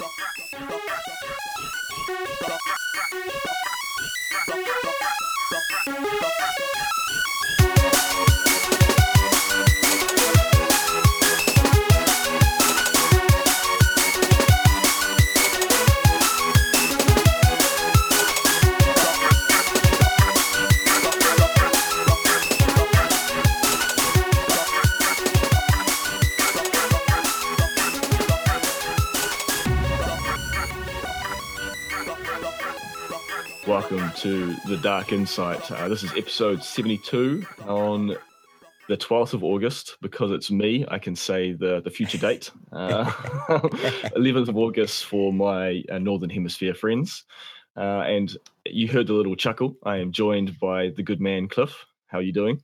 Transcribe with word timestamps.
Welcome 0.00 0.38
Dark 35.08 35.20
Insight. 35.20 35.72
Uh, 35.72 35.88
this 35.88 36.02
is 36.02 36.12
episode 36.18 36.62
72 36.62 37.42
on 37.66 38.08
the 38.88 38.96
12th 38.96 39.32
of 39.32 39.42
August. 39.42 39.96
Because 40.02 40.32
it's 40.32 40.50
me, 40.50 40.84
I 40.86 40.98
can 40.98 41.16
say 41.16 41.52
the, 41.52 41.80
the 41.80 41.88
future 41.88 42.18
date. 42.18 42.50
Uh, 42.70 43.04
11th 44.16 44.48
of 44.48 44.58
August 44.58 45.06
for 45.06 45.32
my 45.32 45.82
uh, 45.90 45.96
Northern 45.96 46.28
Hemisphere 46.28 46.74
friends. 46.74 47.24
Uh, 47.74 48.02
and 48.02 48.36
you 48.66 48.86
heard 48.86 49.06
the 49.06 49.14
little 49.14 49.34
chuckle. 49.34 49.78
I 49.82 49.96
am 49.96 50.12
joined 50.12 50.60
by 50.60 50.90
the 50.90 51.02
good 51.02 51.22
man, 51.22 51.48
Cliff. 51.48 51.86
How 52.08 52.18
are 52.18 52.22
you 52.22 52.32
doing? 52.32 52.62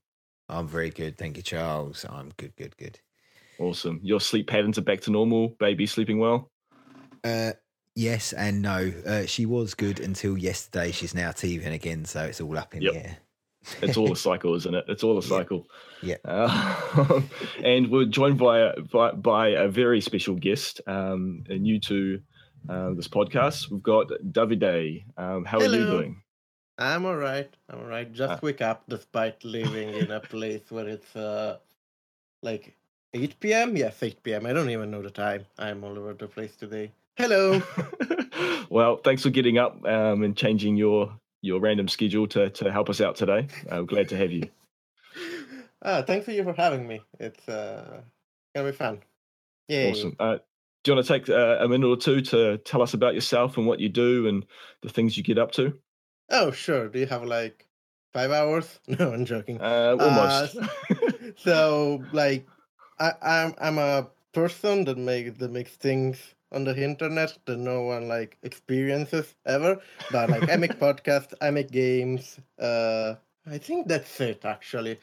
I'm 0.51 0.69
very 0.69 0.91
good. 0.91 1.17
Thank 1.17 1.39
you, 1.39 1.43
Charles. 1.43 2.05
I'm 2.07 2.31
good, 2.37 2.55
good, 2.57 2.77
good. 2.77 3.01
Awesome. 3.59 4.01
Your 4.03 4.21
sleep 4.21 4.49
patterns 4.49 4.77
are 4.77 4.83
back 4.83 5.01
to 5.03 5.11
normal. 5.11 5.57
Baby 5.59 5.87
sleeping 5.87 6.19
well? 6.19 6.51
Uh, 7.23 7.53
yes 7.95 8.33
and 8.33 8.63
no. 8.63 8.93
Uh, 9.07 9.27
she 9.27 9.47
was 9.47 9.75
good 9.75 10.01
until 10.01 10.37
yesterday. 10.39 10.91
She's 10.93 11.15
now 11.15 11.33
teething 11.33 11.73
again, 11.73 12.05
so 12.05 12.25
it's 12.25 12.41
all 12.41 12.57
up 12.59 12.75
in 12.75 12.83
Yep. 12.83 12.93
the 12.93 12.99
air. 13.01 13.17
It's 13.83 13.97
all 13.97 14.13
a 14.13 14.17
cycle, 14.29 14.55
isn't 14.55 14.75
it? 14.75 14.85
It's 14.89 15.03
all 15.05 15.19
a 15.19 15.23
cycle. 15.23 15.67
Yeah. 16.03 16.17
Uh, 16.25 17.23
and 17.65 17.91
we're 17.91 18.05
joined 18.07 18.39
by 18.39 18.59
a, 18.61 18.81
by, 18.81 19.13
by 19.13 19.49
a 19.49 19.69
very 19.69 20.01
special 20.01 20.35
guest, 20.35 20.81
um, 20.87 21.45
new 21.49 21.81
to 21.81 22.21
uh, 22.69 22.91
this 22.95 23.09
podcast. 23.09 23.71
We've 23.71 23.83
got 23.83 24.09
Davide. 24.33 25.05
Um, 25.17 25.45
how 25.45 25.59
are 25.59 25.65
you 25.65 25.87
doing? 25.87 26.21
I'm 26.77 27.07
all 27.07 27.17
right. 27.17 27.49
I'm 27.71 27.79
all 27.79 27.87
right. 27.87 28.13
Just 28.13 28.33
Ah. 28.35 28.39
wake 28.43 28.61
up 28.61 28.83
despite 28.89 29.45
living 29.45 29.91
in 29.95 30.11
a 30.11 30.21
place 30.21 30.71
where 30.71 30.89
it's 30.89 31.15
uh 31.15 31.59
like 32.43 32.75
8 33.15 33.39
p.m. 33.41 33.77
Yes, 33.77 34.03
8 34.03 34.23
p.m. 34.23 34.45
I 34.47 34.53
don't 34.53 34.69
even 34.71 34.91
know 34.91 35.01
the 35.01 35.11
time. 35.11 35.47
I'm 35.59 35.85
all 35.85 35.97
over 35.99 36.15
the 36.15 36.27
place 36.27 36.57
today. 36.57 36.91
Hello. 37.17 37.63
well, 38.71 38.97
thanks 38.97 39.23
for 39.23 39.31
getting 39.31 39.57
up 39.57 39.85
um, 39.87 40.25
and 40.25 40.37
changing 40.37 40.77
your 40.77 41.17
your 41.43 41.61
random 41.61 41.87
schedule 41.87 42.27
to, 42.27 42.51
to 42.51 42.73
help 42.73 42.89
us 42.89 43.01
out 43.01 43.17
today. 43.17 43.47
Uh, 43.71 43.83
glad 43.83 44.09
to 44.09 44.17
have 44.17 44.33
you. 44.33 44.49
ah, 45.83 46.03
thanks 46.03 46.25
for 46.25 46.33
you 46.33 46.43
for 46.43 46.55
having 46.55 46.89
me. 46.89 47.03
It's 47.21 47.49
uh 47.49 48.01
gonna 48.55 48.71
be 48.71 48.77
fun. 48.77 49.01
Yay. 49.69 49.93
Awesome. 49.93 50.17
Uh, 50.19 50.39
do 50.83 50.91
you 50.91 50.97
want 50.97 51.07
to 51.07 51.13
take 51.13 51.29
uh, 51.29 51.59
a 51.61 51.69
minute 51.69 51.87
or 51.87 51.97
two 51.97 52.21
to 52.21 52.59
tell 52.59 52.83
us 52.83 52.95
about 52.95 53.15
yourself 53.15 53.57
and 53.57 53.67
what 53.67 53.81
you 53.81 53.89
do 53.89 54.27
and 54.27 54.45
the 54.83 54.89
things 54.89 55.17
you 55.17 55.23
get 55.23 55.39
up 55.39 55.53
to? 55.53 55.73
Oh, 56.31 56.51
sure. 56.51 56.89
Do 56.89 56.99
you 56.99 57.07
have 57.07 57.25
like 57.25 57.67
five 58.13 58.33
hours? 58.33 58.81
No, 58.89 59.13
I'm 59.13 59.25
joking. 59.25 59.61
Uh, 59.61 59.97
almost. 60.01 60.57
so 61.37 62.03
like 62.13 62.49
I, 62.99 63.13
I'm 63.23 63.55
I'm 63.59 63.79
a 63.79 64.09
person 64.33 64.85
that 64.87 64.99
makes 64.99 65.39
that 65.39 65.53
makes 65.53 65.71
things 65.77 66.35
on 66.55 66.65
the 66.65 66.77
internet 66.83 67.37
that 67.47 67.59
no 67.59 67.83
one 67.83 68.09
like 68.09 68.37
experiences 68.43 69.35
ever. 69.47 69.81
But 70.11 70.31
like 70.31 70.49
I 70.49 70.57
make 70.57 70.79
podcasts, 70.81 71.35
I 71.41 71.51
make 71.51 71.71
games. 71.71 72.39
Uh, 72.59 73.15
I 73.47 73.59
think 73.59 73.89
that's 73.89 74.21
it 74.21 74.45
actually. 74.45 74.99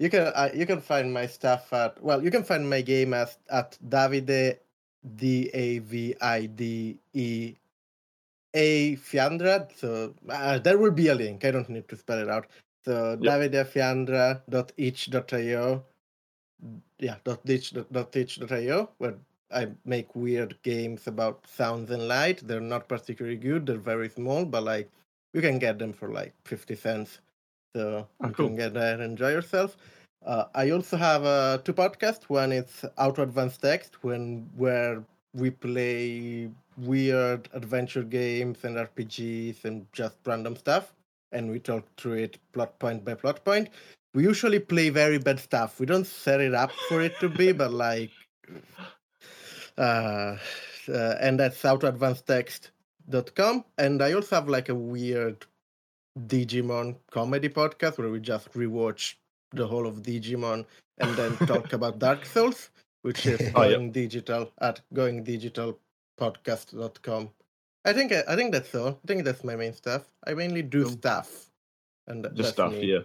You 0.00 0.10
can 0.10 0.32
uh, 0.34 0.50
you 0.54 0.66
can 0.66 0.80
find 0.80 1.12
my 1.12 1.26
stuff 1.26 1.72
at 1.72 2.02
well 2.02 2.22
you 2.22 2.30
can 2.30 2.44
find 2.44 2.68
my 2.68 2.80
game 2.82 3.14
as 3.14 3.38
at 3.50 3.78
Davide 3.88 4.58
D 5.16 5.50
A 5.54 5.78
V 5.80 6.14
I 6.20 6.46
D 6.46 6.98
E 7.12 7.54
A 8.54 8.96
Fiandra. 8.96 9.68
So 9.76 10.14
uh, 10.28 10.58
there 10.58 10.78
will 10.78 10.90
be 10.92 11.08
a 11.08 11.14
link. 11.14 11.44
I 11.44 11.50
don't 11.50 11.68
need 11.68 11.88
to 11.88 11.96
spell 11.96 12.18
it 12.18 12.28
out. 12.28 12.46
So 12.84 13.16
Yep. 13.20 13.52
davidefiandra.itch.io. 13.52 15.84
Yeah, 16.98 17.16
dot 17.24 17.44
ditch 17.44 17.74
dot 17.92 18.16
itch.io 18.16 18.90
where 18.98 19.14
I 19.52 19.68
make 19.84 20.14
weird 20.14 20.56
games 20.62 21.06
about 21.06 21.46
sounds 21.46 21.90
and 21.90 22.08
light. 22.08 22.46
They're 22.46 22.60
not 22.60 22.88
particularly 22.88 23.36
good. 23.36 23.66
They're 23.66 23.76
very 23.78 24.08
small, 24.08 24.44
but 24.44 24.62
like 24.64 24.90
you 25.32 25.40
can 25.40 25.58
get 25.58 25.78
them 25.78 25.92
for 25.92 26.10
like 26.10 26.34
fifty 26.44 26.74
cents. 26.76 27.20
So 27.76 28.06
Oh, 28.20 28.28
you 28.28 28.34
cool. 28.34 28.48
can 28.48 28.56
get 28.56 28.74
there 28.74 28.94
and 28.94 29.02
enjoy 29.02 29.30
yourself. 29.30 29.76
Uh, 30.24 30.44
I 30.54 30.70
also 30.70 30.96
have 30.96 31.24
uh, 31.24 31.58
two 31.58 31.74
podcasts. 31.74 32.24
One 32.24 32.52
is 32.52 32.84
Auto 32.96 33.22
Advanced 33.22 33.60
Text, 33.62 34.02
when 34.02 34.48
where 34.56 35.04
we 35.34 35.50
play 35.50 36.50
weird 36.78 37.48
adventure 37.52 38.02
games 38.02 38.64
and 38.64 38.76
RPGs 38.76 39.64
and 39.64 39.86
just 39.92 40.16
random 40.24 40.56
stuff, 40.56 40.94
and 41.32 41.50
we 41.50 41.58
talk 41.58 41.84
through 41.96 42.14
it 42.14 42.38
plot 42.52 42.78
point 42.78 43.04
by 43.04 43.14
plot 43.14 43.44
point. 43.44 43.68
We 44.14 44.22
usually 44.22 44.60
play 44.60 44.90
very 44.90 45.18
bad 45.18 45.40
stuff. 45.40 45.78
We 45.80 45.86
don't 45.86 46.06
set 46.06 46.40
it 46.40 46.54
up 46.54 46.70
for 46.88 47.00
it 47.02 47.18
to 47.20 47.28
be, 47.28 47.52
but 47.52 47.72
like, 47.72 48.10
uh, 49.78 50.36
uh, 50.88 51.14
and 51.20 51.38
that's 51.40 51.62
autoadvancedtext.com. 51.62 53.64
And 53.78 54.02
I 54.02 54.12
also 54.12 54.36
have 54.36 54.48
like 54.48 54.68
a 54.68 54.74
weird 54.74 55.46
Digimon 56.26 56.96
comedy 57.10 57.48
podcast 57.48 57.98
where 57.98 58.10
we 58.10 58.20
just 58.20 58.52
rewatch 58.52 59.14
the 59.52 59.66
whole 59.66 59.86
of 59.86 60.02
Digimon 60.02 60.66
and 60.98 61.16
then 61.16 61.36
talk 61.46 61.72
about 61.72 61.98
Dark 61.98 62.24
Souls, 62.26 62.68
which 63.02 63.24
is 63.26 63.40
Oh, 63.54 63.62
yeah. 63.62 63.70
going 63.76 63.90
digital 63.92 64.50
at 64.60 64.80
goingdigitalpodcast.com. 64.94 67.30
I 67.86 67.92
think 67.92 68.12
I, 68.12 68.22
I 68.28 68.36
think 68.36 68.52
that's 68.52 68.74
all. 68.74 68.98
I 69.04 69.06
think 69.06 69.24
that's 69.24 69.44
my 69.44 69.56
main 69.56 69.72
stuff. 69.74 70.10
I 70.26 70.32
mainly 70.34 70.62
do 70.62 70.86
stuff, 70.88 71.50
and 72.06 72.26
Just 72.34 72.54
stuff, 72.54 72.72
me. 72.72 72.92
yeah. 72.92 73.00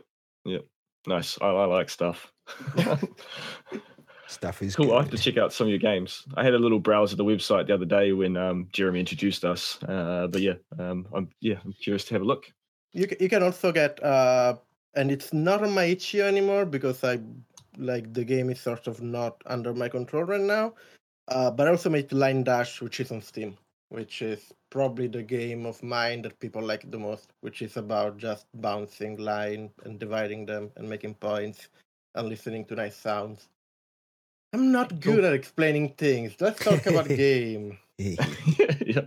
Yeah. 0.45 0.59
Nice. 1.05 1.37
I, 1.41 1.47
I 1.47 1.65
like 1.65 1.89
stuff. 1.89 2.31
Stuff 4.29 4.61
is 4.61 4.75
cool. 4.75 4.93
I 4.93 5.01
have 5.01 5.09
to 5.09 5.17
check 5.17 5.37
out 5.37 5.51
some 5.51 5.65
of 5.65 5.71
your 5.71 5.79
games. 5.79 6.23
I 6.35 6.43
had 6.43 6.53
a 6.53 6.59
little 6.59 6.79
browse 6.79 7.11
of 7.11 7.17
the 7.17 7.25
website 7.25 7.65
the 7.65 7.73
other 7.73 7.85
day 7.85 8.11
when 8.11 8.37
um, 8.37 8.67
Jeremy 8.71 8.99
introduced 8.99 9.43
us. 9.43 9.81
Uh, 9.81 10.27
but 10.29 10.41
yeah, 10.41 10.53
um, 10.77 11.07
I'm 11.15 11.29
yeah, 11.41 11.55
I'm 11.65 11.73
curious 11.73 12.05
to 12.05 12.13
have 12.13 12.21
a 12.21 12.25
look. 12.25 12.45
You 12.93 13.07
you 13.19 13.27
can 13.27 13.41
also 13.41 13.71
get 13.71 14.01
uh, 14.03 14.55
and 14.93 15.09
it's 15.09 15.33
not 15.33 15.63
on 15.63 15.73
my 15.73 15.85
itch.io 15.85 16.27
anymore 16.27 16.65
because 16.65 17.03
I 17.03 17.19
like 17.79 18.13
the 18.13 18.23
game 18.23 18.51
is 18.51 18.61
sort 18.61 18.85
of 18.85 19.01
not 19.01 19.41
under 19.47 19.73
my 19.73 19.89
control 19.89 20.25
right 20.25 20.39
now. 20.39 20.75
Uh, 21.27 21.49
but 21.49 21.67
I 21.67 21.71
also 21.71 21.89
made 21.89 22.11
Line 22.11 22.43
Dash, 22.43 22.81
which 22.81 22.99
is 22.99 23.11
on 23.11 23.23
Steam, 23.23 23.57
which 23.89 24.21
is 24.21 24.53
probably 24.69 25.07
the 25.07 25.23
game 25.23 25.65
of 25.65 25.81
mine 25.81 26.21
that 26.21 26.39
people 26.39 26.61
like 26.61 26.89
the 26.91 26.99
most, 26.99 27.33
which 27.41 27.63
is 27.63 27.77
about 27.77 28.17
just 28.17 28.45
bouncing 28.53 29.17
line 29.17 29.71
and 29.85 29.99
dividing 29.99 30.45
them 30.45 30.69
and 30.75 30.87
making 30.87 31.15
points 31.15 31.69
and 32.13 32.29
listening 32.29 32.65
to 32.65 32.75
nice 32.75 32.95
sounds. 32.95 33.47
I'm 34.53 34.71
not 34.71 34.99
good 34.99 35.23
at 35.23 35.33
explaining 35.33 35.93
things. 35.97 36.35
Let's 36.39 36.63
talk 36.63 36.85
about 36.85 37.07
game. 37.07 37.77
yeah. 37.97 39.01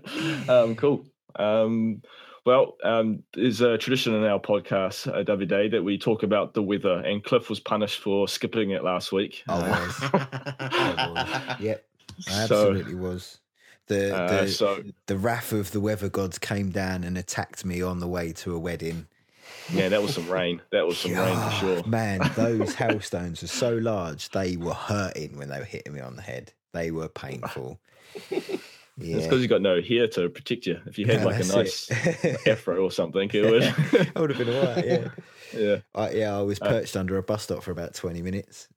Um, 0.49 0.77
cool. 0.77 1.05
Um, 1.37 2.03
well, 2.45 2.77
um, 2.85 3.23
there's 3.35 3.61
a 3.61 3.79
tradition 3.79 4.15
in 4.15 4.25
our 4.25 4.41
podcast, 4.41 5.07
uh, 5.09 5.23
Davide, 5.25 5.71
that 5.71 5.83
we 5.83 5.97
talk 5.97 6.23
about 6.23 6.55
the 6.55 6.63
weather, 6.63 6.99
and 6.99 7.23
Cliff 7.23 7.49
was 7.49 7.61
punished 7.61 8.01
for 8.01 8.27
skipping 8.27 8.71
it 8.71 8.83
last 8.83 9.13
week. 9.13 9.43
I 9.49 9.99
Uh, 10.11 11.09
was. 11.15 11.61
Yep, 11.61 11.85
I 12.29 12.31
so, 12.31 12.43
absolutely 12.43 12.95
was. 12.97 13.39
The 13.87 14.17
uh, 14.17 14.43
the 14.43 14.49
so 14.49 14.83
the 15.07 15.17
wrath 15.17 15.53
of 15.53 15.73
the 15.73 15.81
weather 15.81 16.09
gods 16.09 16.39
came 16.39 16.71
down 16.71 17.05
and 17.05 17.17
attacked 17.19 17.65
me 17.65 17.83
on 17.83 18.01
the 18.01 18.09
way 18.09 18.33
to 18.35 18.55
a 18.55 18.59
wedding. 18.59 19.07
Yeah, 19.71 19.89
that 19.89 20.03
was 20.03 20.15
some 20.15 20.29
rain. 20.31 20.61
That 20.73 20.87
was 20.87 20.99
some 20.99 21.13
rain 21.13 21.37
for 21.37 21.51
sure. 21.53 21.83
Man, 21.85 22.21
those 22.37 22.75
hailstones 22.75 23.43
were 23.43 23.49
so 23.49 23.75
large 23.77 24.29
they 24.31 24.57
were 24.57 24.75
hurting 24.75 25.37
when 25.37 25.49
they 25.49 25.59
were 25.59 25.65
hitting 25.65 25.93
me 25.93 26.01
on 26.01 26.17
the 26.17 26.23
head. 26.23 26.53
They 26.73 26.91
were 26.91 27.09
painful. 27.09 27.81
It's 28.31 29.25
because 29.25 29.41
you've 29.41 29.51
got 29.51 29.63
no 29.63 29.81
hair 29.81 30.07
to 30.09 30.29
protect 30.29 30.67
you. 30.67 30.79
If 30.87 30.99
you 30.99 31.07
had 31.07 31.21
No, 31.21 31.27
like 31.29 31.41
a 31.43 31.47
nice 31.47 31.91
afro 32.47 32.83
or 32.85 32.91
something, 32.91 33.31
it 33.33 33.43
would. 33.51 33.63
I 34.17 34.21
would 34.21 34.31
have 34.31 34.39
been 34.39 34.55
all 34.55 34.75
right. 34.75 34.85
Yeah. 34.87 35.09
yeah. 35.57 35.77
I, 35.95 36.11
yeah, 36.11 36.37
I 36.37 36.43
was 36.43 36.61
Uh, 36.61 36.69
perched 36.69 36.97
under 36.97 37.17
a 37.17 37.23
bus 37.23 37.45
stop 37.45 37.63
for 37.63 37.71
about 37.71 37.95
twenty 37.95 38.23
minutes. 38.23 38.69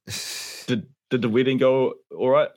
Did 0.67 0.87
did 1.09 1.21
the 1.21 1.29
wedding 1.29 1.57
go 1.57 1.95
all 2.15 2.29
right? 2.29 2.49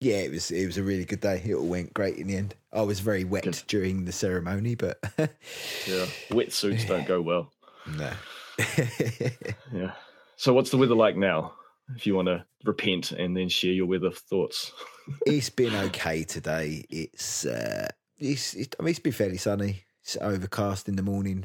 yeah, 0.00 0.16
it 0.16 0.30
was 0.32 0.50
it 0.50 0.66
was 0.66 0.76
a 0.76 0.82
really 0.82 1.04
good 1.04 1.20
day. 1.20 1.40
It 1.46 1.54
all 1.54 1.66
went 1.66 1.94
great 1.94 2.16
in 2.16 2.26
the 2.26 2.36
end. 2.36 2.54
I 2.72 2.82
was 2.82 3.00
very 3.00 3.24
wet 3.24 3.44
Good. 3.44 3.62
during 3.68 4.04
the 4.04 4.12
ceremony, 4.12 4.74
but 4.74 4.98
Yeah. 5.16 6.06
Wetsuits 6.30 6.86
don't 6.86 7.06
go 7.06 7.22
well. 7.22 7.52
No. 7.86 8.10
Yeah. 9.72 9.92
So 10.36 10.52
what's 10.52 10.70
the 10.70 10.76
weather 10.76 10.94
like 10.94 11.16
now? 11.16 11.54
if 11.94 12.06
you 12.06 12.14
want 12.14 12.28
to 12.28 12.44
repent 12.64 13.12
and 13.12 13.36
then 13.36 13.48
share 13.48 13.72
your 13.72 13.86
weather 13.86 14.10
thoughts. 14.10 14.72
it's 15.26 15.50
been 15.50 15.74
okay 15.74 16.24
today. 16.24 16.84
It's 16.88 17.44
uh, 17.44 17.88
it's 18.18 18.54
it, 18.54 18.74
I 18.78 18.82
mean 18.82 18.90
it's 18.90 18.98
been 18.98 19.12
fairly 19.12 19.36
sunny. 19.36 19.84
It's 20.02 20.16
overcast 20.20 20.88
in 20.88 20.96
the 20.96 21.02
morning. 21.02 21.44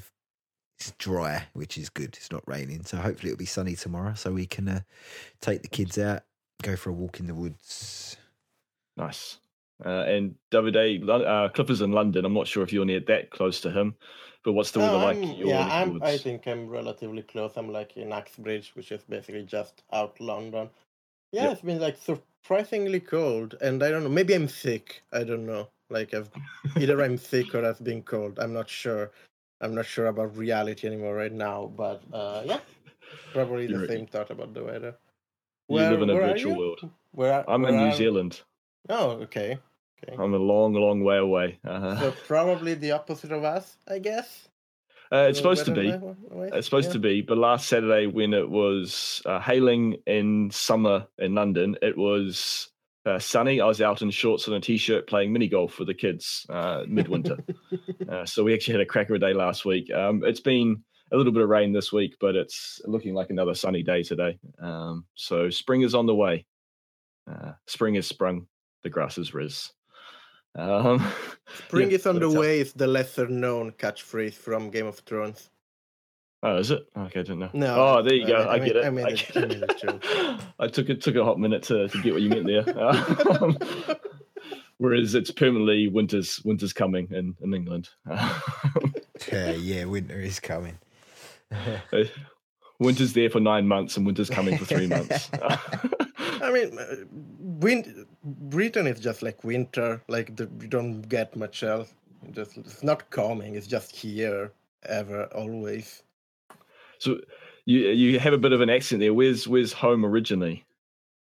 It's 0.80 0.92
dry, 0.92 1.48
which 1.54 1.78
is 1.78 1.90
good. 1.90 2.16
It's 2.16 2.32
not 2.32 2.48
raining, 2.48 2.86
so 2.86 2.98
hopefully 2.98 3.32
it'll 3.32 3.40
be 3.40 3.46
sunny 3.46 3.76
tomorrow, 3.76 4.14
so 4.14 4.32
we 4.32 4.46
can 4.46 4.70
uh, 4.70 4.80
take 5.42 5.62
the 5.62 5.68
kids 5.68 5.98
out, 5.98 6.22
go 6.62 6.78
for 6.78 6.90
a 6.90 6.94
walk 6.94 7.20
in 7.20 7.28
the 7.28 7.36
woods. 7.36 8.16
Nice. 8.96 9.40
Uh, 9.86 10.04
and 10.04 10.36
Davide, 10.52 11.08
uh, 11.10 11.50
Cliff 11.50 11.70
is 11.70 11.82
in 11.82 11.92
London. 11.92 12.24
I'm 12.24 12.34
not 12.34 12.48
sure 12.48 12.64
if 12.64 12.72
you're 12.72 12.86
near 12.86 13.02
that 13.08 13.30
close 13.30 13.62
to 13.62 13.72
him, 13.72 13.96
but 14.50 14.54
what's 14.54 14.72
the 14.72 14.80
weather 14.80 14.98
No, 14.98 15.06
like? 15.06 15.18
I'm- 15.18 15.24
in 15.24 15.48
yeah, 15.48 15.68
I'm, 15.72 16.02
I 16.02 16.18
think 16.18 16.48
I'm 16.48 16.68
relatively 16.68 17.22
close. 17.22 17.52
I'm 17.56 17.72
like 17.72 17.96
in 17.98 18.12
Uxbridge, 18.12 18.72
which 18.76 18.92
is 18.92 19.04
basically 19.04 19.44
just 19.44 19.84
out 19.94 20.20
London. 20.20 20.72
Yeah, 21.32 21.44
Yep. 21.44 21.52
it's 21.52 21.62
been 21.62 21.80
like 21.80 21.98
surprisingly 21.98 23.00
cold, 23.00 23.54
and 23.62 23.84
I 23.84 23.92
don't 23.92 24.02
know. 24.04 24.10
Maybe 24.10 24.34
I'm 24.34 24.48
sick. 24.48 25.04
I 25.14 25.24
don't 25.24 25.46
know. 25.46 25.68
Like 25.92 26.16
I've 26.16 26.32
either 26.78 27.00
I'm 27.04 27.18
sick 27.20 27.54
or 27.54 27.64
I've 27.64 27.84
been 27.84 28.02
cold. 28.02 28.40
I'm 28.40 28.54
not 28.54 28.68
sure. 28.68 29.12
I'm 29.62 29.76
not 29.76 29.86
sure 29.86 30.08
about 30.08 30.36
reality 30.36 30.88
anymore 30.88 31.14
right 31.14 31.32
now. 31.32 31.72
But 31.78 32.02
uh, 32.12 32.42
yeah, 32.46 32.62
probably 33.34 33.68
the 33.68 33.74
You're- 33.74 33.88
same 33.88 34.08
thought 34.08 34.32
about 34.32 34.56
the 34.56 34.64
weather. 34.64 34.96
You 35.68 35.76
live 35.78 36.02
in 36.02 36.10
a 36.10 36.16
virtual 36.16 36.58
world. 36.58 36.90
Where 37.12 37.34
are, 37.34 37.46
I'm 37.48 37.64
in 37.66 37.76
where 37.76 37.84
New 37.86 37.92
are- 37.94 37.96
Zealand. 37.96 38.42
Oh, 38.90 39.12
okay. 39.30 39.60
Okay. 40.08 40.16
I'm 40.22 40.34
a 40.34 40.38
long, 40.38 40.74
long 40.74 41.04
way 41.04 41.18
away. 41.18 41.60
Uh, 41.68 42.00
So 42.00 42.14
probably 42.28 42.74
the 42.74 42.92
opposite 42.92 43.32
of 43.32 43.44
us, 43.44 43.76
I 43.88 44.00
guess. 44.00 44.48
uh, 45.12 45.28
it's 45.30 45.38
supposed 45.38 45.66
to 45.66 45.74
be. 45.74 45.90
It's 45.90 46.56
It's 46.56 46.68
supposed 46.68 46.92
to 46.92 47.00
be, 47.00 47.22
but 47.22 47.38
last 47.38 47.68
Saturday 47.68 48.08
when 48.08 48.34
it 48.34 48.50
was 48.50 49.22
uh, 49.26 49.40
hailing 49.40 49.98
in 50.06 50.52
summer 50.52 51.08
in 51.18 51.36
London, 51.36 51.76
it 51.82 51.98
was 51.98 52.70
uh, 53.06 53.20
sunny. 53.20 53.60
I 53.60 53.66
was 53.66 53.82
out 53.82 54.02
in 54.02 54.12
shorts 54.12 54.48
and 54.48 54.56
a 54.56 54.60
t-shirt 54.60 55.08
playing 55.08 55.34
mini 55.34 55.48
golf 55.48 55.80
with 55.80 55.88
the 55.88 55.94
kids 55.94 56.46
uh, 56.50 56.84
midwinter. 56.88 57.38
uh, 58.10 58.26
so 58.26 58.44
we 58.44 58.54
actually 58.54 58.74
had 58.76 58.82
a 58.82 58.86
cracker 58.86 59.18
day 59.18 59.34
last 59.34 59.66
week. 59.66 59.92
Um, 59.92 60.22
it's 60.24 60.42
been 60.42 60.84
a 61.12 61.18
little 61.18 61.32
bit 61.32 61.42
of 61.42 61.50
rain 61.50 61.74
this 61.74 61.92
week, 61.92 62.16
but 62.22 62.36
it's 62.36 62.80
looking 62.86 63.16
like 63.16 63.32
another 63.32 63.56
sunny 63.56 63.82
day 63.84 64.04
today. 64.04 64.38
Um, 64.62 65.06
so 65.16 65.50
spring 65.50 65.82
is 65.82 65.96
on 65.96 66.06
the 66.06 66.16
way. 66.16 66.46
Uh, 67.30 67.54
spring 67.68 67.96
is 67.96 68.08
sprung. 68.08 68.48
The 68.84 68.90
grass 68.90 69.18
is 69.18 69.34
riz. 69.34 69.72
Um, 70.56 71.06
Spring 71.68 71.90
yeah, 71.92 71.96
is 71.98 72.08
on 72.08 72.20
the 72.20 72.30
way 72.30 72.60
is 72.60 72.74
the 72.74 72.88
lesser 72.88 73.28
known 73.28 73.72
catchphrase 73.74 74.34
from 74.34 74.70
Game 74.70 74.88
of 74.88 75.00
Thrones. 75.00 75.50
Oh, 76.42 76.56
is 76.58 76.72
it? 76.72 76.88
Okay, 76.98 77.20
I 77.20 77.24
didn't 77.24 77.40
know. 77.40 77.50
No, 77.54 77.76
Oh, 77.98 78.02
there 78.02 78.14
you 78.14 78.24
I 78.26 78.28
go. 78.28 78.38
mean- 78.38 78.48
I, 78.48 78.52
I 78.52 78.60
get 78.60 78.76
mean- 78.76 78.78
it. 78.78 78.86
I 78.86 78.90
mean 78.90 79.06
I, 79.06 79.12
get 79.12 79.38
I 79.38 79.46
mean 79.46 79.64
it 79.64 80.42
I 80.60 80.68
took 80.68 80.90
it 80.90 81.02
took 81.02 81.16
a 81.16 81.24
hot 81.24 81.40
minute 81.40 81.64
to, 81.64 81.88
to 81.88 82.02
get 82.02 82.14
what 82.14 82.22
you 82.22 82.30
meant 82.30 82.48
there. 82.48 82.64
Um, 83.42 83.58
whereas 84.78 85.14
it's 85.16 85.32
permanently 85.32 85.88
winter's 85.90 86.42
winter's 86.46 86.72
coming 86.74 87.08
in 87.12 87.36
in 87.42 87.54
England. 87.54 87.90
Yeah, 88.08 89.52
yeah, 89.52 89.84
winter 89.86 90.20
is 90.20 90.40
coming. 90.40 90.80
winter's 92.80 93.12
there 93.14 93.30
for 93.30 93.40
nine 93.42 93.68
months 93.68 93.98
and 93.98 94.06
winter's 94.06 94.30
coming 94.30 94.58
for 94.58 94.64
three 94.66 94.88
months. 94.88 95.30
I 96.42 96.52
mean, 96.52 96.78
uh, 96.80 96.96
win- 97.12 98.06
Britain 98.24 98.88
is 98.88 99.00
just 99.00 99.22
like 99.22 99.44
winter. 99.44 100.02
Like 100.08 100.36
the, 100.36 100.50
you 100.62 100.68
don't 100.68 101.02
get 101.04 101.36
much 101.36 101.64
else. 101.64 101.94
It 102.28 102.34
Just 102.34 102.58
it's 102.58 102.84
not 102.84 103.10
coming. 103.10 103.56
It's 103.56 103.68
just 103.68 103.96
here, 103.96 104.52
ever, 104.86 105.26
always. 105.36 106.04
so 106.98 107.20
you 107.66 107.80
you 107.90 108.20
have 108.20 108.34
a 108.34 108.38
bit 108.38 108.52
of 108.52 108.62
an 108.62 108.70
accent 108.70 109.00
there. 109.00 109.14
Where's 109.14 109.48
where's 109.48 109.72
home 109.74 110.06
originally? 110.06 110.66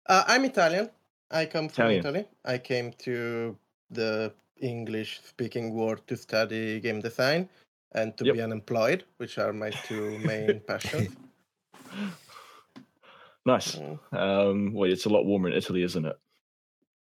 Uh, 0.08 0.24
I'm 0.28 0.46
Italian. 0.46 0.90
I 1.30 1.46
come 1.46 1.68
from 1.70 1.86
Italian. 1.92 2.00
Italy. 2.00 2.26
I 2.46 2.58
came 2.58 2.94
to 3.00 3.56
the 3.92 4.32
English-speaking 4.62 5.74
world 5.74 6.02
to 6.08 6.16
study 6.18 6.80
game 6.80 7.02
design 7.02 7.48
and 7.92 8.16
to 8.18 8.26
Yep. 8.26 8.36
be 8.36 8.42
unemployed, 8.42 9.04
which 9.18 9.38
are 9.38 9.54
my 9.54 9.70
two 9.70 10.18
main 10.20 10.60
passions. 10.68 11.16
Nice. 13.46 13.76
Mm. 13.76 14.00
Um, 14.14 14.74
well, 14.74 14.92
it's 14.92 15.06
a 15.06 15.10
lot 15.10 15.26
warmer 15.26 15.50
in 15.50 15.56
Italy, 15.56 15.84
isn't 15.84 16.06
it? 16.06 16.18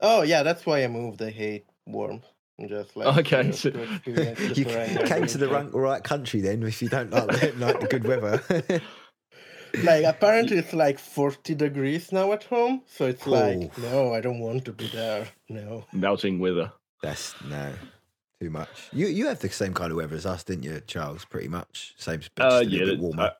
Oh 0.04 0.22
yeah, 0.22 0.44
that's 0.44 0.66
why 0.66 0.84
I 0.84 0.88
moved. 0.88 1.22
I 1.22 1.32
hate 1.32 1.66
warmth. 1.88 2.26
I'm 2.60 2.68
Just 2.70 2.96
like 2.96 3.18
Okay, 3.18 3.44
to, 3.44 3.54
so- 3.54 3.72
to 3.72 3.90
you 4.06 4.14
came 5.06 5.26
to 5.26 5.38
the 5.40 5.50
winter. 5.50 5.72
right, 5.80 5.92
right 5.96 6.04
country 6.04 6.40
then 6.42 6.62
if 6.64 6.82
you 6.84 6.90
don't 6.90 7.10
like, 7.10 7.28
the- 7.28 7.54
like 7.58 7.80
the 7.80 7.88
good 7.88 8.06
weather. 8.06 8.82
Like 9.84 10.06
apparently 10.06 10.58
it's 10.60 10.72
like 10.72 11.00
40 11.00 11.56
degrees 11.56 12.12
now 12.12 12.32
at 12.34 12.44
home, 12.44 12.84
so 12.86 13.08
it's 13.08 13.26
like 13.26 13.72
Oh. 13.80 13.82
no, 13.82 14.14
I 14.14 14.22
don't 14.22 14.38
want 14.40 14.66
to 14.66 14.72
be 14.72 14.88
there. 14.90 15.28
No. 15.50 15.86
Melting 15.92 16.38
weather. 16.38 16.72
That's 17.02 17.34
no 17.50 17.74
too 18.40 18.52
much. 18.52 18.70
You 18.92 19.08
you 19.08 19.26
have 19.28 19.40
the 19.40 19.50
same 19.50 19.74
kind 19.74 19.90
of 19.90 19.98
weather 19.98 20.16
as 20.16 20.28
us, 20.28 20.44
didn't 20.44 20.64
you, 20.64 20.80
Charles? 20.86 21.26
Pretty 21.26 21.48
much 21.48 21.96
same, 21.98 22.20
but 22.36 22.44
just 22.44 22.56
Uh, 22.56 22.60
a 22.60 22.64
yeah, 22.64 22.86
bit 22.86 23.00
warmer. 23.00 23.32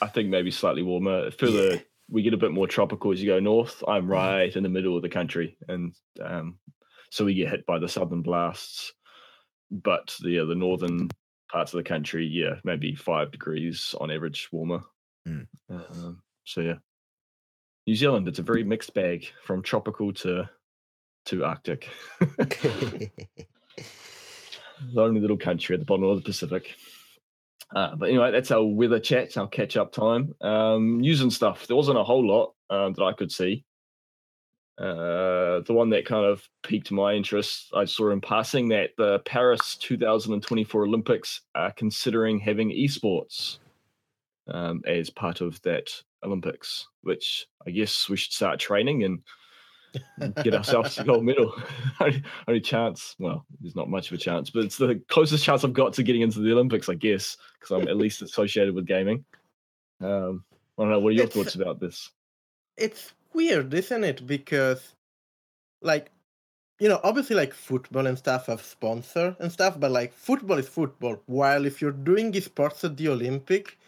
I 0.00 0.08
think 0.08 0.30
maybe 0.30 0.50
slightly 0.50 0.82
warmer. 0.82 1.30
Further, 1.30 1.74
Yeah. 1.74 1.80
We 2.12 2.22
get 2.22 2.34
a 2.34 2.38
bit 2.38 2.52
more 2.52 2.66
tropical 2.66 3.10
as 3.10 3.22
you 3.22 3.26
go 3.26 3.40
north. 3.40 3.82
I'm 3.88 4.06
Mm. 4.06 4.10
right 4.10 4.54
in 4.54 4.62
the 4.62 4.68
middle 4.68 4.96
of 4.96 5.02
the 5.02 5.08
country, 5.08 5.56
and 5.68 5.94
um, 6.20 6.58
so 7.10 7.24
we 7.24 7.34
get 7.34 7.48
hit 7.48 7.66
by 7.66 7.78
the 7.78 7.88
southern 7.88 8.22
blasts. 8.22 8.92
But 9.70 10.14
the 10.22 10.40
uh, 10.40 10.44
the 10.44 10.54
northern 10.54 11.08
parts 11.50 11.72
of 11.72 11.78
the 11.78 11.88
country, 11.88 12.26
yeah, 12.26 12.56
maybe 12.64 12.94
five 12.94 13.30
degrees 13.30 13.94
on 13.98 14.10
average 14.10 14.48
warmer. 14.52 14.82
Mm. 15.26 15.46
Um, 15.70 16.22
so 16.44 16.60
yeah, 16.60 16.76
New 17.86 17.96
Zealand, 17.96 18.28
it's 18.28 18.38
a 18.38 18.42
very 18.42 18.62
mixed 18.62 18.92
bag 18.92 19.26
from 19.42 19.62
tropical 19.62 20.12
to 20.12 20.48
to 21.26 21.44
Arctic. 21.44 21.88
lonely 24.92 25.20
little 25.20 25.36
country 25.38 25.74
at 25.74 25.80
the 25.80 25.86
bottom 25.86 26.04
of 26.04 26.16
the 26.16 26.22
Pacific. 26.22 26.74
Uh, 27.74 27.96
but 27.96 28.08
anyway, 28.08 28.30
that's 28.30 28.50
our 28.50 28.64
weather 28.64 29.00
chat, 29.00 29.36
our 29.36 29.48
catch 29.48 29.76
up 29.76 29.92
time. 29.92 30.34
Um, 30.40 31.00
news 31.00 31.22
and 31.22 31.32
stuff. 31.32 31.66
There 31.66 31.76
wasn't 31.76 31.98
a 31.98 32.04
whole 32.04 32.26
lot 32.26 32.54
um, 32.70 32.92
that 32.94 33.02
I 33.02 33.12
could 33.12 33.32
see. 33.32 33.64
Uh, 34.78 35.60
the 35.60 35.72
one 35.72 35.90
that 35.90 36.06
kind 36.06 36.24
of 36.24 36.42
piqued 36.62 36.90
my 36.90 37.12
interest, 37.12 37.70
I 37.74 37.84
saw 37.84 38.10
in 38.10 38.20
passing 38.20 38.68
that 38.70 38.90
the 38.96 39.20
Paris 39.20 39.76
2024 39.76 40.84
Olympics 40.84 41.42
are 41.54 41.72
considering 41.72 42.38
having 42.38 42.70
esports 42.70 43.58
um, 44.48 44.82
as 44.86 45.10
part 45.10 45.40
of 45.40 45.60
that 45.62 45.90
Olympics, 46.24 46.88
which 47.02 47.46
I 47.66 47.70
guess 47.70 48.08
we 48.08 48.16
should 48.16 48.32
start 48.32 48.58
training 48.58 49.04
and 49.04 49.20
get 50.42 50.54
ourselves 50.54 50.98
a 50.98 51.04
gold 51.04 51.24
medal. 51.24 51.54
only, 52.00 52.22
only 52.48 52.60
chance. 52.60 53.14
Well, 53.18 53.44
there's 53.60 53.76
not 53.76 53.88
much 53.88 54.08
of 54.10 54.14
a 54.14 54.18
chance, 54.18 54.50
but 54.50 54.64
it's 54.64 54.76
the 54.78 55.00
closest 55.08 55.44
chance 55.44 55.64
I've 55.64 55.72
got 55.72 55.92
to 55.94 56.02
getting 56.02 56.22
into 56.22 56.40
the 56.40 56.52
Olympics, 56.52 56.88
I 56.88 56.94
guess, 56.94 57.36
because 57.60 57.70
I'm 57.82 57.88
at 57.88 57.96
least 57.96 58.22
associated 58.22 58.74
with 58.74 58.86
gaming. 58.86 59.24
Um, 60.00 60.44
I 60.78 60.82
don't 60.82 60.90
know. 60.90 61.00
What 61.00 61.10
are 61.10 61.12
your 61.12 61.24
It's- 61.24 61.36
thoughts 61.36 61.54
about 61.54 61.80
this? 61.80 62.10
It's 62.76 63.12
weird, 63.34 63.72
isn't 63.74 64.04
it? 64.04 64.26
Because 64.26 64.94
like 65.82 66.10
you 66.80 66.88
know, 66.88 67.00
obviously 67.04 67.36
like 67.36 67.54
football 67.54 68.06
and 68.08 68.18
stuff 68.18 68.46
have 68.46 68.62
sponsor 68.62 69.36
and 69.38 69.52
stuff, 69.52 69.78
but 69.78 69.92
like 69.92 70.12
football 70.12 70.58
is 70.58 70.68
football. 70.68 71.22
While 71.26 71.64
if 71.66 71.80
you're 71.80 71.92
doing 71.92 72.32
sports 72.40 72.82
at 72.82 72.96
the 72.96 73.08
Olympic, 73.08 73.78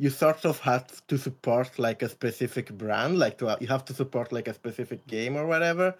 you 0.00 0.08
sort 0.08 0.46
of 0.46 0.58
have 0.60 1.06
to 1.08 1.18
support 1.18 1.78
like 1.78 2.00
a 2.02 2.08
specific 2.08 2.72
brand, 2.78 3.18
like 3.18 3.36
to, 3.36 3.54
you 3.60 3.66
have 3.66 3.84
to 3.84 3.92
support 3.92 4.32
like 4.32 4.48
a 4.48 4.54
specific 4.54 5.06
game 5.06 5.36
or 5.36 5.46
whatever. 5.46 5.94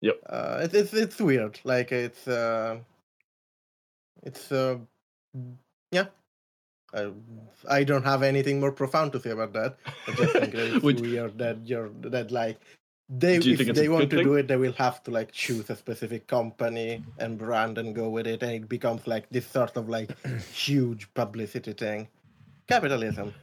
Yep. 0.00 0.20
Uh, 0.28 0.58
it's 0.64 0.74
it's 0.74 0.92
it's 0.94 1.20
weird. 1.20 1.60
Like 1.62 1.92
it's 1.92 2.26
uh, 2.26 2.78
it's 4.24 4.50
uh, 4.50 4.78
yeah. 5.92 6.06
I, 6.92 7.12
I 7.68 7.84
don't 7.84 8.04
have 8.04 8.24
anything 8.24 8.58
more 8.58 8.72
profound 8.72 9.12
to 9.12 9.20
say 9.20 9.30
about 9.30 9.52
that. 9.52 9.76
I 10.08 10.12
just 10.12 10.32
think 10.32 10.52
that 10.52 10.74
it's 10.74 10.82
Would- 10.88 11.00
weird 11.00 11.38
that 11.38 11.58
you're 11.64 11.90
that 12.00 12.32
like 12.32 12.58
they 13.08 13.36
if 13.36 13.44
think 13.44 13.60
it's 13.60 13.70
a 13.70 13.72
they 13.72 13.88
want 13.88 14.10
to 14.10 14.16
thing? 14.16 14.24
do 14.24 14.34
it, 14.34 14.48
they 14.48 14.56
will 14.56 14.72
have 14.72 15.04
to 15.04 15.12
like 15.12 15.30
choose 15.30 15.70
a 15.70 15.76
specific 15.76 16.26
company 16.26 17.04
and 17.20 17.38
brand 17.38 17.78
and 17.78 17.94
go 17.94 18.08
with 18.10 18.26
it, 18.26 18.42
and 18.42 18.50
it 18.50 18.68
becomes 18.68 19.06
like 19.06 19.28
this 19.30 19.46
sort 19.46 19.76
of 19.76 19.88
like 19.88 20.10
huge 20.52 21.12
publicity 21.14 21.72
thing. 21.72 22.08
Capitalism. 22.68 23.34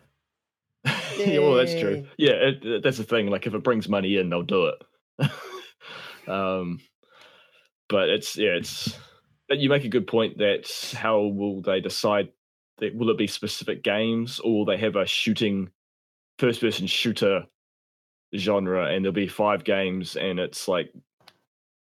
yeah, 1.18 1.40
well, 1.40 1.54
that's 1.56 1.80
true. 1.80 2.06
Yeah, 2.18 2.32
it, 2.34 2.66
it- 2.66 2.84
that's 2.84 2.98
the 2.98 3.04
thing. 3.04 3.28
Like, 3.28 3.48
if 3.48 3.54
it 3.54 3.64
brings 3.64 3.88
money 3.88 4.18
in, 4.18 4.30
they'll 4.30 4.44
do 4.44 4.68
it. 4.68 5.30
um, 6.28 6.80
but 7.90 8.10
it's 8.10 8.38
yeah, 8.38 8.52
it's. 8.52 8.98
But 9.50 9.60
you 9.60 9.70
make 9.70 9.84
a 9.84 9.90
good 9.90 10.08
point 10.08 10.38
that 10.40 10.70
how 10.96 11.20
will 11.22 11.62
they 11.62 11.80
decide? 11.82 12.30
That, 12.80 12.96
will 12.96 13.10
it 13.12 13.18
be 13.18 13.28
specific 13.28 13.84
games, 13.84 14.40
or 14.40 14.52
will 14.60 14.66
they 14.66 14.78
have 14.78 14.96
a 14.96 15.06
shooting, 15.06 15.70
first-person 16.40 16.88
shooter 16.88 17.46
genre, 18.36 18.88
and 18.88 19.06
there'll 19.06 19.14
be 19.14 19.28
five 19.28 19.64
games, 19.64 20.16
and 20.16 20.40
it's 20.40 20.68
like, 20.68 20.92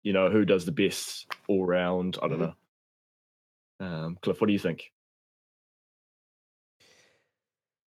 you 0.02 0.12
know, 0.14 0.30
who 0.30 0.44
does 0.46 0.64
the 0.64 0.72
best 0.72 1.26
all 1.48 1.66
round? 1.66 2.16
I 2.22 2.28
don't 2.28 2.38
Mhm. 2.38 2.54
know. 3.80 3.86
Um, 3.86 4.18
Cliff, 4.22 4.40
what 4.40 4.46
do 4.46 4.52
you 4.54 4.58
think? 4.58 4.90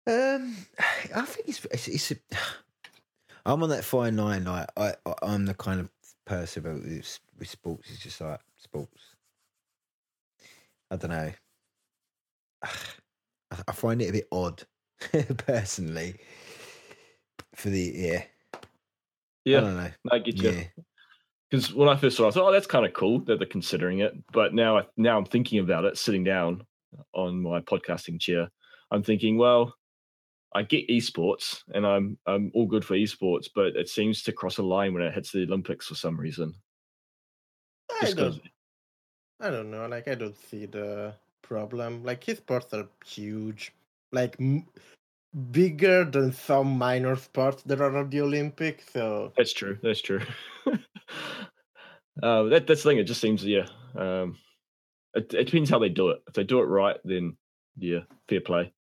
Um, 0.06 0.56
I 1.14 1.24
think 1.24 1.48
it's 1.48 1.64
it's, 1.66 1.88
it's 1.88 2.10
a, 2.12 2.16
I'm 3.46 3.62
on 3.62 3.68
that 3.70 3.84
fine 3.84 4.16
line. 4.16 4.44
Like 4.44 4.68
I, 4.76 4.94
I 5.06 5.14
I'm 5.22 5.46
the 5.46 5.54
kind 5.54 5.80
of 5.80 5.90
person 6.24 6.66
about 6.66 6.82
with, 6.82 7.18
with 7.38 7.48
sports. 7.48 7.90
It's 7.90 8.00
just 8.00 8.20
like 8.20 8.40
sports. 8.56 9.16
I 10.90 10.96
don't 10.96 11.10
know. 11.10 11.32
I, 12.62 13.62
I 13.68 13.72
find 13.72 14.00
it 14.02 14.10
a 14.10 14.12
bit 14.12 14.28
odd, 14.32 14.64
personally. 15.38 16.20
For 17.54 17.68
the 17.70 17.92
yeah, 17.94 18.24
I 19.52 19.60
Yeah, 19.60 19.60
don't 19.60 19.76
know. 19.76 19.90
I 20.10 20.18
get 20.18 20.42
you. 20.42 20.52
Yeah, 20.52 20.64
Because 21.50 21.72
when 21.74 21.88
I 21.88 21.96
first 21.96 22.16
saw 22.16 22.24
it, 22.26 22.28
I 22.28 22.30
thought, 22.32 22.48
oh, 22.48 22.52
that's 22.52 22.66
kind 22.66 22.86
of 22.86 22.92
cool 22.92 23.20
that 23.24 23.38
they're 23.38 23.48
considering 23.48 24.00
it. 24.00 24.14
But 24.32 24.54
now, 24.54 24.78
I, 24.78 24.86
now 24.96 25.18
I'm 25.18 25.24
thinking 25.24 25.58
about 25.60 25.84
it, 25.84 25.98
sitting 25.98 26.24
down 26.24 26.66
on 27.14 27.42
my 27.42 27.60
podcasting 27.60 28.20
chair. 28.20 28.50
I'm 28.90 29.02
thinking, 29.02 29.38
well, 29.38 29.74
I 30.52 30.62
get 30.62 30.88
esports, 30.88 31.62
and 31.74 31.86
I'm 31.86 32.18
I'm 32.26 32.50
all 32.54 32.66
good 32.66 32.84
for 32.84 32.94
esports, 32.94 33.48
but 33.54 33.76
it 33.76 33.88
seems 33.88 34.22
to 34.24 34.32
cross 34.32 34.58
a 34.58 34.62
line 34.62 34.92
when 34.92 35.02
it 35.02 35.14
hits 35.14 35.30
the 35.30 35.44
Olympics 35.44 35.86
for 35.86 35.94
some 35.94 36.18
reason. 36.18 36.54
I 37.90 38.06
Just 38.06 38.16
don't, 38.16 38.40
I 39.40 39.50
don't 39.50 39.70
know. 39.70 39.86
Like 39.86 40.08
I 40.08 40.14
don't 40.14 40.36
see 40.36 40.66
the 40.66 41.14
problem. 41.42 42.02
Like 42.02 42.24
esports 42.24 42.72
are 42.72 42.88
huge, 43.04 43.72
like 44.12 44.36
m- 44.40 44.66
bigger 45.52 46.04
than 46.04 46.32
some 46.32 46.66
minor 46.78 47.14
sports 47.16 47.62
that 47.64 47.80
are 47.80 47.96
at 47.96 48.10
the 48.10 48.20
Olympics. 48.20 48.92
So 48.92 49.32
That's 49.36 49.52
true. 49.52 49.78
That's 49.82 50.02
true. 50.02 50.20
uh, 52.22 52.42
that 52.44 52.66
that's 52.66 52.82
the 52.82 52.90
thing. 52.90 52.98
It 52.98 53.04
just 53.04 53.20
seems, 53.20 53.44
yeah. 53.44 53.66
Um, 53.96 54.36
it, 55.14 55.32
it 55.34 55.44
depends 55.44 55.70
how 55.70 55.78
they 55.78 55.88
do 55.88 56.10
it. 56.10 56.22
If 56.26 56.34
they 56.34 56.44
do 56.44 56.60
it 56.60 56.64
right, 56.64 56.96
then 57.04 57.36
yeah, 57.78 58.00
fair 58.28 58.40
play, 58.40 58.72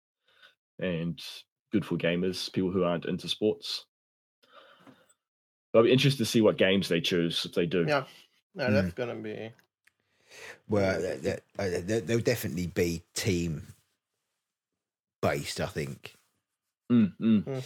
and 0.79 1.19
good 1.71 1.85
for 1.85 1.97
gamers, 1.97 2.51
people 2.51 2.71
who 2.71 2.83
aren't 2.83 3.05
into 3.05 3.27
sports. 3.29 3.85
I'll 5.73 5.83
be 5.83 5.91
interested 5.91 6.17
to 6.19 6.25
see 6.25 6.41
what 6.41 6.57
games 6.57 6.87
they 6.89 6.99
choose 7.01 7.45
if 7.45 7.53
they 7.53 7.65
do. 7.67 7.85
yeah, 7.87 8.05
no, 8.55 8.71
that's 8.71 8.93
gonna 8.93 9.15
be. 9.15 9.51
well, 10.67 10.99
that, 11.01 11.21
that, 11.23 11.43
uh, 11.59 11.81
there- 11.83 12.01
there'll 12.01 12.21
definitely 12.23 12.67
be 12.67 13.03
team 13.13 13.73
based. 15.21 15.61
I 15.61 15.67
think 15.67 16.15
Mm, 16.91 17.13
mm. 17.19 17.63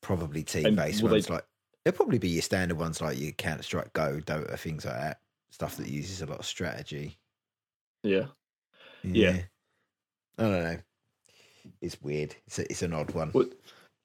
probably 0.00 0.44
team 0.44 0.66
And 0.66 0.76
based 0.76 1.02
will 1.02 1.08
they- 1.08 1.14
ones 1.16 1.30
like 1.30 1.44
there'll 1.84 1.96
probably 1.96 2.18
be 2.18 2.28
your 2.28 2.42
standard 2.42 2.78
ones 2.78 3.00
like 3.00 3.18
your 3.18 3.32
Counter 3.32 3.62
Strike 3.64 3.92
Go, 3.94 4.20
Dota, 4.20 4.56
things 4.58 4.84
like 4.84 4.94
that. 4.94 5.20
Stuff 5.50 5.76
that 5.78 5.88
uses 5.88 6.22
a 6.22 6.26
lot 6.26 6.38
of 6.38 6.46
strategy. 6.46 7.18
Yeah. 8.04 8.26
Yeah. 9.02 9.42
I 10.38 10.42
don't 10.42 10.52
know. 10.52 10.78
It's 11.80 12.00
weird. 12.02 12.34
It's 12.46 12.58
a, 12.58 12.70
it's 12.70 12.82
an 12.82 12.92
odd 12.92 13.10
one. 13.12 13.30
Well, 13.32 13.46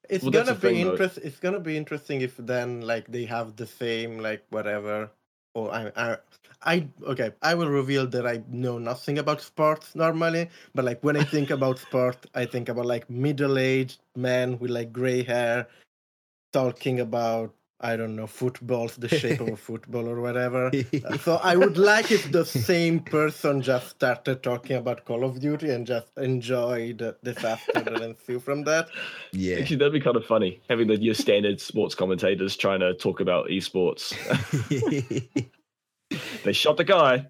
It's 0.08 0.22
Well, 0.22 0.32
gonna 0.32 0.54
be 0.54 0.60
thing, 0.60 0.84
though. 0.84 0.92
interest. 0.92 1.18
It's 1.18 1.38
gonna 1.38 1.60
be 1.60 1.76
interesting 1.76 2.20
if 2.20 2.36
then 2.36 2.82
like 2.82 3.06
they 3.08 3.24
have 3.24 3.56
the 3.56 3.66
same 3.66 4.18
like 4.18 4.44
whatever. 4.50 5.10
Or 5.54 5.72
I, 5.72 5.90
I, 5.96 6.16
I 6.62 6.88
okay. 7.02 7.32
I 7.42 7.54
will 7.54 7.70
reveal 7.70 8.06
that 8.08 8.26
I 8.26 8.42
know 8.48 8.78
nothing 8.78 9.18
about 9.18 9.40
sports 9.40 9.94
normally, 9.94 10.50
but 10.74 10.84
like 10.84 11.02
when 11.02 11.16
I 11.16 11.24
think 11.24 11.50
about 11.58 11.78
sport, 11.78 12.26
I 12.34 12.44
think 12.46 12.68
about 12.68 12.86
like 12.86 13.08
middle-aged 13.10 14.00
men 14.14 14.58
with 14.58 14.70
like 14.70 14.92
gray 14.92 15.22
hair 15.22 15.66
talking 16.52 17.00
about 17.00 17.55
I 17.78 17.94
don't 17.96 18.16
know 18.16 18.26
footballs, 18.26 18.96
the 18.96 19.08
shape 19.08 19.38
of 19.40 19.48
a 19.48 19.56
football 19.68 20.08
or 20.08 20.20
whatever. 20.20 20.70
Uh, 21.04 21.18
So 21.18 21.36
I 21.42 21.56
would 21.56 21.76
like 21.76 22.10
if 22.10 22.32
the 22.32 22.44
same 22.44 23.00
person 23.00 23.60
just 23.60 23.90
started 23.90 24.42
talking 24.42 24.76
about 24.76 25.04
Call 25.04 25.24
of 25.24 25.40
Duty 25.40 25.70
and 25.70 25.86
just 25.86 26.08
enjoy 26.16 26.94
the 26.94 27.16
disaster 27.22 27.72
that 27.82 28.00
ensue 28.02 28.40
from 28.40 28.64
that. 28.64 28.88
yeah. 29.32 29.56
Actually, 29.56 29.76
that'd 29.76 29.92
be 29.92 30.00
kind 30.00 30.16
of 30.16 30.24
funny 30.24 30.60
having 30.70 30.88
the 30.88 30.96
your 31.00 31.14
standard 31.14 31.60
sports 31.60 31.94
commentators 31.94 32.56
trying 32.56 32.80
to 32.80 32.94
talk 32.94 33.20
about 33.20 33.48
esports. 33.48 34.14
they 36.44 36.52
shot 36.52 36.78
the 36.78 36.84
guy. 36.84 37.26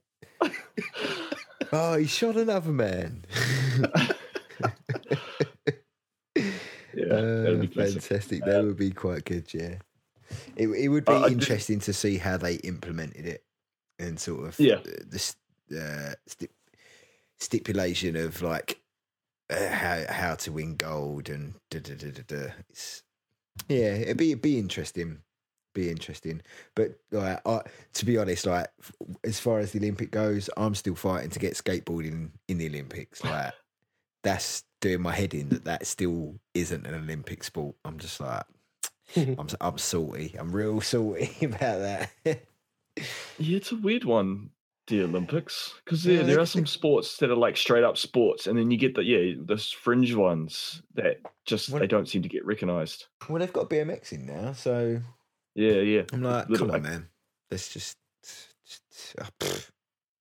oh, 1.72 1.96
he 1.98 2.06
shot 2.06 2.36
another 2.36 2.70
man. 2.70 3.24
Yeah, 6.94 7.06
that'd 7.20 7.60
be 7.74 7.80
Uh, 7.82 7.86
fantastic. 7.86 8.44
That 8.44 8.64
would 8.64 8.76
be 8.76 8.90
quite 8.90 9.24
good. 9.24 9.52
Yeah, 9.52 9.76
it 10.56 10.68
it 10.68 10.88
would 10.88 11.04
be 11.04 11.12
Uh, 11.12 11.28
interesting 11.28 11.80
to 11.80 11.92
see 11.92 12.18
how 12.18 12.36
they 12.36 12.54
implemented 12.56 13.26
it 13.26 13.44
and 13.98 14.18
sort 14.20 14.46
of 14.48 14.60
Yeah. 14.60 14.80
the, 14.82 15.34
uh, 15.74 16.14
stip, 16.26 16.52
stipulation 17.38 18.16
of 18.16 18.42
like 18.42 18.80
uh, 19.50 19.68
how 19.68 20.04
how 20.08 20.34
to 20.34 20.52
win 20.52 20.76
gold 20.76 21.28
and 21.28 21.54
da, 21.70 21.80
da, 21.80 21.94
da, 21.94 22.10
da, 22.10 22.22
da. 22.26 22.52
It's, 22.70 23.02
yeah, 23.68 23.94
it'd 23.94 24.16
be 24.16 24.30
it'd 24.32 24.42
be 24.42 24.58
interesting. 24.58 25.22
Be 25.74 25.90
interesting, 25.90 26.40
but 26.74 26.98
like 27.10 27.38
I, 27.46 27.60
to 27.94 28.06
be 28.06 28.16
honest, 28.16 28.46
like 28.46 28.68
as 29.24 29.38
far 29.38 29.58
as 29.58 29.72
the 29.72 29.78
Olympic 29.78 30.10
goes, 30.10 30.48
I'm 30.56 30.74
still 30.74 30.94
fighting 30.94 31.28
to 31.30 31.38
get 31.38 31.52
skateboarding 31.52 32.30
in 32.48 32.56
the 32.58 32.66
Olympics. 32.68 33.20
Like 33.24 33.52
that's 34.22 34.64
doing 34.80 35.02
my 35.02 35.12
head 35.12 35.34
in 35.34 35.50
that 35.50 35.64
that 35.66 35.86
still 35.86 36.40
isn't 36.54 36.86
an 36.86 36.94
Olympic 36.94 37.44
sport. 37.44 37.76
I'm 37.84 37.98
just 37.98 38.18
like, 38.20 38.44
I'm 39.16 39.46
I'm 39.60 39.78
salty. 39.78 40.34
I'm 40.38 40.52
real 40.52 40.80
salty 40.80 41.30
about 41.44 41.78
that. 41.78 42.10
Yeah, 43.38 43.56
it's 43.58 43.72
a 43.72 43.76
weird 43.76 44.04
one, 44.04 44.50
the 44.86 45.02
Olympics, 45.02 45.74
because 45.84 46.04
Yeah, 46.06 46.18
yeah, 46.18 46.22
there 46.24 46.40
are 46.40 46.46
some 46.46 46.66
sports 46.66 47.18
that 47.18 47.30
are 47.30 47.36
like 47.36 47.56
straight 47.56 47.84
up 47.84 47.96
sports, 47.98 48.46
and 48.46 48.58
then 48.58 48.70
you 48.70 48.78
get 48.78 48.94
the 48.94 49.04
yeah, 49.04 49.34
those 49.38 49.70
fringe 49.70 50.14
ones 50.14 50.82
that 50.94 51.18
just 51.44 51.70
they 51.72 51.86
don't 51.86 52.08
seem 52.08 52.22
to 52.22 52.28
get 52.28 52.44
recognized. 52.46 53.06
well, 53.28 53.38
they've 53.38 53.52
got 53.52 53.68
BMX 53.70 54.12
in 54.12 54.26
now, 54.26 54.52
so 54.52 55.00
Yeah, 55.54 55.74
yeah, 55.74 56.02
I'm 56.12 56.22
like, 56.22 56.48
come 56.54 56.70
on, 56.70 56.82
man. 56.82 57.08
Let's 57.50 57.72
just, 57.72 57.96
just 58.22 59.14
uh, 59.20 59.24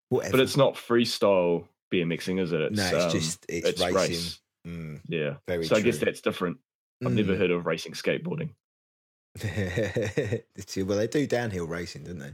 whatever. 0.10 0.32
but 0.32 0.40
it's 0.42 0.58
not 0.58 0.76
freestyle 0.76 1.68
BMXing, 1.94 2.40
is 2.42 2.52
it? 2.52 2.62
It's, 2.62 2.78
no, 2.78 2.86
it's 2.98 3.06
um, 3.06 3.12
just 3.12 3.46
it's, 3.50 3.70
it's 3.70 3.82
racing. 3.82 3.96
race. 3.96 4.40
Mm, 4.68 5.02
Yeah, 5.08 5.36
so 5.64 5.76
I 5.76 5.82
guess 5.82 5.98
that's 6.00 6.22
different. 6.22 6.58
I've 7.06 7.14
never 7.14 7.34
Mm. 7.36 7.38
heard 7.38 7.52
of 7.52 7.66
racing 7.66 7.94
skateboarding. 7.94 8.50
well, 10.86 10.98
they 10.98 11.08
do 11.08 11.28
downhill 11.28 11.68
racing, 11.68 12.04
don't 12.06 12.20
they? 12.20 12.34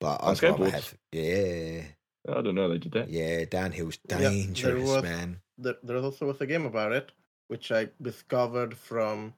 But 0.00 0.20
I'd 0.22 0.42
rather 0.42 0.64
skateboards? 0.64 0.70
have, 0.72 0.94
yeah, 1.12 1.82
I 2.28 2.42
don't 2.42 2.54
know 2.54 2.68
they 2.68 2.78
did 2.78 2.92
that. 2.92 3.08
yeah, 3.10 3.44
downhill's 3.44 3.98
Yeah, 4.08 4.18
there 4.18 4.30
dangerous, 4.30 4.88
was- 4.88 5.02
man. 5.02 5.40
there, 5.58 5.76
there 5.82 5.96
also 5.98 6.26
was 6.26 6.40
a 6.40 6.46
game 6.46 6.66
about 6.66 6.92
it, 6.92 7.12
which 7.48 7.70
I 7.72 7.88
discovered 8.02 8.76
from 8.76 9.34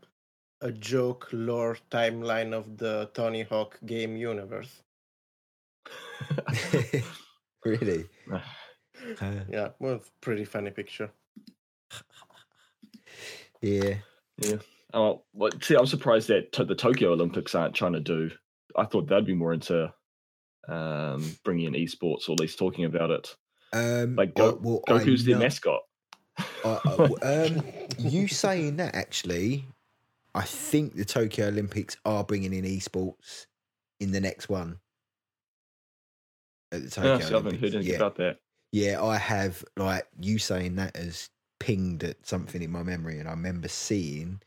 a 0.62 0.70
joke 0.72 1.28
lore 1.32 1.76
timeline 1.90 2.52
of 2.52 2.76
the 2.76 3.10
Tony 3.14 3.42
Hawk 3.42 3.78
game 3.86 4.16
universe. 4.16 4.82
really? 7.64 8.06
Uh, 8.32 8.40
Yeah, 9.50 9.70
well, 9.78 9.94
it's 9.94 10.10
pretty 10.20 10.44
funny 10.44 10.70
picture. 10.70 11.10
Yeah. 13.62 13.94
yeah. 14.38 14.56
Oh, 14.92 15.22
well, 15.32 15.50
see, 15.62 15.76
I'm 15.76 15.86
surprised 15.86 16.28
that 16.28 16.52
to- 16.52 16.64
the 16.64 16.74
Tokyo 16.74 17.12
Olympics 17.12 17.54
aren't 17.54 17.74
trying 17.74 17.92
to 17.92 18.00
do. 18.00 18.30
I 18.76 18.84
thought 18.84 19.08
they'd 19.08 19.24
be 19.26 19.34
more 19.34 19.52
into 19.52 19.92
um, 20.68 21.36
bringing 21.44 21.66
in 21.66 21.74
esports 21.74 22.28
or 22.28 22.32
at 22.32 22.40
least 22.40 22.58
talking 22.58 22.84
about 22.84 23.10
it. 23.10 23.36
Um, 23.72 24.16
Like 24.16 24.34
Go, 24.34 24.58
well, 24.62 24.82
Goku's 24.88 25.24
their 25.24 25.36
know- 25.36 25.42
mascot. 25.42 25.80
I- 26.64 26.80
w- 26.84 27.16
um, 27.22 27.62
you 27.98 28.26
saying 28.28 28.76
that 28.76 28.94
actually, 28.94 29.64
I 30.34 30.42
think 30.42 30.94
the 30.94 31.04
Tokyo 31.04 31.48
Olympics 31.48 31.96
are 32.04 32.24
bringing 32.24 32.52
in 32.52 32.64
esports 32.64 33.46
in 33.98 34.12
the 34.12 34.20
next 34.20 34.48
one. 34.48 34.78
At 36.72 36.82
the 36.84 36.90
Tokyo 36.90 37.18
so 37.18 37.20
I 37.20 37.20
haven't 37.20 37.34
Olympics. 37.34 37.60
heard 37.62 37.74
anything 37.74 37.90
yeah. 37.92 37.96
about 37.96 38.16
that. 38.16 38.36
yeah, 38.72 39.02
I 39.02 39.16
have. 39.18 39.64
Like 39.76 40.06
you 40.20 40.38
saying 40.38 40.76
that 40.76 40.96
has 40.96 41.28
pinged 41.58 42.04
at 42.04 42.24
something 42.26 42.62
in 42.62 42.70
my 42.70 42.82
memory, 42.84 43.18
and 43.18 43.28
I 43.28 43.32
remember 43.32 43.66
seeing 43.68 44.40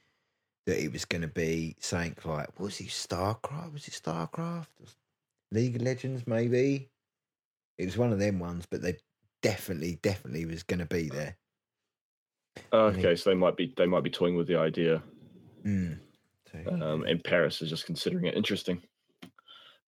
that 0.66 0.82
it 0.82 0.92
was 0.92 1.06
going 1.06 1.22
to 1.22 1.28
be 1.28 1.76
something 1.80 2.16
like, 2.26 2.60
was 2.60 2.80
it 2.80 2.88
Starcraft? 2.88 3.74
Was 3.74 3.88
it 3.88 4.00
Starcraft? 4.02 4.68
League 5.52 5.76
of 5.76 5.82
Legends, 5.82 6.26
maybe. 6.26 6.90
It 7.78 7.86
was 7.86 7.98
one 7.98 8.14
of 8.14 8.20
them 8.20 8.40
ones, 8.40 8.66
but 8.70 8.82
they 8.82 8.98
definitely, 9.42 10.00
definitely 10.02 10.46
was 10.46 10.64
going 10.64 10.80
to 10.80 10.86
be 10.86 11.10
there. 11.10 11.38
Really? 12.72 13.00
okay, 13.00 13.16
so 13.16 13.32
they 13.32 13.36
might 13.36 13.58
be 13.58 13.74
they 13.76 13.88
might 13.88 14.04
be 14.04 14.12
toying 14.12 14.38
with 14.38 14.48
the 14.48 14.60
idea, 14.60 15.02
Mm. 15.66 16.00
So, 16.52 16.72
um, 16.72 17.04
and 17.04 17.24
Paris 17.24 17.62
is 17.62 17.70
just 17.70 17.86
considering 17.86 18.26
it. 18.26 18.36
Interesting. 18.36 18.82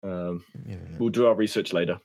Um, 0.03 0.43
you 0.65 0.75
know. 0.75 0.97
we'll 0.99 1.09
do 1.09 1.27
our 1.27 1.35
research 1.35 1.73
later. 1.73 1.99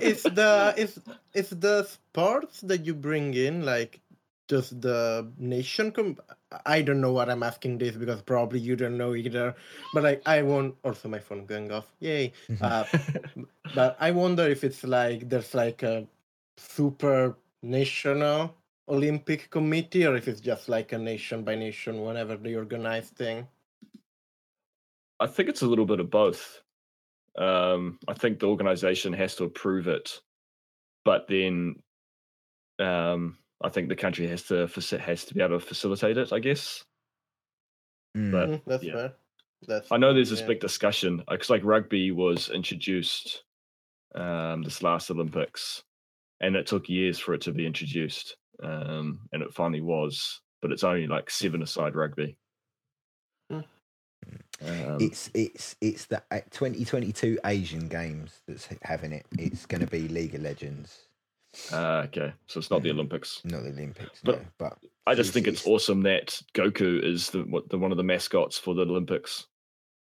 Is 0.00 0.22
the 0.22 0.74
is 0.76 0.98
is 1.34 1.50
the 1.50 1.84
sports 1.84 2.60
that 2.62 2.86
you 2.86 2.94
bring 2.94 3.34
in 3.34 3.64
like 3.64 4.00
does 4.48 4.70
the 4.70 5.30
nation 5.38 5.92
com- 5.92 6.18
I 6.66 6.82
don't 6.82 7.00
know 7.00 7.12
what 7.12 7.28
I'm 7.28 7.42
asking 7.42 7.78
this 7.78 7.94
because 7.94 8.22
probably 8.22 8.58
you 8.58 8.74
don't 8.74 8.96
know 8.96 9.14
either. 9.14 9.54
But 9.94 10.06
I 10.06 10.20
I 10.26 10.42
won't 10.42 10.74
also 10.82 11.08
my 11.08 11.20
phone 11.20 11.46
going 11.46 11.70
off. 11.70 11.86
Yay. 12.00 12.32
Uh, 12.60 12.84
but 13.74 13.96
I 14.00 14.10
wonder 14.10 14.48
if 14.48 14.64
it's 14.64 14.82
like 14.82 15.28
there's 15.28 15.54
like 15.54 15.82
a 15.82 16.06
super 16.56 17.36
national 17.62 18.54
Olympic 18.88 19.50
committee 19.50 20.06
or 20.06 20.16
if 20.16 20.26
it's 20.26 20.40
just 20.40 20.68
like 20.68 20.92
a 20.92 20.98
nation 20.98 21.44
by 21.44 21.54
nation 21.54 22.02
whenever 22.02 22.36
they 22.36 22.54
organize 22.54 23.10
thing. 23.10 23.46
I 25.20 25.26
think 25.26 25.48
it's 25.48 25.62
a 25.62 25.66
little 25.66 25.86
bit 25.86 26.00
of 26.00 26.10
both. 26.10 26.62
Um, 27.36 27.98
I 28.08 28.14
think 28.14 28.40
the 28.40 28.46
organization 28.46 29.12
has 29.12 29.36
to 29.36 29.44
approve 29.44 29.86
it, 29.86 30.20
but 31.04 31.26
then 31.28 31.76
um, 32.78 33.36
I 33.62 33.68
think 33.68 33.88
the 33.88 33.96
country 33.96 34.26
has 34.28 34.44
to 34.44 34.66
faci- 34.66 35.00
has 35.00 35.24
to 35.26 35.34
be 35.34 35.40
able 35.42 35.58
to 35.60 35.66
facilitate 35.66 36.16
it. 36.16 36.32
I 36.32 36.38
guess. 36.38 36.84
Mm. 38.16 38.32
But- 38.32 38.48
Mhm, 38.48 38.62
That's 38.66 38.84
yeah. 38.84 38.92
fair. 38.92 39.12
That's 39.66 39.90
I 39.90 39.96
know 39.96 40.14
there's 40.14 40.30
this 40.30 40.40
yeah. 40.40 40.46
big 40.46 40.60
discussion 40.60 41.22
because 41.28 41.50
like 41.50 41.64
rugby 41.64 42.12
was 42.12 42.48
introduced 42.48 43.42
um, 44.14 44.62
this 44.62 44.82
last 44.84 45.10
Olympics, 45.10 45.82
and 46.40 46.54
it 46.54 46.66
took 46.68 46.88
years 46.88 47.18
for 47.18 47.34
it 47.34 47.40
to 47.42 47.52
be 47.52 47.66
introduced, 47.66 48.36
um, 48.62 49.20
and 49.32 49.42
it 49.42 49.52
finally 49.52 49.80
was. 49.80 50.40
But 50.62 50.70
it's 50.72 50.84
only 50.84 51.08
like 51.08 51.28
seven 51.30 51.62
aside 51.62 51.96
rugby. 51.96 52.36
Hmm. 53.50 53.60
Um, 54.64 54.98
it's 55.00 55.28
it's 55.34 55.74
it's 55.80 56.06
the 56.06 56.22
uh, 56.30 56.40
2022 56.50 57.38
Asian 57.44 57.88
Games 57.88 58.40
that's 58.46 58.68
having 58.82 59.12
it. 59.12 59.26
It's 59.38 59.66
going 59.66 59.80
to 59.80 59.86
be 59.88 60.06
League 60.08 60.36
of 60.36 60.42
Legends, 60.42 61.07
uh, 61.72 62.04
okay, 62.06 62.32
so 62.46 62.58
it's 62.58 62.70
not 62.70 62.82
the 62.82 62.90
Olympics. 62.90 63.40
not 63.44 63.62
the 63.62 63.70
Olympics. 63.70 64.20
But- 64.22 64.40
no, 64.40 64.46
but 64.58 64.78
I 65.06 65.14
just 65.14 65.32
think 65.32 65.46
it's 65.46 65.66
awesome 65.66 66.02
that 66.02 66.40
Goku 66.54 67.02
is 67.02 67.30
the, 67.30 67.40
what, 67.40 67.68
the 67.70 67.78
one 67.78 67.90
of 67.90 67.96
the 67.96 68.04
mascots 68.04 68.58
for 68.58 68.74
the 68.74 68.82
Olympics. 68.82 69.46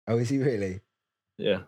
oh, 0.09 0.19
is 0.19 0.29
he 0.29 0.39
really? 0.39 0.81
Yeah, 1.39 1.61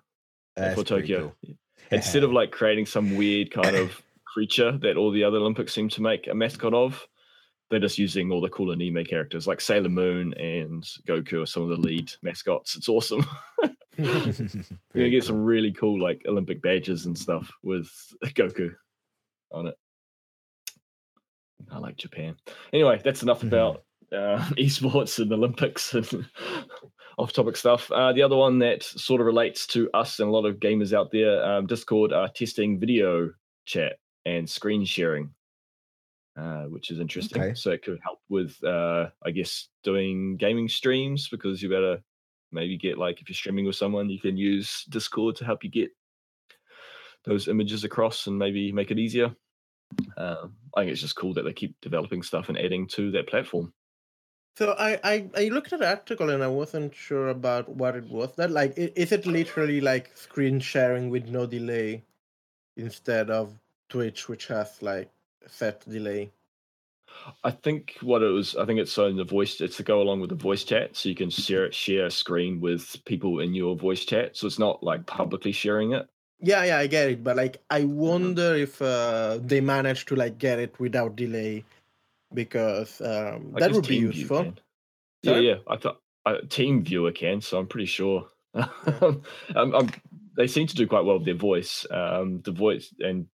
for 0.75 0.83
Tokyo. 0.83 1.33
cool. 1.45 1.57
Instead 1.91 2.25
of 2.25 2.33
like 2.41 2.51
creating 2.51 2.87
some 2.87 3.17
weird 3.17 3.51
kind 3.53 3.77
of 3.77 4.03
creature 4.25 4.73
that 4.79 4.97
all 4.97 5.11
the 5.13 5.25
other 5.25 5.39
Olympics 5.39 5.73
seem 5.73 5.89
to 5.91 6.03
make 6.03 6.27
a 6.27 6.35
mascot 6.35 6.75
of, 6.75 7.07
they're 7.71 7.79
just 7.79 7.99
using 7.99 8.33
all 8.33 8.41
the 8.41 8.49
cool 8.49 8.73
anime 8.73 9.05
characters 9.05 9.47
like 9.47 9.61
Sailor 9.61 9.89
Moon 9.91 10.35
and 10.35 10.83
Goku 11.07 11.43
are 11.43 11.47
some 11.47 11.63
of 11.63 11.69
the 11.69 11.77
lead 11.77 12.11
mascots. 12.23 12.77
It's 12.77 12.89
awesome. 12.89 13.25
You're 13.99 14.17
gonna 14.95 15.11
get 15.11 15.25
some 15.25 15.45
really 15.45 15.73
cool 15.73 16.01
like 16.01 16.23
Olympic 16.27 16.63
badges 16.63 17.07
and 17.07 17.17
stuff 17.17 17.51
with 17.63 17.91
Goku 18.25 18.75
on 19.53 19.67
it. 19.67 19.77
I 21.71 21.79
like 21.79 21.97
Japan. 21.97 22.37
Anyway, 22.73 23.01
that's 23.03 23.23
enough 23.23 23.43
Mhm. 23.43 23.49
about 23.49 23.85
uh, 24.13 24.39
esports 24.57 25.19
and 25.19 25.31
Olympics 25.33 25.93
and 25.95 26.27
off-topic 27.19 27.57
stuff. 27.57 27.91
Uh, 27.93 28.13
the 28.13 28.23
other 28.23 28.37
one 28.37 28.59
that 28.61 28.83
sort 28.83 29.21
of 29.21 29.27
relates 29.27 29.67
to 29.69 29.91
us 29.93 30.19
and 30.21 30.29
a 30.29 30.33
lot 30.33 30.47
of 30.47 30.57
gamers 30.61 30.93
out 30.93 31.11
there, 31.11 31.45
um, 31.45 31.67
Discord 31.67 32.13
are 32.13 32.29
testing 32.29 32.79
video 32.81 33.31
chat 33.67 33.99
and 34.25 34.49
screen 34.49 34.85
sharing, 34.85 35.31
uh, 36.37 36.65
which 36.65 36.91
is 36.91 37.01
interesting. 37.01 37.43
Okay. 37.43 37.55
So 37.55 37.71
it 37.73 37.83
could 37.83 37.99
help 38.03 38.21
with, 38.31 38.57
uh, 38.65 39.11
I 39.27 39.31
guess, 39.31 39.69
doing 39.83 40.37
gaming 40.37 40.69
streams 40.69 41.29
because 41.29 41.63
you 41.63 41.69
better 41.69 42.03
maybe 42.51 42.79
get 42.79 42.97
like 42.97 43.21
if 43.21 43.29
you're 43.29 43.35
streaming 43.35 43.67
with 43.67 43.77
someone, 43.77 44.09
you 44.09 44.21
can 44.21 44.37
use 44.39 44.85
Discord 44.89 45.37
to 45.37 45.45
help 45.45 45.63
you 45.65 45.71
get 45.71 45.91
those 47.29 47.49
images 47.49 47.85
across 47.85 48.27
and 48.27 48.39
maybe 48.39 48.73
make 48.73 48.91
it 48.91 48.99
easier. 48.99 49.35
Um, 50.17 50.55
I 50.77 50.81
think 50.81 50.93
it's 50.93 51.01
just 51.01 51.17
cool 51.17 51.35
that 51.35 51.45
they 51.45 51.53
keep 51.53 51.81
developing 51.81 52.23
stuff 52.23 52.49
and 52.49 52.59
adding 52.59 52.87
to 52.89 53.11
that 53.13 53.29
platform. 53.29 53.73
So 54.57 54.75
I, 54.77 54.99
I 55.05 55.31
I 55.37 55.49
looked 55.49 55.73
at 55.73 55.79
the 55.79 55.89
article 55.89 56.31
and 56.31 56.43
I 56.43 56.49
wasn't 56.49 56.93
sure 56.95 57.29
about 57.29 57.69
what 57.69 57.95
it 57.95 58.09
was. 58.11 58.33
That 58.37 58.51
like 58.51 58.75
is 58.77 59.13
it 59.13 59.25
literally 59.25 59.81
like 59.81 60.11
screen 60.17 60.59
sharing 60.59 61.11
with 61.11 61.29
no 61.29 61.47
delay 61.47 62.03
instead 62.77 63.31
of 63.31 63.55
Twitch, 63.89 64.29
which 64.29 64.49
has 64.49 64.83
like 64.83 65.11
set 65.47 65.89
delay? 65.89 66.33
I 67.45 67.51
think 67.51 67.97
what 68.03 68.23
it 68.23 68.31
was, 68.31 68.57
I 68.57 68.65
think 68.65 68.81
it's 68.81 68.93
so 68.93 69.07
in 69.07 69.17
the 69.17 69.25
voice, 69.25 69.61
it's 69.61 69.77
to 69.79 69.83
go 69.83 70.03
along 70.03 70.21
with 70.21 70.31
the 70.31 70.37
voice 70.37 70.65
chat, 70.65 70.97
so 70.97 71.09
you 71.09 71.15
can 71.15 71.31
share 71.31 71.71
share 71.73 72.07
a 72.07 72.11
screen 72.11 72.61
with 72.61 72.97
people 73.05 73.41
in 73.41 73.55
your 73.55 73.77
voice 73.77 74.05
chat. 74.05 74.37
So 74.37 74.47
it's 74.47 74.59
not 74.59 74.83
like 74.83 75.07
publicly 75.07 75.53
sharing 75.53 75.93
it. 75.93 76.09
Yeah, 76.41 76.65
yeah, 76.65 76.79
I 76.79 76.87
get 76.87 77.11
it, 77.11 77.25
but 77.25 77.37
like 77.37 77.61
I 77.69 77.85
wonder 77.85 78.55
if 78.55 78.81
uh, 78.81 79.39
they 79.43 79.61
managed 79.61 80.09
to 80.09 80.17
like 80.17 80.39
get 80.39 80.59
it 80.59 80.79
without 80.79 81.17
delay 81.17 81.65
because 82.33 83.01
um, 83.01 83.53
that 83.59 83.73
would 83.73 83.89
be 83.89 83.97
useful. 83.97 84.55
Yeah, 85.23 85.39
yeah. 85.41 85.57
I 85.67 85.77
thought 85.77 86.01
uh, 86.27 86.37
Team 86.49 86.85
Viewer 86.85 87.13
can, 87.13 87.41
so 87.41 87.59
I'm 87.59 87.67
pretty 87.67 87.87
sure. 87.87 88.29
um, 88.55 89.23
um, 89.55 89.91
they 90.37 90.47
seem 90.47 90.67
to 90.69 90.77
do 90.77 90.87
quite 90.87 91.05
well 91.05 91.17
with 91.19 91.27
their 91.27 91.35
voice. 91.35 91.85
Um, 91.91 92.41
the 92.43 92.53
voice 92.53 92.95
and 93.01 93.27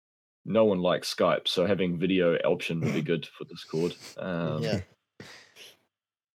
no 0.44 0.64
one 0.64 0.78
likes 0.78 1.12
Skype, 1.12 1.48
so 1.48 1.66
having 1.66 1.98
video 1.98 2.36
option 2.44 2.80
would 2.80 2.94
be 2.94 3.02
good 3.12 3.26
for 3.26 3.44
Discord. 3.44 3.94
Um, 4.16 4.62
Yeah. 4.62 4.80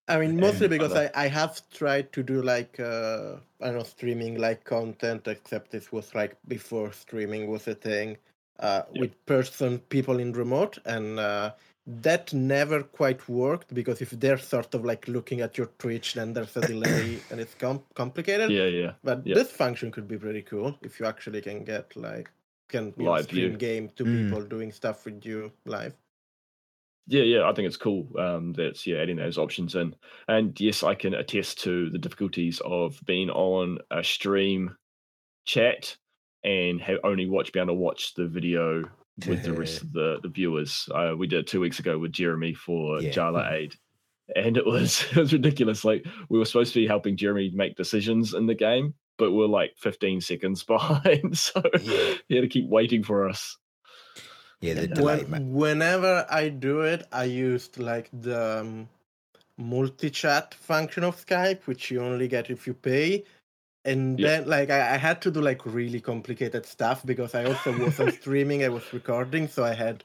I 0.08 0.18
mean, 0.20 0.40
mostly 0.40 0.68
because 0.68 0.92
other- 0.92 1.12
I, 1.16 1.26
I 1.26 1.28
have 1.28 1.62
tried 1.70 2.12
to 2.14 2.24
do 2.24 2.42
like 2.42 2.80
uh, 2.80 3.36
I 3.62 3.66
don't 3.68 3.78
know 3.78 3.84
streaming 3.84 4.38
like 4.40 4.64
content, 4.64 5.28
except 5.28 5.72
this 5.72 5.92
was 5.92 6.16
like 6.16 6.36
before 6.48 6.92
streaming 6.94 7.48
was 7.50 7.68
a 7.68 7.76
thing 7.76 8.18
uh, 8.60 8.84
Yep. 8.94 9.02
with 9.02 9.26
person 9.26 9.80
people 9.90 10.20
in 10.20 10.32
remote, 10.34 10.78
and 10.86 11.20
uh, 11.20 11.52
that 11.86 12.34
never 12.34 12.84
quite 12.84 13.28
worked 13.30 13.74
because 13.74 14.02
if 14.02 14.10
they're 14.12 14.38
sort 14.38 14.74
of 14.76 14.84
like 14.86 15.08
looking 15.08 15.42
at 15.42 15.58
your 15.58 15.68
Twitch, 15.78 16.14
then 16.16 16.34
there's 16.34 16.56
a 16.58 16.62
delay 16.62 17.20
and 17.32 17.40
it's 17.40 17.54
com- 17.56 17.84
complicated. 17.94 18.50
yeah, 18.52 18.66
yeah. 18.66 18.92
But 19.04 19.26
Yep. 19.28 19.36
this 19.38 19.52
function 19.52 19.92
could 19.92 20.08
be 20.08 20.18
pretty 20.18 20.42
cool 20.42 20.78
if 20.82 21.00
you 21.00 21.06
actually 21.06 21.42
can 21.42 21.64
get 21.64 21.96
like 21.96 22.30
can 22.70 22.94
Live 22.98 23.24
stream 23.26 23.50
view. 23.52 23.58
game 23.58 23.90
to 23.96 24.04
Mm. 24.04 24.24
people 24.26 24.42
doing 24.44 24.72
stuff 24.74 25.06
with 25.06 25.26
you 25.26 25.52
live. 25.66 25.94
Yeah, 27.08 27.24
yeah, 27.24 27.50
I 27.50 27.54
think 27.54 27.68
it's 27.68 27.78
cool. 27.78 28.10
Um, 28.20 28.54
that's 28.54 28.86
yeah, 28.86 28.98
adding 28.98 29.16
those 29.18 29.38
options 29.38 29.76
in, 29.76 29.96
and 30.28 30.60
yes, 30.60 30.84
I 30.84 30.94
can 30.94 31.14
attest 31.14 31.62
to 31.64 31.90
the 31.90 31.98
difficulties 31.98 32.62
of 32.66 33.00
being 33.06 33.30
on 33.30 33.78
a 33.92 34.04
stream 34.04 34.76
chat 35.46 35.96
and 36.44 36.82
have 36.82 37.00
only 37.04 37.28
watch 37.28 37.52
be 37.54 37.60
able 37.60 37.68
to 37.68 37.74
watch 37.74 38.14
the 38.16 38.28
video 38.28 38.84
with 39.28 39.44
the 39.44 39.54
rest 39.54 39.82
of 39.82 39.94
the 39.94 40.20
the 40.22 40.30
viewers. 40.30 40.88
Uh, 40.94 41.14
we 41.18 41.28
did 41.28 41.40
it 41.40 41.48
two 41.48 41.60
weeks 41.62 41.80
ago 41.80 41.98
with 41.98 42.12
Jeremy 42.12 42.54
for 42.54 43.02
Yeah. 43.02 43.12
Jala 43.12 43.50
Aid, 43.54 43.76
and 44.36 44.58
it 44.58 44.66
was 44.66 45.06
it 45.12 45.16
was 45.18 45.34
ridiculous. 45.34 45.86
Like 45.86 46.06
we 46.30 46.38
were 46.40 46.46
supposed 46.46 46.74
to 46.74 46.80
be 46.82 46.88
helping 46.88 47.18
Jeremy 47.18 47.52
make 47.54 47.76
decisions 47.78 48.34
in 48.34 48.46
the 48.48 48.54
game, 48.56 48.94
but 49.18 49.32
we're 49.32 49.48
like 49.48 49.72
15 49.78 50.22
seconds 50.22 50.64
behind, 50.66 51.38
so 51.38 51.62
Yeah. 51.82 52.14
he 52.28 52.36
had 52.36 52.42
to 52.42 52.48
keep 52.50 52.68
waiting 52.68 53.02
for 53.04 53.28
us. 53.30 53.58
Yeah, 54.62 54.74
the 54.74 54.88
delay, 54.88 55.24
when, 55.24 55.54
whenever 55.54 56.26
I 56.30 56.50
do 56.50 56.82
it, 56.82 57.08
I 57.12 57.26
used 57.26 57.78
like 57.78 58.10
the 58.12 58.62
um, 58.62 58.90
multi-chat 59.58 60.54
function 60.56 61.04
of 61.04 61.16
Skype, 61.24 61.66
which 61.66 61.92
you 61.92 62.02
only 62.02 62.28
get 62.28 62.50
if 62.50 62.66
you 62.66 62.74
pay. 62.74 63.24
And 63.86 64.20
Yeah. 64.20 64.28
then, 64.40 64.50
like, 64.50 64.70
I, 64.70 64.96
I 64.96 64.98
had 64.98 65.22
to 65.24 65.32
do 65.32 65.42
like 65.42 65.66
really 65.66 66.02
complicated 66.02 66.66
stuff 66.66 67.06
because 67.06 67.36
I 67.36 67.46
also 67.46 67.72
wasn't 67.72 68.14
streaming; 68.22 68.64
I 68.64 68.70
was 68.70 68.92
recording, 68.94 69.48
so 69.48 69.64
I 69.64 69.74
had 69.74 70.04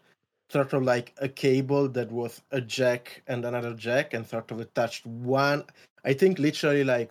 sort 0.50 0.74
of 0.74 0.82
like 0.82 1.14
a 1.16 1.28
cable 1.28 1.88
that 1.88 2.12
was 2.12 2.42
a 2.50 2.60
jack 2.60 3.22
and 3.26 3.44
another 3.44 3.74
jack, 3.74 4.12
and 4.14 4.26
sort 4.26 4.50
of 4.50 4.60
attached 4.60 5.06
one. 5.06 5.64
I 6.04 6.12
think 6.12 6.38
literally 6.38 6.84
like 6.84 7.10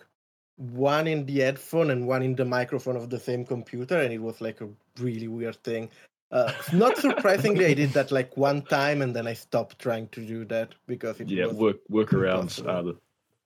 one 0.57 1.07
in 1.07 1.25
the 1.25 1.39
headphone 1.39 1.89
and 1.89 2.07
one 2.07 2.21
in 2.21 2.35
the 2.35 2.45
microphone 2.45 2.95
of 2.95 3.09
the 3.09 3.19
same 3.19 3.45
computer, 3.45 3.99
and 3.99 4.13
it 4.13 4.21
was 4.21 4.39
like 4.41 4.61
a 4.61 4.69
really 4.99 5.27
weird 5.27 5.61
thing. 5.63 5.89
Uh, 6.31 6.53
not 6.71 6.97
surprisingly, 6.97 7.65
I 7.65 7.73
did 7.73 7.91
that 7.91 8.11
like 8.11 8.37
one 8.37 8.61
time, 8.61 9.01
and 9.01 9.13
then 9.13 9.27
I 9.27 9.33
stopped 9.33 9.79
trying 9.79 10.07
to 10.09 10.25
do 10.25 10.45
that 10.45 10.73
because 10.87 11.19
it 11.19 11.29
yeah 11.29 11.47
was 11.47 11.55
work 11.55 11.77
workarounds 11.91 12.65
are 12.65 12.83
the 12.83 12.97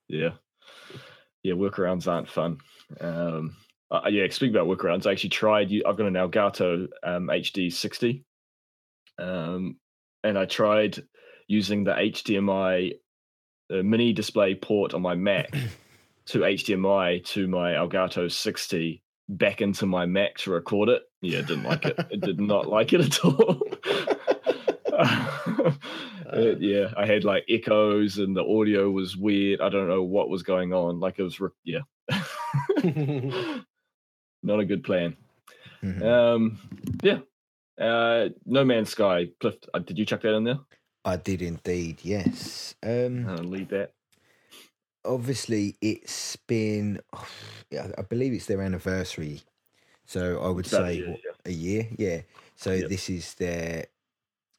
yeah. 0.08 0.30
Yeah 1.42 1.54
workarounds 1.54 2.06
aren't 2.06 2.28
fun. 2.28 2.58
Um 3.00 3.56
uh, 3.90 4.00
yeah 4.08 4.26
speaking 4.30 4.54
about 4.54 4.66
workarounds 4.66 5.06
i 5.06 5.12
actually 5.12 5.30
tried 5.30 5.72
i've 5.86 5.96
got 5.96 6.06
an 6.06 6.14
elgato 6.14 6.88
um 7.02 7.28
hd 7.28 7.72
60 7.72 8.24
um 9.18 9.76
and 10.24 10.38
i 10.38 10.44
tried 10.44 11.02
using 11.46 11.84
the 11.84 11.92
hdmi 11.92 12.92
uh, 13.72 13.82
mini 13.82 14.12
display 14.12 14.54
port 14.54 14.94
on 14.94 15.02
my 15.02 15.14
mac 15.14 15.50
to 16.26 16.40
hdmi 16.40 17.24
to 17.24 17.46
my 17.46 17.72
elgato 17.72 18.30
60 18.30 19.02
back 19.28 19.60
into 19.60 19.86
my 19.86 20.06
mac 20.06 20.36
to 20.38 20.50
record 20.52 20.88
it 20.88 21.02
yeah 21.20 21.40
didn't 21.40 21.64
like 21.64 21.84
it 21.84 21.98
it 22.10 22.20
did 22.20 22.40
not 22.40 22.66
like 22.76 22.92
it 22.92 23.00
at 23.00 23.24
all 23.24 23.60
It- 26.32 26.60
yeah, 26.60 26.92
I 26.96 27.06
had 27.06 27.22
like 27.24 27.44
echoes 27.48 28.18
and 28.18 28.36
the 28.36 28.44
audio 28.44 28.90
was 28.90 29.16
weird. 29.16 29.60
I 29.60 29.68
don't 29.68 29.86
know 29.88 30.02
what 30.02 30.28
was 30.28 30.42
going 30.42 30.72
on. 30.72 30.98
Like 30.98 31.18
it 31.18 31.22
was, 31.22 31.38
re- 31.38 31.50
yeah, 31.64 31.80
not 34.42 34.60
a 34.60 34.64
good 34.64 34.82
plan. 34.84 35.16
Mhm. 35.82 36.02
Um, 36.04 36.58
yeah, 37.02 37.18
uh, 37.80 38.30
No 38.44 38.64
Man's 38.64 38.90
Sky. 38.90 39.28
Cliff, 39.40 39.54
uh, 39.72 39.78
did 39.78 39.98
you 39.98 40.04
chuck 40.04 40.22
that 40.22 40.34
in 40.34 40.44
there? 40.44 40.58
I 41.04 41.16
did 41.16 41.42
indeed, 41.42 42.00
yes. 42.02 42.74
Um, 42.82 43.28
Uh, 43.28 43.36
leave 43.42 43.68
that. 43.68 43.92
Obviously, 45.06 45.76
it's 45.80 46.36
been, 46.36 47.00
yeah, 47.70 47.88
I 47.98 48.02
believe 48.02 48.32
it's 48.32 48.46
their 48.46 48.62
anniversary. 48.62 49.42
So 50.04 50.40
I 50.40 50.48
would 50.48 50.66
It's 50.66 50.72
about 50.72 50.88
a 50.88 50.94
say 50.94 51.00
yeah. 51.24 51.32
a 51.44 51.50
year, 51.50 51.88
yeah. 51.98 52.20
So 52.56 52.72
Yep. 52.72 52.88
this 52.88 53.10
is 53.10 53.34
their. 53.34 53.86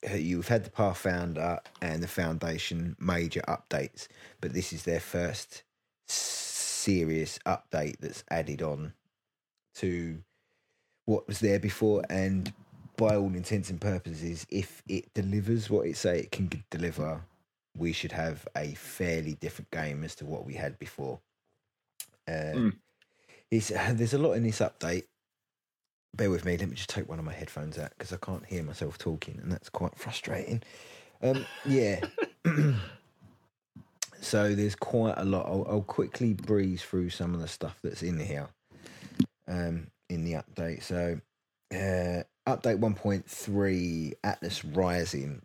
uh, 0.09 0.15
You've 0.15 0.47
had 0.49 0.63
the 0.65 0.69
Pathfinder 0.69 1.59
and 1.81 2.03
the 2.03 2.07
Foundation 2.07 2.95
major 2.99 3.41
updates, 3.47 4.07
but 4.41 4.53
this 4.53 4.73
is 4.73 4.83
their 4.83 4.99
first 4.99 5.63
serious 6.07 7.39
update 7.45 7.97
that's 7.99 8.23
added 8.29 8.61
on 8.61 8.93
to 9.75 10.23
what 11.05 11.27
was 11.27 11.39
there 11.39 11.59
before, 11.59 12.03
and 12.09 12.51
by 12.97 13.15
all 13.15 13.33
intents 13.33 13.69
and 13.69 13.79
purposes, 13.79 14.45
if 14.49 14.81
it 14.87 15.13
delivers 15.13 15.69
what 15.69 15.85
it 15.87 15.95
say 15.97 16.19
it 16.19 16.31
can 16.31 16.49
deliver, 16.69 17.21
we 17.77 17.93
should 17.93 18.11
have 18.11 18.47
a 18.55 18.73
fairly 18.73 19.35
different 19.35 19.71
game 19.71 20.03
as 20.03 20.15
to 20.15 20.25
what 20.25 20.45
we 20.45 20.53
had 20.53 20.77
before. 20.79 21.19
Uh, 22.27 22.53
Mm. 22.55 22.75
there's 23.51 24.13
a 24.13 24.17
lot 24.17 24.33
in 24.33 24.43
this 24.43 24.59
update. 24.59 25.05
Bear 26.15 26.29
with 26.29 26.45
me. 26.45 26.57
Let 26.57 26.69
me 26.69 26.75
just 26.75 26.89
take 26.89 27.07
one 27.07 27.19
of 27.19 27.25
my 27.25 27.33
headphones 27.33 27.77
out 27.77 27.91
because 27.91 28.11
I 28.11 28.17
can't 28.17 28.45
hear 28.45 28.63
myself 28.63 28.97
talking, 28.97 29.39
and 29.41 29.51
that's 29.51 29.69
quite 29.69 29.97
frustrating. 29.97 30.61
Um, 31.21 31.45
yeah. 31.65 32.01
so 34.21 34.55
there's 34.55 34.75
quite 34.75 35.15
a 35.17 35.25
lot. 35.25 35.45
I'll, 35.45 35.65
I'll 35.69 35.81
quickly 35.81 36.33
breeze 36.33 36.81
through 36.81 37.09
some 37.11 37.33
of 37.33 37.41
the 37.41 37.47
stuff 37.47 37.77
that's 37.83 38.03
in 38.03 38.19
here 38.19 38.49
um, 39.47 39.87
in 40.09 40.23
the 40.23 40.33
update. 40.33 40.83
So, 40.83 41.19
uh, 41.71 42.23
update 42.47 42.79
1.3 42.79 44.13
Atlas 44.23 44.65
Rising. 44.65 45.41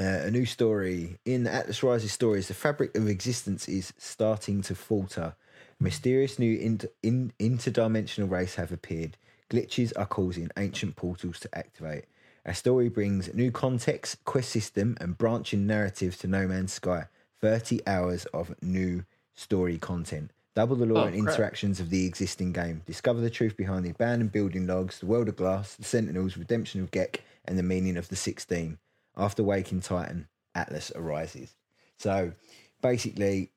Uh, 0.00 0.24
a 0.24 0.30
new 0.30 0.46
story. 0.46 1.18
In 1.26 1.46
Atlas 1.46 1.82
Rising 1.82 2.08
stories, 2.08 2.48
the 2.48 2.54
fabric 2.54 2.96
of 2.96 3.06
existence 3.06 3.68
is 3.68 3.92
starting 3.98 4.62
to 4.62 4.74
falter. 4.74 5.34
Mysterious 5.78 6.38
new 6.38 6.56
inter- 6.58 6.88
in- 7.02 7.34
interdimensional 7.38 8.30
race 8.30 8.54
have 8.54 8.72
appeared. 8.72 9.18
Glitches 9.50 9.92
are 9.96 10.06
causing 10.06 10.50
ancient 10.56 10.96
portals 10.96 11.38
to 11.40 11.54
activate. 11.54 12.04
Our 12.46 12.54
story 12.54 12.88
brings 12.88 13.34
new 13.34 13.50
context, 13.50 14.24
quest 14.24 14.48
system, 14.48 14.96
and 15.02 15.18
branching 15.18 15.66
narrative 15.66 16.16
to 16.20 16.26
No 16.26 16.48
Man's 16.48 16.72
Sky. 16.72 17.04
30 17.42 17.82
hours 17.86 18.24
of 18.32 18.54
new 18.62 19.04
story 19.34 19.76
content. 19.76 20.30
Double 20.54 20.76
the 20.76 20.86
lore 20.86 21.04
Oh, 21.04 21.06
and 21.08 21.22
crap. 21.22 21.34
interactions 21.34 21.78
of 21.78 21.90
the 21.90 22.06
existing 22.06 22.52
game. 22.52 22.80
Discover 22.86 23.20
the 23.20 23.28
truth 23.30 23.54
behind 23.54 23.84
the 23.84 23.90
abandoned 23.90 24.32
building 24.32 24.66
logs, 24.66 24.98
the 25.00 25.06
world 25.06 25.28
of 25.28 25.36
glass, 25.36 25.74
the 25.76 25.84
Sentinels, 25.84 26.38
redemption 26.38 26.80
of 26.82 26.90
Gek, 26.90 27.16
and 27.44 27.58
the 27.58 27.62
meaning 27.62 27.98
of 27.98 28.08
the 28.08 28.16
16. 28.16 28.78
After 29.16 29.42
waking 29.42 29.80
Titan, 29.80 30.28
Atlas 30.54 30.92
arises. 30.94 31.54
So 31.98 32.32
basically, 32.82 33.50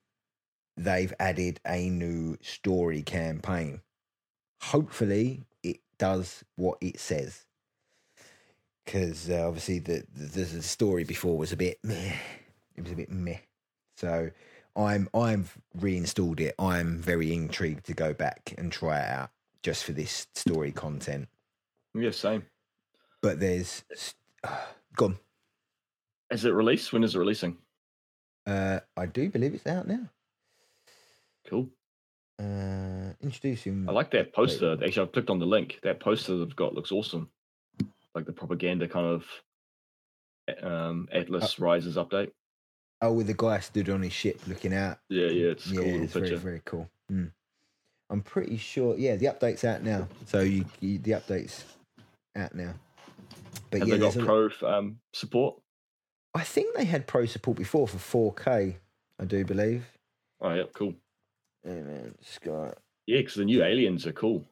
they've 0.76 1.13
added 1.20 1.60
a 1.66 1.89
new 1.89 2.38
story 2.42 3.02
campaign. 3.02 3.82
Hopefully, 4.62 5.44
it 5.62 5.80
does 5.98 6.44
what 6.56 6.78
it 6.82 7.00
says. 7.00 7.46
Because 8.84 9.30
uh, 9.30 9.48
obviously, 9.48 9.80
the, 9.80 10.04
the 10.13 10.42
the 10.42 10.62
story 10.62 11.04
before 11.04 11.38
was 11.38 11.54
a 11.54 11.58
bit 11.58 11.80
meh. 11.84 12.16
It 12.76 12.84
was 12.84 12.92
a 12.92 12.96
bit 12.96 13.12
meh. 13.12 13.38
So 13.96 14.32
I'm 14.76 15.08
I've 15.13 15.58
reinstalled 15.80 16.39
it. 16.39 16.56
I'm 16.60 16.98
very 17.00 17.34
intrigued 17.34 17.86
to 17.86 17.94
go 17.94 18.13
back 18.13 18.54
and 18.58 18.72
try 18.72 19.00
it 19.00 19.10
out 19.10 19.30
just 19.62 19.84
for 19.84 19.94
this 19.94 20.28
story 20.34 20.72
content. 20.72 21.30
Yeah, 21.94 22.12
same. 22.12 22.44
But 23.22 23.39
there's 23.39 23.84
gone. 24.96 25.18
Is 26.34 26.46
it 26.46 26.54
released? 26.54 26.91
When 26.91 27.04
is 27.04 27.15
it 27.15 27.19
releasing? 27.19 27.58
Uh, 28.48 28.80
I 28.98 29.06
do 29.06 29.30
believe 29.30 29.54
it's 29.54 29.67
out 29.67 29.88
now. 29.88 30.10
Cool. 31.48 31.69
Uh, 32.39 33.13
introducing. 33.22 33.88
I 33.88 33.91
like 33.91 34.10
that 34.12 34.34
poster. 34.34 34.74
Actually, 34.84 35.04
I've 35.04 35.12
clicked 35.12 35.30
on 35.30 35.38
the 35.38 35.46
link. 35.46 35.80
That 35.84 36.00
poster 36.00 36.38
they've 36.38 36.56
got 36.56 36.74
looks 36.74 36.91
awesome. 36.91 37.30
Like 38.15 38.26
the 38.26 38.34
propaganda 38.34 38.88
kind 38.88 39.06
of 39.06 39.26
um, 40.63 41.08
Atlas 41.12 41.60
Rises 41.60 41.98
update. 41.98 42.32
Oh, 43.02 43.12
with 43.12 43.28
the 43.28 43.36
guy 43.36 43.60
stood 43.60 43.89
on 43.89 44.02
his 44.02 44.13
ship 44.13 44.39
looking 44.48 44.74
out. 44.74 44.98
Yeah, 45.10 45.28
yeah, 45.28 45.52
it's 45.52 45.67
yeah, 45.67 45.82
cool 45.82 46.04
it's 46.04 46.13
very 46.13 46.30
picture. 46.30 46.38
very 46.38 46.62
cool. 46.65 46.89
Mm. 47.12 47.32
I'm 48.10 48.22
pretty 48.22 48.58
sure. 48.58 48.98
Yeah, 48.98 49.17
the 49.17 49.28
update's 49.28 49.63
out 49.63 49.84
now. 49.84 50.08
So 50.26 50.41
you, 50.41 50.65
you 50.80 50.98
the 50.98 51.12
update's 51.12 51.63
out 52.36 52.56
now. 52.56 52.74
But 53.69 53.82
Have 53.82 53.89
yeah, 53.89 53.98
they 53.98 54.12
got 54.12 54.26
pro 54.26 54.50
um, 54.63 54.98
support? 55.13 55.62
I 56.34 56.43
think 56.43 56.76
they 56.76 56.86
had 56.86 57.08
pro 57.08 57.26
support 57.26 57.58
before 57.58 57.88
for 57.88 58.34
4K. 58.34 58.76
I 59.19 59.26
do 59.26 59.46
believe. 59.46 59.86
Oh, 60.41 60.54
yeah, 60.54 60.63
cool. 60.74 60.96
Yeah, 61.63 61.82
man, 61.82 62.15
Sky. 62.22 62.74
Yeah, 63.06 63.19
because 63.19 63.36
the 63.36 63.46
new 63.46 63.63
aliens 63.63 64.08
are 64.08 64.13
cool. 64.13 64.46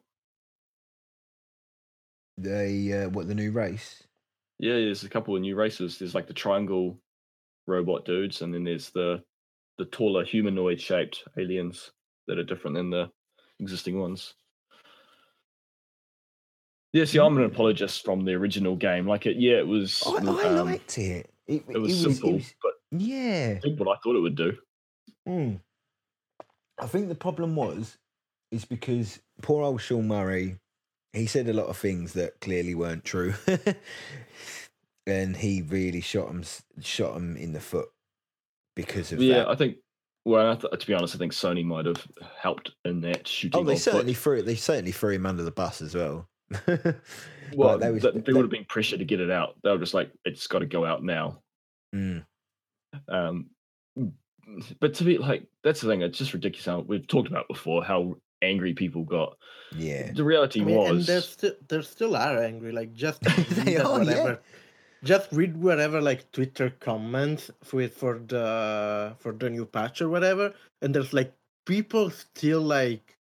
They 2.38 2.92
uh, 2.92 3.08
what 3.10 3.28
the 3.28 3.34
new 3.34 3.50
race? 3.50 4.02
Yeah, 4.58 4.74
there's 4.74 5.04
a 5.04 5.08
couple 5.08 5.34
of 5.34 5.42
new 5.42 5.54
races. 5.54 5.98
There's 5.98 6.14
like 6.14 6.26
the 6.26 6.32
triangle 6.32 6.98
robot 7.66 8.04
dudes, 8.04 8.42
and 8.42 8.52
then 8.54 8.64
there's 8.64 8.90
the 8.90 9.22
the 9.78 9.84
taller 9.86 10.24
humanoid 10.24 10.80
shaped 10.80 11.24
aliens 11.38 11.92
that 12.26 12.38
are 12.38 12.44
different 12.44 12.76
than 12.76 12.90
the 12.90 13.10
existing 13.60 13.98
ones. 13.98 14.34
Yeah, 16.92 17.06
see, 17.06 17.18
I'm 17.18 17.36
an 17.38 17.44
apologist 17.44 18.04
from 18.04 18.24
the 18.24 18.32
original 18.34 18.76
game. 18.76 19.06
Like 19.06 19.26
it, 19.26 19.36
yeah, 19.36 19.58
it 19.58 19.66
was. 19.66 20.02
I, 20.06 20.24
I 20.24 20.58
um, 20.58 20.66
liked 20.66 20.98
it. 20.98 21.31
It, 21.46 21.64
It 21.68 21.78
was 21.78 22.00
simple, 22.00 22.40
but 22.62 22.72
yeah. 22.92 23.58
I 23.62 23.68
did 23.68 23.78
what 23.78 23.88
I 23.88 24.00
thought 24.02 24.16
it 24.16 24.20
would 24.20 24.36
do. 24.36 24.56
Mm. 25.28 25.60
I 26.80 26.86
think 26.86 27.08
the 27.08 27.14
problem 27.14 27.54
was 27.56 27.98
is 28.50 28.64
because 28.64 29.20
poor 29.40 29.62
old 29.62 29.80
Sean 29.80 30.08
Murray, 30.08 30.58
he 31.12 31.26
said 31.26 31.48
a 31.48 31.52
lot 31.52 31.66
of 31.66 31.76
things 31.76 32.12
that 32.14 32.40
clearly 32.40 32.74
weren't 32.74 33.04
true, 33.04 33.34
and 35.06 35.36
he 35.36 35.62
really 35.62 36.00
shot 36.00 36.28
him 36.28 36.44
shot 36.80 37.16
him 37.16 37.36
in 37.36 37.52
the 37.52 37.60
foot 37.60 37.88
because 38.76 39.12
of 39.12 39.20
Yeah, 39.20 39.38
that. 39.38 39.48
I 39.48 39.54
think. 39.56 39.76
Well, 40.24 40.52
I 40.52 40.54
th- 40.54 40.72
to 40.78 40.86
be 40.86 40.94
honest, 40.94 41.16
I 41.16 41.18
think 41.18 41.32
Sony 41.32 41.64
might 41.64 41.84
have 41.86 42.06
helped 42.40 42.70
in 42.84 43.00
that 43.00 43.26
shooting. 43.26 43.60
Oh, 43.60 43.64
they 43.64 43.72
on 43.72 43.76
foot. 43.76 43.82
certainly 43.82 44.14
threw 44.14 44.42
they 44.42 44.54
certainly 44.54 44.92
threw 44.92 45.10
him 45.10 45.26
under 45.26 45.42
the 45.42 45.50
bus 45.50 45.82
as 45.82 45.94
well. 45.96 46.28
Well, 47.54 47.78
But 47.78 47.80
they 47.80 47.90
was- 47.90 48.02
they 48.02 48.10
they- 48.12 48.32
would 48.32 48.42
have 48.42 48.50
been 48.50 48.64
pressure 48.64 48.96
to 48.96 49.04
get 49.04 49.20
it 49.20 49.30
out. 49.30 49.56
They 49.62 49.70
were 49.70 49.78
just 49.78 49.94
like, 49.94 50.10
it's 50.24 50.46
got 50.46 50.60
to 50.60 50.66
go 50.66 50.84
out 50.86 51.04
now. 51.04 51.42
Mm. 51.94 52.24
Um, 53.08 53.50
but 54.80 54.94
to 54.94 55.04
be 55.04 55.18
like, 55.18 55.46
that's 55.62 55.80
the 55.80 55.88
thing. 55.88 56.02
It's 56.02 56.18
just 56.18 56.32
ridiculous. 56.32 56.64
How 56.66 56.80
we've 56.80 57.06
talked 57.06 57.28
about 57.28 57.48
before 57.48 57.84
how 57.84 58.16
angry 58.42 58.72
people 58.74 59.04
got. 59.04 59.36
Yeah, 59.76 60.12
The 60.12 60.24
reality 60.24 60.60
I 60.60 60.64
mean, 60.64 60.78
and 60.86 60.96
was, 60.96 61.06
they 61.06 61.20
still 61.20 61.54
they 61.68 61.80
still 61.82 62.16
are 62.16 62.38
angry. 62.42 62.72
Like 62.72 62.92
just 62.94 63.22
read 63.56 63.68
are, 63.68 63.70
yeah. 63.70 63.88
whatever, 63.98 64.40
just 65.04 65.32
read 65.32 65.56
whatever 65.56 66.00
like 66.00 66.30
Twitter 66.32 66.70
comments 66.80 67.50
for 67.62 67.86
for 67.88 68.18
the 68.18 69.14
for 69.18 69.32
the 69.32 69.48
new 69.48 69.64
patch 69.64 70.02
or 70.02 70.08
whatever, 70.08 70.52
and 70.82 70.94
there's 70.94 71.12
like 71.14 71.32
people 71.66 72.10
still 72.10 72.60
like 72.60 73.16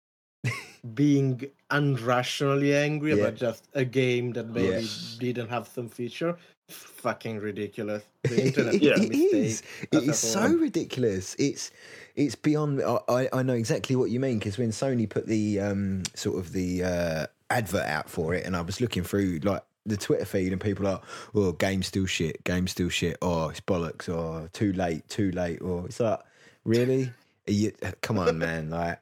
being 0.95 1.47
unrationally 1.71 2.75
angry 2.75 3.13
Yeah. 3.15 3.23
about 3.25 3.35
just 3.37 3.69
a 3.75 3.85
game 3.85 4.33
that 4.33 4.49
maybe 4.49 4.69
Yes. 4.69 5.17
didn't 5.21 5.49
have 5.49 5.69
some 5.69 5.89
feature. 5.89 6.37
Fucking 6.69 7.39
ridiculous. 7.39 8.03
The 8.25 8.47
internet 8.47 8.75
it, 8.83 8.83
is 8.83 9.01
it 9.01 9.15
is. 9.15 9.63
It 9.93 9.97
as 9.99 10.07
a 10.09 10.11
is 10.11 10.19
so 10.19 10.49
ridiculous. 10.49 11.37
It's 11.39 11.71
it's 12.17 12.35
beyond. 12.35 12.83
I- 12.83 13.29
I 13.33 13.43
know 13.43 13.53
exactly 13.55 13.95
what 13.95 14.11
you 14.11 14.19
mean 14.19 14.39
because 14.39 14.59
when 14.59 14.71
Sony 14.71 15.09
put 15.09 15.27
the 15.27 15.61
um 15.61 16.03
sort 16.15 16.39
of 16.39 16.53
the 16.53 16.83
uh, 16.83 17.27
advert 17.51 17.87
out 17.87 18.11
for 18.11 18.35
it, 18.35 18.45
and 18.47 18.57
I 18.57 18.63
was 18.63 18.81
looking 18.81 19.05
through 19.05 19.41
like 19.45 19.63
the 19.85 19.97
Twitter 19.97 20.25
feed, 20.25 20.51
and 20.51 20.61
people 20.61 20.89
are, 20.89 21.01
oh, 21.37 21.53
game 21.53 21.85
still 21.85 22.07
shit, 22.07 22.43
game 22.43 22.67
still 22.67 22.89
shit. 22.89 23.17
Oh, 23.23 23.51
it's 23.51 23.61
bollocks. 23.61 24.09
Or 24.13 24.49
too 24.53 24.73
late, 24.73 25.09
too 25.09 25.31
late. 25.31 25.61
Or 25.63 25.87
it's 25.87 26.01
like, 26.01 26.19
really? 26.65 27.13
You, 27.47 27.71
come 28.01 28.19
on, 28.19 28.39
man. 28.39 28.71
Like 28.71 28.99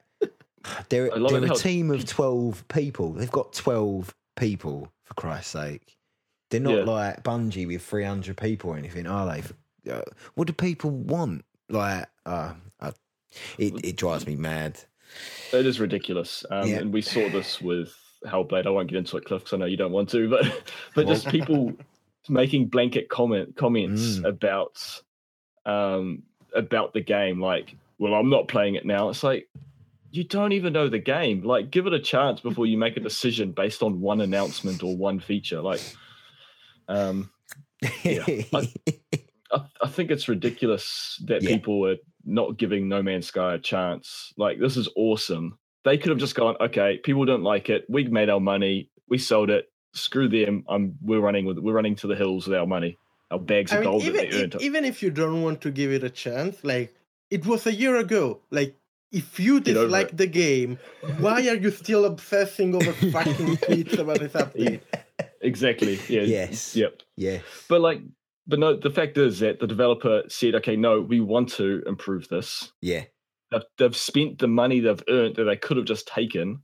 they're 0.89 1.09
they're 1.09 1.51
a 1.51 1.55
team 1.55 1.91
of 1.91 2.05
twelve 2.05 2.67
people. 2.67 3.13
They've 3.13 3.31
got 3.31 3.53
twelve 3.53 4.13
people 4.35 4.91
for 5.03 5.13
Christ's 5.15 5.51
sake. 5.51 5.97
They're 6.51 6.59
not 6.61 6.73
Yeah. 6.79 6.83
like 6.83 7.23
Bungie 7.23 7.65
with 7.67 7.81
300 7.83 8.37
people 8.37 8.69
or 8.71 8.77
anything, 8.77 9.07
are 9.07 9.25
they? 9.83 9.91
Uh, 9.91 10.01
What 10.35 10.45
do 10.47 10.53
people 10.53 10.91
want? 10.91 11.43
Like, 11.69 12.05
uh, 12.25 12.53
uh, 12.79 12.91
it, 13.57 13.73
it 13.83 13.95
drives 13.97 14.27
me 14.27 14.35
mad. 14.35 14.79
it 15.51 15.65
is 15.65 15.79
ridiculous. 15.79 16.45
Um, 16.51 16.69
Yeah. 16.69 16.77
And 16.77 16.93
we 16.93 17.01
saw 17.01 17.27
this 17.29 17.59
with 17.61 17.95
Hellblade. 18.25 18.67
I 18.67 18.69
won't 18.69 18.89
get 18.89 18.97
into 18.97 19.17
it, 19.17 19.25
Cliff, 19.25 19.41
because 19.43 19.53
I 19.53 19.57
know 19.57 19.65
you 19.65 19.77
don't 19.77 19.91
want 19.91 20.09
to. 20.09 20.27
But 20.29 20.71
but 20.93 21.07
just 21.07 21.27
people 21.29 21.73
making 22.29 22.67
blanket 22.67 23.09
comment 23.09 23.55
comments 23.55 24.17
Mm. 24.19 24.27
about 24.27 25.01
um 25.65 26.23
about 26.53 26.93
the 26.93 27.01
game, 27.01 27.41
like, 27.41 27.75
well, 27.97 28.13
I'm 28.13 28.29
not 28.29 28.47
playing 28.47 28.75
it 28.75 28.85
now. 28.85 29.09
It's 29.09 29.23
like 29.23 29.47
you 30.15 30.23
don't 30.23 30.51
even 30.53 30.73
know 30.73 30.87
the 30.89 30.99
game. 30.99 31.43
Like, 31.43 31.71
give 31.71 31.87
it 31.87 31.93
a 31.93 31.99
chance 31.99 32.39
before 32.41 32.65
you 32.65 32.77
make 32.77 32.97
a 32.97 32.99
decision 33.01 33.51
based 33.51 33.83
on 33.83 34.01
one 34.01 34.21
announcement 34.21 34.83
or 34.83 34.95
one 34.95 35.19
feature. 35.19 35.61
Like, 35.61 35.81
um, 36.87 37.29
I- 37.83 38.73
I, 39.51 39.61
I 39.81 39.87
think 39.87 40.09
it's 40.11 40.27
ridiculous 40.27 41.21
that 41.25 41.43
Yeah. 41.43 41.49
people 41.49 41.87
are 41.87 41.97
not 42.25 42.57
giving 42.57 42.89
No 42.89 43.03
Man's 43.03 43.27
Sky 43.27 43.53
a 43.55 43.59
chance. 43.59 44.33
Like, 44.37 44.59
this 44.59 44.75
is 44.75 44.89
awesome. 44.95 45.57
They 45.83 45.97
could 45.99 46.09
have 46.09 46.17
just 46.17 46.33
gone, 46.35 46.55
okay, 46.59 46.97
people 47.03 47.25
don't 47.25 47.43
like 47.43 47.69
it. 47.69 47.85
We 47.87 48.05
made 48.05 48.29
our 48.29 48.39
money. 48.39 48.89
We 49.07 49.19
sold 49.19 49.51
it. 49.51 49.69
Screw 49.93 50.27
them. 50.27 50.65
I'm. 50.67 50.97
We're 51.01 51.19
running 51.21 51.45
with. 51.45 51.59
We're 51.59 51.73
running 51.73 51.95
to 51.97 52.07
the 52.07 52.15
hills 52.15 52.47
with 52.47 52.57
our 52.57 52.65
money. 52.65 52.97
Our 53.31 53.39
bags 53.39 53.71
I 53.71 53.77
of 53.77 53.81
mean, 53.83 53.91
gold 53.91 54.03
even, 54.03 54.15
that 54.15 54.31
they 54.31 54.43
earned. 54.43 54.55
even 54.59 54.83
if 54.83 55.01
you 55.03 55.09
don't 55.11 55.41
want 55.41 55.61
to 55.61 55.71
give 55.71 55.91
it 55.93 56.03
a 56.03 56.09
chance, 56.09 56.61
like 56.63 56.93
it 57.29 57.45
was 57.45 57.65
a 57.65 57.73
year 57.73 57.95
ago. 57.97 58.41
Like 58.51 58.75
if 59.11 59.39
you 59.39 59.61
Get 59.61 59.73
dislike 59.75 60.15
the 60.15 60.27
game, 60.27 60.77
why 61.19 61.47
are 61.47 61.55
you 61.55 61.71
still 61.71 62.05
obsessing 62.05 62.75
over 62.75 62.91
fucking 63.11 63.57
tweets 63.57 63.97
about 63.97 64.19
this 64.19 64.33
update? 64.33 64.81
Exactly. 65.41 65.99
Yeah. 66.09 66.21
Yes. 66.21 66.75
Yep. 66.75 67.01
Yes. 67.15 67.43
But 67.69 67.81
like, 67.81 68.01
but 68.47 68.59
no. 68.59 68.75
The 68.77 68.89
fact 68.89 69.17
is 69.17 69.39
that 69.39 69.59
the 69.59 69.67
developer 69.67 70.23
said, 70.27 70.55
"Okay, 70.55 70.75
no, 70.75 71.01
we 71.01 71.19
want 71.19 71.49
to 71.53 71.83
improve 71.85 72.27
this." 72.29 72.71
Yeah. 72.81 73.03
They've, 73.51 73.61
they've 73.77 73.95
spent 73.95 74.39
the 74.39 74.47
money 74.47 74.79
they've 74.79 75.03
earned 75.07 75.35
that 75.35 75.43
they 75.43 75.55
could 75.55 75.77
have 75.77 75.85
just 75.85 76.07
taken 76.07 76.63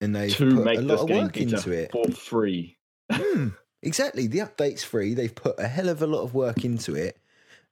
And 0.00 0.14
they've 0.14 0.34
to 0.36 0.54
put 0.56 0.64
make 0.64 0.78
a 0.78 0.82
lot 0.82 0.88
this 0.88 1.00
of 1.00 1.08
game 1.08 1.22
work 1.24 1.36
into 1.38 1.72
it. 1.72 1.90
for 1.90 2.10
free. 2.10 2.76
Hmm, 3.10 3.48
exactly. 3.82 4.26
The 4.26 4.40
update's 4.40 4.84
free. 4.84 5.14
They've 5.14 5.34
put 5.34 5.58
a 5.58 5.66
hell 5.66 5.88
of 5.88 6.02
a 6.02 6.06
lot 6.06 6.22
of 6.22 6.34
work 6.34 6.64
into 6.64 6.94
it. 6.94 7.18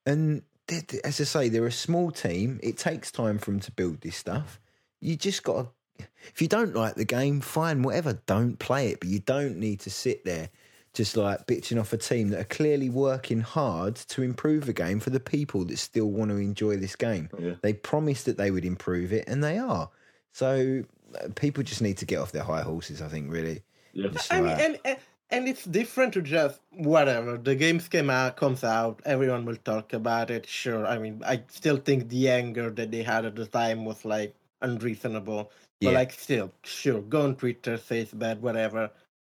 And 0.06 0.42
they- 0.70 0.80
they- 0.88 1.00
as 1.02 1.20
I 1.20 1.24
say, 1.24 1.48
they're 1.48 1.66
a 1.66 1.72
small 1.72 2.10
team. 2.10 2.58
It 2.62 2.78
takes 2.78 3.10
time 3.10 3.38
for 3.38 3.50
them 3.50 3.60
to 3.60 3.72
build 3.72 4.00
this 4.00 4.16
stuff. 4.16 4.58
You 5.00 5.16
just 5.16 5.42
got 5.42 5.62
to, 5.98 6.06
if 6.32 6.40
you 6.40 6.48
don't 6.48 6.74
like 6.74 6.94
the 6.94 7.04
game, 7.04 7.40
fine, 7.40 7.82
whatever. 7.82 8.20
Don't 8.26 8.58
play 8.58 8.88
it. 8.90 9.00
But 9.00 9.08
you 9.08 9.18
don't 9.20 9.56
need 9.58 9.80
to 9.80 9.90
sit 9.90 10.24
there 10.24 10.48
just 10.92 11.16
like 11.16 11.46
bitching 11.46 11.78
off 11.80 11.92
a 11.92 11.96
team 11.96 12.30
that 12.30 12.40
are 12.40 12.44
clearly 12.44 12.90
working 12.90 13.40
hard 13.40 13.94
to 13.96 14.22
improve 14.22 14.66
the 14.66 14.72
game 14.72 14.98
for 14.98 15.10
the 15.10 15.20
people 15.20 15.64
that 15.66 15.78
still 15.78 16.10
want 16.10 16.30
to 16.30 16.36
enjoy 16.36 16.76
this 16.76 16.96
game. 16.96 17.28
Yeah. 17.38 17.54
They 17.62 17.72
promised 17.74 18.24
that 18.26 18.36
they 18.38 18.50
would 18.50 18.64
improve 18.64 19.12
it, 19.12 19.24
and 19.28 19.42
they 19.44 19.56
are. 19.58 19.90
So 20.32 20.82
uh, 21.20 21.28
people 21.36 21.62
just 21.62 21.80
need 21.82 21.98
to 21.98 22.06
get 22.06 22.18
off 22.18 22.32
their 22.32 22.42
high 22.44 22.62
horses, 22.62 23.00
I 23.02 23.08
think, 23.08 23.30
really. 23.30 23.62
Yeah. 23.92 24.08
Just 24.08 24.32
I 24.32 24.40
mean, 24.40 24.50
and, 24.58 24.78
and 24.84 24.98
and 25.30 25.48
it's 25.48 25.64
different 25.64 26.12
to 26.14 26.22
just 26.22 26.60
whatever 26.72 27.36
the 27.36 27.54
games 27.54 27.88
came 27.88 28.10
out, 28.10 28.36
comes 28.36 28.64
out, 28.64 29.00
everyone 29.04 29.44
will 29.44 29.56
talk 29.56 29.92
about 29.92 30.30
it. 30.30 30.46
Sure, 30.46 30.86
I 30.86 30.98
mean, 30.98 31.22
I 31.26 31.42
still 31.48 31.76
think 31.76 32.08
the 32.08 32.28
anger 32.30 32.70
that 32.70 32.90
they 32.90 33.02
had 33.02 33.24
at 33.24 33.36
the 33.36 33.46
time 33.46 33.84
was 33.84 34.04
like 34.04 34.34
unreasonable. 34.62 35.50
yeah. 35.80 35.88
But 35.90 35.94
like, 35.94 36.12
still, 36.12 36.52
sure, 36.64 37.00
go 37.02 37.22
on 37.22 37.36
Twitter, 37.36 37.76
say 37.76 38.00
it's 38.00 38.12
bad, 38.12 38.42
whatever. 38.42 38.90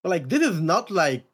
But 0.03 0.09
like, 0.11 0.29
this 0.29 0.43
is 0.43 0.61
not 0.61 0.91
like 0.91 1.25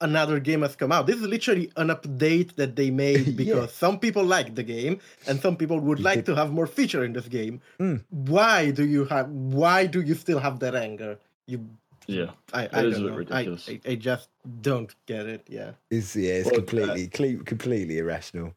another 0.00 0.38
game 0.40 0.62
has 0.62 0.76
come 0.76 0.92
out. 0.92 1.06
This 1.06 1.16
is 1.16 1.22
literally 1.26 1.70
an 1.76 1.88
update 1.88 2.56
that 2.56 2.76
they 2.76 2.90
made 2.90 3.26
Yeah. 3.28 3.32
because 3.36 3.72
some 3.72 3.98
people 3.98 4.24
like 4.24 4.54
the 4.54 4.62
game 4.62 5.00
and 5.26 5.40
some 5.40 5.56
people 5.56 5.78
would 5.80 6.00
like 6.00 6.24
to 6.26 6.34
have 6.34 6.52
more 6.52 6.66
feature 6.66 7.04
in 7.04 7.12
this 7.12 7.28
game. 7.28 7.60
Mm. 7.80 8.04
Why 8.10 8.70
do 8.72 8.84
you 8.86 9.04
have? 9.06 9.28
Why 9.30 9.86
do 9.86 10.00
you 10.02 10.14
still 10.14 10.38
have 10.38 10.58
that 10.60 10.74
anger? 10.74 11.18
You 11.46 11.64
Yeah. 12.06 12.30
I, 12.52 12.68
I 12.72 12.82
is 12.84 12.98
a 12.98 13.00
don't 13.00 13.02
bit 13.02 13.10
know. 13.10 13.16
ridiculous. 13.16 13.68
I, 13.68 13.80
I, 13.86 13.92
I 13.92 13.94
just 13.96 14.28
don't 14.60 14.94
get 15.06 15.26
it. 15.26 15.46
Yeah. 15.48 15.72
It's 15.90 16.14
yeah, 16.16 16.34
it's 16.34 16.46
Well, 16.46 16.54
uh, 16.54 16.64
completely 16.64 17.08
cle- 17.08 17.44
completely 17.44 17.98
irrational. 17.98 18.52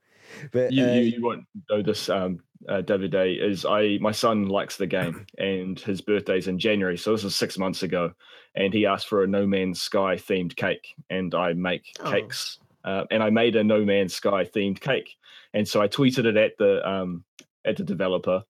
But 0.51 0.71
You, 0.71 0.85
uh, 0.85 0.93
you, 0.93 1.01
you 1.01 1.23
won't 1.23 1.45
know 1.69 1.81
this, 1.81 2.07
um, 2.09 2.39
uh, 2.67 2.81
Davide. 2.81 3.41
Is 3.41 3.65
I 3.65 3.97
my 3.99 4.11
son 4.11 4.47
likes 4.47 4.77
the 4.77 4.85
game, 4.85 5.25
and 5.39 5.79
his 5.79 6.01
birthday's 6.01 6.47
in 6.47 6.59
January, 6.59 6.97
so 6.97 7.13
this 7.13 7.23
is 7.23 7.35
six 7.35 7.57
months 7.57 7.81
ago, 7.83 8.11
and 8.55 8.71
he 8.73 8.85
asked 8.85 9.07
for 9.07 9.23
a 9.23 9.27
No 9.27 9.47
Man's 9.47 9.81
Sky 9.81 10.15
themed 10.17 10.55
cake, 10.55 10.93
and 11.09 11.33
I 11.33 11.53
make 11.53 11.85
Oh. 12.01 12.11
cakes, 12.11 12.59
uh, 12.83 13.05
and 13.09 13.23
I 13.23 13.29
made 13.31 13.55
a 13.55 13.63
No 13.63 13.83
Man's 13.83 14.13
Sky 14.13 14.43
themed 14.45 14.79
cake, 14.81 15.15
and 15.55 15.67
so 15.67 15.81
I 15.81 15.87
tweeted 15.87 16.25
it 16.25 16.37
at 16.37 16.57
the 16.59 16.87
um, 16.87 17.23
at 17.65 17.77
the 17.77 17.83
developer, 17.83 18.43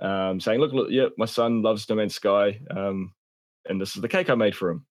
um, 0.00 0.40
saying, 0.40 0.58
"Look, 0.58 0.72
look, 0.72 0.88
yeah, 0.90 1.08
my 1.16 1.26
son 1.26 1.62
loves 1.62 1.88
No 1.88 1.94
Man's 1.94 2.14
Sky, 2.16 2.58
um, 2.70 3.12
and 3.66 3.80
this 3.80 3.96
is 3.96 4.02
the 4.02 4.08
cake 4.08 4.30
I 4.30 4.34
made 4.34 4.56
for 4.56 4.70
him." 4.70 4.86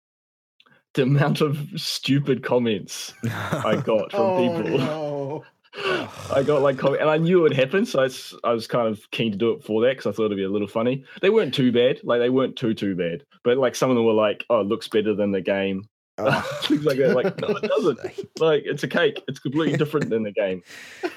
The 0.94 1.04
amount 1.04 1.40
of 1.40 1.58
stupid 1.78 2.44
comments 2.44 3.14
I 3.24 3.82
got 3.86 4.12
from 4.12 4.20
oh, 4.20 4.62
people. 4.64 4.78
No. 4.78 5.44
I 6.34 6.44
got 6.44 6.62
like, 6.62 6.78
comment, 6.78 7.02
and 7.02 7.10
I 7.10 7.18
knew 7.18 7.40
it 7.40 7.42
would 7.44 7.54
happen, 7.54 7.86
so 7.86 8.02
it's, 8.02 8.36
I 8.44 8.52
was 8.52 8.68
kind 8.68 8.90
of 8.90 9.10
keen 9.12 9.32
to 9.32 9.38
do 9.38 9.52
it 9.52 9.64
for 9.64 9.82
that 9.82 9.92
because 9.92 10.06
I 10.06 10.12
thought 10.12 10.26
it'd 10.26 10.38
be 10.38 10.44
a 10.44 10.50
little 10.50 10.68
funny. 10.68 11.06
They 11.22 11.30
weren't 11.30 11.54
too 11.54 11.72
bad, 11.72 12.02
like 12.04 12.20
they 12.20 12.30
weren't 12.30 12.58
too 12.58 12.74
too 12.74 12.96
bad, 12.96 13.24
but 13.44 13.58
like 13.58 13.76
some 13.76 13.90
of 13.90 13.96
them 13.96 14.06
were 14.06 14.12
like, 14.12 14.46
"Oh, 14.50 14.62
it 14.62 14.68
looks 14.68 14.90
better 14.90 15.16
than 15.16 15.32
the 15.32 15.42
game," 15.42 15.88
Oh. 16.18 16.42
things 16.64 16.84
like 16.84 16.98
that. 16.98 17.16
Like, 17.16 17.40
no, 17.40 17.48
it 17.50 17.62
doesn't. 17.64 18.00
Like, 18.40 18.64
it's 18.66 18.84
a 18.84 18.88
cake. 18.88 19.24
It's 19.28 19.40
completely 19.40 19.78
different 19.78 20.10
than 20.10 20.24
the 20.24 20.32
game. 20.32 20.62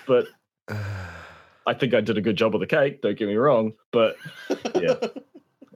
But 0.06 0.28
I 1.66 1.74
think 1.74 1.94
I 1.94 2.00
did 2.00 2.16
a 2.16 2.22
good 2.22 2.36
job 2.36 2.54
of 2.54 2.60
the 2.60 2.66
cake. 2.66 3.02
Don't 3.02 3.18
get 3.18 3.28
me 3.28 3.34
wrong, 3.34 3.72
but 3.90 4.16
yeah, 4.76 4.94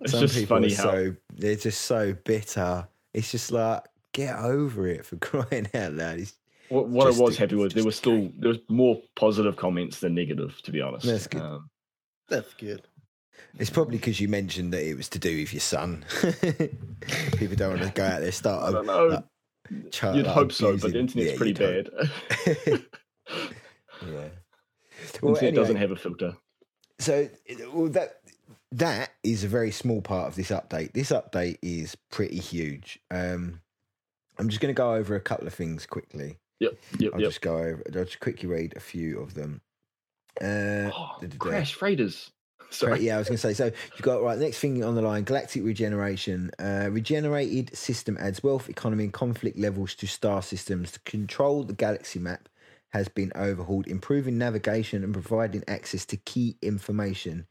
it's 0.03 0.13
Some 0.13 0.21
just 0.21 0.35
people 0.35 0.57
funny 0.57 0.73
are 0.73 0.77
how 0.77 0.83
so 0.83 1.15
they're 1.37 1.57
just 1.57 1.83
so 1.83 2.15
bitter. 2.25 2.87
It's 3.15 3.31
just 3.31 3.51
like 3.53 3.83
get 4.13 4.37
over 4.39 4.87
it 4.87 5.05
for 5.05 5.17
crying 5.29 5.69
out 5.75 5.93
loud. 5.93 6.19
It's, 6.21 6.35
what, 6.69 6.89
what 6.89 7.07
I 7.07 7.19
was 7.19 7.37
a- 7.37 7.41
happy 7.41 7.57
with. 7.57 7.73
There 7.75 7.85
was 7.85 7.97
still 7.97 8.31
there 8.39 8.49
was 8.51 8.59
more 8.69 9.01
positive 9.17 9.57
comments 9.57 10.01
than 10.01 10.15
negative, 10.15 10.61
to 10.63 10.71
be 10.73 10.81
honest. 10.81 11.07
That's 11.07 11.27
good. 11.27 11.41
Um, 11.43 11.71
That's 12.29 12.53
good. 12.55 12.83
it's 13.59 13.71
probably 13.71 13.97
because 13.99 14.21
you 14.21 14.29
mentioned 14.29 14.73
that 14.75 14.83
it 14.87 14.97
was 14.97 15.09
to 15.11 15.19
do 15.19 15.37
with 15.39 15.53
your 15.53 15.61
son. 15.61 16.05
people 17.37 17.57
don't 17.57 17.71
want 17.71 17.83
to 17.83 17.93
go 17.95 18.05
out 18.05 18.19
there 18.21 18.29
I 18.29 18.31
start. 18.31 18.73
don't 18.73 18.87
know. 18.87 19.07
like, 19.07 19.25
child- 19.91 20.17
You'd 20.17 20.27
hope 20.27 20.53
so, 20.53 20.73
but 20.77 20.93
the 20.93 20.99
abusing- 20.99 21.01
internet's 21.01 21.31
yeah, 21.33 21.37
pretty 21.37 21.53
bad. 21.55 22.83
Yeah. 24.07 24.29
Internet 25.03 25.23
Well, 25.23 25.53
doesn't 25.53 25.77
have 25.77 25.91
a 25.91 25.97
filter. 25.97 26.37
so 26.99 27.29
well 27.73 27.89
that 27.89 28.18
that 28.73 29.11
is 29.23 29.45
a 29.45 29.49
very 29.49 29.71
small 29.71 30.03
part 30.03 30.29
of 30.29 30.35
this 30.35 30.51
update. 30.51 30.93
This 30.93 31.11
update 31.11 31.59
is 31.63 31.97
pretty 32.11 32.39
huge. 32.39 32.99
Um, 33.11 33.61
I'm 34.39 34.49
just 34.49 34.61
going 34.61 34.75
to 34.75 34.79
go 34.79 34.95
over 34.95 35.17
a 35.17 35.21
couple 35.21 35.47
of 35.47 35.55
things 35.55 35.87
quickly. 35.87 36.39
Yep, 36.61 36.73
yep, 36.99 37.13
I'll 37.15 37.21
yep. 37.21 37.31
just 37.31 37.41
go 37.41 37.57
over. 37.57 37.83
I'll 37.87 38.05
just 38.05 38.21
quickly 38.21 38.49
read 38.49 38.75
a 38.77 38.81
few 38.81 39.21
of 39.21 39.35
them. 39.35 39.61
Uh, 40.41 40.91
Oh. 40.93 41.19
Crash 41.39 41.75
Freighters. 41.75 42.31
Sorry. 42.71 43.01
yeah, 43.01 43.15
I 43.15 43.19
was 43.19 43.29
going 43.29 43.39
to 43.39 43.43
say. 43.43 43.55
So 43.55 43.65
you've 43.67 44.03
got 44.03 44.23
right 44.23 44.39
next 44.39 44.59
thing 44.59 44.85
on 44.85 44.95
the 44.95 45.01
line: 45.03 45.25
galactic 45.25 45.65
regeneration. 45.65 46.51
Uh, 46.59 46.89
regenerated 46.91 47.75
system 47.77 48.19
adds 48.21 48.43
wealth, 48.43 48.69
economy, 48.69 49.05
and 49.05 49.13
conflict 49.13 49.59
levels 49.59 49.95
to 49.97 50.07
star 50.07 50.43
systems. 50.43 50.93
To 50.93 51.01
control 51.01 51.65
the 51.65 51.73
galaxy 51.73 52.19
map 52.19 52.49
has 52.91 53.09
been 53.09 53.33
overhauled, 53.35 53.87
improving 53.87 54.37
navigation 54.37 55.03
and 55.03 55.13
providing 55.15 55.65
access 55.67 56.05
to 56.07 56.17
key 56.19 56.57
information. 56.61 57.47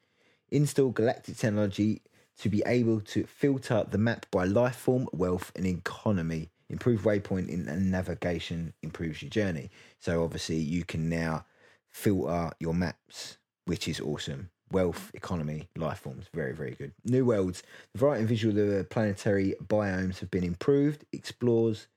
Install 0.50 0.92
galactic 0.92 1.38
technology 1.38 2.02
to 2.40 2.50
be 2.50 2.64
able 2.66 3.02
to 3.02 3.26
filter 3.26 3.86
the 3.90 3.98
map 3.98 4.26
by 4.32 4.46
life 4.46 4.76
form, 4.76 5.08
wealth, 5.12 5.52
and 5.56 5.66
economy. 5.66 6.50
Improve 6.70 7.02
waypointing 7.02 7.68
and 7.68 7.92
navigation 7.92 8.74
improves 8.82 9.22
your 9.22 9.30
journey. 9.30 9.70
So 10.00 10.24
obviously 10.24 10.58
you 10.58 10.84
can 10.84 11.10
now 11.10 11.46
filter 11.90 12.52
your 12.60 12.74
maps, 12.74 13.38
which 13.66 13.88
is 13.88 14.00
awesome. 14.00 14.50
Wealth, 14.72 15.12
economy, 15.14 15.70
life 15.78 16.00
forms, 16.00 16.26
very, 16.34 16.54
very 16.54 16.72
good. 16.72 16.94
New 17.06 17.26
worlds. 17.26 17.64
The 17.94 18.00
variety 18.00 18.20
and 18.20 18.30
visual 18.30 18.60
of 18.60 18.68
the 18.68 18.84
planetary 18.84 19.56
biomes 19.66 20.20
have 20.20 20.30
been 20.30 20.44
improved. 20.44 21.06
Explores 21.14 21.88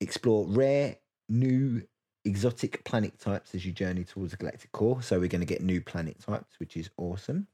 explore 0.00 0.46
rare, 0.46 0.96
new, 1.28 1.82
exotic 2.24 2.84
planet 2.84 3.18
types 3.18 3.54
as 3.54 3.64
you 3.64 3.72
journey 3.72 4.04
towards 4.04 4.30
the 4.30 4.36
galactic 4.36 4.70
core. 4.72 5.02
So 5.02 5.18
we're 5.18 5.28
going 5.28 5.40
to 5.40 5.46
get 5.46 5.62
new 5.62 5.80
planet 5.80 6.20
types, 6.20 6.58
which 6.58 6.76
is 6.76 6.90
awesome. 6.96 7.48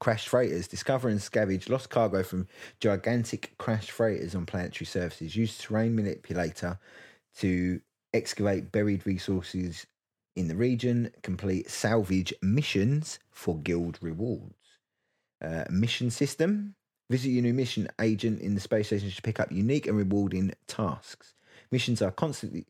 Crash 0.00 0.28
freighters. 0.28 0.68
Discover 0.68 1.08
and 1.08 1.20
scavenge 1.20 1.68
lost 1.68 1.90
cargo 1.90 2.22
from 2.22 2.46
gigantic 2.80 3.54
crash 3.58 3.90
freighters 3.90 4.34
on 4.34 4.46
planetary 4.46 4.86
surfaces. 4.86 5.36
Use 5.36 5.58
terrain 5.58 5.94
manipulator 5.94 6.78
to 7.38 7.80
excavate 8.14 8.72
buried 8.72 9.06
resources 9.06 9.86
in 10.36 10.48
the 10.48 10.56
region. 10.56 11.10
Complete 11.22 11.68
salvage 11.68 12.32
missions 12.42 13.18
for 13.30 13.58
guild 13.58 13.98
rewards. 14.00 14.54
Uh, 15.42 15.64
mission 15.70 16.10
system. 16.10 16.74
Visit 17.10 17.30
your 17.30 17.42
new 17.42 17.54
mission 17.54 17.88
agent 18.00 18.40
in 18.40 18.54
the 18.54 18.60
space 18.60 18.88
station 18.88 19.10
to 19.10 19.22
pick 19.22 19.40
up 19.40 19.50
unique 19.50 19.86
and 19.86 19.96
rewarding 19.96 20.52
tasks. 20.66 21.34
Missions 21.70 22.02
are 22.02 22.10
constantly 22.10 22.66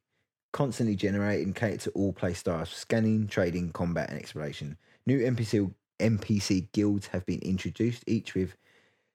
constantly 0.53 0.97
generated 0.97 1.47
and 1.47 1.55
catered 1.55 1.81
to 1.81 1.91
all 1.91 2.13
play 2.13 2.33
styles: 2.35 2.71
scanning, 2.71 3.27
trading, 3.27 3.71
combat, 3.73 4.11
and 4.11 4.19
exploration. 4.19 4.79
New 5.07 5.19
NPC 5.19 5.73
NPC 5.99 6.71
guilds 6.73 7.09
have 7.09 7.27
been 7.27 7.41
introduced, 7.41 8.05
each 8.07 8.35
with 8.35 8.57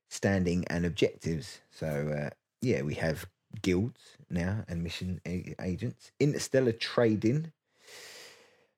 standing 0.09 0.65
and 0.67 0.85
objectives. 0.85 1.61
So 1.71 2.27
uh, 2.27 2.29
yeah, 2.61 2.81
we 2.81 2.95
have 2.95 3.25
guilds 3.61 3.99
now 4.29 4.63
and 4.67 4.83
mission 4.83 5.21
a- 5.27 5.55
agents. 5.61 6.11
Interstellar 6.19 6.71
trading. 6.71 7.51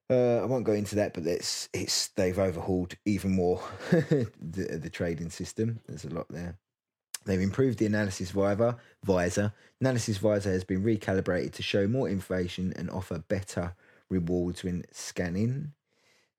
Uh, 0.09 0.37
I 0.37 0.45
won't 0.45 0.65
go 0.65 0.73
into 0.73 0.95
that, 0.95 1.13
but 1.13 1.25
it's 1.25 1.67
it's 1.73 2.09
they've 2.09 2.37
overhauled 2.37 2.95
even 3.05 3.31
more 3.31 3.63
the 3.91 4.79
the 4.81 4.89
trading 4.89 5.29
system. 5.29 5.79
There's 5.87 6.05
a 6.05 6.09
lot 6.09 6.27
there. 6.29 6.57
They've 7.25 7.41
improved 7.41 7.79
the 7.79 7.87
analysis 7.87 8.29
visor. 8.31 8.75
Visor 9.03 9.51
analysis 9.81 10.17
visor 10.17 10.51
has 10.51 10.63
been 10.63 10.83
recalibrated 10.83 11.53
to 11.53 11.63
show 11.63 11.87
more 11.87 12.07
information 12.07 12.71
and 12.75 12.89
offer 12.89 13.19
better 13.19 13.75
rewards 14.09 14.63
when 14.63 14.85
scanning. 14.91 15.73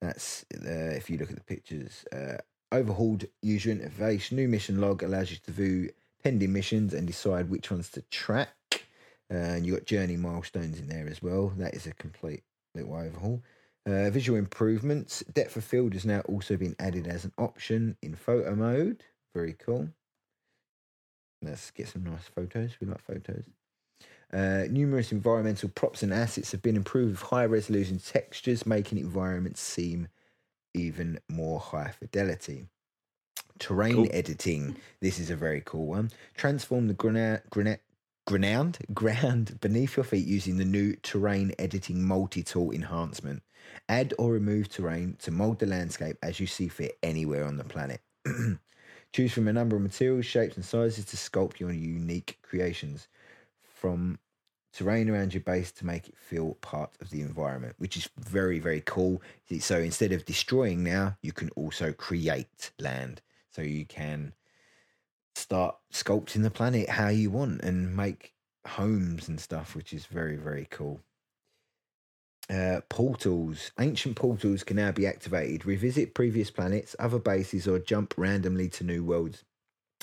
That's 0.00 0.44
uh, 0.54 0.94
if 0.94 1.10
you 1.10 1.18
look 1.18 1.30
at 1.30 1.36
the 1.36 1.44
pictures. 1.44 2.04
Uh, 2.12 2.38
overhauled 2.72 3.24
user 3.42 3.74
interface. 3.74 4.32
New 4.32 4.48
mission 4.48 4.80
log 4.80 5.02
allows 5.02 5.30
you 5.30 5.36
to 5.38 5.50
view 5.50 5.90
pending 6.22 6.52
missions 6.52 6.94
and 6.94 7.06
decide 7.06 7.48
which 7.48 7.70
ones 7.70 7.90
to 7.90 8.02
track. 8.02 8.84
Uh, 9.32 9.36
and 9.36 9.66
you 9.66 9.74
got 9.74 9.84
journey 9.84 10.16
milestones 10.16 10.78
in 10.78 10.88
there 10.88 11.08
as 11.08 11.22
well. 11.22 11.52
That 11.56 11.74
is 11.74 11.86
a 11.86 11.92
complete 11.94 12.42
little 12.74 12.94
overhaul. 12.94 13.42
Uh, 13.86 14.10
visual 14.10 14.38
improvements. 14.38 15.22
Depth 15.32 15.56
of 15.56 15.64
field 15.64 15.92
has 15.94 16.04
now 16.04 16.20
also 16.22 16.56
been 16.56 16.74
added 16.78 17.06
as 17.06 17.24
an 17.24 17.32
option 17.38 17.96
in 18.02 18.14
photo 18.14 18.54
mode. 18.54 19.04
Very 19.34 19.52
cool. 19.52 19.88
Let's 21.42 21.70
get 21.70 21.88
some 21.88 22.04
nice 22.04 22.24
photos. 22.34 22.72
We 22.80 22.86
like 22.86 23.00
photos. 23.00 23.44
Uh, 24.32 24.64
numerous 24.68 25.12
environmental 25.12 25.68
props 25.68 26.02
and 26.02 26.12
assets 26.12 26.52
have 26.52 26.62
been 26.62 26.76
improved 26.76 27.12
with 27.12 27.22
high 27.30 27.44
resolution 27.44 27.98
textures, 27.98 28.66
making 28.66 28.98
environments 28.98 29.60
seem 29.60 30.08
even 30.74 31.18
more 31.28 31.60
high 31.60 31.92
fidelity. 31.98 32.66
Terrain 33.58 33.94
Cool. 33.94 34.08
editing. 34.10 34.76
This 35.00 35.18
is 35.18 35.30
a 35.30 35.36
very 35.36 35.62
cool 35.64 35.86
one. 35.86 36.10
Transform 36.36 36.88
the 36.88 36.94
grana- 36.94 37.42
grana- 37.50 37.78
ground 38.26 38.78
ground 38.92 39.58
beneath 39.60 39.96
your 39.96 40.04
feet 40.04 40.26
using 40.26 40.58
the 40.58 40.64
new 40.64 40.96
terrain 40.96 41.52
editing 41.58 42.02
multi-tool 42.02 42.72
enhancement. 42.72 43.42
Add 43.88 44.12
or 44.18 44.32
remove 44.32 44.68
terrain 44.68 45.16
to 45.20 45.30
mold 45.30 45.60
the 45.60 45.66
landscape 45.66 46.16
as 46.22 46.40
you 46.40 46.46
see 46.46 46.68
fit 46.68 46.98
anywhere 47.02 47.44
on 47.44 47.56
the 47.56 47.64
planet. 47.64 48.00
Choose 49.12 49.32
from 49.32 49.48
a 49.48 49.52
number 49.52 49.76
of 49.76 49.82
materials, 49.82 50.26
shapes, 50.26 50.56
and 50.56 50.64
sizes 50.64 51.04
to 51.06 51.16
sculpt 51.16 51.60
your 51.60 51.72
unique 51.72 52.38
creations 52.42 53.08
from 53.86 54.18
terrain 54.72 55.08
around 55.08 55.32
your 55.32 55.42
base 55.42 55.70
to 55.70 55.86
make 55.86 56.08
it 56.08 56.18
feel 56.18 56.54
part 56.54 56.90
of 57.00 57.10
the 57.10 57.20
environment, 57.20 57.76
which 57.78 57.96
is 57.96 58.08
very, 58.18 58.58
very 58.58 58.82
cool. 58.84 59.22
So 59.60 59.78
instead 59.78 60.10
of 60.10 60.24
destroying 60.24 60.82
now, 60.82 61.16
you 61.22 61.30
can 61.30 61.50
also 61.50 61.92
create 61.92 62.72
land. 62.80 63.22
So 63.52 63.62
you 63.62 63.86
can 63.86 64.32
start 65.36 65.76
sculpting 65.92 66.42
the 66.42 66.50
planet 66.50 66.88
how 66.88 67.10
you 67.10 67.30
want 67.30 67.60
and 67.60 67.96
make 67.96 68.34
homes 68.66 69.28
and 69.28 69.38
stuff, 69.38 69.76
which 69.76 69.92
is 69.92 70.06
very, 70.06 70.36
very 70.36 70.66
cool. 70.68 71.00
Uh, 72.50 72.80
portals. 72.88 73.70
Ancient 73.78 74.16
portals 74.16 74.64
can 74.64 74.78
now 74.78 74.90
be 74.90 75.06
activated. 75.06 75.64
Revisit 75.64 76.12
previous 76.12 76.50
planets, 76.50 76.96
other 76.98 77.20
bases, 77.20 77.68
or 77.68 77.78
jump 77.78 78.14
randomly 78.16 78.68
to 78.70 78.82
new 78.82 79.04
worlds. 79.04 79.44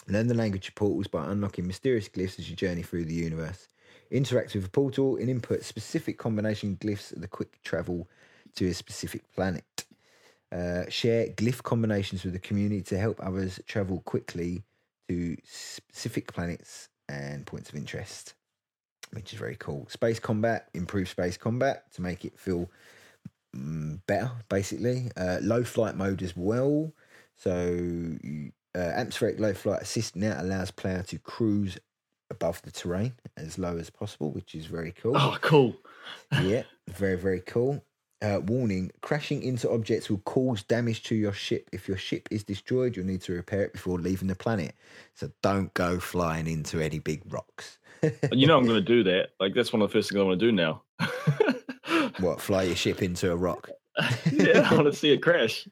Learn 0.07 0.27
the 0.27 0.33
language 0.33 0.69
of 0.69 0.75
portals 0.75 1.07
by 1.07 1.29
unlocking 1.29 1.67
mysterious 1.67 2.07
glyphs 2.07 2.39
as 2.39 2.49
you 2.49 2.55
journey 2.55 2.81
through 2.81 3.05
the 3.05 3.13
universe. 3.13 3.67
Interact 4.11 4.53
with 4.53 4.65
a 4.65 4.69
portal 4.69 5.17
and 5.17 5.29
input 5.29 5.63
specific 5.63 6.17
combination 6.17 6.77
glyphs 6.77 7.19
the 7.19 7.27
quick 7.27 7.61
travel 7.63 8.07
to 8.55 8.67
a 8.67 8.73
specific 8.73 9.29
planet. 9.33 9.85
Uh, 10.51 10.87
share 10.87 11.27
glyph 11.29 11.63
combinations 11.63 12.23
with 12.23 12.33
the 12.33 12.39
community 12.39 12.81
to 12.81 12.97
help 12.97 13.19
others 13.23 13.59
travel 13.65 14.01
quickly 14.05 14.61
to 15.09 15.35
specific 15.43 16.31
planets 16.31 16.89
and 17.09 17.45
points 17.45 17.69
of 17.69 17.75
interest, 17.75 18.35
which 19.13 19.33
is 19.33 19.39
very 19.39 19.55
cool. 19.55 19.87
Space 19.89 20.19
combat, 20.19 20.69
improve 20.73 21.09
space 21.09 21.37
combat 21.37 21.91
to 21.93 22.01
make 22.03 22.23
it 22.23 22.37
feel 22.37 22.69
mm, 23.55 23.99
better, 24.05 24.31
basically. 24.49 25.09
Uh, 25.17 25.39
low 25.41 25.63
flight 25.63 25.95
mode 25.95 26.21
as 26.21 26.35
well. 26.37 26.91
So, 27.35 28.15
uh, 28.75 28.77
atmospheric 28.77 29.39
low 29.39 29.53
flight 29.53 29.81
assist 29.81 30.15
now 30.15 30.39
allows 30.39 30.71
player 30.71 31.03
to 31.03 31.17
cruise 31.17 31.79
above 32.33 32.61
the 32.63 32.71
terrain 32.71 33.13
as 33.37 33.57
low 33.57 33.77
as 33.77 33.89
possible, 33.89 34.31
which 34.31 34.55
is 34.55 34.65
very 34.65 34.91
cool 34.91 35.15
Oh, 35.15 35.37
cool. 35.41 35.75
yeah, 36.41 36.63
very, 36.89 37.15
very 37.17 37.41
cool. 37.41 37.83
Uh, 38.21 38.39
warning 38.45 38.89
crashing 39.01 39.43
into 39.43 39.69
objects 39.69 40.09
will 40.09 40.19
cause 40.19 40.63
damage 40.63 41.03
to 41.03 41.13
your 41.15 41.33
ship. 41.33 41.69
If 41.73 41.87
your 41.89 41.97
ship 41.97 42.29
is 42.31 42.43
destroyed, 42.43 42.95
you'll 42.95 43.05
need 43.05 43.21
to 43.23 43.33
repair 43.33 43.63
it 43.65 43.73
before 43.73 43.99
leaving 43.99 44.29
the 44.29 44.35
planet. 44.35 44.75
So 45.13 45.29
don't 45.41 45.73
go 45.73 45.99
flying 45.99 46.47
into 46.47 46.79
any 46.79 46.99
big 46.99 47.21
rocks. 47.33 47.79
you 48.31 48.47
know 48.47 48.57
I'm 48.57 48.65
going 48.65 48.83
to 48.85 48.93
do 48.95 49.03
that. 49.03 49.29
Like 49.39 49.53
that's 49.53 49.71
one 49.73 49.81
of 49.81 49.89
the 49.89 49.93
first 49.93 50.09
things 50.09 50.19
I 50.21 50.23
want 50.23 50.39
to 50.39 50.45
do 50.45 50.51
now. 50.51 50.83
What, 52.19 52.39
fly 52.41 52.63
your 52.63 52.75
ship 52.75 53.01
into 53.01 53.31
a 53.31 53.35
rock? 53.35 53.69
yeah, 54.31 54.67
I 54.69 54.75
want 54.75 54.85
to 54.85 54.93
see 54.93 55.11
it 55.11 55.21
crash. 55.21 55.67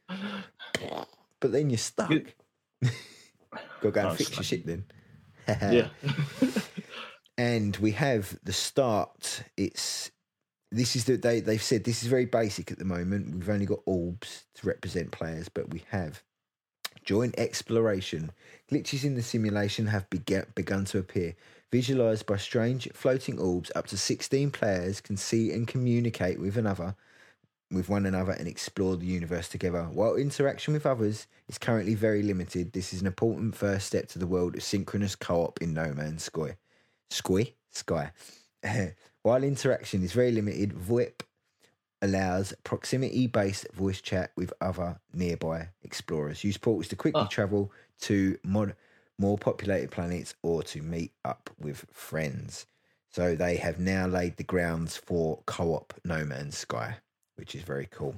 But 1.39 1.51
then 1.51 1.69
you're 1.69 1.77
stuck. 1.77 2.09
Go 3.81 3.91
go 3.91 4.01
and 4.01 4.09
Oh, 4.09 4.13
fix 4.15 4.35
your 4.35 4.43
ship 4.43 4.63
then. 4.65 4.85
Yeah. 5.71 5.87
and 7.37 7.75
we 7.77 7.91
have 7.91 8.37
the 8.43 8.53
start. 8.53 9.43
It's 9.57 10.11
this 10.71 10.95
is 10.95 11.05
the 11.05 11.17
they 11.17 11.39
they've 11.39 11.61
said 11.61 11.83
this 11.83 12.03
is 12.03 12.09
very 12.09 12.25
basic 12.25 12.71
at 12.71 12.79
the 12.79 12.85
moment. 12.85 13.35
We've 13.35 13.49
only 13.49 13.65
got 13.65 13.79
orbs 13.85 14.45
to 14.55 14.67
represent 14.67 15.11
players, 15.11 15.49
but 15.49 15.71
we 15.71 15.83
have 15.89 16.23
joint 17.03 17.35
exploration. 17.37 18.31
Glitches 18.71 19.03
in 19.03 19.15
the 19.15 19.21
simulation 19.21 19.87
have 19.87 20.09
begun 20.09 20.85
to 20.85 20.97
appear. 20.97 21.35
Visualized 21.71 22.25
by 22.25 22.37
strange 22.37 22.89
floating 22.93 23.39
orbs, 23.39 23.71
up 23.75 23.87
to 23.87 23.97
16 23.97 24.51
players 24.51 24.99
can 24.99 25.15
see 25.17 25.51
and 25.51 25.67
communicate 25.67 26.39
with 26.39 26.57
another 26.57 26.95
with 27.71 27.89
one 27.89 28.05
another 28.05 28.31
and 28.33 28.47
explore 28.47 28.97
the 28.97 29.05
universe 29.05 29.47
together. 29.47 29.83
While 29.83 30.15
interaction 30.15 30.73
with 30.73 30.85
others 30.85 31.27
is 31.47 31.57
currently 31.57 31.95
very 31.95 32.21
limited, 32.23 32.73
this 32.73 32.93
is 32.93 33.01
an 33.01 33.07
important 33.07 33.55
first 33.55 33.87
step 33.87 34.07
to 34.09 34.19
the 34.19 34.27
world 34.27 34.55
of 34.55 34.63
synchronous 34.63 35.15
co-op 35.15 35.61
in 35.61 35.73
No 35.73 35.93
Man's 35.93 36.23
Sky. 36.25 36.57
Sky? 37.09 37.53
Sky. 37.71 38.11
While 39.23 39.43
interaction 39.43 40.03
is 40.03 40.13
very 40.13 40.31
limited, 40.31 40.73
VoIP 40.73 41.21
allows 42.01 42.53
proximity-based 42.63 43.67
voice 43.73 44.01
chat 44.01 44.31
with 44.35 44.51
other 44.59 44.99
nearby 45.13 45.69
explorers. 45.83 46.43
Use 46.43 46.57
portals 46.57 46.87
to 46.89 46.95
quickly 46.95 47.21
Ah. 47.21 47.27
travel 47.27 47.71
to 48.01 48.37
mod- 48.43 48.75
more 49.19 49.37
populated 49.37 49.91
planets 49.91 50.33
or 50.41 50.63
to 50.63 50.81
meet 50.81 51.13
up 51.23 51.49
with 51.59 51.85
friends. 51.91 52.65
So 53.09 53.35
they 53.35 53.57
have 53.57 53.77
now 53.79 54.07
laid 54.07 54.37
the 54.37 54.43
grounds 54.43 54.97
for 54.97 55.43
co-op 55.45 55.93
No 56.03 56.25
Man's 56.25 56.57
Sky, 56.57 56.97
which 57.41 57.55
is 57.55 57.63
very 57.63 57.87
cool. 57.89 58.13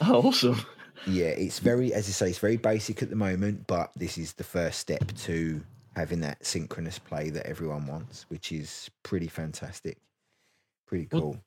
Oh, 0.00 0.28
awesome. 0.28 0.64
Yeah, 1.08 1.26
it's 1.30 1.58
very, 1.58 1.92
as 1.92 2.06
I 2.08 2.12
say, 2.12 2.28
it's 2.28 2.38
very 2.38 2.56
basic 2.56 3.02
at 3.02 3.10
the 3.10 3.16
moment, 3.16 3.66
but 3.66 3.90
this 3.96 4.16
is 4.16 4.34
the 4.34 4.44
first 4.44 4.78
step 4.78 5.02
to 5.26 5.60
having 5.96 6.20
that 6.20 6.46
synchronous 6.46 6.96
play 7.00 7.30
that 7.30 7.46
everyone 7.46 7.88
wants, 7.88 8.26
which 8.28 8.52
is 8.52 8.88
pretty 9.02 9.26
fantastic. 9.26 9.98
Pretty 10.86 11.08
Well, 11.10 11.20
cool. 11.20 11.40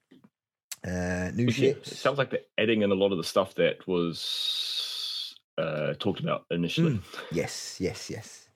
Uh, 0.86 1.32
new 1.34 1.50
ships. 1.50 1.94
it 1.94 1.98
sounds 1.98 2.18
like 2.18 2.30
they're 2.30 2.42
adding 2.58 2.82
in 2.82 2.92
a 2.92 2.96
lot 2.96 3.14
of 3.14 3.18
the 3.18 3.24
stuff 3.24 3.56
that 3.56 3.88
was 3.88 5.34
uh, 5.58 5.94
talked 5.94 6.20
about 6.20 6.46
initially. 6.52 7.00
Yes, 7.32 7.78
yes, 7.80 8.10
yes. 8.10 8.50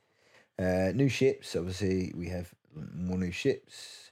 Uh, 0.59 0.91
new 0.93 1.07
ships. 1.07 1.55
Obviously, 1.55 2.11
we 2.17 2.27
have 2.27 2.53
more 2.93 3.17
new 3.17 3.31
ships. 3.31 4.06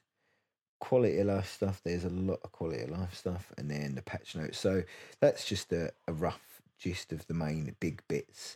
Quality 0.86 1.18
of 1.18 1.28
life 1.28 1.52
stuff. 1.52 1.82
There's 1.84 2.06
a 2.06 2.10
lot 2.10 2.42
of 2.44 2.52
quality 2.52 2.84
of 2.84 2.92
life 2.92 3.16
stuff, 3.16 3.52
and 3.58 3.72
then 3.72 3.96
the 3.96 4.04
patch 4.04 4.36
notes. 4.36 4.60
So 4.60 4.84
that's 5.20 5.44
just 5.44 5.74
a, 5.74 5.92
a 6.08 6.14
rough 6.14 6.62
gist 6.78 7.12
of 7.12 7.26
the 7.26 7.34
main 7.34 7.76
big 7.80 8.04
bits. 8.08 8.56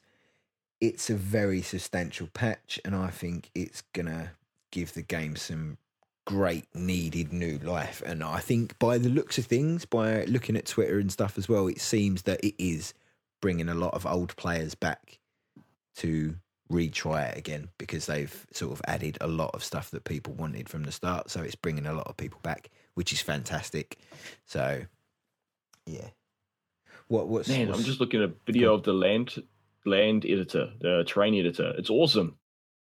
It's 0.79 1.09
a 1.09 1.15
very 1.15 1.63
substantial 1.63 2.27
patch, 2.27 2.79
and 2.85 2.95
I 2.95 3.09
think 3.09 3.49
it's 3.55 3.81
gonna 3.93 4.33
give 4.71 4.93
the 4.93 5.01
game 5.01 5.35
some 5.35 5.79
great 6.25 6.67
needed 6.75 7.33
new 7.33 7.57
life. 7.57 8.03
And 8.05 8.23
I 8.23 8.37
think 8.37 8.77
by 8.77 8.99
the 8.99 9.09
looks 9.09 9.39
of 9.39 9.47
things, 9.47 9.85
by 9.85 10.25
looking 10.25 10.55
at 10.55 10.67
Twitter 10.67 10.99
and 10.99 11.11
stuff 11.11 11.35
as 11.39 11.49
well, 11.49 11.65
it 11.65 11.81
seems 11.81 12.21
that 12.23 12.45
it 12.45 12.53
is 12.59 12.93
bringing 13.41 13.69
a 13.69 13.73
lot 13.73 13.95
of 13.95 14.05
old 14.05 14.35
players 14.35 14.75
back 14.75 15.17
to 15.95 16.35
retry 16.71 17.31
it 17.31 17.37
again 17.37 17.69
because 17.77 18.05
they've 18.05 18.45
sort 18.51 18.71
of 18.71 18.81
added 18.87 19.17
a 19.21 19.27
lot 19.27 19.51
of 19.53 19.63
stuff 19.63 19.89
that 19.91 20.03
people 20.03 20.33
wanted 20.33 20.69
from 20.69 20.83
the 20.83 20.91
start. 20.91 21.29
So 21.29 21.41
it's 21.41 21.55
bringing 21.55 21.85
a 21.85 21.93
lot 21.93 22.07
of 22.07 22.17
people 22.17 22.39
back, 22.43 22.69
which 22.93 23.11
is 23.11 23.21
fantastic. 23.21 23.97
So, 24.45 24.83
yeah. 25.85 26.09
What? 27.07 27.27
What's? 27.27 27.49
Man, 27.49 27.67
what's 27.67 27.79
I'm 27.79 27.85
just 27.85 27.99
looking 27.99 28.21
at 28.21 28.29
a 28.29 28.33
video 28.45 28.75
of 28.75 28.83
the 28.83 28.93
land 28.93 29.41
land 29.85 30.25
editor, 30.25 30.69
the 30.79 31.03
terrain 31.07 31.35
editor. 31.35 31.73
It's 31.77 31.89
awesome. 31.89 32.37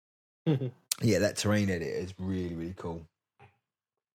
yeah, 0.47 1.19
that 1.21 1.37
terrain 1.37 1.71
editor 1.71 1.91
is 1.91 2.13
really 2.19 2.55
really 2.55 2.75
cool. 2.77 3.07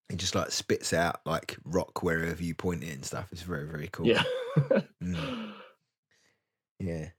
It 0.09 0.17
just 0.17 0.35
like 0.35 0.51
spits 0.51 0.93
out 0.93 1.21
like 1.25 1.57
rock 1.63 2.03
wherever 2.03 2.43
you 2.43 2.53
point 2.53 2.83
it 2.83 2.93
and 2.93 3.05
stuff. 3.05 3.27
It's 3.31 3.41
very 3.41 3.65
very 3.65 3.89
cool. 3.91 4.07
Yeah. 4.07 4.23
Mm. 5.01 5.51
Yeah. 6.79 7.09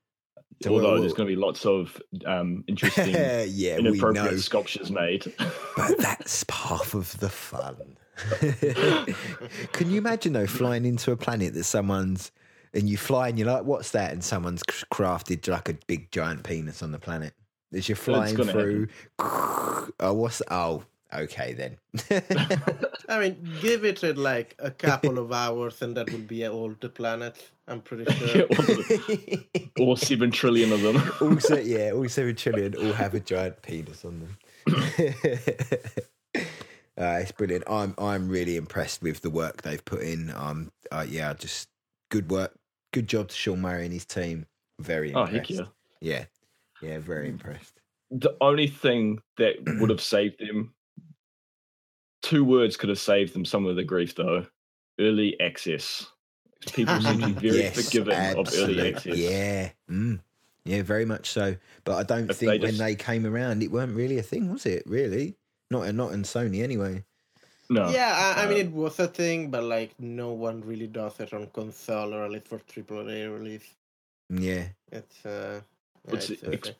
So 0.62 0.72
Although 0.72 0.92
what- 0.92 1.00
there's 1.00 1.12
going 1.14 1.28
to 1.28 1.34
be 1.34 1.40
lots 1.40 1.66
of 1.66 2.00
um, 2.26 2.64
interesting, 2.66 3.08
yeah, 3.14 3.44
we 3.44 3.78
inappropriate 3.78 4.32
know. 4.32 4.36
sculptures 4.38 4.90
made. 4.90 5.32
But 5.76 5.98
that's 5.98 6.44
part 6.44 6.94
of 6.94 7.18
the 7.18 7.28
fun. 7.28 7.96
Can 9.72 9.90
you 9.90 9.98
imagine 9.98 10.32
though 10.32 10.46
flying 10.46 10.84
into 10.84 11.10
a 11.10 11.16
planet 11.16 11.52
that 11.54 11.64
someone's 11.64 12.30
and 12.72 12.88
you 12.88 12.96
fly 12.96 13.28
and 13.28 13.38
you're 13.38 13.48
like, 13.48 13.64
"What's 13.64 13.90
that?" 13.90 14.12
and 14.12 14.22
someone's 14.22 14.62
crafted 14.62 15.48
like 15.48 15.68
a 15.68 15.74
big 15.88 16.12
giant 16.12 16.44
penis 16.44 16.80
on 16.82 16.92
the 16.92 16.98
planet 17.00 17.34
as 17.72 17.88
you're 17.88 17.96
flying 17.96 18.36
through. 18.36 18.86
Oh, 19.18 20.12
what's 20.12 20.42
oh? 20.50 20.84
Okay 21.14 21.52
then. 21.54 21.76
I 23.08 23.18
mean, 23.20 23.48
give 23.60 23.84
it 23.84 24.02
uh, 24.02 24.14
like 24.16 24.54
a 24.58 24.70
couple 24.70 25.18
of 25.18 25.32
hours, 25.32 25.80
and 25.82 25.96
that 25.96 26.10
will 26.10 26.18
be 26.20 26.46
all 26.46 26.74
the 26.80 26.88
planets. 26.88 27.50
I'm 27.68 27.80
pretty 27.80 28.10
sure. 28.26 28.46
all, 29.78 29.86
all 29.88 29.96
seven 29.96 30.30
trillion 30.30 30.72
of 30.72 30.82
them. 30.82 30.96
also, 31.20 31.56
yeah, 31.56 31.92
all 31.92 32.08
seven 32.08 32.34
trillion 32.36 32.74
all 32.76 32.92
have 32.92 33.14
a 33.14 33.20
giant 33.20 33.62
penis 33.62 34.04
on 34.04 34.20
them. 34.20 34.36
uh, 36.98 37.18
it's 37.20 37.32
brilliant. 37.32 37.64
I'm 37.68 37.94
I'm 37.98 38.28
really 38.28 38.56
impressed 38.56 39.02
with 39.02 39.20
the 39.20 39.30
work 39.30 39.62
they've 39.62 39.84
put 39.84 40.02
in. 40.02 40.32
Um, 40.34 40.70
uh, 40.90 41.06
yeah, 41.08 41.32
just 41.34 41.68
good 42.10 42.30
work, 42.30 42.54
good 42.92 43.06
job 43.08 43.28
to 43.28 43.34
Sean 43.34 43.60
Murray 43.60 43.84
and 43.84 43.92
his 43.92 44.04
team. 44.04 44.46
Very 44.80 45.14
Oh 45.14 45.24
impressed. 45.24 45.50
heck 45.50 45.50
yeah! 45.50 45.64
yeah, 46.00 46.24
yeah, 46.82 46.98
very 46.98 47.28
impressed. 47.28 47.80
The 48.10 48.36
only 48.40 48.66
thing 48.66 49.20
that 49.38 49.54
would 49.80 49.90
have 49.90 50.00
saved 50.00 50.38
them, 50.38 50.73
two 52.24 52.44
words 52.44 52.76
could 52.76 52.88
have 52.88 52.98
saved 52.98 53.34
them 53.34 53.44
some 53.44 53.66
of 53.66 53.76
the 53.76 53.84
grief 53.84 54.14
though. 54.14 54.46
Early 54.98 55.38
access. 55.40 56.06
People 56.72 57.00
seem 57.00 57.20
to 57.20 57.26
be 57.26 57.32
very 57.50 57.62
Yes, 57.64 57.84
forgiving 57.84 58.38
of 58.38 58.48
early 58.56 58.94
access. 58.94 59.16
Yeah, 59.18 59.70
mm, 59.90 60.18
yeah, 60.64 60.82
very 60.82 61.04
much 61.04 61.30
so. 61.30 61.56
But 61.84 61.96
I 61.96 62.02
don't 62.02 62.30
If 62.30 62.38
think 62.38 62.52
they 62.52 62.58
when 62.58 62.78
they 62.78 62.94
came 62.94 63.26
around, 63.26 63.62
it 63.62 63.70
weren't 63.70 63.94
really 63.94 64.18
a 64.18 64.22
thing, 64.22 64.50
was 64.50 64.64
it? 64.64 64.82
Really, 64.86 65.36
not 65.70 65.94
not 65.94 66.12
in 66.12 66.22
Sony 66.22 66.62
anyway. 66.62 67.04
No. 67.70 67.90
Yeah, 67.90 68.34
I, 68.36 68.44
I 68.44 68.46
mean 68.48 68.56
Uh, 68.56 68.60
it 68.60 68.72
was 68.72 68.98
a 69.00 69.08
thing, 69.08 69.50
but 69.50 69.64
like 69.64 69.94
no 69.98 70.32
one 70.32 70.62
really 70.62 70.86
does 70.86 71.18
it 71.20 71.32
on 71.32 71.46
console 71.48 72.14
or 72.14 72.24
at 72.24 72.30
least 72.30 72.48
for 72.48 72.58
AAA 72.58 73.32
release. 73.32 73.74
Yeah, 74.30 74.68
It's 74.92 75.26
uh, 75.26 75.60
yeah, 76.08 76.14
It's 76.14 76.30
it's 76.30 76.42
ex- 76.44 76.72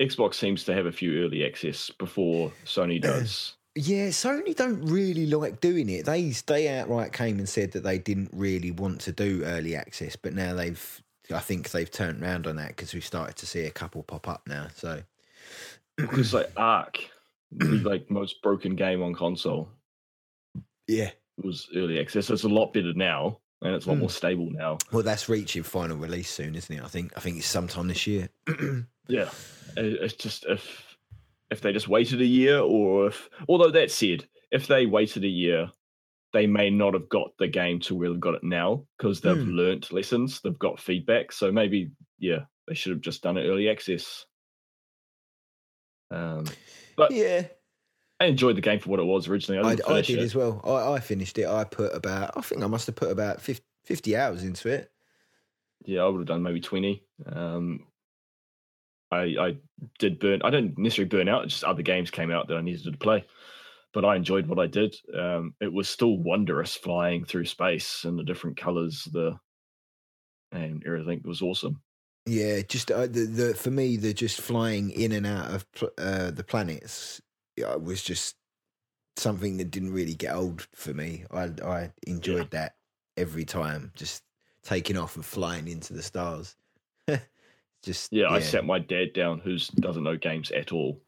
Xbox 0.00 0.34
seems 0.34 0.64
to 0.64 0.74
have 0.74 0.86
a 0.86 0.92
few 0.92 1.24
early 1.24 1.44
access 1.44 1.90
before 1.90 2.52
Sony 2.64 3.00
does. 3.10 3.56
Yeah, 3.74 4.08
Sony 4.08 4.56
don't 4.56 4.82
really 4.86 5.26
like 5.26 5.60
doing 5.60 5.88
it. 5.88 6.04
They 6.06 6.30
they 6.46 6.68
outright 6.78 7.12
came 7.12 7.38
and 7.38 7.48
said 7.48 7.72
that 7.72 7.84
they 7.84 7.98
didn't 7.98 8.30
really 8.32 8.70
want 8.70 9.00
to 9.02 9.12
do 9.12 9.42
early 9.44 9.76
access, 9.76 10.16
but 10.16 10.34
now 10.34 10.54
they've 10.54 11.02
I 11.32 11.38
think 11.40 11.70
they've 11.70 11.90
turned 11.90 12.22
around 12.22 12.46
on 12.46 12.56
that 12.56 12.68
because 12.68 12.94
we've 12.94 13.04
started 13.04 13.36
to 13.36 13.46
see 13.46 13.60
a 13.66 13.70
couple 13.70 14.02
pop 14.02 14.26
up 14.28 14.42
now. 14.46 14.68
So 14.74 15.02
because 15.96 16.34
like 16.34 16.50
Ark, 16.56 16.98
like 17.60 18.10
most 18.10 18.42
broken 18.42 18.74
game 18.74 19.02
on 19.02 19.14
console, 19.14 19.68
yeah, 20.88 21.10
was 21.42 21.68
early 21.76 22.00
access. 22.00 22.30
It's 22.30 22.44
a 22.44 22.48
lot 22.48 22.72
better 22.72 22.94
now, 22.94 23.38
and 23.62 23.74
it's 23.74 23.84
a 23.86 23.90
lot 23.90 23.94
Hmm. 23.96 24.00
more 24.00 24.10
stable 24.10 24.48
now. 24.50 24.78
well 24.90 25.02
that's 25.02 25.28
reaching 25.28 25.62
final 25.62 25.96
release 25.96 26.30
soon, 26.30 26.54
isn't 26.56 26.74
it? 26.76 26.82
I 26.82 26.88
think 26.88 27.12
I 27.16 27.20
think 27.20 27.36
it's 27.36 27.46
sometime 27.46 27.86
this 27.88 28.06
year. 28.06 28.28
Yeah, 29.10 29.30
It- 29.76 30.02
it's 30.02 30.14
just 30.14 30.44
if 30.46 30.87
if 31.50 31.60
they 31.60 31.72
just 31.72 31.88
waited 31.88 32.20
a 32.20 32.26
year, 32.26 32.58
or 32.60 33.08
if 33.08 33.28
although 33.48 33.70
that 33.70 33.90
said, 33.90 34.28
if 34.50 34.66
they 34.66 34.86
waited 34.86 35.24
a 35.24 35.28
year, 35.28 35.70
they 36.32 36.46
may 36.46 36.70
not 36.70 36.94
have 36.94 37.08
got 37.08 37.30
the 37.38 37.48
game 37.48 37.80
to 37.80 37.94
where 37.94 38.10
they've 38.10 38.20
got 38.20 38.34
it 38.34 38.44
now 38.44 38.86
because 38.98 39.20
they've 39.20 39.42
Hmm. 39.42 39.56
learnt 39.56 39.92
lessons, 39.92 40.40
they've 40.42 40.58
got 40.58 40.78
feedback. 40.80 41.32
So 41.32 41.50
maybe 41.50 41.90
yeah, 42.18 42.44
they 42.66 42.74
should 42.74 42.92
have 42.92 43.00
just 43.00 43.22
done 43.22 43.36
it 43.38 43.46
early 43.48 43.68
access. 43.68 44.26
Um, 46.10 46.44
but 46.96 47.10
yeah, 47.12 47.46
I 48.20 48.26
enjoyed 48.26 48.56
the 48.56 48.60
game 48.62 48.80
for 48.80 48.90
what 48.90 49.00
it 49.00 49.04
was 49.04 49.28
originally. 49.28 49.58
I, 49.58 49.72
I, 49.90 49.98
I 49.98 50.00
did 50.02 50.18
it. 50.18 50.22
as 50.22 50.34
well. 50.34 50.60
I, 50.64 50.94
I 50.94 51.00
finished 51.00 51.38
it. 51.38 51.46
I 51.46 51.64
put 51.64 51.94
about 51.94 52.36
I 52.36 52.40
think 52.40 52.62
I 52.62 52.66
must 52.66 52.86
have 52.86 52.96
put 52.96 53.10
about 53.10 53.40
50, 53.40 53.64
50 53.84 54.16
hours 54.16 54.44
into 54.44 54.68
it. 54.68 54.90
Yeah, 55.84 56.02
I 56.02 56.08
would 56.08 56.18
have 56.18 56.26
done 56.26 56.42
maybe 56.42 56.60
twenty. 56.60 57.06
Um, 57.24 57.86
I 59.10 59.22
I 59.38 59.56
did 59.98 60.18
burn. 60.18 60.42
I 60.42 60.50
don't 60.50 60.76
necessarily 60.78 61.08
burn 61.08 61.28
out. 61.28 61.48
Just 61.48 61.64
other 61.64 61.82
games 61.82 62.10
came 62.10 62.30
out 62.30 62.48
that 62.48 62.56
I 62.56 62.62
needed 62.62 62.84
to 62.92 62.98
play, 62.98 63.24
but 63.92 64.04
I 64.04 64.16
enjoyed 64.16 64.46
what 64.46 64.58
I 64.58 64.66
did. 64.66 64.96
Um, 65.14 65.54
it 65.60 65.72
was 65.72 65.88
still 65.88 66.18
wondrous 66.18 66.74
flying 66.74 67.24
through 67.24 67.46
space 67.46 68.04
and 68.04 68.18
the 68.18 68.24
different 68.24 68.56
colors, 68.56 69.08
the 69.12 69.38
and 70.52 70.82
everything 70.86 71.22
was 71.24 71.42
awesome. 71.42 71.82
Yeah, 72.26 72.60
just 72.60 72.90
uh, 72.90 73.06
the 73.06 73.24
the 73.24 73.54
for 73.54 73.70
me 73.70 73.96
the 73.96 74.12
just 74.12 74.40
flying 74.40 74.90
in 74.90 75.12
and 75.12 75.26
out 75.26 75.50
of 75.50 75.72
pl- 75.72 75.90
uh, 75.96 76.30
the 76.30 76.44
planets 76.44 77.22
yeah, 77.56 77.74
was 77.76 78.02
just 78.02 78.36
something 79.16 79.56
that 79.58 79.70
didn't 79.70 79.92
really 79.92 80.14
get 80.14 80.34
old 80.34 80.68
for 80.74 80.92
me. 80.92 81.24
I 81.30 81.50
I 81.64 81.92
enjoyed 82.06 82.50
that 82.50 82.76
every 83.16 83.44
time, 83.44 83.92
just 83.94 84.24
taking 84.62 84.98
off 84.98 85.16
and 85.16 85.24
flying 85.24 85.68
into 85.68 85.94
the 85.94 86.02
stars. 86.02 86.56
just 87.82 88.12
Yeah, 88.12 88.28
I 88.30 88.40
sat 88.40 88.64
my 88.64 88.78
dad 88.78 89.12
down, 89.12 89.40
who 89.40 89.56
doesn't 89.80 90.02
know 90.02 90.16
games 90.16 90.50
at 90.50 90.72
all, 90.72 91.00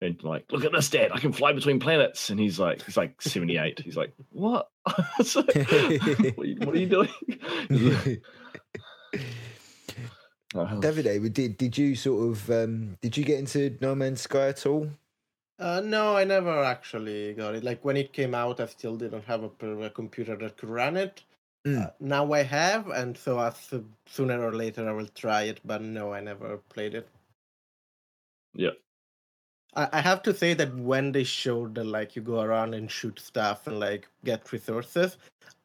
and 0.00 0.22
like, 0.22 0.44
look 0.50 0.64
at 0.64 0.72
this, 0.72 0.90
dad! 0.90 1.10
I 1.12 1.18
can 1.18 1.32
fly 1.32 1.52
between 1.52 1.80
planets. 1.80 2.30
And 2.30 2.38
he's 2.38 2.58
like, 2.58 2.82
he's 2.82 2.96
like 2.96 3.20
seventy 3.22 3.58
eight. 3.58 3.80
He's 3.80 3.96
like, 3.96 4.12
what? 4.30 4.68
Like, 5.34 5.54
what, 5.56 6.38
are 6.38 6.44
you, 6.44 6.56
what 6.58 6.74
are 6.74 6.78
you 6.78 6.86
doing? 6.86 8.20
Oh, 10.56 10.66
Davide, 10.80 11.32
did 11.32 11.56
did 11.56 11.76
you 11.76 11.96
sort 11.96 12.30
of 12.30 12.48
um, 12.48 12.96
did 13.02 13.16
you 13.16 13.24
get 13.24 13.40
into 13.40 13.76
No 13.80 13.96
Man's 13.96 14.20
Sky 14.20 14.48
at 14.48 14.64
all? 14.66 14.88
Uh, 15.58 15.80
no, 15.84 16.16
I 16.16 16.24
never 16.24 16.62
actually 16.62 17.34
got 17.34 17.56
it. 17.56 17.64
Like 17.64 17.84
when 17.84 17.96
it 17.96 18.12
came 18.12 18.34
out, 18.36 18.60
I 18.60 18.66
still 18.66 18.96
didn't 18.96 19.24
have 19.24 19.42
a, 19.42 19.66
a 19.82 19.90
computer 19.90 20.36
that 20.36 20.56
could 20.56 20.68
run 20.68 20.96
it. 20.96 21.22
Mm. 21.66 21.86
Uh, 21.86 21.90
now 21.98 22.32
I 22.32 22.42
have, 22.42 22.88
and 22.88 23.16
so 23.16 23.40
as 23.40 23.72
sooner 24.06 24.42
or 24.42 24.52
later 24.52 24.88
I 24.88 24.92
will 24.92 25.08
try 25.08 25.42
it. 25.44 25.60
But 25.64 25.82
no, 25.82 26.12
I 26.12 26.20
never 26.20 26.58
played 26.68 26.94
it. 26.94 27.08
Yeah. 28.54 28.70
I, 29.74 29.88
I 29.92 30.00
have 30.00 30.22
to 30.24 30.34
say 30.34 30.54
that 30.54 30.74
when 30.76 31.12
they 31.12 31.24
showed 31.24 31.74
that 31.76 31.84
like 31.84 32.16
you 32.16 32.22
go 32.22 32.40
around 32.40 32.74
and 32.74 32.90
shoot 32.90 33.18
stuff 33.18 33.66
and 33.66 33.80
like 33.80 34.08
get 34.24 34.52
resources, 34.52 35.16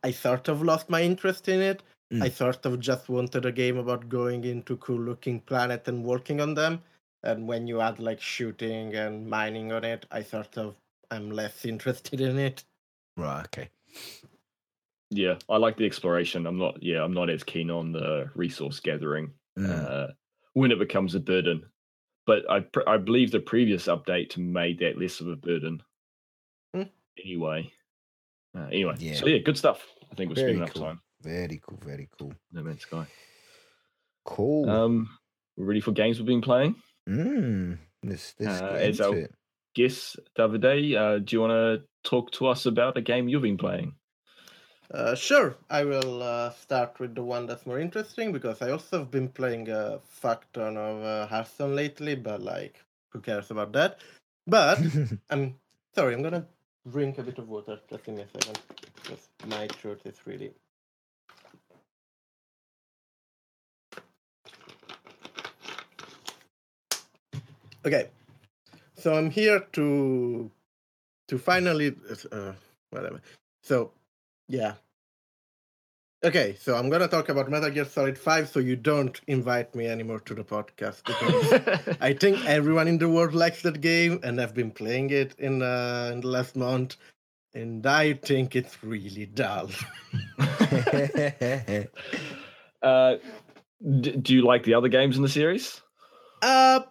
I 0.03 0.11
sort 0.11 0.47
of 0.47 0.61
lost 0.61 0.89
my 0.89 1.01
interest 1.01 1.49
in 1.49 1.61
it. 1.61 1.83
Mm. 2.13 2.23
I 2.23 2.29
sort 2.29 2.65
of 2.65 2.79
just 2.79 3.09
wanted 3.09 3.45
a 3.45 3.51
game 3.51 3.77
about 3.77 4.09
going 4.09 4.43
into 4.43 4.77
cool 4.77 4.99
looking 4.99 5.41
planet 5.41 5.87
and 5.87 6.03
working 6.03 6.41
on 6.41 6.53
them. 6.53 6.81
And 7.23 7.47
when 7.47 7.67
you 7.67 7.81
add 7.81 7.99
like 7.99 8.21
shooting 8.21 8.95
and 8.95 9.29
mining 9.29 9.71
on 9.73 9.83
it, 9.83 10.05
I 10.11 10.23
sort 10.23 10.57
of 10.57 10.75
am 11.11 11.29
less 11.29 11.65
interested 11.73 12.21
in 12.21 12.39
it. 12.39 12.63
Right. 13.17 13.45
Okay. 13.45 13.69
Yeah, 15.11 15.35
I 15.49 15.57
like 15.57 15.77
the 15.77 15.85
exploration. 15.85 16.45
I'm 16.45 16.57
not. 16.57 16.81
Yeah, 16.83 17.03
I'm 17.03 17.13
not 17.13 17.29
as 17.29 17.43
keen 17.43 17.71
on 17.71 17.91
the 17.91 18.29
resource 18.35 18.79
gathering 18.79 19.31
Mm. 19.57 19.69
uh, 19.69 20.07
when 20.53 20.71
it 20.71 20.79
becomes 20.79 21.15
a 21.15 21.19
burden. 21.19 21.63
But 22.27 22.49
I 22.49 22.59
pr- 22.59 22.87
I 22.87 22.97
believe 22.97 23.31
the 23.31 23.39
previous 23.39 23.87
update 23.87 24.37
made 24.37 24.79
that 24.79 24.99
less 24.99 25.19
of 25.19 25.27
a 25.27 25.35
burden. 25.35 25.81
Hmm. 26.75 26.83
Anyway, 27.23 27.71
uh, 28.55 28.67
anyway, 28.71 28.95
Yeah. 28.99 29.15
so 29.15 29.25
yeah, 29.27 29.39
good 29.39 29.57
stuff. 29.57 29.83
I 30.11 30.15
think 30.15 30.29
we're 30.29 30.35
Very 30.35 30.53
spending 30.53 30.57
enough 30.63 30.73
time. 30.75 31.01
Very 31.21 31.59
cool. 31.65 31.79
Very 31.83 32.07
cool. 32.17 32.33
No 32.51 32.61
Man's 32.63 32.81
Sky. 32.81 33.05
Cool. 34.25 34.69
Um, 34.69 35.09
we're 35.57 35.65
ready 35.65 35.81
for 35.81 35.91
games 35.91 36.19
we've 36.19 36.27
been 36.27 36.41
playing. 36.41 36.75
mm. 37.09 37.77
Let's, 38.03 38.33
let's 38.39 38.61
uh, 38.61 38.69
get 38.73 38.81
as 38.81 38.99
into 38.99 39.09
our- 39.09 39.17
it. 39.17 39.35
Guess 39.75 40.15
Davide, 40.37 40.95
uh, 40.97 41.19
do 41.19 41.35
you 41.35 41.41
want 41.41 41.51
to 41.51 41.83
talk 42.03 42.31
to 42.33 42.47
us 42.47 42.65
about 42.65 42.97
a 42.97 43.01
game 43.01 43.27
you've 43.29 43.41
been 43.41 43.57
playing? 43.57 43.93
Uh, 44.91 45.13
sure, 45.13 45.55
I 45.69 45.83
will 45.83 46.23
uh, 46.23 46.49
start 46.49 46.99
with 46.99 47.13
the 47.13 47.23
one 47.23 47.45
that's 47.45 47.67
more 47.67 47.79
interesting 47.79 48.31
because 48.31 48.59
I 48.63 48.71
also 48.71 48.99
have 48.99 49.11
been 49.11 49.29
playing 49.29 49.69
a 49.69 49.99
fuck 50.03 50.51
ton 50.51 50.77
of 50.77 51.03
uh, 51.03 51.27
Hearthstone 51.27 51.75
lately, 51.75 52.15
but 52.15 52.41
like, 52.41 52.83
who 53.09 53.19
cares 53.21 53.51
about 53.51 53.71
that? 53.73 53.99
But 54.47 54.79
I'm 55.29 55.55
sorry, 55.93 56.15
I'm 56.15 56.23
gonna 56.23 56.47
drink 56.91 57.19
a 57.19 57.23
bit 57.23 57.37
of 57.37 57.47
water. 57.49 57.79
Just 57.87 58.03
give 58.03 58.15
me 58.15 58.23
a 58.23 58.27
second, 58.27 58.59
because 58.95 59.27
my 59.47 59.67
throat 59.67 60.01
is 60.05 60.15
really. 60.25 60.53
Okay, 67.85 68.09
so 68.95 69.15
I'm 69.15 69.29
here 69.29 69.59
to 69.73 70.49
to 71.27 71.37
finally 71.37 71.95
uh, 72.31 72.53
whatever. 72.89 73.21
So 73.61 73.91
yeah. 74.49 74.73
Okay, 76.21 76.57
so 76.59 76.75
I'm 76.75 76.89
gonna 76.89 77.07
talk 77.07 77.29
about 77.29 77.49
Metal 77.49 77.69
Gear 77.69 77.85
Solid 77.85 78.17
5 78.17 78.49
so 78.49 78.59
you 78.59 78.75
don't 78.75 79.21
invite 79.27 79.73
me 79.73 79.87
anymore 79.87 80.19
to 80.21 80.35
the 80.35 80.43
podcast 80.43 81.05
because 81.05 81.97
I 82.01 82.11
think 82.11 82.45
everyone 82.45 82.89
in 82.89 82.97
the 82.97 83.07
world 83.07 83.33
likes 83.33 83.61
that 83.61 83.79
game 83.79 84.19
and 84.21 84.41
I've 84.41 84.53
been 84.53 84.71
playing 84.71 85.11
it 85.11 85.33
in 85.39 85.61
uh, 85.61 86.09
in 86.11 86.19
the 86.19 86.27
last 86.27 86.57
month 86.57 86.97
and 87.53 87.85
I 87.85 88.13
think 88.15 88.57
it's 88.57 88.83
really 88.83 89.27
dull. 89.27 89.69
uh, 92.81 93.15
d- 94.01 94.17
do 94.17 94.33
you 94.33 94.41
like 94.41 94.63
the 94.63 94.73
other 94.73 94.89
games 94.89 95.15
in 95.15 95.23
the 95.23 95.29
series? 95.29 95.81
Uh 96.41 96.81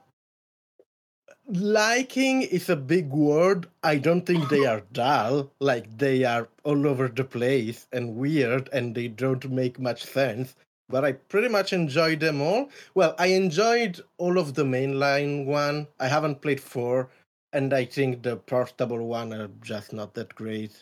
liking 1.49 2.43
is 2.43 2.69
a 2.69 2.77
big 2.77 3.11
word. 3.11 3.67
I 3.83 3.97
don't 3.97 4.27
think 4.27 4.49
they 4.49 4.67
are 4.67 4.83
dull. 4.93 5.51
Like 5.61 5.99
they 5.99 6.25
are 6.25 6.49
all 6.65 6.87
over 6.87 7.09
the 7.09 7.25
place 7.25 7.87
and 7.93 8.17
weird 8.17 8.69
and 8.73 8.95
they 8.95 9.09
don't 9.09 9.51
make 9.51 9.81
much 9.81 10.05
sense. 10.05 10.55
But 10.91 11.05
I 11.05 11.13
pretty 11.13 11.49
much 11.49 11.73
enjoyed 11.73 12.21
them 12.21 12.41
all. 12.41 12.71
Well, 12.95 13.15
I 13.19 13.27
enjoyed 13.29 14.01
all 14.17 14.39
of 14.39 14.55
the 14.55 14.65
mainline 14.65 15.45
one. 15.45 15.87
I 16.01 16.09
haven't 16.09 16.41
played 16.41 16.61
four, 16.61 17.11
and 17.53 17.75
I 17.75 17.85
think 17.85 18.23
the 18.23 18.37
portable 18.37 19.07
one 19.07 19.35
are 19.35 19.51
just 19.61 19.93
not 19.93 20.15
that 20.15 20.35
great. 20.35 20.73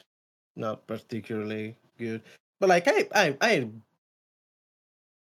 Not 0.55 0.87
particularly 0.87 1.77
good. 1.99 2.23
But 2.61 2.69
like 2.69 2.87
I 2.87 3.09
I 3.15 3.37
I 3.41 3.69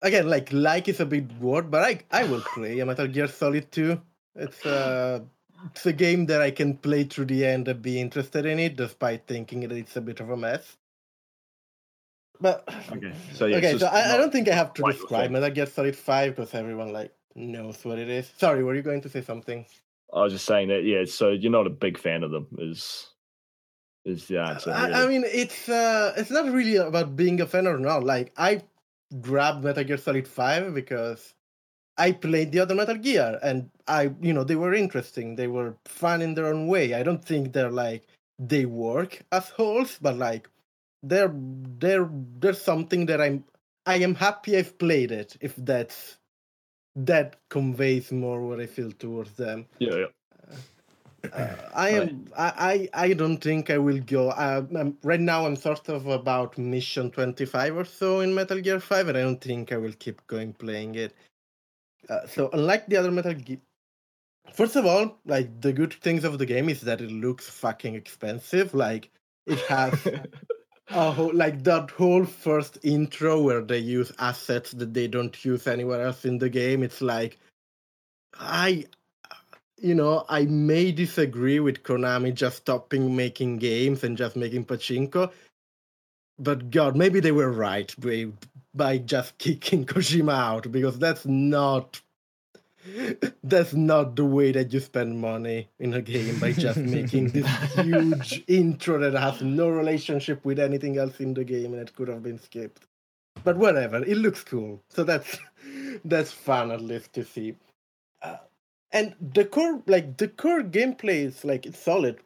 again 0.02 0.28
like 0.28 0.52
like 0.52 0.88
is 0.88 0.98
a 0.98 1.06
big 1.06 1.30
word, 1.38 1.70
but 1.70 1.84
I 1.84 2.00
I 2.10 2.24
will 2.24 2.42
play 2.42 2.80
a 2.80 2.86
Metal 2.86 3.06
Gear 3.06 3.28
Solid 3.28 3.70
2. 3.70 4.00
It's 4.36 4.64
uh 4.66 5.20
it's 5.66 5.86
a 5.86 5.92
game 5.92 6.26
that 6.26 6.42
I 6.42 6.50
can 6.50 6.76
play 6.76 7.04
through 7.04 7.26
the 7.26 7.44
end 7.46 7.68
and 7.68 7.80
be 7.80 8.00
interested 8.00 8.44
in 8.44 8.58
it, 8.58 8.76
despite 8.76 9.26
thinking 9.26 9.60
that 9.60 9.72
it's 9.72 9.96
a 9.96 10.00
bit 10.00 10.20
of 10.20 10.30
a 10.30 10.36
mess. 10.36 10.76
But 12.40 12.68
Okay, 12.92 13.14
so 13.32 13.46
yeah, 13.46 13.56
okay, 13.58 13.78
so 13.78 13.86
I, 13.86 14.14
I 14.14 14.16
don't 14.16 14.32
think 14.32 14.48
I 14.48 14.54
have 14.54 14.74
to 14.74 14.82
describe 14.82 15.24
thing. 15.24 15.32
Metal 15.32 15.50
Gear 15.50 15.66
Solid 15.66 15.96
Five 15.96 16.36
because 16.36 16.54
everyone 16.54 16.92
like 16.92 17.12
knows 17.34 17.84
what 17.84 17.98
it 17.98 18.08
is. 18.08 18.30
Sorry, 18.36 18.62
were 18.62 18.74
you 18.74 18.82
going 18.82 19.00
to 19.02 19.08
say 19.08 19.22
something? 19.22 19.64
I 20.12 20.22
was 20.22 20.32
just 20.32 20.44
saying 20.44 20.68
that, 20.68 20.84
yeah. 20.84 21.04
So 21.06 21.30
you're 21.30 21.50
not 21.50 21.66
a 21.66 21.70
big 21.70 21.98
fan 21.98 22.22
of 22.22 22.30
them, 22.30 22.46
is 22.58 23.08
is 24.04 24.26
the 24.26 24.38
answer? 24.40 24.72
I, 24.72 25.04
I 25.04 25.06
mean, 25.06 25.24
it's 25.26 25.68
uh, 25.68 26.12
it's 26.16 26.30
not 26.30 26.52
really 26.52 26.76
about 26.76 27.16
being 27.16 27.40
a 27.40 27.46
fan 27.46 27.66
or 27.66 27.78
not. 27.78 28.04
Like 28.04 28.32
I 28.36 28.62
grabbed 29.20 29.64
Metal 29.64 29.84
Gear 29.84 29.96
Solid 29.96 30.28
Five 30.28 30.74
because 30.74 31.34
I 31.96 32.12
played 32.12 32.52
the 32.52 32.60
other 32.60 32.74
Metal 32.74 32.96
Gear, 32.96 33.38
and 33.42 33.70
I, 33.86 34.12
you 34.20 34.32
know, 34.32 34.44
they 34.44 34.56
were 34.56 34.74
interesting. 34.74 35.36
They 35.36 35.46
were 35.46 35.76
fun 35.84 36.22
in 36.22 36.34
their 36.34 36.46
own 36.46 36.66
way. 36.66 36.94
I 36.94 37.02
don't 37.02 37.24
think 37.24 37.52
they're 37.52 37.70
like 37.70 38.06
they 38.38 38.66
work 38.66 39.22
as 39.30 39.48
wholes, 39.50 39.98
but 40.00 40.16
like 40.16 40.48
they're 41.02 41.32
they're 41.78 42.08
there's 42.38 42.60
something 42.60 43.06
that 43.06 43.20
I'm 43.20 43.44
I 43.86 43.96
am 43.96 44.14
happy 44.14 44.56
I've 44.56 44.76
played 44.78 45.12
it. 45.12 45.36
If 45.40 45.54
that's 45.56 46.16
that 46.96 47.36
conveys 47.48 48.10
more 48.10 48.40
what 48.42 48.60
I 48.60 48.66
feel 48.66 48.92
towards 48.92 49.32
them. 49.32 49.66
yeah, 49.78 49.94
yeah. 49.94 50.06
Uh, 51.32 51.54
I 51.74 51.88
am. 51.90 52.26
I, 52.36 52.88
I. 52.94 53.04
I 53.06 53.12
don't 53.14 53.38
think 53.38 53.70
I 53.70 53.78
will 53.78 54.00
go. 54.00 54.30
Uh, 54.30 54.64
I'm, 54.76 54.98
right 55.02 55.20
now, 55.20 55.46
I'm 55.46 55.56
sort 55.56 55.88
of 55.88 56.06
about 56.06 56.58
mission 56.58 57.10
25 57.10 57.76
or 57.76 57.84
so 57.86 58.20
in 58.20 58.34
Metal 58.34 58.60
Gear 58.60 58.78
5, 58.78 59.08
and 59.08 59.18
I 59.18 59.22
don't 59.22 59.40
think 59.40 59.72
I 59.72 59.78
will 59.78 59.94
keep 59.98 60.26
going 60.26 60.52
playing 60.52 60.96
it. 60.96 61.14
Uh, 62.08 62.26
so, 62.26 62.50
unlike 62.52 62.86
the 62.86 62.96
other 62.96 63.10
Metal 63.10 63.34
Gear, 63.34 63.58
first 64.52 64.76
of 64.76 64.86
all, 64.86 65.18
like 65.26 65.60
the 65.60 65.72
good 65.72 65.92
things 65.94 66.24
of 66.24 66.38
the 66.38 66.46
game 66.46 66.68
is 66.68 66.80
that 66.82 67.00
it 67.00 67.10
looks 67.10 67.48
fucking 67.48 67.94
expensive. 67.94 68.74
Like 68.74 69.10
it 69.46 69.60
has 69.60 70.06
a 70.90 71.10
whole, 71.10 71.34
like 71.34 71.64
that 71.64 71.90
whole 71.90 72.24
first 72.24 72.78
intro 72.82 73.40
where 73.42 73.62
they 73.62 73.78
use 73.78 74.12
assets 74.18 74.72
that 74.72 74.94
they 74.94 75.08
don't 75.08 75.44
use 75.44 75.66
anywhere 75.66 76.02
else 76.06 76.24
in 76.24 76.38
the 76.38 76.50
game. 76.50 76.82
It's 76.82 77.00
like 77.00 77.38
I 78.34 78.86
you 79.78 79.94
know, 79.94 80.24
I 80.28 80.46
may 80.46 80.92
disagree 80.92 81.60
with 81.60 81.82
Konami 81.82 82.32
just 82.32 82.58
stopping 82.58 83.14
making 83.14 83.58
games 83.58 84.04
and 84.04 84.16
just 84.16 84.36
making 84.36 84.64
pachinko, 84.64 85.30
but 86.38 86.70
God, 86.70 86.96
maybe 86.96 87.20
they 87.20 87.32
were 87.32 87.52
right 87.52 87.94
by, 88.74 88.98
just 88.98 89.38
kicking 89.38 89.84
Kojima 89.84 90.34
out 90.34 90.70
because 90.70 90.98
that's 90.98 91.26
not 91.26 92.00
that's 93.42 93.72
not 93.72 94.14
the 94.14 94.24
way 94.24 94.52
that 94.52 94.70
you 94.70 94.78
spend 94.78 95.18
money 95.18 95.68
in 95.78 95.94
a 95.94 96.02
game 96.02 96.38
by 96.38 96.52
just 96.52 96.78
making 96.96 97.30
this 97.30 97.46
huge 97.74 98.44
intro 98.48 98.98
that 98.98 99.18
has 99.18 99.40
no 99.40 99.70
relationship 99.70 100.44
with 100.44 100.58
anything 100.58 100.98
else 100.98 101.18
in 101.18 101.32
the 101.32 101.44
game 101.44 101.72
and 101.72 101.80
it 101.80 101.96
could 101.96 102.08
have 102.08 102.22
been 102.22 102.38
skipped. 102.38 102.86
But 103.42 103.56
whatever, 103.56 104.04
it 104.04 104.18
looks 104.18 104.44
cool, 104.44 104.82
so 104.88 105.02
that's 105.02 105.38
that's 106.04 106.30
fun 106.30 106.70
at 106.70 106.82
least 106.82 107.12
to 107.14 107.24
see. 107.24 107.56
Uh, 108.22 108.36
and 108.92 109.14
the 109.20 109.44
core 109.44 109.82
like 109.86 110.18
the 110.18 110.28
core 110.28 110.62
gameplay 110.62 111.24
is 111.24 111.44
like 111.44 111.66
it's 111.66 111.78
solid 111.78 112.18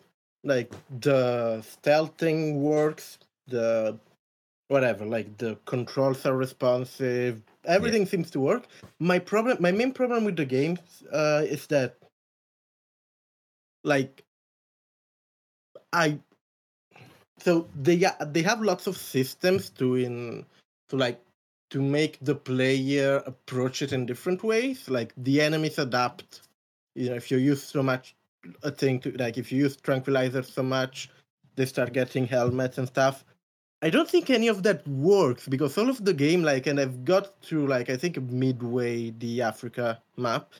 like 0.44 0.72
the 1.00 1.64
stealthing 1.82 2.54
works 2.56 3.18
the 3.48 3.98
whatever 4.68 5.04
like 5.04 5.36
the 5.38 5.56
controls 5.64 6.24
are 6.26 6.36
responsive 6.36 7.42
everything 7.64 8.06
seems 8.06 8.30
to 8.30 8.40
work. 8.40 8.66
My 8.98 9.18
problem 9.18 9.58
my 9.60 9.72
main 9.72 9.92
problem 9.92 10.24
with 10.24 10.36
the 10.36 10.46
game 10.46 10.78
uh, 11.12 11.42
is 11.44 11.66
that 11.68 11.96
like 13.84 14.24
i 15.92 16.18
so 17.38 17.68
they 17.80 18.04
they 18.26 18.42
have 18.42 18.60
lots 18.60 18.86
of 18.86 18.96
systems 18.96 19.70
to 19.70 19.94
in 19.96 20.44
to 20.88 20.96
like 20.96 21.20
to 21.70 21.80
make 21.80 22.18
the 22.22 22.34
player 22.34 23.22
approach 23.26 23.82
it 23.82 23.92
in 23.92 24.06
different 24.06 24.42
ways. 24.42 24.88
Like 24.88 25.12
the 25.16 25.40
enemies 25.40 25.78
adapt. 25.78 26.42
You 26.94 27.10
know 27.10 27.16
if 27.16 27.30
you 27.30 27.38
use 27.38 27.62
so 27.62 27.82
much 27.82 28.16
a 28.62 28.70
thing 28.70 28.98
to 29.00 29.12
like 29.12 29.38
if 29.38 29.52
you 29.52 29.58
use 29.58 29.76
tranquilizers 29.76 30.50
so 30.52 30.62
much 30.62 31.10
they 31.56 31.66
start 31.66 31.92
getting 31.92 32.26
helmets 32.26 32.78
and 32.78 32.88
stuff 32.88 33.24
i 33.82 33.90
don't 33.90 34.10
think 34.10 34.30
any 34.30 34.48
of 34.48 34.62
that 34.62 34.86
works 34.88 35.48
because 35.48 35.76
all 35.78 35.88
of 35.88 36.04
the 36.04 36.14
game 36.14 36.42
like 36.42 36.66
and 36.66 36.80
i've 36.80 37.04
got 37.04 37.40
to 37.42 37.66
like 37.66 37.90
i 37.90 37.96
think 37.96 38.20
midway 38.30 39.10
the 39.10 39.42
africa 39.42 40.00
map 40.16 40.52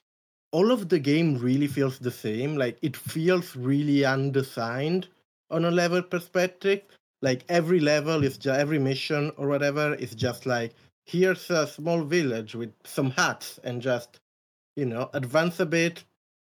all 0.50 0.72
of 0.72 0.88
the 0.88 0.98
game 0.98 1.36
really 1.38 1.66
feels 1.66 1.98
the 1.98 2.10
same. 2.10 2.56
Like 2.56 2.78
it 2.82 2.96
feels 2.96 3.54
really 3.56 4.04
undesigned 4.04 5.08
on 5.50 5.64
a 5.64 5.70
level 5.70 6.02
perspective. 6.02 6.82
Like 7.20 7.44
every 7.48 7.80
level 7.80 8.24
is 8.24 8.38
just 8.38 8.58
every 8.58 8.78
mission 8.78 9.32
or 9.36 9.48
whatever 9.48 9.94
is 9.94 10.14
just 10.14 10.46
like 10.46 10.74
here's 11.06 11.50
a 11.50 11.66
small 11.66 12.02
village 12.02 12.54
with 12.54 12.72
some 12.84 13.10
huts 13.10 13.58
and 13.64 13.82
just 13.82 14.20
you 14.76 14.84
know 14.84 15.10
advance 15.14 15.60
a 15.60 15.66
bit 15.66 16.04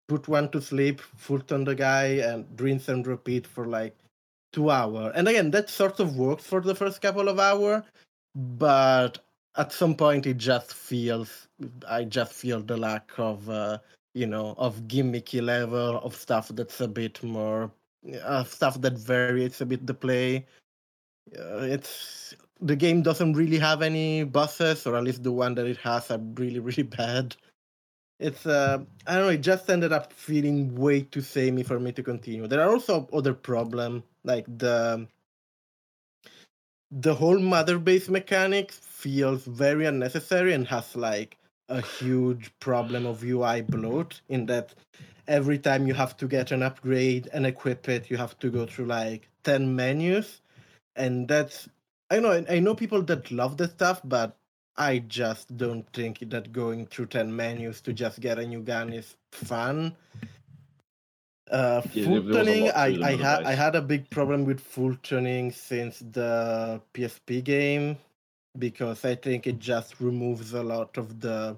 put 0.07 0.28
one 0.28 0.47
to 0.49 0.61
sleep, 0.61 1.01
foot 1.01 1.51
on 1.51 1.63
the 1.63 1.74
guy, 1.74 2.05
and 2.05 2.45
rinse 2.61 2.89
and 2.89 3.07
repeat 3.07 3.47
for 3.47 3.66
like 3.66 3.97
two 4.55 4.71
hours. 4.71 5.11
And 5.15 5.27
again, 5.27 5.51
that 5.51 5.69
sort 5.69 5.99
of 5.99 6.15
works 6.15 6.45
for 6.45 6.61
the 6.61 6.73
first 6.73 7.01
couple 7.01 7.27
of 7.27 7.39
hours, 7.39 7.83
but 8.33 9.19
at 9.57 9.71
some 9.71 9.95
point 9.95 10.25
it 10.25 10.37
just 10.37 10.73
feels 10.73 11.47
I 11.87 12.05
just 12.05 12.33
feel 12.33 12.61
the 12.61 12.77
lack 12.77 13.11
of 13.17 13.49
uh, 13.49 13.77
you 14.13 14.25
know 14.25 14.55
of 14.57 14.87
gimmicky 14.87 15.41
level 15.41 15.99
of 15.99 16.15
stuff 16.15 16.47
that's 16.49 16.81
a 16.81 16.87
bit 16.87 17.21
more 17.23 17.71
uh, 18.23 18.43
stuff 18.45 18.79
that 18.81 18.97
varies 18.97 19.61
a 19.61 19.65
bit 19.65 19.85
the 19.85 19.93
play. 19.93 20.45
Uh, 21.37 21.67
it's 21.75 22.33
the 22.61 22.75
game 22.75 23.01
doesn't 23.01 23.33
really 23.33 23.59
have 23.59 23.81
any 23.81 24.23
bosses, 24.23 24.87
or 24.87 24.95
at 24.95 25.03
least 25.03 25.23
the 25.23 25.31
one 25.31 25.55
that 25.55 25.67
it 25.67 25.77
has 25.77 26.09
are 26.11 26.19
really 26.35 26.59
really 26.69 26.83
bad 26.83 27.35
it's 28.20 28.45
uh 28.45 28.78
i 29.07 29.16
don't 29.16 29.24
know 29.24 29.30
it 29.30 29.41
just 29.41 29.70
ended 29.70 29.91
up 29.91 30.13
feeling 30.13 30.74
way 30.76 31.01
too 31.01 31.22
samey 31.22 31.63
for 31.63 31.80
me 31.80 31.91
to 31.91 32.03
continue. 32.03 32.47
There 32.47 32.61
are 32.61 32.70
also 32.70 33.07
other 33.13 33.34
problem 33.34 34.03
like 34.24 34.45
the 34.57 35.07
the 36.91 37.13
whole 37.13 37.39
mother 37.39 37.78
base 37.78 38.07
mechanic 38.09 38.72
feels 38.72 39.43
very 39.45 39.86
unnecessary 39.86 40.53
and 40.53 40.68
has 40.68 40.95
like 40.95 41.38
a 41.68 41.82
huge 41.82 42.51
problem 42.59 43.05
of 43.05 43.24
ui 43.24 43.61
bloat 43.63 44.22
in 44.30 44.45
that 44.45 44.74
every 45.28 45.57
time 45.57 45.88
you 45.88 45.93
have 45.93 46.16
to 46.16 46.28
get 46.28 46.51
an 46.51 46.61
upgrade 46.63 47.28
and 47.34 47.45
equip 47.45 47.89
it 47.89 48.09
you 48.09 48.18
have 48.18 48.38
to 48.39 48.49
go 48.49 48.66
through 48.66 48.86
like 48.86 49.28
10 49.43 49.76
menus. 49.76 50.41
And 50.95 51.28
that's 51.28 51.68
i 52.11 52.20
know 52.20 52.45
i 52.49 52.59
know 52.59 52.76
people 52.76 53.01
that 53.01 53.32
love 53.32 53.57
the 53.57 53.68
stuff 53.68 53.99
but 54.05 54.38
I 54.78 54.99
just 54.99 55.55
don't 55.57 55.88
think 55.93 56.19
that 56.30 56.51
going 56.51 56.86
through 56.88 57.07
10 57.07 57.34
menus 57.36 57.82
to 57.82 57.93
just 57.93 58.19
get 58.19 58.39
a 58.39 58.45
new 58.45 58.61
gun 58.61 58.91
is 58.93 59.15
fun. 59.32 59.95
Uh, 61.49 61.82
Yeah, 61.93 62.05
full 62.05 62.21
there- 62.23 62.34
there 62.34 62.39
was 62.43 62.47
a 62.47 62.51
tuning, 62.51 62.65
lot 62.65 62.73
to 62.73 62.80
I, 62.80 62.86
I, 63.09 63.15
had, 63.15 63.43
I 63.43 63.53
had 63.53 63.76
a 63.76 63.82
big 63.82 64.09
problem 64.09 64.45
with 64.45 64.59
Fultoning 64.59 65.53
since 65.53 65.99
the 65.99 66.82
PSP 66.93 67.43
game 67.43 67.97
because 68.57 69.05
I 69.05 69.15
think 69.15 69.47
it 69.47 69.59
just 69.59 69.99
removes 70.01 70.53
a 70.53 70.63
lot 70.63 70.97
of 70.97 71.19
the 71.21 71.55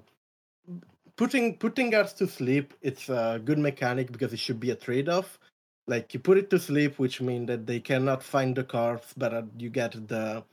putting 1.16 1.56
putting 1.56 1.90
guards 1.90 2.12
to 2.14 2.26
sleep. 2.28 2.74
It's 2.82 3.08
a 3.08 3.40
good 3.44 3.58
mechanic 3.58 4.12
because 4.12 4.32
it 4.32 4.38
should 4.38 4.60
be 4.60 4.70
a 4.70 4.76
trade 4.76 5.08
off. 5.08 5.38
Like 5.86 6.12
you 6.12 6.20
put 6.20 6.36
it 6.38 6.50
to 6.50 6.58
sleep, 6.58 6.98
which 6.98 7.20
means 7.20 7.46
that 7.46 7.66
they 7.66 7.80
cannot 7.80 8.22
find 8.22 8.54
the 8.54 8.64
corpse, 8.64 9.14
but 9.16 9.32
uh, 9.34 9.42
you 9.58 9.70
get 9.70 9.92
the 10.08 10.44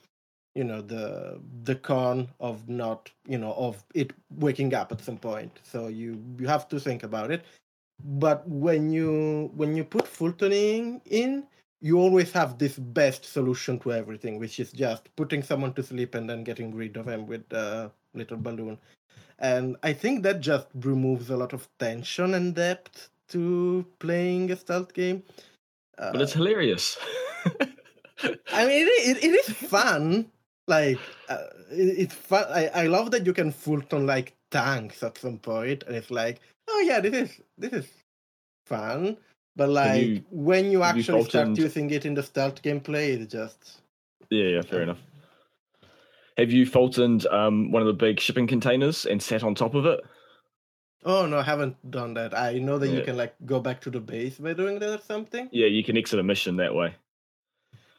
you 0.55 0.63
know 0.63 0.81
the 0.81 1.39
the 1.63 1.75
con 1.75 2.27
of 2.39 2.67
not 2.67 3.11
you 3.27 3.37
know 3.37 3.53
of 3.53 3.83
it 3.93 4.13
waking 4.37 4.73
up 4.73 4.91
at 4.91 5.01
some 5.01 5.17
point 5.17 5.59
so 5.63 5.87
you 5.87 6.21
you 6.39 6.47
have 6.47 6.67
to 6.67 6.79
think 6.79 7.03
about 7.03 7.29
it 7.29 7.43
but 8.03 8.47
when 8.47 8.91
you 8.91 9.51
when 9.55 9.75
you 9.75 9.83
put 9.83 10.05
Fultoning 10.05 11.01
in 11.05 11.45
you 11.81 11.99
always 11.99 12.31
have 12.31 12.57
this 12.57 12.79
best 12.79 13.25
solution 13.25 13.77
to 13.79 13.93
everything 13.93 14.39
which 14.39 14.59
is 14.59 14.71
just 14.71 15.13
putting 15.15 15.43
someone 15.43 15.73
to 15.73 15.83
sleep 15.83 16.15
and 16.15 16.29
then 16.29 16.43
getting 16.43 16.73
rid 16.73 16.97
of 16.97 17.07
him 17.07 17.27
with 17.27 17.51
a 17.51 17.91
little 18.13 18.37
balloon 18.37 18.77
and 19.39 19.75
i 19.83 19.91
think 19.91 20.23
that 20.23 20.39
just 20.39 20.67
removes 20.81 21.29
a 21.29 21.37
lot 21.37 21.51
of 21.51 21.67
tension 21.79 22.33
and 22.33 22.55
depth 22.55 23.09
to 23.27 23.85
playing 23.99 24.51
a 24.51 24.55
stealth 24.55 24.93
game 24.93 25.21
but 25.97 26.21
it's 26.21 26.35
uh, 26.35 26.39
hilarious. 26.39 26.97
I 28.51 28.65
mean, 28.65 28.87
it, 28.87 29.17
it, 29.17 29.23
it 29.23 29.27
is 29.27 29.49
fun. 29.55 30.31
Like, 30.67 30.99
uh, 31.29 31.43
it, 31.71 31.99
it's 31.99 32.13
fun. 32.15 32.45
I, 32.49 32.67
I 32.67 32.87
love 32.87 33.11
that 33.11 33.25
you 33.25 33.33
can 33.33 33.51
Fulton 33.51 34.05
like 34.07 34.33
tanks 34.51 35.03
at 35.03 35.17
some 35.17 35.37
point, 35.37 35.83
and 35.87 35.95
it's 35.95 36.11
like, 36.11 36.39
oh 36.67 36.79
yeah, 36.79 36.99
this 36.99 37.13
is 37.13 37.41
this 37.57 37.73
is 37.73 37.87
fun. 38.65 39.17
But 39.55 39.69
like 39.69 40.01
you- 40.01 40.23
when 40.31 40.71
you 40.71 40.81
have 40.81 40.95
you 40.95 41.01
actually 41.01 41.23
start 41.23 41.57
using 41.57 41.89
it 41.91 42.05
in 42.05 42.13
the 42.13 42.23
stealth 42.23 42.61
gameplay, 42.61 43.19
it's 43.19 43.31
just 43.31 43.81
yeah, 44.29 44.45
yeah, 44.47 44.61
fair 44.61 44.81
enough. 44.81 44.99
Have 46.37 46.51
you 46.51 46.65
Fultoned 46.65 47.25
um, 47.27 47.71
one 47.71 47.81
of 47.81 47.87
the 47.87 47.93
big 47.93 48.19
shipping 48.19 48.47
containers 48.47 49.05
and 49.05 49.21
sat 49.21 49.43
on 49.43 49.55
top 49.55 49.73
of 49.73 49.85
it? 49.85 50.01
oh 51.05 51.27
no, 51.27 51.37
I 51.37 51.43
haven't 51.43 51.77
done 51.91 52.15
that. 52.15 52.37
I 52.37 52.53
know 52.57 52.79
that 52.79 52.89
you 52.89 53.01
can 53.03 53.15
like 53.15 53.35
go 53.45 53.59
back 53.59 53.79
to 53.81 53.91
the 53.91 53.99
base 54.01 54.37
by 54.39 54.53
doing 54.53 54.79
that 54.79 54.89
or 54.99 55.01
something. 55.01 55.47
Yeah, 55.51 55.67
you 55.67 55.83
can 55.83 55.95
exit 55.95 56.19
a 56.19 56.23
mission 56.23 56.57
that 56.57 56.73
way. 56.73 56.95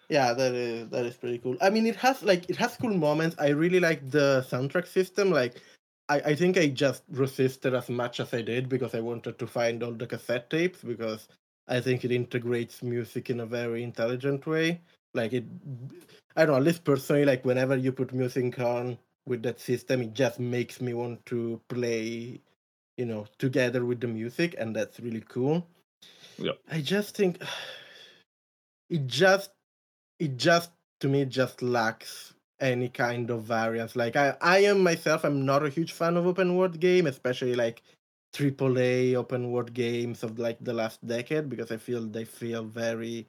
Yeah, 0.08 0.32
that 0.34 0.54
is 0.54 0.88
that 0.90 1.04
is 1.04 1.16
pretty 1.16 1.38
cool. 1.38 1.56
I 1.60 1.70
mean, 1.70 1.86
it 1.86 1.96
has 1.96 2.22
like 2.22 2.48
it 2.48 2.56
has 2.56 2.76
cool 2.76 2.96
moments. 2.96 3.36
I 3.38 3.48
really 3.48 3.80
like 3.80 4.08
the 4.10 4.46
soundtrack 4.48 4.86
system. 4.86 5.30
Like, 5.30 5.60
I 6.08 6.20
I 6.20 6.34
think 6.34 6.56
I 6.56 6.68
just 6.68 7.02
resisted 7.10 7.74
as 7.74 7.88
much 7.88 8.20
as 8.20 8.32
I 8.32 8.42
did 8.42 8.68
because 8.68 8.94
I 8.94 9.00
wanted 9.00 9.38
to 9.38 9.46
find 9.46 9.82
all 9.82 9.92
the 9.92 10.06
cassette 10.06 10.48
tapes 10.48 10.82
because 10.82 11.28
I 11.68 11.80
think 11.80 12.04
it 12.04 12.12
integrates 12.12 12.82
music 12.82 13.30
in 13.30 13.40
a 13.40 13.46
very 13.46 13.82
intelligent 13.82 14.46
way. 14.46 14.80
Like 15.12 15.32
it, 15.32 15.44
I 16.36 16.44
don't 16.46 16.52
know. 16.52 16.56
At 16.58 16.62
least 16.62 16.84
personally, 16.84 17.24
like 17.24 17.44
whenever 17.44 17.76
you 17.76 17.90
put 17.90 18.12
music 18.12 18.60
on 18.60 18.98
with 19.26 19.42
that 19.42 19.58
system, 19.58 20.02
it 20.02 20.14
just 20.14 20.38
makes 20.38 20.80
me 20.80 20.94
want 20.94 21.24
to 21.26 21.60
play, 21.68 22.40
you 22.96 23.06
know, 23.06 23.26
together 23.38 23.84
with 23.84 24.00
the 24.00 24.06
music, 24.06 24.54
and 24.56 24.76
that's 24.76 25.00
really 25.00 25.24
cool. 25.28 25.66
Yeah. 26.38 26.52
I 26.70 26.80
just 26.80 27.16
think 27.16 27.42
it 28.90 29.06
just 29.08 29.50
it 30.18 30.36
just 30.36 30.70
to 31.00 31.08
me 31.08 31.24
just 31.24 31.62
lacks 31.62 32.34
any 32.60 32.88
kind 32.88 33.30
of 33.30 33.44
variance. 33.44 33.96
Like 33.96 34.16
I, 34.16 34.36
I 34.40 34.58
am 34.58 34.80
myself, 34.82 35.24
I'm 35.24 35.44
not 35.44 35.64
a 35.64 35.68
huge 35.68 35.92
fan 35.92 36.16
of 36.16 36.26
open 36.26 36.56
world 36.56 36.80
game, 36.80 37.06
especially 37.06 37.54
like 37.54 37.82
AAA 38.32 39.14
open 39.14 39.50
world 39.50 39.72
games 39.72 40.22
of 40.22 40.38
like 40.38 40.58
the 40.60 40.72
last 40.72 41.06
decade 41.06 41.48
because 41.48 41.70
I 41.70 41.76
feel 41.76 42.06
they 42.06 42.24
feel 42.24 42.64
very. 42.64 43.26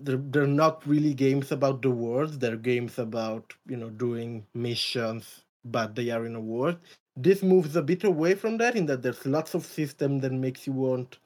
They're, 0.00 0.16
they're 0.16 0.46
not 0.46 0.84
really 0.86 1.14
games 1.14 1.52
about 1.52 1.82
the 1.82 1.90
world. 1.90 2.40
They're 2.40 2.56
games 2.56 2.98
about 2.98 3.54
you 3.66 3.76
know 3.76 3.90
doing 3.90 4.46
missions, 4.54 5.44
but 5.64 5.94
they 5.94 6.10
are 6.10 6.26
in 6.26 6.34
a 6.34 6.40
world. 6.40 6.78
This 7.16 7.42
moves 7.42 7.76
a 7.76 7.82
bit 7.82 8.04
away 8.04 8.34
from 8.34 8.58
that 8.58 8.76
in 8.76 8.86
that 8.86 9.02
there's 9.02 9.26
lots 9.26 9.54
of 9.54 9.64
system 9.66 10.18
that 10.20 10.32
makes 10.32 10.66
you 10.66 10.72
want 10.72 11.18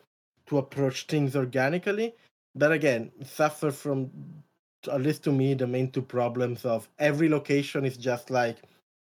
to 0.47 0.59
approach 0.59 1.07
things 1.07 1.37
organically 1.37 2.15
but 2.55 2.73
again 2.73 3.11
suffer 3.25 3.71
from 3.71 4.11
at 4.91 5.01
least 5.01 5.23
to 5.23 5.33
me 5.33 5.55
the 5.55 5.67
main 5.67 5.91
two 5.91 6.03
problems 6.03 6.65
of 6.65 6.89
every 6.99 7.29
location 7.29 7.85
is 7.85 7.97
just 7.97 8.31
like 8.31 8.59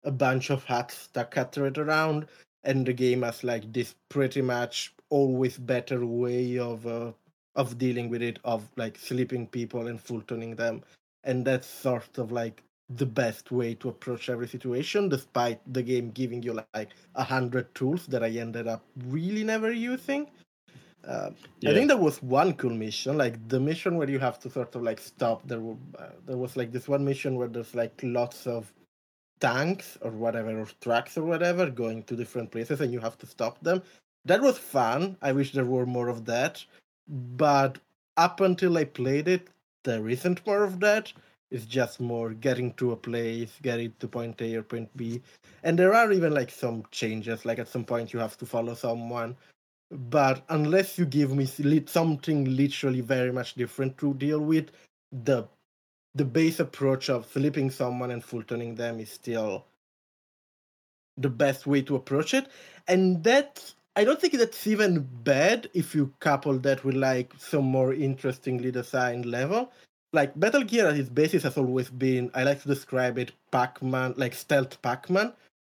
a 0.04 0.12
bunch 0.12 0.52
of 0.52 0.64
hats 0.64 1.10
scattered 1.14 1.78
around 1.78 2.28
and 2.64 2.86
the 2.86 2.94
game 2.94 3.22
has 3.22 3.44
like 3.44 3.72
this 3.72 3.96
pretty 4.10 4.42
much 4.42 4.94
always 5.10 5.58
better 5.58 6.06
way 6.06 6.58
of 6.58 6.86
uh, 6.86 7.12
of 7.56 7.78
dealing 7.78 8.10
with 8.10 8.22
it 8.22 8.40
of 8.44 8.68
like 8.76 8.98
sleeping 8.98 9.48
people 9.48 9.88
and 9.88 10.04
Fultoning 10.04 10.58
them. 10.58 10.84
And 11.24 11.46
that's 11.46 11.68
sort 11.68 12.18
of 12.18 12.32
like 12.32 12.64
the 12.90 13.06
best 13.06 13.52
way 13.52 13.74
to 13.76 13.90
approach 13.90 14.30
every 14.30 14.48
situation 14.48 15.10
despite 15.10 15.60
the 15.74 15.82
game 15.82 16.12
giving 16.12 16.44
you 16.44 16.62
like 16.74 16.90
a 17.16 17.24
hundred 17.24 17.74
tools 17.74 18.06
that 18.06 18.24
i 18.24 18.30
ended 18.30 18.68
up 18.68 18.86
really 19.08 19.44
never 19.44 19.72
using 19.72 20.28
uh, 21.08 21.32
Yeah. 21.62 21.72
I 21.72 21.74
think 21.74 21.88
there 21.88 21.97
was 21.97 22.22
one 22.22 22.53
cool 22.53 22.72
mission, 22.74 23.18
like 23.18 23.47
the 23.47 23.60
mission 23.60 23.97
where 23.97 24.10
you 24.10 24.20
have 24.20 24.39
to 24.39 24.49
sort 24.49 24.76
of 24.76 24.82
like 24.82 24.99
stop. 24.99 25.47
There, 25.47 25.60
were, 25.60 25.78
uh, 25.99 26.10
there 26.26 26.38
was 26.38 26.58
like 26.58 26.72
this 26.72 26.88
one 26.88 27.06
mission 27.06 27.36
where 27.36 27.47
there's 27.47 27.76
like 27.76 27.99
lots 28.03 28.47
of 28.47 28.74
tanks 29.39 29.97
or 30.01 30.12
whatever, 30.12 30.60
or 30.60 30.68
trucks 30.82 31.18
or 31.18 31.24
whatever, 31.24 31.70
going 31.70 32.03
to 32.03 32.16
different 32.16 32.51
places, 32.51 32.82
and 32.82 32.91
you 32.91 32.99
have 32.99 33.18
to 33.20 33.28
stop 33.28 33.60
them. 33.62 33.82
That 34.26 34.41
was 34.41 34.58
fun. 34.58 35.18
I 35.22 35.32
wish 35.32 35.51
there 35.51 35.66
were 35.66 35.86
more 35.86 36.08
of 36.08 36.26
that, 36.26 36.64
but 37.08 37.78
up 38.18 38.41
until 38.41 38.78
I 38.78 38.86
played 38.86 39.28
it, 39.28 39.49
there 39.84 40.10
isn't 40.10 40.45
more 40.47 40.64
of 40.64 40.80
that. 40.80 41.14
It's 41.51 41.66
just 41.66 41.99
more 41.99 42.32
getting 42.32 42.74
to 42.74 42.91
a 42.93 42.95
place, 42.95 43.51
getting 43.62 43.93
to 43.99 44.08
point 44.08 44.41
A 44.41 44.56
or 44.56 44.64
point 44.64 44.89
B, 44.97 45.22
and 45.64 45.78
there 45.78 45.93
are 45.93 46.12
even 46.12 46.34
like 46.34 46.49
some 46.49 46.84
changes. 46.89 47.45
Like 47.45 47.60
at 47.60 47.68
some 47.68 47.86
point, 47.86 48.14
you 48.14 48.20
have 48.20 48.38
to 48.38 48.45
follow 48.47 48.74
someone 48.74 49.38
but 49.92 50.44
unless 50.50 50.98
you 50.98 51.06
give 51.06 51.34
me 51.34 51.46
something 51.86 52.56
literally 52.56 53.02
very 53.02 53.32
much 53.32 53.54
different 53.56 53.98
to 53.98 54.14
deal 54.16 54.40
with 54.40 54.72
the 55.12 55.48
the 56.16 56.26
base 56.26 56.60
approach 56.60 57.10
of 57.10 57.26
flipping 57.26 57.70
someone 57.70 58.10
and 58.10 58.24
Fultoning 58.24 58.76
them 58.78 59.00
is 59.00 59.12
still 59.12 59.66
the 61.18 61.30
best 61.30 61.68
way 61.68 61.82
to 61.82 61.96
approach 61.96 62.34
it. 62.34 62.48
And 62.88 63.24
that 63.24 63.74
i 63.98 64.04
don't 64.04 64.20
think 64.20 64.34
that's 64.34 64.68
even 64.68 65.08
bad 65.24 65.70
if 65.74 65.96
you 65.96 66.14
couple 66.20 66.58
that 66.60 66.84
with 66.84 66.96
like 66.96 67.32
some 67.38 67.64
more 67.64 67.94
interestingly 67.94 68.72
designed 68.72 69.26
level. 69.26 69.72
Like 70.14 70.36
Metal 70.38 70.64
Gear 70.64 70.88
at 70.88 70.98
its 70.98 71.10
basis 71.10 71.44
has 71.44 71.58
always 71.58 71.90
been 71.90 72.32
I 72.34 72.44
like 72.44 72.62
to 72.62 72.68
describe 72.68 73.18
it 73.18 73.32
Pac-Man 73.52 74.14
like 74.18 74.34
stealth 74.34 74.82
Pac-Man. 74.82 75.28
Oh, 75.28 75.36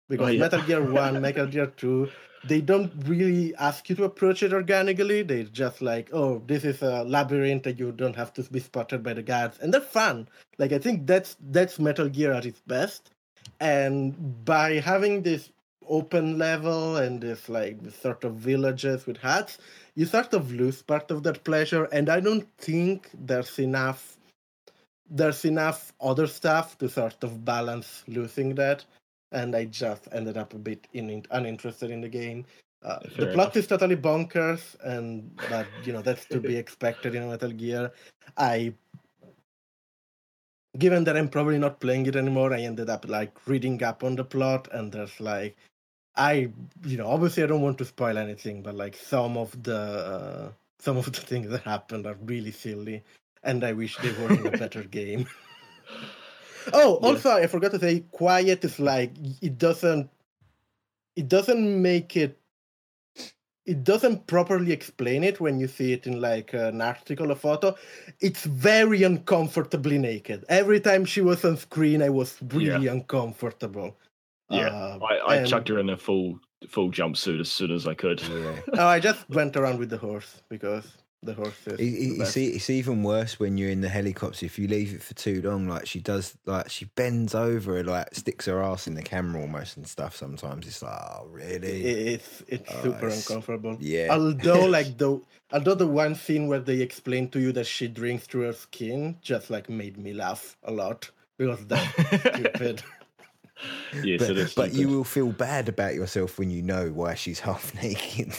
because 0.09 0.29
Oh, 0.29 0.31
yeah. 0.31 0.41
Metal 0.41 0.63
Gear 0.63 0.83
1, 0.85 1.21
Metal 1.29 1.47
Gear 1.47 1.67
2 1.67 2.09
they 2.49 2.61
don't 2.61 2.93
really 3.07 3.55
ask 3.57 3.89
you 3.89 3.97
to 3.97 4.05
approach 4.05 4.43
it 4.43 4.53
organically. 4.53 5.23
They're 5.23 5.45
just 5.45 5.83
like, 5.83 6.11
oh, 6.13 6.43
this 6.47 6.65
is 6.65 6.83
a 6.83 7.05
labyrinth 7.05 7.65
that 7.65 7.79
you 7.79 7.93
don't 7.93 8.17
have 8.17 8.33
to 8.35 8.43
be 8.45 8.61
spotted 8.61 9.03
by 9.03 9.15
the 9.15 9.23
guards, 9.23 9.59
and 9.59 9.73
they're 9.73 9.81
fun. 9.81 10.29
Like 10.59 10.73
I 10.73 10.79
think 10.79 11.07
that's 11.07 11.37
that's 11.51 11.79
Metal 11.79 12.09
Gear 12.09 12.33
at 12.33 12.47
its 12.47 12.61
best. 12.67 13.11
And 13.61 14.45
by 14.45 14.75
having 14.75 15.23
this 15.23 15.51
open 15.89 16.37
level 16.37 16.97
and 16.97 17.21
this 17.21 17.49
like 17.49 17.79
sort 18.03 18.25
of 18.25 18.35
villages 18.35 19.07
with 19.07 19.19
hats, 19.19 19.59
you 19.95 20.05
sort 20.05 20.35
of 20.35 20.53
lose 20.53 20.83
part 20.83 21.11
of 21.11 21.23
that 21.23 21.45
pleasure. 21.45 21.85
And 21.85 22.09
I 22.09 22.21
don't 22.21 22.47
think 22.59 23.11
there's 23.15 23.59
enough 23.59 24.17
there's 25.09 25.45
enough 25.45 25.93
other 26.01 26.27
stuff 26.27 26.77
to 26.79 26.89
sort 26.89 27.23
of 27.23 27.45
balance 27.45 28.03
losing 28.09 28.57
that 28.57 28.85
and 29.37 29.55
I 29.55 29.67
just 29.67 30.09
ended 30.13 30.39
up 30.39 30.55
a 30.55 30.59
bit 30.59 30.89
in, 30.95 31.23
uninterested 31.31 31.91
in 31.91 32.01
the 32.01 32.09
game. 32.09 32.47
Uh, 32.83 32.99
the 33.19 33.27
plot 33.27 33.49
enough. 33.49 33.57
is 33.57 33.67
totally 33.67 33.97
bonkers, 33.97 34.77
and 34.83 35.31
but 35.51 35.67
you 35.85 35.93
know 35.93 36.03
that's 36.03 36.25
to 36.27 36.41
be 36.41 36.57
expected 36.65 37.15
in 37.15 37.29
Metal 37.29 37.51
Gear. 37.51 37.93
I, 38.37 38.73
given 40.79 41.05
that 41.05 41.17
I'm 41.17 41.29
probably 41.29 41.59
not 41.59 41.81
playing 41.81 42.07
it 42.07 42.17
anymore, 42.17 42.53
I 42.55 42.61
ended 42.61 42.89
up 42.89 43.07
like 43.09 43.47
reading 43.47 43.83
up 43.83 44.03
on 44.03 44.17
the 44.17 44.25
plot, 44.25 44.69
and 44.73 44.91
there's 44.91 45.21
like, 45.21 45.57
I 46.17 46.51
you 46.85 46.97
know 46.97 47.09
obviously 47.09 47.43
I 47.43 47.47
don't 47.47 47.63
want 47.63 47.79
to 47.79 47.85
spoil 47.85 48.17
anything, 48.17 48.63
but 48.63 48.75
like 48.75 48.97
some 48.97 49.37
of 49.37 49.63
the 49.63 49.79
uh, 49.79 50.51
some 50.79 50.97
of 50.97 51.07
the 51.13 51.21
things 51.31 51.51
that 51.51 51.63
happened 51.63 52.07
are 52.07 52.17
really 52.25 52.53
silly, 52.53 53.03
and 53.43 53.65
I 53.65 53.73
wish 53.73 53.99
they 53.99 54.13
were 54.13 54.33
in 54.33 54.47
a 54.47 54.57
better 54.57 54.83
game. 54.99 55.27
Oh, 56.73 56.99
Yeah. 57.03 57.09
also 57.09 57.31
I 57.33 57.47
forgot 57.47 57.73
to 57.73 57.79
say, 57.79 58.01
quiet 58.13 58.65
is 58.65 58.79
like 58.79 59.13
it 59.43 59.59
doesn't, 59.59 60.11
it 61.17 61.29
doesn't 61.29 61.83
make 61.83 62.17
it, 62.17 62.39
it 63.65 63.83
doesn't 63.83 64.27
properly 64.27 64.73
explain 64.73 65.25
it 65.25 65.41
when 65.41 65.59
you 65.59 65.67
see 65.69 65.93
it 65.93 66.07
in 66.07 66.21
like 66.21 66.53
an 66.55 66.81
article 66.81 67.33
or 67.33 67.35
photo. 67.35 67.75
It's 68.21 68.45
very 68.45 69.03
uncomfortably 69.03 69.99
naked. 69.99 70.45
Every 70.49 70.81
time 70.81 71.05
she 71.05 71.21
was 71.21 71.45
on 71.45 71.57
screen, 71.57 72.01
I 72.03 72.11
was 72.11 72.39
really 72.53 72.87
uncomfortable. 72.87 73.97
Yeah, 74.51 74.69
Uh, 74.69 74.99
I, 75.05 75.15
I 75.17 75.37
and- 75.37 75.47
chucked 75.49 75.69
her 75.69 75.79
in 75.81 75.91
a 75.91 75.97
full 75.97 76.39
full 76.69 76.91
jumpsuit 76.91 77.39
as 77.41 77.51
soon 77.51 77.71
as 77.73 77.87
I 77.87 77.95
could. 77.95 78.21
Yeah. 78.23 78.61
oh, 78.79 78.87
I 78.87 78.99
just 79.01 79.29
went 79.31 79.57
around 79.57 79.79
with 79.79 79.91
the 79.91 79.99
horse 79.99 80.43
because 80.49 80.87
the 81.27 81.35
horse 81.35 81.67
is. 81.67 81.79
It, 81.79 81.83
it, 81.83 82.09
the 82.11 82.15
you 82.19 82.25
see, 82.27 82.47
it's 82.49 82.71
even 82.71 83.03
worse 83.03 83.39
when 83.39 83.59
you're 83.59 83.71
in 83.71 83.83
the 83.83 83.89
helicopter. 83.89 84.47
If 84.47 84.59
you 84.59 84.67
leave 84.69 84.95
it 84.95 85.03
for 85.03 85.15
too 85.15 85.43
long, 85.43 85.69
like 85.69 85.87
she 85.87 86.01
does, 86.01 86.37
like 86.47 86.71
she 86.71 86.87
bends 86.87 87.35
over 87.35 87.77
and 87.79 87.89
like 87.89 88.15
sticks 88.15 88.47
her 88.47 88.63
ass 88.63 88.87
in 88.87 88.95
the 88.95 89.03
camera 89.03 89.43
almost 89.43 89.77
and 89.77 89.87
stuff. 89.87 90.17
Sometimes 90.17 90.67
it's 90.67 90.83
like, 90.83 90.93
oh, 90.99 91.27
really? 91.31 91.83
it's 92.15 92.43
it's 92.49 92.71
Oh, 92.77 92.83
super 92.83 93.07
it's- 93.09 93.29
uncomfortable. 93.29 93.77
yeah. 93.81 94.09
Although 94.11 94.67
like 94.79 94.97
the 94.97 95.21
although 95.53 95.75
the 95.75 95.87
one 95.87 96.15
scene 96.15 96.49
where 96.49 96.61
they 96.61 96.81
explain 96.81 97.29
to 97.31 97.39
you 97.41 97.53
that 97.53 97.67
she 97.67 97.89
drinks 97.89 98.27
through 98.27 98.43
her 98.47 98.53
skin 98.53 99.17
just 99.21 99.51
like 99.51 99.69
made 99.69 99.99
me 99.99 100.13
laugh 100.13 100.57
a 100.65 100.73
lot 100.73 101.11
because 101.39 101.65
that's 101.67 101.93
stupid. 102.21 102.83
yes, 104.05 104.21
but 104.21 104.31
it 104.31 104.39
is. 104.39 104.55
but 104.55 104.73
you 104.75 104.89
will 104.89 105.05
feel 105.05 105.33
bad 105.33 105.69
about 105.69 105.95
yourself 105.95 106.39
when 106.39 106.51
you 106.51 106.63
know 106.63 106.91
why 106.91 107.15
she's 107.15 107.41
half 107.49 107.75
naked. 107.75 108.35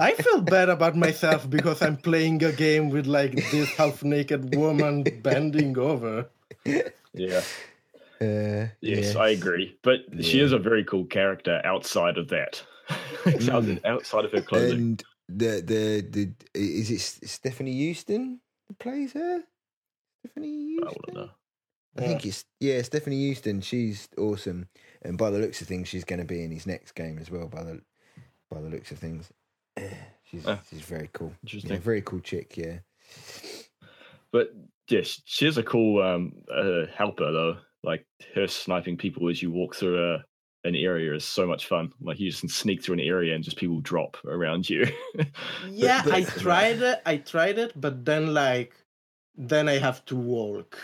I 0.00 0.14
feel 0.14 0.40
bad 0.40 0.68
about 0.68 0.96
myself 0.96 1.48
because 1.48 1.80
I'm 1.82 1.96
playing 1.96 2.42
a 2.42 2.52
game 2.52 2.90
with 2.90 3.06
like 3.06 3.34
this 3.50 3.70
half 3.76 4.02
naked 4.02 4.54
woman 4.54 5.04
bending 5.22 5.78
over. 5.78 6.28
Yeah. 6.64 7.42
uh, 8.20 8.68
Yes, 8.80 9.14
yeah. 9.14 9.20
I 9.20 9.28
agree. 9.30 9.76
But 9.82 10.00
she 10.22 10.40
is 10.40 10.52
a 10.52 10.58
very 10.58 10.84
cool 10.84 11.04
character 11.04 11.60
outside 11.64 12.18
of 12.18 12.28
that. 12.28 12.62
outside 13.26 13.80
outside 13.84 14.24
of 14.24 14.32
her 14.32 14.40
clothing. 14.42 14.78
And 14.78 15.04
the 15.28 15.62
the 15.64 16.06
the 16.08 16.32
is 16.54 16.90
it 16.90 17.26
Stefanie 17.26 17.76
Joosten 17.78 18.40
who 18.68 18.74
plays 18.74 19.12
her? 19.12 19.42
Stephanie 20.24 20.78
I 20.78 20.84
Joosten. 20.84 21.00
wouldn't 21.06 21.16
know. 21.16 21.30
I 21.98 22.06
think 22.08 22.26
it's 22.26 22.44
yeah, 22.60 22.80
Stefanie 22.80 23.28
Joosten. 23.28 23.60
She's 23.62 24.08
awesome, 24.18 24.68
and 25.02 25.16
by 25.16 25.30
the 25.30 25.38
looks 25.38 25.60
of 25.62 25.68
things, 25.68 25.88
she's 25.88 26.04
going 26.04 26.18
to 26.18 26.26
be 26.26 26.42
in 26.44 26.50
his 26.50 26.66
next 26.66 26.92
game 26.92 27.18
as 27.18 27.30
well. 27.30 27.48
By 27.48 27.62
the 27.64 27.80
by 28.50 28.60
the 28.60 28.68
looks 28.68 28.90
of 28.92 28.98
things, 28.98 29.32
she's 30.24 30.46
Ah. 30.46 30.60
she's 30.68 30.80
very 30.80 31.08
cool. 31.12 31.32
Interesting. 31.42 31.72
Yeah, 31.72 31.78
very 31.78 32.02
cool 32.02 32.20
chick. 32.20 32.56
Yeah, 32.56 32.78
But 34.32 34.54
yes, 34.88 35.22
she's 35.24 35.56
a 35.58 35.62
cool 35.62 36.02
um, 36.02 36.32
uh, 36.52 36.86
helper 36.94 37.30
though. 37.32 37.56
Like 37.82 38.06
her 38.34 38.46
sniping 38.48 38.96
people 38.96 39.28
as 39.28 39.42
you 39.42 39.50
walk 39.50 39.76
through 39.76 40.14
a, 40.14 40.24
an 40.64 40.74
area 40.74 41.14
is 41.14 41.24
so 41.24 41.46
much 41.46 41.66
fun. 41.66 41.92
Like 42.00 42.18
you 42.18 42.30
just 42.30 42.48
sneak 42.50 42.82
through 42.82 42.94
an 42.94 43.00
area 43.00 43.34
and 43.34 43.44
just 43.44 43.56
people 43.56 43.80
drop 43.80 44.16
around 44.26 44.68
you. 44.68 44.86
Yeah, 45.70 46.02
I 46.06 46.24
tried 46.24 46.82
it. 46.82 47.02
I 47.06 47.18
tried 47.18 47.58
it, 47.58 47.72
but 47.80 48.04
then 48.04 48.34
like 48.34 48.74
then 49.36 49.68
I 49.68 49.78
have 49.78 50.04
to 50.06 50.16
walk. 50.16 50.78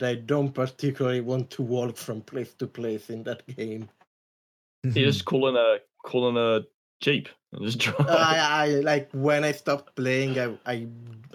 I 0.00 0.14
don't 0.14 0.52
particularly 0.52 1.20
want 1.20 1.50
to 1.50 1.62
walk 1.62 1.96
from 1.96 2.20
place 2.22 2.54
to 2.54 2.66
place 2.68 3.10
in 3.10 3.24
that 3.24 3.44
game. 3.56 3.88
You 4.84 4.92
just 4.92 5.24
call 5.24 5.48
in 5.48 5.56
a 5.56 5.78
call 6.04 6.28
in 6.28 6.36
a 6.36 6.60
jeep 7.02 7.28
and 7.52 7.64
just 7.66 7.78
drive. 7.78 8.08
I, 8.08 8.38
I 8.64 8.66
like 8.80 9.10
when 9.12 9.44
I 9.44 9.52
stopped 9.52 9.94
playing, 9.96 10.38
I, 10.38 10.58
I 10.66 10.88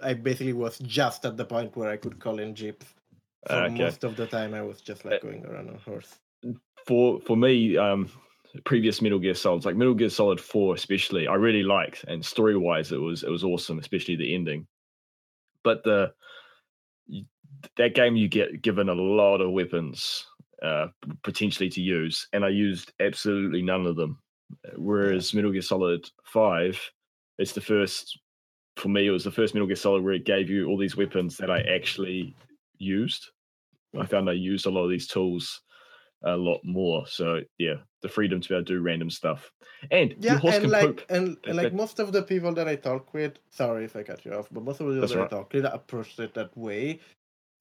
I 0.03 0.13
basically 0.15 0.53
was 0.53 0.79
just 0.79 1.25
at 1.25 1.37
the 1.37 1.45
point 1.45 1.75
where 1.75 1.89
I 1.89 1.97
could 1.97 2.19
call 2.19 2.39
in 2.39 2.55
jeeps. 2.55 2.87
For 3.45 3.63
Okay. 3.63 3.69
most 3.69 4.03
of 4.03 4.15
the 4.15 4.27
time, 4.27 4.53
I 4.53 4.61
was 4.61 4.81
just 4.81 5.05
like 5.05 5.21
going 5.21 5.45
around 5.45 5.69
on 5.69 5.77
horse. 5.79 6.19
for 6.85 7.19
for 7.21 7.37
me, 7.37 7.77
um, 7.77 8.09
previous 8.65 9.01
Metal 9.01 9.19
Gear 9.19 9.35
Solids, 9.35 9.65
like 9.65 9.75
Metal 9.75 9.93
Gear 9.93 10.09
Solid 10.09 10.39
Four, 10.39 10.75
especially, 10.75 11.27
I 11.27 11.35
really 11.35 11.63
liked, 11.63 12.03
and 12.07 12.25
story 12.25 12.57
wise, 12.57 12.91
it 12.91 12.97
was 13.01 13.23
it 13.23 13.29
was 13.29 13.43
awesome, 13.43 13.79
especially 13.79 14.15
the 14.15 14.33
ending. 14.33 14.67
But 15.63 15.83
the 15.83 16.13
that 17.77 17.95
game, 17.95 18.15
you 18.15 18.27
get 18.27 18.61
given 18.61 18.89
a 18.89 18.93
lot 18.93 19.41
of 19.41 19.51
weapons 19.51 20.25
uh, 20.61 20.87
potentially 21.23 21.69
to 21.69 21.81
use, 21.81 22.27
and 22.33 22.43
I 22.45 22.49
used 22.49 22.91
absolutely 22.99 23.61
none 23.61 23.85
of 23.85 23.95
them. 23.95 24.19
Whereas 24.75 25.33
Metal 25.33 25.51
Gear 25.51 25.61
Solid 25.61 26.09
Five, 26.25 26.79
it's 27.37 27.53
the 27.53 27.61
first 27.61 28.19
for 28.77 28.89
me. 28.89 29.07
It 29.07 29.11
was 29.11 29.23
the 29.23 29.31
first 29.31 29.53
Metal 29.53 29.67
Gear 29.67 29.75
Solid 29.75 30.03
where 30.03 30.13
it 30.13 30.25
gave 30.25 30.49
you 30.49 30.67
all 30.67 30.77
these 30.77 30.97
weapons 30.97 31.37
that 31.37 31.51
I 31.51 31.61
actually 31.61 32.35
used. 32.77 33.29
I 33.97 34.05
found 34.05 34.29
I 34.29 34.33
used 34.33 34.65
a 34.65 34.69
lot 34.69 34.83
of 34.83 34.89
these 34.89 35.07
tools 35.07 35.61
a 36.23 36.35
lot 36.35 36.59
more. 36.63 37.05
So 37.07 37.41
yeah, 37.57 37.75
the 38.01 38.09
freedom 38.09 38.41
to 38.41 38.49
be 38.49 38.55
able 38.55 38.65
to 38.65 38.73
do 38.73 38.81
random 38.81 39.09
stuff. 39.09 39.51
And 39.91 40.11
your 40.11 40.19
Yeah, 40.21 40.39
horse 40.39 40.55
and 40.55 40.63
can 40.63 40.71
like 40.71 40.81
poop. 40.81 41.05
and, 41.09 41.37
and 41.45 41.57
like 41.57 41.73
most 41.73 41.99
of 41.99 42.11
the 42.11 42.23
people 42.23 42.53
that 42.53 42.67
I 42.67 42.75
talk 42.75 43.13
with, 43.13 43.33
sorry 43.49 43.85
if 43.85 43.95
I 43.95 44.03
cut 44.03 44.25
you 44.25 44.33
off, 44.33 44.47
but 44.51 44.63
most 44.63 44.79
of 44.79 44.87
the 44.87 44.93
people 44.93 45.01
That's 45.01 45.13
that 45.13 45.19
all 45.19 45.25
I 45.25 45.29
talk 45.29 45.53
with 45.53 45.65
approach 45.65 46.19
it 46.19 46.33
that 46.33 46.55
way. 46.57 46.99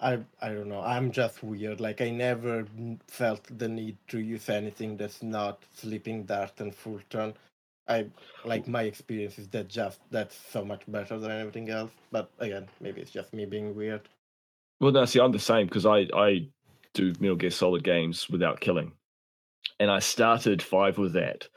I 0.01 0.18
I 0.40 0.49
don't 0.51 0.68
know. 0.68 0.80
I'm 0.80 1.11
just 1.11 1.42
weird. 1.42 1.80
Like 1.80 2.01
I 2.01 2.11
never 2.11 2.66
felt 3.09 3.42
the 3.59 3.68
need 3.68 3.97
to 4.09 4.18
use 4.20 4.49
anything 4.49 4.97
that's 4.97 5.22
not 5.22 5.62
sleeping 5.74 6.24
dart 6.24 6.61
and 6.61 6.74
Fulton. 6.74 7.34
I 7.88 8.07
like 8.44 8.66
my 8.68 8.82
experience 8.82 9.38
is 9.38 9.49
that 9.49 9.68
just 9.68 10.01
that's 10.11 10.36
so 10.51 10.64
much 10.64 10.82
better 10.88 11.18
than 11.18 11.30
everything 11.30 11.70
else. 11.70 11.92
But 12.11 12.30
again, 12.38 12.68
maybe 12.80 13.01
it's 13.01 13.11
just 13.11 13.32
me 13.32 13.47
being 13.47 13.74
weird. 13.74 14.09
Well, 14.80 14.92
no, 14.92 15.05
see, 15.07 15.20
I'm 15.20 15.32
the 15.32 15.38
same 15.38 15.66
because 15.66 15.86
I 15.86 16.07
I 16.14 16.49
do 16.92 17.12
Metal 17.20 17.36
Gear 17.36 17.51
Solid 17.51 17.84
games 17.84 18.28
without 18.28 18.61
killing, 18.61 18.92
and 19.80 19.90
I 19.90 20.01
started 20.01 20.62
five 20.62 20.99
with 20.99 21.14
that. 21.14 21.49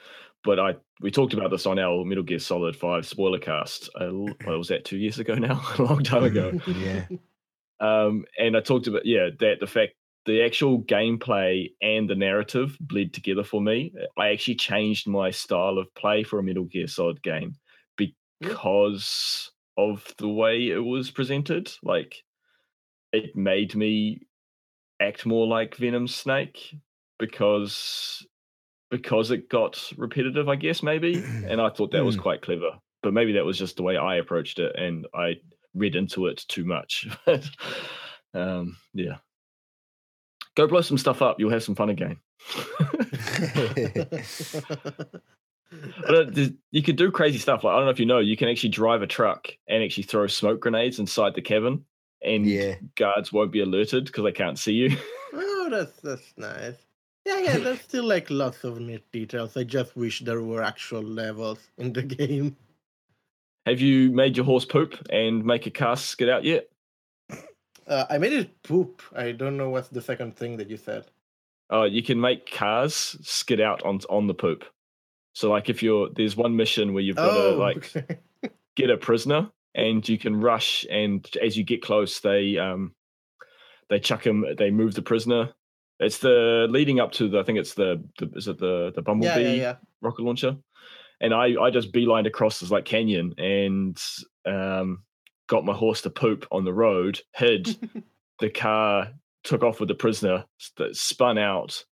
But 0.46 0.60
I 0.60 0.76
we 1.02 1.12
talked 1.12 1.34
about 1.34 1.52
this 1.52 1.66
on 1.66 1.80
our 1.80 2.06
Metal 2.06 2.24
Gear 2.24 2.40
Solid 2.40 2.76
Five 2.76 3.06
spoiler 3.06 3.40
cast. 3.40 3.90
Uh, 4.00 4.06
l- 4.06 4.28
what 4.44 4.58
was 4.58 4.70
that? 4.70 4.86
Two 4.86 4.98
years 4.98 5.20
ago 5.20 5.34
now, 5.36 5.62
a 5.78 5.84
long 5.84 6.04
time 6.04 6.24
ago. 6.24 6.54
yeah. 6.68 7.06
Um, 7.80 8.26
and 8.38 8.56
I 8.58 8.62
talked 8.62 8.88
about 8.88 9.06
yeah 9.06 9.30
that 9.40 9.60
the 9.60 9.68
fact 9.68 9.94
the 10.26 10.44
actual 10.44 10.82
gameplay 10.84 11.70
and 11.82 12.10
the 12.10 12.16
narrative 12.16 12.78
bled 12.80 13.14
together 13.14 13.44
for 13.44 13.62
me. 13.62 13.92
I 14.18 14.30
actually 14.30 14.56
changed 14.56 15.08
my 15.08 15.32
style 15.32 15.78
of 15.78 15.92
play 15.96 16.24
for 16.24 16.38
a 16.40 16.44
Metal 16.44 16.66
Gear 16.66 16.88
Solid 16.88 17.24
game 17.24 17.56
because 17.98 19.52
of 19.78 20.14
the 20.18 20.28
way 20.28 20.70
it 20.70 20.84
was 20.84 21.10
presented. 21.12 21.72
Like 21.84 22.24
it 23.12 23.36
made 23.36 23.76
me 23.76 24.22
act 25.02 25.26
more 25.26 25.48
like 25.48 25.76
Venom 25.76 26.08
Snake 26.08 26.76
because 27.18 28.26
because 28.92 29.32
it 29.32 29.50
got 29.50 29.82
repetitive, 29.98 30.50
I 30.50 30.56
guess 30.56 30.82
maybe. 30.84 31.24
And 31.48 31.62
I 31.62 31.70
thought 31.70 31.92
that 31.92 32.04
was 32.06 32.16
Hmm. 32.16 32.22
quite 32.22 32.42
clever. 32.42 32.72
But 33.02 33.14
maybe 33.14 33.34
that 33.34 33.46
was 33.46 33.58
just 33.58 33.78
the 33.78 33.84
way 33.84 33.96
I 33.96 34.16
approached 34.18 34.60
it 34.60 34.76
and 34.76 35.08
I 35.14 35.36
read 35.80 35.96
into 35.96 36.28
it 36.28 36.46
too 36.48 36.66
much. 36.66 37.08
Um, 38.36 38.78
yeah. 38.94 39.16
Go 40.56 40.68
blow 40.68 40.82
some 40.82 41.00
stuff 41.00 41.24
up. 41.24 41.40
You'll 41.40 41.50
have 41.50 41.64
some 41.64 41.74
fun 41.74 41.90
again. 41.90 42.18
But 46.08 46.38
uh, 46.38 46.46
you 46.72 46.82
can 46.82 46.96
do 46.96 47.12
crazy 47.12 47.38
stuff. 47.38 47.64
Like 47.64 47.74
I 47.74 47.78
don't 47.78 47.86
know 47.86 47.92
if 47.92 48.00
you 48.00 48.06
know, 48.06 48.20
you 48.20 48.36
can 48.36 48.50
actually 48.50 48.70
drive 48.70 49.02
a 49.04 49.08
truck 49.08 49.50
and 49.68 49.84
actually 49.84 50.04
throw 50.04 50.26
smoke 50.28 50.62
grenades 50.62 51.00
inside 51.00 51.36
the 51.36 51.42
cabin, 51.42 51.86
and 52.24 52.46
Yeah. 52.46 52.76
guards 52.96 53.32
won't 53.32 53.52
be 53.52 53.62
alerted 53.62 54.06
because 54.06 54.24
they 54.24 54.32
can't 54.32 54.58
see 54.58 54.74
you. 54.74 54.98
oh, 55.34 55.68
that's 55.70 56.00
that's 56.02 56.34
nice. 56.38 56.76
Yeah, 57.26 57.40
yeah. 57.40 57.58
There's 57.60 57.82
still 57.82 58.06
like 58.06 58.30
lots 58.32 58.64
of 58.64 58.80
neat 58.80 59.10
details. 59.12 59.56
I 59.58 59.64
just 59.64 59.96
wish 59.96 60.22
there 60.22 60.42
were 60.42 60.64
actual 60.64 61.04
levels 61.04 61.60
in 61.78 61.94
the 61.94 62.02
game. 62.04 62.58
Have 63.70 63.82
you 63.82 64.12
made 64.12 64.36
your 64.38 64.46
horse 64.46 64.66
poop 64.66 64.96
and 65.10 65.46
make 65.46 65.66
a 65.66 65.72
car 65.72 65.96
skid 65.96 66.30
out 66.30 66.44
yet? 66.44 66.70
Uh, 67.88 68.06
I 68.10 68.18
made 68.18 68.34
it 68.34 68.62
poop. 68.64 69.02
I 69.16 69.32
don't 69.32 69.58
know 69.58 69.70
what's 69.70 69.88
the 69.88 70.02
second 70.02 70.36
thing 70.36 70.58
that 70.58 70.70
you 70.70 70.78
said. 70.78 71.06
Oh, 71.72 71.84
you 71.84 72.04
can 72.04 72.20
make 72.20 72.52
cars 72.52 73.18
skid 73.22 73.62
out 73.62 73.84
on 73.84 74.00
on 74.10 74.28
the 74.28 74.34
poop. 74.34 74.64
So 75.34 75.50
like 75.50 75.70
if 75.70 75.82
you're 75.82 76.10
there's 76.16 76.36
one 76.36 76.56
mission 76.56 76.94
where 76.94 77.04
you've 77.04 77.16
got 77.16 77.34
to 77.34 77.54
Oh, 77.54 77.58
like 77.58 77.96
okay. 77.96 78.20
get 78.76 78.90
a 78.90 78.98
prisoner 78.98 79.50
and 79.76 80.08
you 80.08 80.18
can 80.18 80.40
rush 80.40 80.86
and 80.90 81.28
as 81.42 81.58
you 81.58 81.64
get 81.64 81.82
close 81.82 82.20
they 82.22 82.58
um 82.58 82.94
they 83.90 84.00
chuck 84.00 84.26
him 84.26 84.46
they 84.58 84.72
move 84.72 84.94
the 84.94 85.02
prisoner 85.02 85.54
it's 86.00 86.20
the 86.20 86.68
leading 86.70 87.00
up 87.00 87.12
to 87.12 87.30
the 87.30 87.40
i 87.40 87.44
think 87.44 87.60
it's 87.60 87.74
the, 87.74 88.04
the 88.18 88.30
is 88.36 88.48
it 88.48 88.58
the 88.58 88.92
the 88.96 89.02
yeah, 89.02 89.02
bumblebee 89.02 89.44
yeah, 89.44 89.52
yeah. 89.52 89.76
rocket 90.02 90.24
launcher 90.24 90.58
and 91.22 91.34
i 91.34 91.56
i 91.62 91.70
just 91.70 91.92
beelined 91.92 92.28
across 92.28 92.60
this 92.60 92.72
like 92.72 92.86
canyon 92.86 93.34
and 93.38 94.02
um 94.46 95.04
got 95.48 95.66
my 95.66 95.74
horse 95.74 96.02
to 96.02 96.10
poop 96.10 96.46
on 96.52 96.64
the 96.64 96.74
road 96.74 97.20
hid 97.36 97.76
the 98.40 98.50
car 98.50 99.10
took 99.44 99.64
off 99.64 99.80
with 99.80 99.90
the 99.90 99.96
prisoner 99.96 100.46
st- 100.58 100.96
spun 100.96 101.38
out 101.38 101.84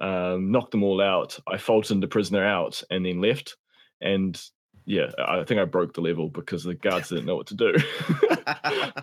um 0.00 0.50
knocked 0.50 0.72
them 0.72 0.82
all 0.82 1.00
out. 1.00 1.38
I 1.46 1.58
Fultoned 1.58 2.02
the 2.02 2.08
prisoner 2.08 2.44
out 2.44 2.82
and 2.90 3.06
then 3.06 3.20
left. 3.20 3.56
And 4.00 4.40
yeah 4.84 5.12
i 5.24 5.44
think 5.44 5.60
i 5.60 5.64
broke 5.64 5.94
the 5.94 6.00
level 6.00 6.28
because 6.28 6.64
the 6.64 6.74
guards 6.74 7.10
didn't 7.10 7.26
know 7.26 7.36
what 7.36 7.46
to 7.48 7.54
do. 7.54 7.74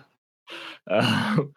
Um, 0.90 1.54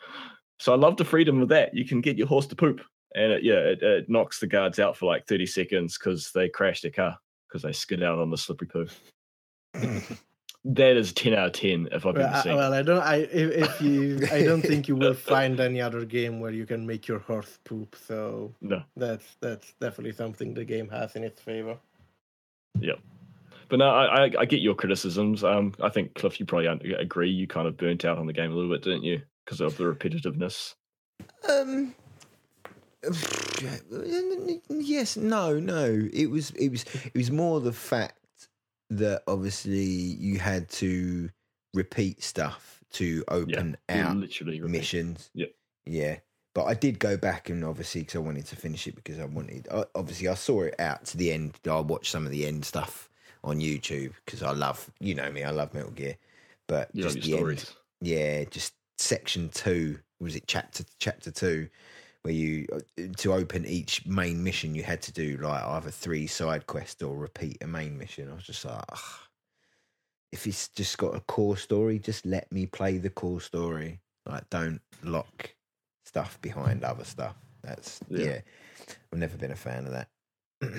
so 0.60 0.74
i 0.74 0.76
love 0.76 0.98
the 0.98 1.06
freedom 1.06 1.41
of 1.41 1.50
that. 1.50 1.74
You 1.74 1.86
can 1.86 2.02
get 2.02 2.18
your 2.18 2.28
horse 2.28 2.46
to 2.48 2.56
poop 2.56 2.82
and 3.16 3.32
it, 3.32 3.44
yeah 3.44 3.56
it, 3.56 3.82
it 3.82 4.10
knocks 4.10 4.39
the 4.39 4.48
guards 4.48 4.80
out 4.80 4.96
for 4.96 5.06
like 5.08 5.26
30 5.28 5.46
seconds 5.46 5.98
because 5.98 6.32
they 6.32 6.50
crashed 6.50 6.84
their 6.84 6.91
car 6.91 7.18
because 7.54 7.62
they 7.62 7.72
skid 7.72 8.01
out 8.01 8.18
on 8.18 8.32
the 8.32 8.38
slippery 8.38 8.68
poo 8.68 8.88
that 10.66 10.97
is 10.97 11.14
10 11.14 11.34
out 11.34 11.47
of 11.47 11.54
10 11.54 11.89
if 11.91 12.06
i've 12.06 12.16
well, 12.16 12.26
ever 12.26 12.36
I, 12.36 12.41
seen 12.41 12.56
well, 12.56 12.74
I 12.74 12.82
don't. 12.82 13.01
I 13.01 13.16
if, 13.18 13.51
if 13.51 13.82
you, 13.82 14.28
I 14.32 14.43
don't 14.43 14.62
think 14.64 14.88
you 14.88 14.95
will 14.95 15.14
find 15.14 15.60
any 15.60 15.80
other 15.82 16.04
game 16.04 16.39
where 16.39 16.51
you 16.51 16.66
can 16.66 16.86
make 16.88 17.08
your 17.08 17.20
horse 17.20 17.60
poop. 17.64 17.95
So 18.08 18.54
no 18.62 18.82
that's 18.95 19.36
that's 19.39 19.74
definitely 19.80 20.14
something 20.14 20.54
the 20.54 20.66
game 20.66 20.89
has 20.89 21.16
in 21.16 21.24
its 21.24 21.41
favor. 21.41 21.78
Yep. 22.80 22.99
But 23.70 23.80
no, 23.80 23.89
I, 23.89 24.26
I, 24.26 24.32
I 24.39 24.45
get 24.45 24.62
your 24.62 24.76
criticisms. 24.76 25.43
Um, 25.43 25.74
I 25.82 25.89
think 25.89 26.16
Cliff, 26.16 26.39
you 26.39 26.45
probably 26.45 26.68
agree. 26.95 27.30
You 27.30 27.47
kind 27.47 27.68
of 27.68 27.78
burnt 27.78 28.06
out 28.06 28.18
on 28.18 28.28
the 28.28 28.34
game 28.34 28.51
a 28.51 28.56
little 28.56 28.72
bit, 28.72 28.84
didn't 28.84 29.04
you? 29.04 29.22
Because 29.45 29.62
of 29.62 29.78
the 29.78 29.86
repetitiveness. 29.86 30.74
Um. 31.49 31.95
Yes, 34.70 35.18
no, 35.18 35.60
no. 35.60 36.10
It 36.14 36.28
was, 36.28 36.51
it 36.51 36.70
was, 36.70 36.86
it 37.06 37.16
was 37.16 37.32
more 37.32 37.60
the 37.60 37.74
fact 37.74 38.20
that 38.89 39.24
obviously 39.28 39.84
you 39.84 40.39
had 40.39 40.70
to 40.70 41.30
repeat 41.74 42.24
stuff 42.24 42.82
to 42.93 43.24
open 43.28 43.78
You 43.89 43.95
out 43.95 44.18
literally 44.18 44.62
repeat. 44.62 44.72
missions. 44.72 45.30
Yeah, 45.34 45.47
Yeah. 45.86 46.18
But 46.54 46.66
I 46.66 46.76
did 46.76 46.99
go 46.99 47.18
back 47.18 47.49
and 47.49 47.66
obviously 47.66 48.01
because 48.01 48.16
I 48.18 48.20
wanted 48.20 48.45
to 48.45 48.56
finish 48.56 48.86
it 48.86 48.95
because 48.95 49.20
I 49.20 49.26
wanted. 49.26 49.68
Obviously, 49.95 50.28
I 50.28 50.36
saw 50.36 50.62
it 50.62 50.80
out 50.80 51.04
to 51.06 51.18
the 51.18 51.32
end. 51.32 51.56
I 51.68 51.80
watched 51.80 52.12
some 52.12 52.26
of 52.28 52.32
the 52.32 52.45
end 52.45 52.64
stuff 52.64 53.10
on 53.43 53.60
YouTube 53.60 54.14
because 54.24 54.43
I 54.43 54.51
love, 54.51 54.91
you 54.99 55.16
know 55.16 55.32
me, 55.32 55.43
I 55.43 55.49
love 55.49 55.74
Metal 55.74 55.89
Gear. 55.89 56.16
But 56.68 56.91
You 56.93 57.04
just 57.04 57.22
the 57.22 57.38
end, 57.38 57.72
yeah, 58.01 58.43
just 58.45 58.74
section 58.99 59.49
two. 59.49 59.97
Was 60.20 60.36
it 60.36 60.43
chapter 60.45 60.84
chapter 60.99 61.32
two? 61.32 61.70
Where 62.24 62.34
you 62.34 62.68
uh, 62.74 62.80
to 63.18 63.34
open 63.34 63.66
each 63.66 64.06
main 64.06 64.44
mission, 64.44 64.76
you 64.76 64.84
had 64.84 65.02
to 65.04 65.12
do 65.12 65.38
like 65.38 65.64
either 65.64 65.92
three 65.92 66.26
side 66.28 66.68
quests 66.68 67.04
or 67.04 67.16
repeat 67.18 67.58
a 67.62 67.68
main 67.68 67.98
mission. 67.98 68.32
I 68.32 68.36
was 68.36 68.46
just 68.46 68.64
like, 68.66 68.84
Ugh. 68.90 69.00
if 70.32 70.48
it's 70.48 70.70
just 70.70 70.98
got 70.98 71.16
a 71.16 71.20
core 71.22 71.58
story, 71.58 72.00
just 72.00 72.26
let 72.26 72.50
me 72.52 72.66
play 72.66 72.98
the 72.98 73.10
core 73.10 73.42
story. 73.42 74.00
Like, 74.26 74.50
don't 74.50 74.80
lock 75.04 75.54
stuff 76.06 76.40
behind 76.42 76.84
other 76.84 77.04
stuff. 77.04 77.36
That's 77.62 78.00
Yeah. 78.10 78.26
yeah. 78.26 78.42
I've 79.12 79.20
never 79.20 79.38
been 79.38 79.52
a 79.52 79.56
fan 79.56 79.86
of 79.86 79.92
that. 79.92 80.10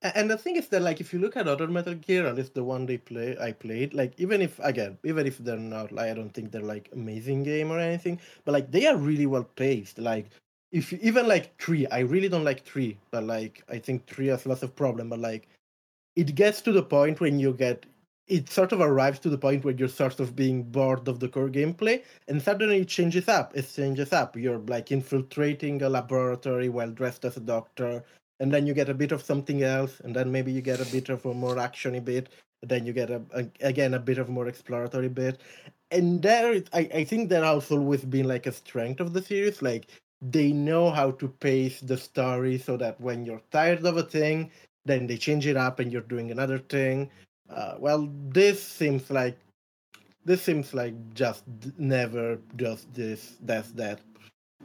And 0.00 0.30
the 0.30 0.38
thing 0.38 0.54
is 0.54 0.68
that, 0.68 0.82
like, 0.82 1.00
if 1.00 1.12
you 1.12 1.18
look 1.18 1.36
at 1.36 1.48
other 1.48 1.66
Metal 1.66 1.94
Gear, 1.94 2.24
at 2.26 2.36
least 2.36 2.54
the 2.54 2.62
one 2.62 2.86
they 2.86 2.98
play, 2.98 3.36
I 3.40 3.50
played, 3.50 3.94
like, 3.94 4.14
even 4.16 4.40
if 4.40 4.60
again, 4.60 4.96
even 5.04 5.26
if 5.26 5.38
they're 5.38 5.56
not, 5.56 5.90
like, 5.90 6.08
I 6.08 6.14
don't 6.14 6.30
think 6.32 6.52
they're 6.52 6.62
like 6.62 6.88
amazing 6.92 7.42
game 7.42 7.72
or 7.72 7.80
anything, 7.80 8.20
but 8.44 8.52
like 8.52 8.70
they 8.70 8.86
are 8.86 8.96
really 8.96 9.26
well 9.26 9.42
paced. 9.42 9.98
Like, 9.98 10.30
if 10.72 10.92
even 10.92 11.26
like 11.26 11.58
three, 11.60 11.86
I 11.86 12.00
really 12.00 12.28
don't 12.28 12.44
like 12.44 12.64
three, 12.64 12.98
but 13.10 13.24
like 13.24 13.62
I 13.68 13.78
think 13.78 14.06
three 14.06 14.26
has 14.26 14.46
lots 14.46 14.62
of 14.62 14.76
problem. 14.76 15.08
But 15.08 15.20
like, 15.20 15.48
it 16.16 16.34
gets 16.34 16.60
to 16.62 16.72
the 16.72 16.82
point 16.82 17.20
when 17.20 17.38
you 17.38 17.52
get 17.52 17.86
it 18.28 18.50
sort 18.50 18.72
of 18.72 18.80
arrives 18.80 19.18
to 19.20 19.30
the 19.30 19.38
point 19.38 19.64
where 19.64 19.74
you're 19.74 19.88
sort 19.88 20.20
of 20.20 20.36
being 20.36 20.62
bored 20.62 21.08
of 21.08 21.18
the 21.18 21.28
core 21.28 21.48
gameplay, 21.48 22.02
and 22.28 22.42
suddenly 22.42 22.80
it 22.80 22.88
changes 22.88 23.28
up. 23.28 23.56
It 23.56 23.70
changes 23.74 24.12
up. 24.12 24.36
You're 24.36 24.58
like 24.58 24.92
infiltrating 24.92 25.82
a 25.82 25.88
laboratory 25.88 26.68
while 26.68 26.90
dressed 26.90 27.24
as 27.24 27.36
a 27.38 27.40
doctor, 27.40 28.04
and 28.40 28.52
then 28.52 28.66
you 28.66 28.74
get 28.74 28.90
a 28.90 28.94
bit 28.94 29.12
of 29.12 29.22
something 29.22 29.62
else, 29.62 30.00
and 30.00 30.14
then 30.14 30.30
maybe 30.30 30.52
you 30.52 30.60
get 30.60 30.80
a 30.80 30.92
bit 30.92 31.08
of 31.08 31.24
a 31.24 31.32
more 31.32 31.56
actiony 31.56 32.04
bit, 32.04 32.28
then 32.62 32.84
you 32.84 32.92
get 32.92 33.10
a, 33.10 33.22
a 33.32 33.46
again 33.66 33.94
a 33.94 33.98
bit 33.98 34.18
of 34.18 34.28
more 34.28 34.48
exploratory 34.48 35.08
bit, 35.08 35.40
and 35.90 36.20
there 36.22 36.62
I, 36.74 36.88
I 36.94 37.04
think 37.04 37.30
that 37.30 37.44
has 37.44 37.70
always 37.70 38.04
been 38.04 38.28
like 38.28 38.46
a 38.46 38.52
strength 38.52 39.00
of 39.00 39.14
the 39.14 39.22
series. 39.22 39.62
Like 39.62 39.88
they 40.20 40.52
know 40.52 40.90
how 40.90 41.12
to 41.12 41.28
pace 41.28 41.80
the 41.80 41.96
story 41.96 42.58
so 42.58 42.76
that 42.76 43.00
when 43.00 43.24
you're 43.24 43.42
tired 43.50 43.84
of 43.84 43.96
a 43.96 44.02
thing, 44.02 44.50
then 44.84 45.06
they 45.06 45.16
change 45.16 45.46
it 45.46 45.56
up 45.56 45.78
and 45.78 45.92
you're 45.92 46.02
doing 46.02 46.30
another 46.30 46.58
thing. 46.58 47.10
Uh, 47.48 47.74
well, 47.78 48.08
this 48.28 48.62
seems 48.62 49.10
like 49.10 49.38
this 50.24 50.42
seems 50.42 50.74
like 50.74 50.94
just 51.14 51.44
never 51.78 52.36
does 52.56 52.86
this, 52.92 53.36
does 53.44 53.72
that. 53.74 54.00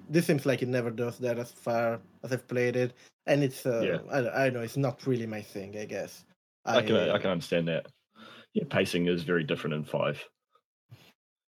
This 0.10 0.26
seems 0.26 0.46
like 0.46 0.62
it 0.62 0.68
never 0.68 0.92
does 0.92 1.18
that 1.20 1.40
as 1.40 1.52
far 1.52 2.02
as 2.24 2.34
I've 2.34 2.48
played 2.48 2.76
it, 2.76 2.94
and 3.28 3.44
it's 3.44 3.66
uh, 3.66 3.82
Yeah. 3.82 4.00
I, 4.12 4.46
I 4.46 4.50
know 4.50 4.62
it's 4.62 4.76
not 4.76 5.06
really 5.08 5.28
my 5.28 5.42
thing. 5.42 5.78
I 5.78 5.86
guess. 5.86 6.26
I 6.66 6.82
can 6.82 6.96
I 6.96 7.18
can 7.18 7.30
understand 7.30 7.68
that. 7.68 7.88
Yeah, 8.54 8.64
pacing 8.70 9.08
is 9.08 9.24
very 9.24 9.44
different 9.44 9.76
in 9.76 9.84
five 9.84 10.24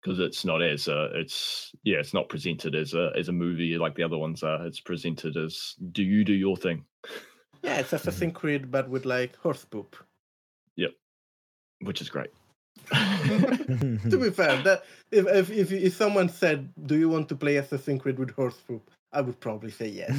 because 0.05 0.19
it's 0.19 0.45
not 0.45 0.61
as 0.61 0.87
uh, 0.87 1.09
it's 1.13 1.71
yeah, 1.83 1.97
it's 1.97 2.13
not 2.13 2.29
presented 2.29 2.75
as 2.75 2.93
a 2.93 3.11
as 3.17 3.27
a 3.27 3.31
movie 3.31 3.75
like 3.77 3.95
the 3.95 4.03
other 4.03 4.17
ones 4.17 4.43
are. 4.43 4.63
It's 4.65 4.79
presented 4.79 5.35
as 5.35 5.75
do 5.91 6.03
you 6.03 6.23
do 6.23 6.33
your 6.33 6.55
thing, 6.55 6.85
Yeah, 7.63 7.79
it's 7.79 7.93
Assassin's 7.93 8.33
Creed, 8.33 8.69
but 8.69 8.87
with 8.87 9.05
like 9.05 9.35
horse 9.37 9.65
poop. 9.65 9.95
Yep. 10.75 10.91
Which 11.81 11.99
is 11.99 12.09
great. 12.09 12.29
to 12.91 14.17
be 14.21 14.29
fair, 14.29 14.61
that 14.63 14.83
if, 15.11 15.25
if 15.27 15.49
if 15.49 15.71
if 15.71 15.95
someone 15.95 16.29
said, 16.29 16.71
"Do 16.85 16.95
you 16.95 17.09
want 17.09 17.27
to 17.29 17.35
play 17.35 17.55
Assassin's 17.55 18.03
Creed 18.03 18.19
with 18.19 18.29
horse 18.31 18.61
poop?" 18.67 18.91
I 19.11 19.21
would 19.21 19.39
probably 19.39 19.71
say 19.71 19.87
yes. 19.87 20.15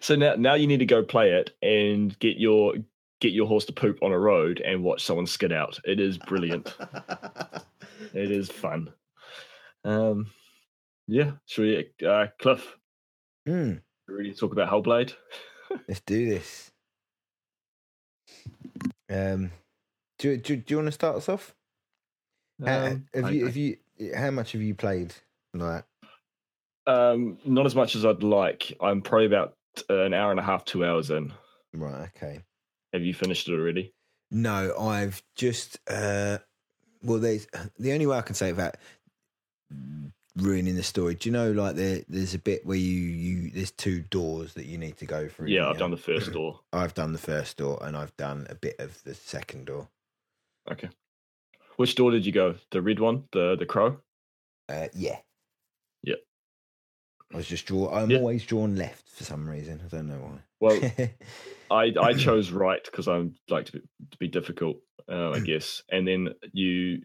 so 0.00 0.16
now 0.16 0.34
now 0.34 0.54
you 0.54 0.66
need 0.66 0.80
to 0.80 0.86
go 0.86 1.02
play 1.02 1.30
it 1.30 1.56
and 1.62 2.18
get 2.18 2.36
your 2.36 2.74
get 3.20 3.32
your 3.32 3.46
horse 3.46 3.64
to 3.66 3.72
poop 3.72 3.98
on 4.02 4.12
a 4.12 4.18
road 4.18 4.60
and 4.60 4.82
watch 4.82 5.04
someone 5.04 5.26
skid 5.26 5.52
out. 5.52 5.78
It 5.84 6.00
is 6.00 6.18
brilliant. 6.18 6.74
it 8.14 8.30
is 8.30 8.50
fun. 8.50 8.92
Um, 9.84 10.26
yeah. 11.06 11.32
Should 11.46 11.62
we, 12.00 12.06
uh, 12.06 12.26
Cliff? 12.40 12.76
Hmm, 13.46 13.74
Ready 14.08 14.32
to 14.32 14.36
talk 14.38 14.52
about 14.52 14.70
Hellblade? 14.70 15.14
let's 15.88 16.00
do 16.00 16.28
this. 16.28 16.70
Um, 19.10 19.52
do, 20.18 20.36
do, 20.36 20.56
do 20.56 20.74
you 20.74 20.76
want 20.78 20.86
to 20.88 20.92
start 20.92 21.16
us 21.16 21.28
off? 21.28 21.54
Ha- 22.64 22.86
Um, 22.86 23.06
have 23.14 23.24
I- 23.26 23.30
you 23.30 23.42
I- 23.44 23.46
have 23.46 23.56
you 23.56 23.76
how 24.14 24.30
much 24.30 24.52
have 24.52 24.62
you 24.62 24.74
played? 24.74 25.14
Like 25.54 25.84
Um, 26.86 27.38
not 27.44 27.66
as 27.66 27.74
much 27.74 27.96
as 27.96 28.04
I'd 28.04 28.22
like. 28.22 28.72
I'm 28.80 29.00
probably 29.02 29.26
about 29.26 29.56
an 29.88 30.12
hour 30.14 30.30
and 30.30 30.40
a 30.40 30.42
half, 30.42 30.64
two 30.64 30.84
hours 30.84 31.10
in. 31.10 31.32
right, 31.72 32.08
okay. 32.16 32.40
Have 32.96 33.04
you 33.04 33.12
finished 33.12 33.46
it 33.48 33.52
already? 33.52 33.92
No, 34.30 34.74
I've 34.78 35.22
just 35.34 35.78
uh 35.88 36.38
well 37.02 37.18
there's 37.18 37.46
the 37.78 37.92
only 37.92 38.06
way 38.06 38.16
I 38.16 38.22
can 38.22 38.34
say 38.34 38.52
that 38.52 38.78
ruining 40.36 40.76
the 40.76 40.82
story. 40.82 41.14
Do 41.14 41.28
you 41.28 41.32
know 41.34 41.52
like 41.52 41.76
there 41.76 42.00
there's 42.08 42.32
a 42.32 42.38
bit 42.38 42.64
where 42.64 42.78
you 42.78 42.90
you 43.00 43.50
there's 43.50 43.70
two 43.70 44.00
doors 44.00 44.54
that 44.54 44.64
you 44.64 44.78
need 44.78 44.96
to 44.96 45.04
go 45.06 45.28
through. 45.28 45.48
Yeah, 45.48 45.68
I've 45.68 45.74
yeah? 45.74 45.80
done 45.80 45.90
the 45.90 45.96
first 45.98 46.32
door. 46.32 46.60
I've 46.72 46.94
done 46.94 47.12
the 47.12 47.18
first 47.18 47.58
door 47.58 47.78
and 47.82 47.96
I've 47.96 48.16
done 48.16 48.46
a 48.48 48.54
bit 48.54 48.76
of 48.78 49.02
the 49.04 49.14
second 49.14 49.66
door. 49.66 49.88
Okay. 50.72 50.88
Which 51.76 51.94
door 51.94 52.10
did 52.10 52.24
you 52.24 52.32
go? 52.32 52.54
The 52.70 52.80
red 52.80 52.98
one, 52.98 53.24
the 53.32 53.56
the 53.58 53.66
crow. 53.66 53.98
Uh 54.70 54.88
yeah. 54.94 55.18
Yep. 56.02 56.18
I 57.34 57.36
was 57.36 57.46
just 57.46 57.66
draw 57.66 57.90
I'm 57.94 58.10
Yeah. 58.10 58.18
always 58.18 58.46
drawn 58.46 58.74
left 58.76 59.10
for 59.10 59.24
some 59.24 59.46
reason. 59.46 59.82
I 59.84 59.88
don't 59.88 60.08
know 60.08 60.18
why. 60.18 60.38
Well, 60.60 60.80
I 61.70 61.92
I 62.00 62.12
chose 62.14 62.50
right 62.50 62.82
because 62.84 63.08
I 63.08 63.26
like 63.48 63.66
to 63.66 63.72
be, 63.72 63.80
to 64.10 64.18
be 64.18 64.28
difficult, 64.28 64.76
uh, 65.10 65.30
I 65.30 65.40
guess. 65.40 65.82
And 65.90 66.06
then 66.06 66.34
you, 66.52 67.00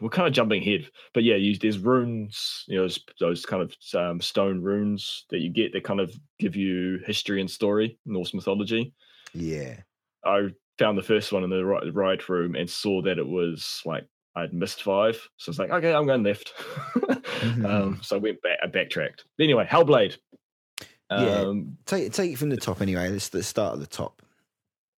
we're 0.00 0.10
kind 0.10 0.28
of 0.28 0.34
jumping 0.34 0.62
ahead, 0.62 0.88
but 1.14 1.24
yeah, 1.24 1.36
you, 1.36 1.56
there's 1.56 1.78
runes, 1.78 2.64
you 2.68 2.76
know, 2.76 2.82
those, 2.82 3.04
those 3.18 3.46
kind 3.46 3.62
of 3.62 3.74
um, 3.94 4.20
stone 4.20 4.62
runes 4.62 5.24
that 5.30 5.40
you 5.40 5.50
get 5.50 5.72
that 5.72 5.84
kind 5.84 6.00
of 6.00 6.14
give 6.38 6.56
you 6.56 7.00
history 7.06 7.40
and 7.40 7.50
story, 7.50 7.98
Norse 8.06 8.34
mythology. 8.34 8.94
yeah. 9.34 9.76
I 10.24 10.48
found 10.78 10.98
the 10.98 11.02
first 11.02 11.32
one 11.32 11.44
in 11.44 11.50
the 11.50 11.64
right, 11.64 11.94
right 11.94 12.28
room 12.28 12.54
and 12.54 12.68
saw 12.68 13.00
that 13.02 13.18
it 13.18 13.26
was 13.26 13.80
like 13.84 14.06
I'd 14.36 14.52
missed 14.52 14.82
five, 14.82 15.16
so 15.38 15.48
I 15.48 15.50
was 15.50 15.58
like, 15.58 15.70
okay, 15.70 15.92
I'm 15.92 16.06
going 16.06 16.22
left. 16.22 16.52
um, 17.64 18.00
so 18.02 18.16
I 18.16 18.18
went 18.18 18.40
back, 18.42 18.58
I 18.62 18.66
backtracked. 18.66 19.24
Anyway, 19.40 19.66
Hellblade. 19.68 20.16
Yeah. 21.10 21.40
Um, 21.40 21.76
Take 21.86 22.12
take 22.12 22.32
it 22.32 22.38
from 22.38 22.50
the 22.50 22.56
top 22.56 22.80
anyway. 22.80 23.08
Let's, 23.10 23.32
let's 23.34 23.46
start 23.48 23.74
at 23.74 23.80
the 23.80 23.86
top. 23.86 24.22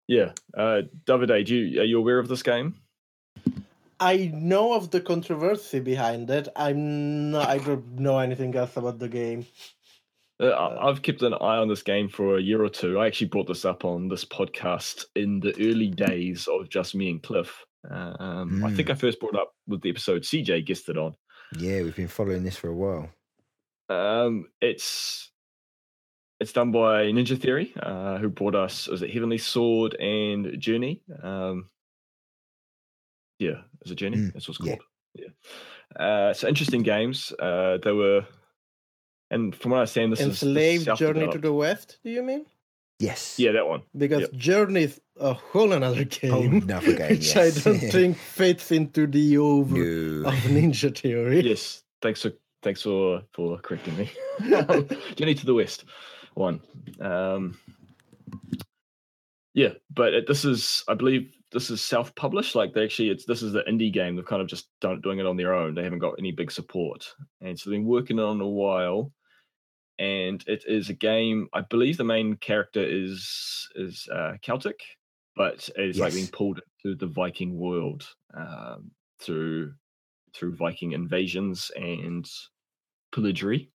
Yeah, 0.09 0.33
uh, 0.57 0.83
Davide, 1.07 1.47
do 1.47 1.57
you, 1.57 1.81
are 1.81 1.85
you 1.85 1.99
aware 1.99 2.19
of 2.19 2.29
this 2.29 2.43
game? 2.43 2.75
I 4.01 4.31
know 4.35 4.75
of 4.75 4.91
the 4.91 5.01
controversy 5.01 5.79
behind 5.81 6.29
it. 6.29 6.49
I'm 6.57 7.31
not. 7.31 7.49
I 7.49 7.59
don't 7.59 7.99
know 8.01 8.19
anything 8.19 8.55
else 8.57 8.77
about 8.77 8.99
the 8.99 9.09
game. 9.09 9.47
Uh, 10.41 10.49
I- 10.49 10.89
I've 10.89 11.03
kept 11.03 11.23
an 11.23 11.35
eye 11.35 11.57
on 11.59 11.69
this 11.69 11.83
game 11.83 12.09
for 12.09 12.37
a 12.37 12.43
year 12.43 12.63
or 12.63 12.69
two. 12.69 12.99
I 12.99 13.07
actually 13.07 13.29
brought 13.29 13.47
this 13.47 13.65
up 13.65 13.85
on 13.85 14.09
this 14.09 14.25
podcast 14.25 15.05
in 15.15 15.41
the 15.41 15.55
early 15.61 15.89
days 15.89 16.49
of 16.49 16.69
just 16.69 16.95
me 16.95 17.11
and 17.11 17.23
Cliff. 17.23 17.65
Um, 17.91 18.63
I 18.65 18.73
think 18.73 18.91
I 18.91 18.95
first 18.95 19.19
brought 19.19 19.35
it 19.35 19.41
up 19.41 19.55
with 19.67 19.83
the 19.83 19.91
episode 19.91 20.23
CJ 20.23 20.67
guessed 20.67 20.89
it 20.89 20.99
on. 20.99 21.15
Yeah, 21.59 21.83
we've 21.83 21.97
been 21.97 22.09
following 22.09 22.45
this 22.45 22.57
for 22.57 22.69
a 22.69 22.75
while. 22.75 23.09
Um, 23.89 24.47
it's 24.61 25.32
it's 26.43 26.53
done 26.53 26.73
by 26.73 27.05
Ninja 27.07 27.41
Theory, 27.41 27.73
uh, 27.81 28.19
who 28.19 28.29
brought 28.29 28.55
us 28.55 28.89
was 28.89 29.03
it 29.03 29.11
Heavenly 29.11 29.39
Sword 29.39 29.95
and 29.95 30.61
Journey. 30.61 31.01
Um, 31.23 31.71
yeah, 33.39 33.63
is 33.85 33.91
it 33.93 33.97
Journey? 33.97 34.19
Mm, 34.19 34.33
That's 34.33 34.49
what's 34.49 34.59
called. 34.59 34.81
Yeah. 35.15 35.29
Uh, 35.99 36.33
so 36.35 36.49
interesting 36.49 36.83
games. 36.83 37.33
Uh, 37.39 37.79
they 37.83 37.93
were, 37.93 38.25
and 39.31 39.55
from 39.55 39.71
what 39.73 39.77
I 39.79 39.81
understand, 39.81 40.13
this 40.13 40.21
is 40.21 40.27
this 40.27 40.43
is 40.43 40.43
Enslaved 40.49 40.99
Journey 40.99 41.29
to 41.31 41.39
the 41.39 41.53
West. 41.53 41.99
Do 42.05 42.11
you 42.11 42.23
mean? 42.23 42.47
Yes. 42.99 43.39
Yeah, 43.39 43.53
that 43.53 43.67
one. 43.67 43.83
Because 43.97 44.21
Yep. 44.23 44.33
Journey 44.35 44.83
is 44.85 45.01
a 45.19 45.33
whole 45.35 45.73
another 45.73 46.05
game, 46.05 46.31
Whole 46.31 46.43
nother 46.51 46.93
game, 46.97 47.09
which 47.11 47.35
yes. 47.35 47.67
I 47.67 47.71
don't 47.71 47.79
think 47.81 48.17
fits 48.39 48.71
into 48.71 49.07
the 49.07 49.39
over 49.39 49.77
No. 49.77 50.29
of 50.29 50.35
Ninja 50.51 50.97
Theory. 50.97 51.41
Yes, 51.41 51.83
thanks 52.01 52.23
for 52.23 52.33
thanks 52.63 52.83
for 52.83 53.23
for 53.33 53.59
correcting 53.59 53.97
me. 53.97 54.11
Journey 55.17 55.35
to 55.35 55.47
the 55.47 55.55
West, 55.55 55.85
one. 56.35 56.61
Um, 57.01 57.59
yeah, 59.55 59.75
but 59.93 60.15
it, 60.15 60.27
this 60.27 60.45
is, 60.45 60.83
I 60.89 60.95
believe, 60.95 61.33
this 61.53 61.69
is 61.71 61.83
self-published. 61.83 62.55
Like 62.55 62.73
they 62.73 62.85
actually, 62.85 63.11
it's 63.11 63.27
this 63.27 63.43
is 63.43 63.53
the 63.53 63.63
indie 63.65 63.93
game. 63.93 64.17
They're 64.17 64.25
kind 64.25 64.43
of 64.43 64.49
just 64.49 64.69
done, 64.81 65.01
doing 65.03 65.19
it 65.19 65.27
on 65.27 65.37
their 65.37 65.55
own. 65.55 65.75
They 65.75 65.85
haven't 65.85 65.99
got 65.99 66.15
any 66.19 66.33
big 66.33 66.51
support, 66.51 67.07
and 67.41 67.59
so 67.59 67.69
they've 67.69 67.79
been 67.79 67.87
working 67.87 68.19
on 68.19 68.41
it 68.41 68.45
a 68.45 68.47
while. 68.47 69.13
And 69.99 70.43
it 70.49 70.65
is 70.67 70.89
a 70.89 70.95
game. 70.95 71.49
I 71.53 71.61
believe 71.61 71.97
the 71.99 72.05
main 72.05 72.37
character 72.37 72.83
is 72.83 73.69
is 73.77 74.09
uh, 74.13 74.33
Celtic, 74.41 74.81
but 75.37 75.69
it's 75.77 75.99
like 75.99 76.15
being 76.15 76.29
pulled 76.29 76.61
into 76.83 76.97
the 76.97 77.07
Viking 77.07 77.59
world 77.59 78.09
um, 78.35 78.91
through 79.21 79.75
through 80.35 80.57
Viking 80.57 80.93
invasions 80.93 81.71
and 81.77 82.27
pillaging. 83.15 83.69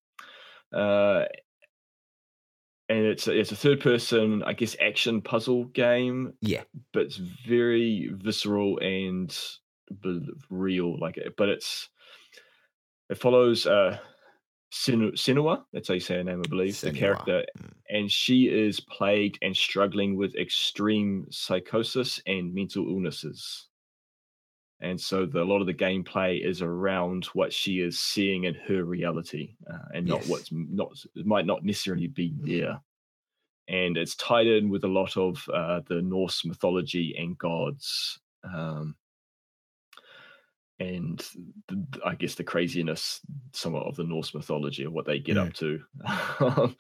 Uh, 0.73 1.25
and 2.89 2.99
it's 3.05 3.27
a, 3.27 3.37
it's 3.37 3.51
a 3.51 3.55
third 3.55 3.81
person, 3.81 4.43
I 4.43 4.53
guess, 4.53 4.75
action 4.81 5.21
puzzle 5.21 5.65
game, 5.65 6.33
Yeah. 6.41 6.63
but 6.93 7.03
it's 7.03 7.17
very 7.17 8.09
visceral 8.13 8.79
and 8.79 9.37
real. 10.49 10.97
Like, 10.99 11.17
it, 11.17 11.35
but 11.37 11.49
it's 11.49 11.89
it 13.09 13.17
follows 13.17 13.65
uh, 13.65 13.97
Sinu- 14.73 15.13
Senua. 15.13 15.63
That's 15.73 15.87
how 15.87 15.93
you 15.93 15.99
say 15.99 16.15
her 16.15 16.23
name, 16.23 16.41
I 16.45 16.49
believe. 16.49 16.79
The 16.81 16.91
character, 16.91 17.45
Mm. 17.57 17.71
and 17.89 18.11
she 18.11 18.45
is 18.47 18.79
plagued 18.81 19.37
and 19.41 19.55
struggling 19.55 20.15
with 20.17 20.35
extreme 20.35 21.25
psychosis 21.29 22.21
and 22.27 22.53
mental 22.53 22.85
illnesses. 22.87 23.66
And 24.79 24.99
so 25.01 25.25
the, 25.25 25.41
a 25.41 25.43
lot 25.43 25.59
of 25.61 25.65
the 25.67 25.73
gameplay 25.73 26.45
is 26.45 26.61
around 26.61 27.25
what 27.33 27.51
she 27.51 27.79
is 27.79 27.99
seeing 27.99 28.43
in 28.43 28.53
her 28.53 28.83
reality, 28.83 29.55
uh, 29.71 29.87
and 29.93 30.05
not 30.05 30.19
Yes. 30.21 30.29
what's 30.29 30.49
not 30.51 31.03
it 31.15 31.25
might 31.25 31.47
not 31.47 31.63
necessarily 31.63 32.07
be 32.07 32.33
there. 32.39 32.79
And 33.67 33.97
it's 33.97 34.15
tied 34.15 34.47
in 34.47 34.69
with 34.69 34.83
a 34.83 34.87
lot 34.87 35.17
of 35.17 35.43
uh, 35.53 35.81
the 35.87 36.01
Norse 36.01 36.45
mythology 36.45 37.15
and 37.17 37.37
gods, 37.37 38.19
um, 38.43 38.95
and 40.79 41.19
th- 41.19 41.45
th- 41.69 42.03
I 42.05 42.13
guess 42.15 42.35
the 42.35 42.43
craziness, 42.43 43.19
somewhat 43.53 43.87
of 43.87 43.95
the 43.95 44.03
Norse 44.03 44.33
mythology 44.33 44.83
of 44.83 44.93
what 44.93 45.05
they 45.05 45.19
get 45.19 45.37
up 45.37 45.53
to. 45.53 45.83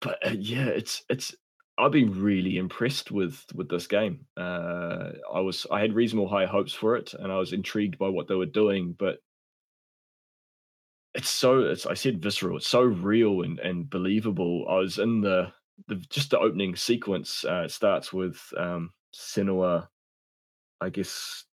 but 0.00 0.18
uh, 0.26 0.34
yeah, 0.38 0.66
it's 0.66 1.04
it's 1.08 1.34
I've 1.78 1.92
been 1.92 2.22
really 2.22 2.56
impressed 2.56 3.10
with 3.10 3.44
with 3.54 3.68
this 3.68 3.86
game. 3.86 4.26
Uh, 4.36 5.12
I 5.32 5.40
was 5.40 5.66
I 5.70 5.80
had 5.80 5.94
reasonable 5.94 6.28
high 6.28 6.46
hopes 6.46 6.72
for 6.72 6.96
it, 6.96 7.12
and 7.14 7.30
I 7.30 7.38
was 7.38 7.52
intrigued 7.52 7.98
by 7.98 8.08
what 8.08 8.28
they 8.28 8.34
were 8.34 8.46
doing. 8.46 8.94
But 8.98 9.18
it's 11.14 11.28
so 11.28 11.60
it's 11.60 11.86
I 11.86 11.94
said 11.94 12.22
visceral. 12.22 12.56
It's 12.56 12.68
so 12.68 12.82
real 12.82 13.42
and 13.42 13.58
and 13.58 13.90
believable. 13.90 14.66
I 14.68 14.76
was 14.76 14.98
in 14.98 15.20
the 15.20 15.52
the 15.88 15.96
just 16.08 16.30
the 16.30 16.38
opening 16.38 16.76
sequence 16.76 17.44
uh, 17.44 17.68
starts 17.68 18.12
with 18.12 18.40
um, 18.56 18.90
Senua, 19.14 19.88
I 20.80 20.88
guess, 20.88 21.44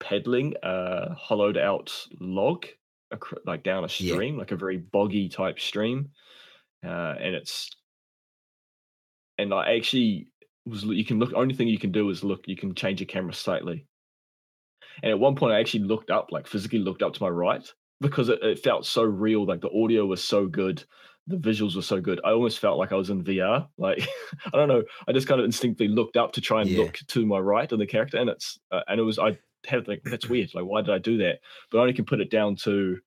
peddling 0.00 0.54
a 0.62 1.14
hollowed 1.14 1.58
out 1.58 1.92
log 2.18 2.66
like 3.44 3.62
down 3.62 3.84
a 3.84 3.88
stream, 3.88 4.34
yeah. 4.34 4.38
like 4.38 4.52
a 4.52 4.56
very 4.56 4.78
boggy 4.78 5.28
type 5.28 5.60
stream, 5.60 6.10
uh, 6.84 7.14
and 7.18 7.34
it's 7.34 7.70
and 9.38 9.54
I 9.54 9.74
actually 9.76 10.28
was 10.66 10.84
you 10.84 11.04
can 11.04 11.18
look. 11.18 11.32
Only 11.34 11.54
thing 11.54 11.68
you 11.68 11.78
can 11.78 11.92
do 11.92 12.08
is 12.10 12.24
look. 12.24 12.46
You 12.46 12.56
can 12.56 12.74
change 12.74 13.00
your 13.00 13.06
camera 13.06 13.32
slightly. 13.32 13.86
And 15.02 15.10
at 15.10 15.18
one 15.18 15.36
point, 15.36 15.52
I 15.52 15.60
actually 15.60 15.84
looked 15.84 16.10
up, 16.10 16.28
like 16.32 16.46
physically 16.46 16.80
looked 16.80 17.02
up 17.02 17.14
to 17.14 17.22
my 17.22 17.28
right, 17.28 17.66
because 18.00 18.28
it, 18.28 18.42
it 18.42 18.58
felt 18.58 18.84
so 18.84 19.02
real. 19.02 19.46
Like 19.46 19.60
the 19.60 19.70
audio 19.70 20.06
was 20.06 20.22
so 20.22 20.46
good, 20.46 20.82
the 21.28 21.36
visuals 21.36 21.76
were 21.76 21.82
so 21.82 22.00
good. 22.00 22.20
I 22.24 22.30
almost 22.30 22.58
felt 22.58 22.78
like 22.78 22.90
I 22.90 22.96
was 22.96 23.10
in 23.10 23.22
VR. 23.22 23.68
Like 23.76 24.06
I 24.46 24.56
don't 24.56 24.68
know. 24.68 24.82
I 25.06 25.12
just 25.12 25.28
kind 25.28 25.40
of 25.40 25.44
instinctively 25.44 25.88
looked 25.88 26.16
up 26.16 26.32
to 26.32 26.40
try 26.40 26.62
and 26.62 26.70
yeah. 26.70 26.84
look 26.84 26.98
to 27.08 27.26
my 27.26 27.38
right 27.38 27.70
of 27.70 27.78
the 27.78 27.86
character, 27.86 28.18
and 28.18 28.28
it's 28.30 28.58
uh, 28.72 28.80
and 28.88 28.98
it 28.98 29.04
was 29.04 29.18
I 29.18 29.38
had 29.66 29.86
like 29.86 30.02
that's 30.04 30.28
weird. 30.28 30.54
Like 30.54 30.64
why 30.64 30.82
did 30.82 30.94
I 30.94 30.98
do 30.98 31.18
that? 31.18 31.38
But 31.70 31.78
I 31.78 31.80
only 31.82 31.94
can 31.94 32.06
put 32.06 32.20
it 32.20 32.30
down 32.30 32.56
to 32.56 32.98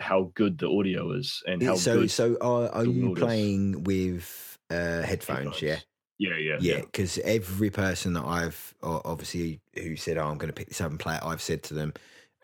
how 0.00 0.32
good 0.34 0.58
the 0.58 0.68
audio 0.68 1.12
is 1.12 1.42
and 1.46 1.62
how 1.62 1.76
so 1.76 2.00
good 2.00 2.10
so 2.10 2.36
are, 2.40 2.68
are 2.70 2.84
you 2.84 3.14
playing 3.14 3.84
with 3.84 4.53
uh, 4.70 5.02
headphones, 5.02 5.06
headphones? 5.06 5.62
Yeah. 5.62 5.78
Yeah, 6.16 6.36
yeah, 6.36 6.56
yeah. 6.60 6.80
Because 6.80 7.18
yeah. 7.18 7.24
every 7.26 7.70
person 7.70 8.12
that 8.12 8.24
I've 8.24 8.74
obviously 8.82 9.60
who 9.74 9.96
said, 9.96 10.16
"Oh, 10.16 10.28
I'm 10.28 10.38
going 10.38 10.48
to 10.48 10.54
pick 10.54 10.68
this 10.68 10.80
up 10.80 10.90
and 10.90 11.00
play 11.00 11.16
it," 11.16 11.24
I've 11.24 11.42
said 11.42 11.64
to 11.64 11.74
them 11.74 11.92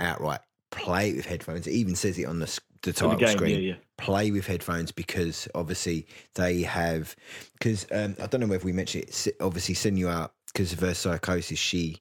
outright, 0.01 0.41
"Play 0.73 1.11
it 1.11 1.17
with 1.17 1.27
headphones." 1.27 1.69
It 1.69 1.75
even 1.75 1.95
says 1.95 2.19
it 2.19 2.25
on 2.25 2.41
the 2.41 2.61
the 2.83 2.93
title 2.93 3.11
the 3.11 3.17
game, 3.27 3.37
screen. 3.37 3.63
Yeah, 3.63 3.69
yeah. 3.71 3.75
Play 3.97 4.33
with 4.33 4.45
headphones 4.47 4.91
because 4.91 5.47
obviously 5.55 6.09
they 6.35 6.63
have. 6.63 7.15
Because 7.53 7.87
um, 7.93 8.17
I 8.21 8.27
don't 8.27 8.41
know 8.41 8.49
whether 8.49 8.65
we 8.65 8.73
mentioned 8.73 9.05
it. 9.05 9.37
Obviously, 9.41 9.77
Senua 9.77 10.31
because 10.53 10.73
of 10.73 10.81
her 10.81 10.95
psychosis, 10.95 11.59
she 11.59 12.01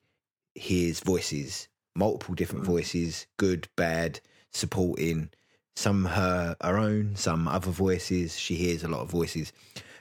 hears 0.55 0.99
voices, 1.01 1.67
multiple 1.95 2.35
different 2.35 2.63
mm. 2.63 2.67
voices, 2.67 3.27
good, 3.37 3.67
bad, 3.75 4.19
supporting. 4.51 5.29
Some 5.75 6.05
her 6.05 6.57
her 6.61 6.77
own, 6.77 7.15
some 7.15 7.47
other 7.47 7.71
voices. 7.71 8.37
She 8.37 8.55
hears 8.55 8.83
a 8.83 8.89
lot 8.89 9.01
of 9.01 9.09
voices, 9.09 9.53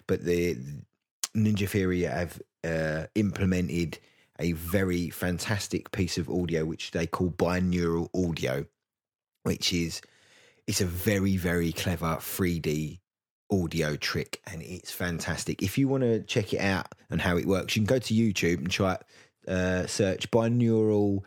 but 0.08 0.24
the 0.24 0.56
Ninja 1.36 1.68
Theory 1.68 2.02
have 2.02 2.42
uh, 2.64 3.04
implemented 3.14 4.00
a 4.40 4.52
very 4.52 5.10
fantastic 5.10 5.92
piece 5.92 6.18
of 6.18 6.28
audio 6.28 6.64
which 6.64 6.90
they 6.90 7.06
call 7.06 7.30
binaural 7.30 8.08
audio, 8.14 8.64
which 9.44 9.72
is 9.72 10.00
it's 10.66 10.80
a 10.80 10.86
very 10.86 11.36
very 11.36 11.70
clever 11.72 12.16
3D 12.16 12.98
audio 13.50 13.96
trick 13.96 14.40
and 14.50 14.62
it's 14.62 14.90
fantastic. 14.90 15.62
If 15.62 15.78
you 15.78 15.88
want 15.88 16.02
to 16.02 16.22
check 16.22 16.52
it 16.52 16.60
out 16.60 16.94
and 17.10 17.20
how 17.20 17.36
it 17.36 17.46
works, 17.46 17.76
you 17.76 17.82
can 17.82 17.86
go 17.86 17.98
to 17.98 18.14
YouTube 18.14 18.58
and 18.58 18.70
try 18.70 18.98
uh, 19.46 19.86
search 19.86 20.30
binaural 20.30 21.20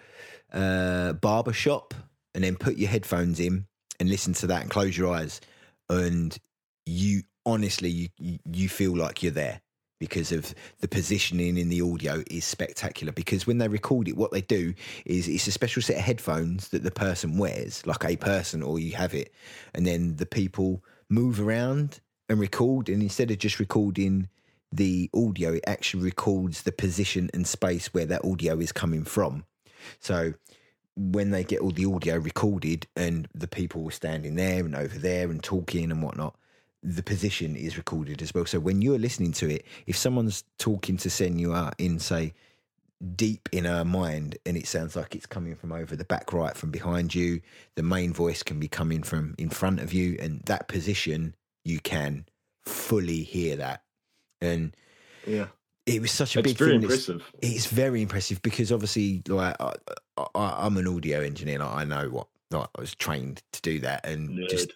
uh, 0.51 1.13
barbershop 1.13 1.93
and 2.33 2.43
then 2.43 2.55
put 2.55 2.77
your 2.77 2.89
headphones 2.89 3.39
in 3.39 3.65
and 3.99 4.09
listen 4.09 4.33
to 4.33 4.47
that 4.47 4.61
and 4.61 4.71
close 4.71 4.97
your 4.97 5.13
eyes 5.13 5.41
and 5.89 6.37
you 6.85 7.23
honestly 7.45 8.09
you 8.17 8.39
you 8.45 8.69
feel 8.69 8.95
like 8.95 9.23
you're 9.23 9.31
there 9.31 9.61
because 10.01 10.31
of 10.31 10.55
the 10.79 10.87
positioning 10.87 11.59
in 11.59 11.69
the 11.69 11.79
audio 11.79 12.23
is 12.31 12.43
spectacular. 12.43 13.13
Because 13.13 13.45
when 13.45 13.59
they 13.59 13.67
record 13.67 14.07
it 14.07 14.17
what 14.17 14.31
they 14.31 14.41
do 14.41 14.73
is 15.05 15.27
it's 15.27 15.45
a 15.45 15.51
special 15.51 15.83
set 15.83 15.97
of 15.97 16.01
headphones 16.01 16.69
that 16.69 16.81
the 16.81 16.89
person 16.89 17.37
wears 17.37 17.85
like 17.85 18.03
a 18.03 18.15
person 18.15 18.63
or 18.63 18.79
you 18.79 18.93
have 18.93 19.13
it. 19.13 19.31
And 19.75 19.85
then 19.85 20.15
the 20.15 20.25
people 20.25 20.83
move 21.07 21.39
around 21.39 21.99
and 22.27 22.39
record 22.39 22.89
and 22.89 23.03
instead 23.03 23.29
of 23.29 23.37
just 23.37 23.59
recording 23.59 24.27
the 24.71 25.07
audio 25.13 25.53
it 25.53 25.63
actually 25.67 26.01
records 26.01 26.63
the 26.63 26.71
position 26.71 27.29
and 27.31 27.45
space 27.45 27.93
where 27.93 28.07
that 28.07 28.25
audio 28.25 28.57
is 28.59 28.71
coming 28.71 29.03
from. 29.03 29.45
So 29.99 30.33
when 30.95 31.29
they 31.29 31.43
get 31.43 31.59
all 31.59 31.71
the 31.71 31.85
audio 31.85 32.17
recorded 32.17 32.87
and 32.95 33.27
the 33.35 33.47
people 33.47 33.83
were 33.83 33.91
standing 33.91 34.33
there 34.33 34.65
and 34.65 34.75
over 34.75 34.97
there 34.97 35.29
and 35.29 35.43
talking 35.43 35.91
and 35.91 36.01
whatnot 36.01 36.35
the 36.83 37.03
position 37.03 37.55
is 37.55 37.77
recorded 37.77 38.21
as 38.21 38.33
well. 38.33 38.45
So 38.45 38.59
when 38.59 38.81
you're 38.81 38.99
listening 38.99 39.33
to 39.33 39.49
it, 39.49 39.65
if 39.85 39.95
someone's 39.95 40.43
talking 40.57 40.97
to 40.97 41.09
Senua 41.09 41.73
in, 41.77 41.99
say, 41.99 42.33
deep 43.15 43.49
in 43.51 43.65
her 43.65 43.83
mind 43.83 44.37
and 44.45 44.55
it 44.55 44.67
sounds 44.67 44.95
like 44.95 45.15
it's 45.15 45.25
coming 45.25 45.55
from 45.55 45.71
over 45.71 45.95
the 45.95 46.03
back 46.03 46.33
right 46.33 46.55
from 46.55 46.71
behind 46.71 47.13
you, 47.13 47.41
the 47.75 47.83
main 47.83 48.13
voice 48.13 48.43
can 48.43 48.59
be 48.59 48.67
coming 48.67 49.03
from 49.03 49.35
in 49.37 49.49
front 49.49 49.79
of 49.79 49.93
you, 49.93 50.17
and 50.19 50.41
that 50.45 50.67
position, 50.67 51.35
you 51.63 51.79
can 51.79 52.25
fully 52.63 53.23
hear 53.23 53.55
that. 53.55 53.83
And 54.39 54.75
yeah. 55.25 55.47
It 55.87 55.99
was 55.99 56.11
such 56.11 56.35
a 56.35 56.39
it's 56.39 56.49
big 56.49 56.57
very 56.57 56.71
thing. 56.71 56.83
Impressive. 56.83 57.31
It's, 57.41 57.55
it's, 57.55 57.65
very 57.65 58.03
impressive 58.03 58.41
because 58.43 58.71
obviously, 58.71 59.23
like 59.27 59.55
I, 59.59 60.65
am 60.65 60.77
an 60.77 60.87
audio 60.87 61.21
engineer. 61.21 61.57
Like, 61.57 61.75
I 61.75 61.83
know 61.85 62.07
what 62.09 62.27
like, 62.51 62.69
I 62.77 62.81
was 62.81 62.93
trained 62.93 63.41
to 63.51 63.61
do 63.61 63.79
that, 63.79 64.05
and 64.05 64.29
Nerd. 64.29 64.49
just 64.49 64.73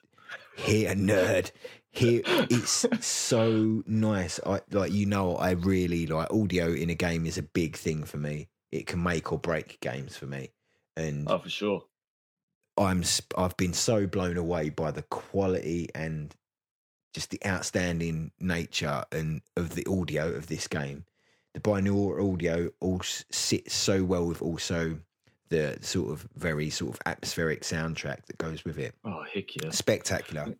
hear 0.57 0.91
a 0.91 0.95
nerd 0.95 1.51
here 1.97 2.21
it's 2.25 2.85
so 3.05 3.83
nice. 3.85 4.39
I 4.45 4.61
like 4.71 4.91
you 4.91 5.05
know 5.05 5.35
I 5.35 5.51
really 5.51 6.07
like 6.07 6.31
audio 6.31 6.71
in 6.71 6.89
a 6.89 6.95
game 6.95 7.25
is 7.25 7.37
a 7.37 7.43
big 7.43 7.75
thing 7.75 8.03
for 8.03 8.17
me. 8.17 8.49
It 8.71 8.87
can 8.87 9.01
make 9.01 9.31
or 9.31 9.39
break 9.39 9.79
games 9.79 10.17
for 10.17 10.25
me. 10.25 10.51
And 10.97 11.29
oh, 11.29 11.39
for 11.39 11.49
sure. 11.49 11.83
I'm 12.77 13.03
I've 13.37 13.57
been 13.57 13.73
so 13.73 14.05
blown 14.05 14.37
away 14.37 14.69
by 14.69 14.91
the 14.91 15.03
quality 15.03 15.89
and 15.95 16.35
just 17.13 17.29
the 17.29 17.39
outstanding 17.45 18.31
nature 18.39 19.05
and 19.11 19.41
of 19.55 19.75
the 19.75 19.85
audio 19.89 20.33
of 20.33 20.47
this 20.47 20.67
game. 20.67 21.05
The 21.53 21.61
binaural 21.61 22.33
audio 22.33 22.69
all 22.81 22.99
sits 23.03 23.73
so 23.73 24.03
well 24.03 24.27
with 24.27 24.41
also 24.41 24.99
the 25.47 25.77
sort 25.79 26.11
of 26.11 26.27
very 26.35 26.69
sort 26.69 26.93
of 26.93 27.01
atmospheric 27.05 27.61
soundtrack 27.61 28.25
that 28.25 28.37
goes 28.37 28.65
with 28.65 28.77
it. 28.77 28.93
Oh 29.05 29.23
heck 29.33 29.55
yeah! 29.55 29.69
Spectacular 29.71 30.55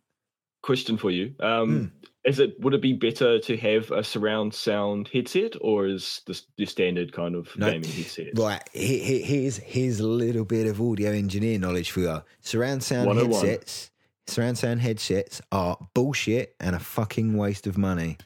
question 0.66 0.98
for 0.98 1.10
you. 1.10 1.34
Um, 1.40 1.70
mm. 1.70 2.08
Is 2.24 2.40
it 2.40 2.58
would 2.58 2.74
it 2.74 2.82
be 2.82 2.92
better 2.92 3.38
to 3.38 3.56
have 3.56 3.92
a 3.92 4.02
surround 4.02 4.52
sound 4.52 5.08
headset 5.12 5.52
or 5.60 5.86
is 5.86 6.22
this 6.26 6.42
the 6.58 6.66
standard 6.66 7.12
kind 7.12 7.36
of 7.36 7.56
no, 7.56 7.70
gaming 7.70 7.88
headset? 7.88 8.36
Right, 8.36 8.60
here's 8.72 9.58
here's 9.58 10.00
a 10.00 10.06
little 10.06 10.44
bit 10.44 10.66
of 10.66 10.80
audio 10.82 11.12
engineer 11.12 11.60
knowledge 11.60 11.92
for 11.92 12.00
you. 12.00 12.22
Surround 12.40 12.82
sound 12.82 13.16
headsets, 13.16 13.92
surround 14.26 14.58
sound 14.58 14.80
headsets 14.80 15.40
are 15.52 15.78
bullshit 15.94 16.56
and 16.58 16.74
a 16.74 16.80
fucking 16.80 17.36
waste 17.36 17.68
of 17.68 17.78
money. 17.78 18.18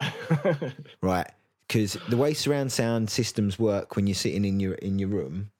right, 1.00 1.30
because 1.68 1.96
the 2.08 2.16
way 2.16 2.34
surround 2.34 2.72
sound 2.72 3.08
systems 3.10 3.60
work 3.60 3.94
when 3.94 4.08
you're 4.08 4.16
sitting 4.16 4.44
in 4.44 4.58
your 4.58 4.74
in 4.74 4.98
your 4.98 5.08
room, 5.08 5.52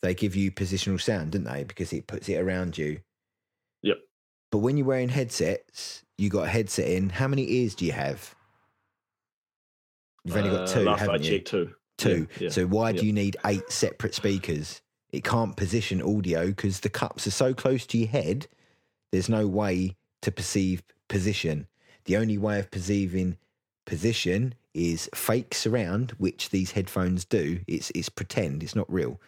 they 0.00 0.14
give 0.14 0.36
you 0.36 0.52
positional 0.52 1.00
sound, 1.00 1.32
don't 1.32 1.42
they? 1.42 1.64
Because 1.64 1.92
it 1.92 2.06
puts 2.06 2.28
it 2.28 2.36
around 2.36 2.78
you 2.78 3.00
but 4.52 4.58
when 4.58 4.76
you're 4.76 4.86
wearing 4.86 5.08
headsets, 5.08 6.04
you 6.18 6.28
got 6.28 6.46
a 6.46 6.50
headset 6.50 6.86
in. 6.86 7.08
How 7.08 7.26
many 7.26 7.50
ears 7.50 7.74
do 7.74 7.86
you 7.86 7.92
have? 7.92 8.36
You've 10.24 10.36
only 10.36 10.50
got 10.50 10.68
uh, 10.68 10.72
two, 10.72 10.88
uh, 10.88 10.96
haven't 10.96 11.24
I 11.24 11.28
you? 11.28 11.38
two. 11.40 11.74
Two. 11.98 12.28
Yeah, 12.36 12.44
yeah. 12.44 12.48
So 12.50 12.66
why 12.66 12.90
yeah. 12.90 13.00
do 13.00 13.06
you 13.06 13.12
need 13.14 13.36
eight 13.46 13.72
separate 13.72 14.14
speakers? 14.14 14.82
It 15.10 15.24
can't 15.24 15.56
position 15.56 16.02
audio 16.02 16.46
because 16.46 16.80
the 16.80 16.90
cups 16.90 17.26
are 17.26 17.32
so 17.32 17.54
close 17.54 17.86
to 17.86 17.98
your 17.98 18.08
head. 18.08 18.46
There's 19.10 19.28
no 19.28 19.46
way 19.46 19.96
to 20.20 20.30
perceive 20.30 20.82
position. 21.08 21.66
The 22.04 22.18
only 22.18 22.36
way 22.36 22.58
of 22.60 22.70
perceiving 22.70 23.38
position 23.86 24.54
is 24.74 25.08
fake 25.14 25.54
surround, 25.54 26.12
which 26.18 26.50
these 26.50 26.72
headphones 26.72 27.24
do. 27.24 27.60
It's 27.66 27.90
it's 27.94 28.10
pretend, 28.10 28.62
it's 28.62 28.76
not 28.76 28.92
real, 28.92 29.18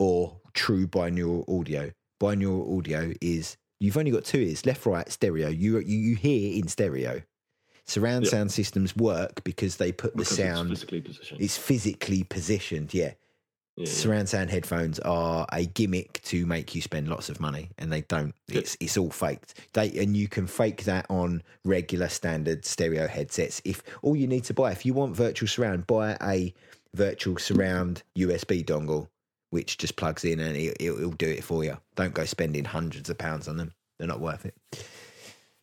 or 0.00 0.40
true 0.52 0.88
binaural 0.88 1.48
audio. 1.48 1.92
Binaural 2.20 2.76
audio 2.76 3.12
is 3.20 3.56
You've 3.84 3.98
only 3.98 4.10
got 4.10 4.24
two 4.24 4.38
ears, 4.38 4.64
left, 4.64 4.86
right, 4.86 5.10
stereo. 5.10 5.48
You 5.48 5.78
you, 5.78 5.98
you 5.98 6.16
hear 6.16 6.58
in 6.58 6.68
stereo. 6.68 7.22
Surround 7.84 8.24
yep. 8.24 8.30
sound 8.30 8.50
systems 8.50 8.96
work 8.96 9.44
because 9.44 9.76
they 9.76 9.92
put 9.92 10.16
because 10.16 10.36
the 10.36 10.42
sound. 10.42 10.70
It's 10.70 10.80
physically 10.80 11.00
positioned. 11.02 11.40
It's 11.42 11.56
physically 11.58 12.22
positioned. 12.22 12.94
Yeah. 12.94 13.12
yeah 13.76 13.86
Surround 13.86 14.30
sound 14.30 14.48
headphones 14.48 14.98
are 15.00 15.46
a 15.52 15.66
gimmick 15.66 16.22
to 16.24 16.46
make 16.46 16.74
you 16.74 16.80
spend 16.80 17.08
lots 17.08 17.28
of 17.28 17.40
money, 17.40 17.72
and 17.76 17.92
they 17.92 18.00
don't. 18.02 18.34
It's 18.48 18.74
it's 18.80 18.96
all 18.96 19.10
faked. 19.10 19.60
They 19.74 19.90
and 19.98 20.16
you 20.16 20.28
can 20.28 20.46
fake 20.46 20.84
that 20.84 21.04
on 21.10 21.42
regular 21.64 22.08
standard 22.08 22.64
stereo 22.64 23.06
headsets. 23.06 23.60
If 23.66 23.82
all 24.00 24.16
you 24.16 24.26
need 24.26 24.44
to 24.44 24.54
buy, 24.54 24.72
if 24.72 24.86
you 24.86 24.94
want 24.94 25.14
virtual 25.14 25.46
surround, 25.46 25.86
buy 25.86 26.16
a 26.22 26.54
virtual 26.94 27.36
surround 27.36 28.02
USB 28.16 28.64
dongle 28.64 29.08
which 29.54 29.78
just 29.78 29.94
plugs 29.94 30.24
in 30.24 30.40
and 30.40 30.56
it, 30.56 30.76
will 30.80 31.12
do 31.12 31.28
it 31.28 31.44
for 31.44 31.62
you. 31.64 31.78
Don't 31.94 32.12
go 32.12 32.24
spending 32.24 32.64
hundreds 32.64 33.08
of 33.08 33.16
pounds 33.16 33.46
on 33.46 33.56
them; 33.56 33.72
they're 33.98 34.08
not 34.08 34.20
worth 34.20 34.44
it. 34.44 34.54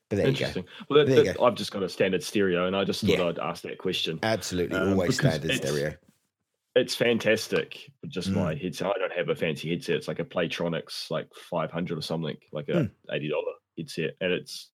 But 0.10 0.16
there 0.16 0.20
you 0.20 0.24
go. 0.24 0.30
Interesting. 0.30 0.66
Well, 0.90 1.00
that, 1.00 1.08
There 1.08 1.18
you 1.20 1.24
that- 1.26 1.38
go. 1.38 1.46
I've 1.46 1.56
just 1.56 1.72
got 1.72 1.84
a 1.84 1.90
standard 1.90 2.24
stereo, 2.24 2.68
and 2.68 2.76
I 2.76 2.84
just 2.86 3.02
thought 3.02 3.10
Yeah. 3.20 3.26
I'd 3.26 3.40
ask 3.40 3.64
that 3.64 3.78
question. 3.78 4.18
Absolutely, 4.24 4.78
Um, 4.78 4.90
always 4.94 5.16
standard 5.18 5.52
it's- 5.52 5.58
stereo. 5.58 5.94
It's 6.74 6.96
fantastic. 6.96 7.92
Just 8.08 8.30
Mm. 8.32 8.36
my 8.36 8.56
headset. 8.56 8.88
I 8.88 9.00
don't 9.00 9.12
have 9.12 9.28
a 9.28 9.36
fancy 9.36 9.70
headset. 9.72 9.98
It's 9.98 10.08
like 10.08 10.20
a 10.20 10.26
Plantronics, 10.26 11.12
like 11.12 11.28
five 11.36 11.70
hundred 11.70 11.98
or 11.98 12.02
something, 12.02 12.38
like 12.54 12.70
a 12.70 12.74
Mm. 12.74 12.92
eighty 13.12 13.28
dollar 13.30 13.52
headset, 13.78 14.16
and 14.22 14.32
it's 14.32 14.70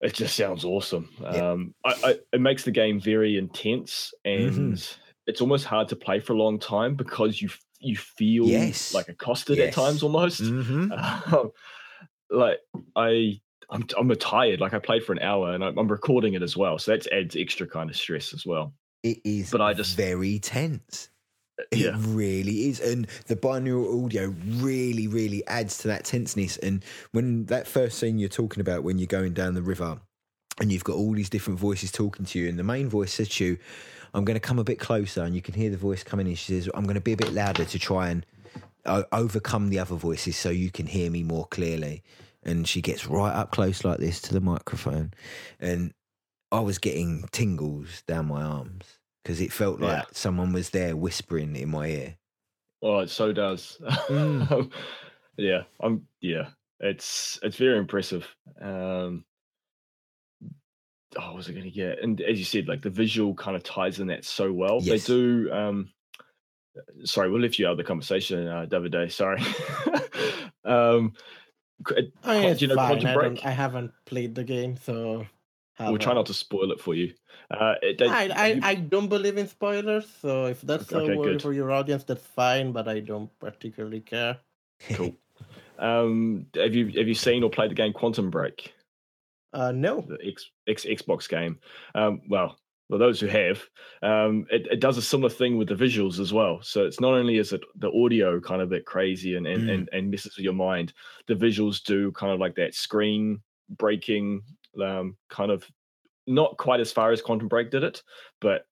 it 0.00 0.14
just 0.14 0.36
sounds 0.36 0.64
awesome. 0.64 1.08
Yeah. 1.20 1.50
Um, 1.52 1.74
I, 1.84 1.94
I, 2.04 2.14
it 2.32 2.40
makes 2.40 2.64
the 2.64 2.70
game 2.70 3.00
very 3.00 3.36
intense, 3.36 4.12
and 4.24 4.52
Mm-hmm. 4.52 5.00
it's 5.26 5.40
almost 5.40 5.64
hard 5.64 5.88
to 5.88 5.96
play 5.96 6.20
for 6.20 6.34
a 6.34 6.36
long 6.36 6.58
time 6.60 6.94
because 6.94 7.42
you 7.42 7.48
you 7.80 7.96
feel 7.96 8.46
Yes. 8.46 8.92
like 8.94 9.08
accosted 9.08 9.58
Yes. 9.58 9.68
at 9.68 9.74
times 9.74 10.02
almost. 10.02 10.40
hmm 10.40 10.92
Um, 11.32 11.52
like 12.30 12.58
I, 12.96 13.40
I'm, 13.70 13.84
I'm 13.98 14.14
tired. 14.16 14.60
Like 14.60 14.74
I 14.74 14.78
played 14.78 15.04
for 15.04 15.12
an 15.12 15.20
hour, 15.20 15.52
and 15.52 15.64
I'm, 15.64 15.78
I'm 15.78 15.88
recording 15.88 16.34
it 16.34 16.42
as 16.42 16.56
well, 16.56 16.78
so 16.78 16.90
that 16.92 17.06
adds 17.12 17.36
extra 17.36 17.66
kind 17.66 17.88
of 17.90 17.96
stress 17.96 18.32
as 18.34 18.44
well. 18.44 18.74
It 19.02 19.18
is, 19.24 19.50
But 19.50 19.60
I 19.60 19.74
just- 19.74 19.96
very 19.96 20.38
tense. 20.38 21.08
It 21.72 21.78
Yeah. 21.78 21.96
really 21.98 22.68
is. 22.68 22.78
And 22.80 23.06
the 23.26 23.34
binaural 23.34 24.04
audio 24.04 24.32
really, 24.58 25.08
really 25.08 25.44
adds 25.48 25.78
to 25.78 25.88
that 25.88 26.04
tenseness. 26.04 26.56
And 26.58 26.84
when 27.12 27.46
that 27.46 27.66
first 27.66 27.98
scene 27.98 28.18
you're 28.18 28.28
talking 28.28 28.60
about, 28.60 28.84
when 28.84 28.98
you're 28.98 29.06
going 29.08 29.32
down 29.34 29.54
the 29.54 29.62
river 29.62 30.00
and 30.60 30.70
you've 30.70 30.84
got 30.84 30.94
all 30.96 31.12
these 31.14 31.28
different 31.30 31.58
voices 31.58 31.90
talking 31.90 32.24
to 32.26 32.38
you, 32.38 32.48
and 32.48 32.58
the 32.58 32.62
main 32.64 32.88
voice 32.88 33.12
says 33.14 33.28
to 33.30 33.44
you, 33.44 33.58
I'm 34.14 34.24
going 34.24 34.34
to 34.36 34.40
come 34.40 34.58
a 34.58 34.64
bit 34.64 34.78
closer, 34.78 35.22
and 35.22 35.34
you 35.34 35.42
can 35.42 35.54
hear 35.54 35.70
the 35.70 35.76
voice 35.76 36.02
coming 36.02 36.26
in. 36.26 36.34
She 36.34 36.52
says, 36.52 36.68
I'm 36.74 36.84
going 36.84 36.94
to 36.94 37.00
be 37.00 37.12
a 37.12 37.16
bit 37.16 37.32
louder 37.32 37.64
to 37.64 37.78
try 37.78 38.08
and 38.08 38.26
uh, 38.84 39.02
overcome 39.12 39.68
the 39.70 39.78
other 39.78 39.96
voices 39.96 40.36
so 40.36 40.50
you 40.50 40.70
can 40.70 40.86
hear 40.86 41.10
me 41.10 41.22
more 41.22 41.46
clearly. 41.46 42.02
And 42.42 42.66
she 42.66 42.80
gets 42.80 43.06
right 43.06 43.32
up 43.34 43.50
close 43.50 43.84
like 43.84 43.98
this 43.98 44.20
to 44.22 44.32
the 44.32 44.40
microphone. 44.40 45.12
And 45.60 45.92
I 46.50 46.60
was 46.60 46.78
getting 46.78 47.28
tingles 47.32 48.02
down 48.06 48.26
my 48.28 48.42
arms 48.42 48.98
because 49.22 49.40
it 49.40 49.52
felt 49.52 49.80
like 49.80 49.90
Yeah. 49.90 50.04
someone 50.12 50.52
was 50.52 50.70
there 50.70 50.96
whispering 50.96 51.54
in 51.56 51.68
my 51.68 51.88
ear. 51.88 52.16
Oh, 52.80 53.00
it 53.00 53.10
so 53.10 53.32
does. 53.32 53.76
Mm. 53.82 54.72
yeah, 55.36 55.62
I'm. 55.80 56.06
Yeah, 56.20 56.50
it's 56.80 57.38
it's 57.42 57.56
very 57.56 57.76
impressive. 57.76 58.26
Um, 58.60 59.24
oh, 61.16 61.26
what 61.28 61.36
was 61.36 61.48
I 61.48 61.52
going 61.52 61.64
to 61.64 61.70
get? 61.70 62.02
And 62.02 62.20
as 62.20 62.38
you 62.38 62.44
said, 62.44 62.68
like 62.68 62.82
the 62.82 62.90
visual 62.90 63.34
kind 63.34 63.56
of 63.56 63.62
ties 63.62 64.00
in 64.00 64.08
that 64.08 64.24
so 64.24 64.52
well. 64.52 64.78
Yes. 64.82 65.06
They 65.06 65.14
do. 65.14 65.52
Um, 65.52 65.90
sorry, 67.04 67.30
we'll 67.30 67.40
lift 67.40 67.58
you 67.58 67.66
out 67.66 67.72
of 67.72 67.78
the 67.78 67.84
conversation, 67.84 68.46
uh, 68.46 68.66
Davide. 68.68 69.10
Sorry. 69.12 69.40
um, 70.64 71.12
I 72.24 72.40
mean, 72.40 72.56
do 72.56 72.64
you 72.64 72.66
know 72.68 72.74
fine. 72.76 73.00
Quantum 73.00 73.06
I, 73.06 73.14
Break? 73.14 73.46
I 73.46 73.50
haven't 73.50 73.92
played 74.04 74.34
the 74.34 74.44
game, 74.44 74.76
so 74.76 75.26
We'll 75.80 75.98
try 75.98 76.12
not 76.14 76.26
to 76.26 76.34
spoil 76.34 76.72
it 76.72 76.80
for 76.80 76.94
you. 76.94 77.14
Uh, 77.50 77.74
it, 77.82 77.98
they- 77.98 78.08
I, 78.08 78.28
I, 78.28 78.46
you- 78.48 78.60
I 78.62 78.74
don't 78.74 79.08
believe 79.08 79.38
in 79.38 79.46
spoilers, 79.46 80.06
so 80.20 80.46
if 80.46 80.60
that's 80.62 80.92
Okay, 80.92 81.12
a 81.12 81.16
worry 81.16 81.32
good. 81.32 81.42
for 81.42 81.52
your 81.52 81.70
audience, 81.70 82.04
that's 82.04 82.24
fine. 82.26 82.72
But 82.72 82.88
I 82.88 83.00
don't 83.00 83.30
particularly 83.38 84.00
care. 84.00 84.38
Cool. 84.92 85.14
um, 85.78 86.46
have 86.56 86.74
you 86.74 86.86
have 86.98 87.06
you 87.06 87.14
seen 87.14 87.42
or 87.42 87.50
played 87.50 87.70
the 87.70 87.74
game 87.76 87.92
Quantum 87.92 88.30
Break? 88.30 88.74
Uh, 89.52 89.72
no. 89.72 90.02
the 90.02 90.18
X, 90.26 90.50
X, 90.68 90.84
Xbox 90.84 91.28
game. 91.28 91.58
Um, 91.94 92.20
well, 92.28 92.58
well, 92.88 92.98
those 92.98 93.20
who 93.20 93.26
have, 93.26 93.62
um, 94.02 94.46
it, 94.50 94.66
it 94.70 94.80
does 94.80 94.96
a 94.96 95.02
similar 95.02 95.28
thing 95.28 95.58
with 95.58 95.68
the 95.68 95.74
visuals 95.74 96.18
as 96.20 96.32
well. 96.32 96.60
So 96.62 96.86
it's 96.86 97.00
not 97.00 97.12
only 97.12 97.36
is 97.36 97.52
it 97.52 97.60
the 97.76 97.90
audio 97.92 98.40
kind 98.40 98.62
of 98.62 98.68
a 98.68 98.76
bit 98.76 98.86
crazy 98.86 99.36
and 99.36 99.46
and, 99.46 99.64
Mm. 99.64 99.74
and 99.74 99.88
and 99.92 100.10
messes 100.10 100.36
with 100.36 100.44
your 100.44 100.54
mind, 100.54 100.94
the 101.26 101.34
visuals 101.34 101.82
do 101.82 102.12
kind 102.12 102.32
of 102.32 102.40
like 102.40 102.54
that 102.56 102.74
screen 102.74 103.42
breaking 103.68 104.42
um, 104.82 105.16
kind 105.28 105.50
of 105.50 105.66
not 106.26 106.56
quite 106.56 106.80
as 106.80 106.92
far 106.92 107.10
as 107.12 107.20
Quantum 107.20 107.48
Break 107.48 107.70
did 107.70 107.84
it, 107.84 108.02
but 108.40 108.64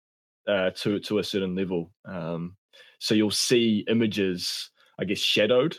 uh, 0.48 0.70
to 0.70 0.98
to 1.00 1.18
a 1.18 1.24
certain 1.24 1.54
level. 1.54 1.90
Um, 2.06 2.56
so 2.98 3.14
you'll 3.14 3.30
see 3.30 3.84
images, 3.88 4.70
I 4.98 5.04
guess, 5.04 5.18
shadowed. 5.18 5.76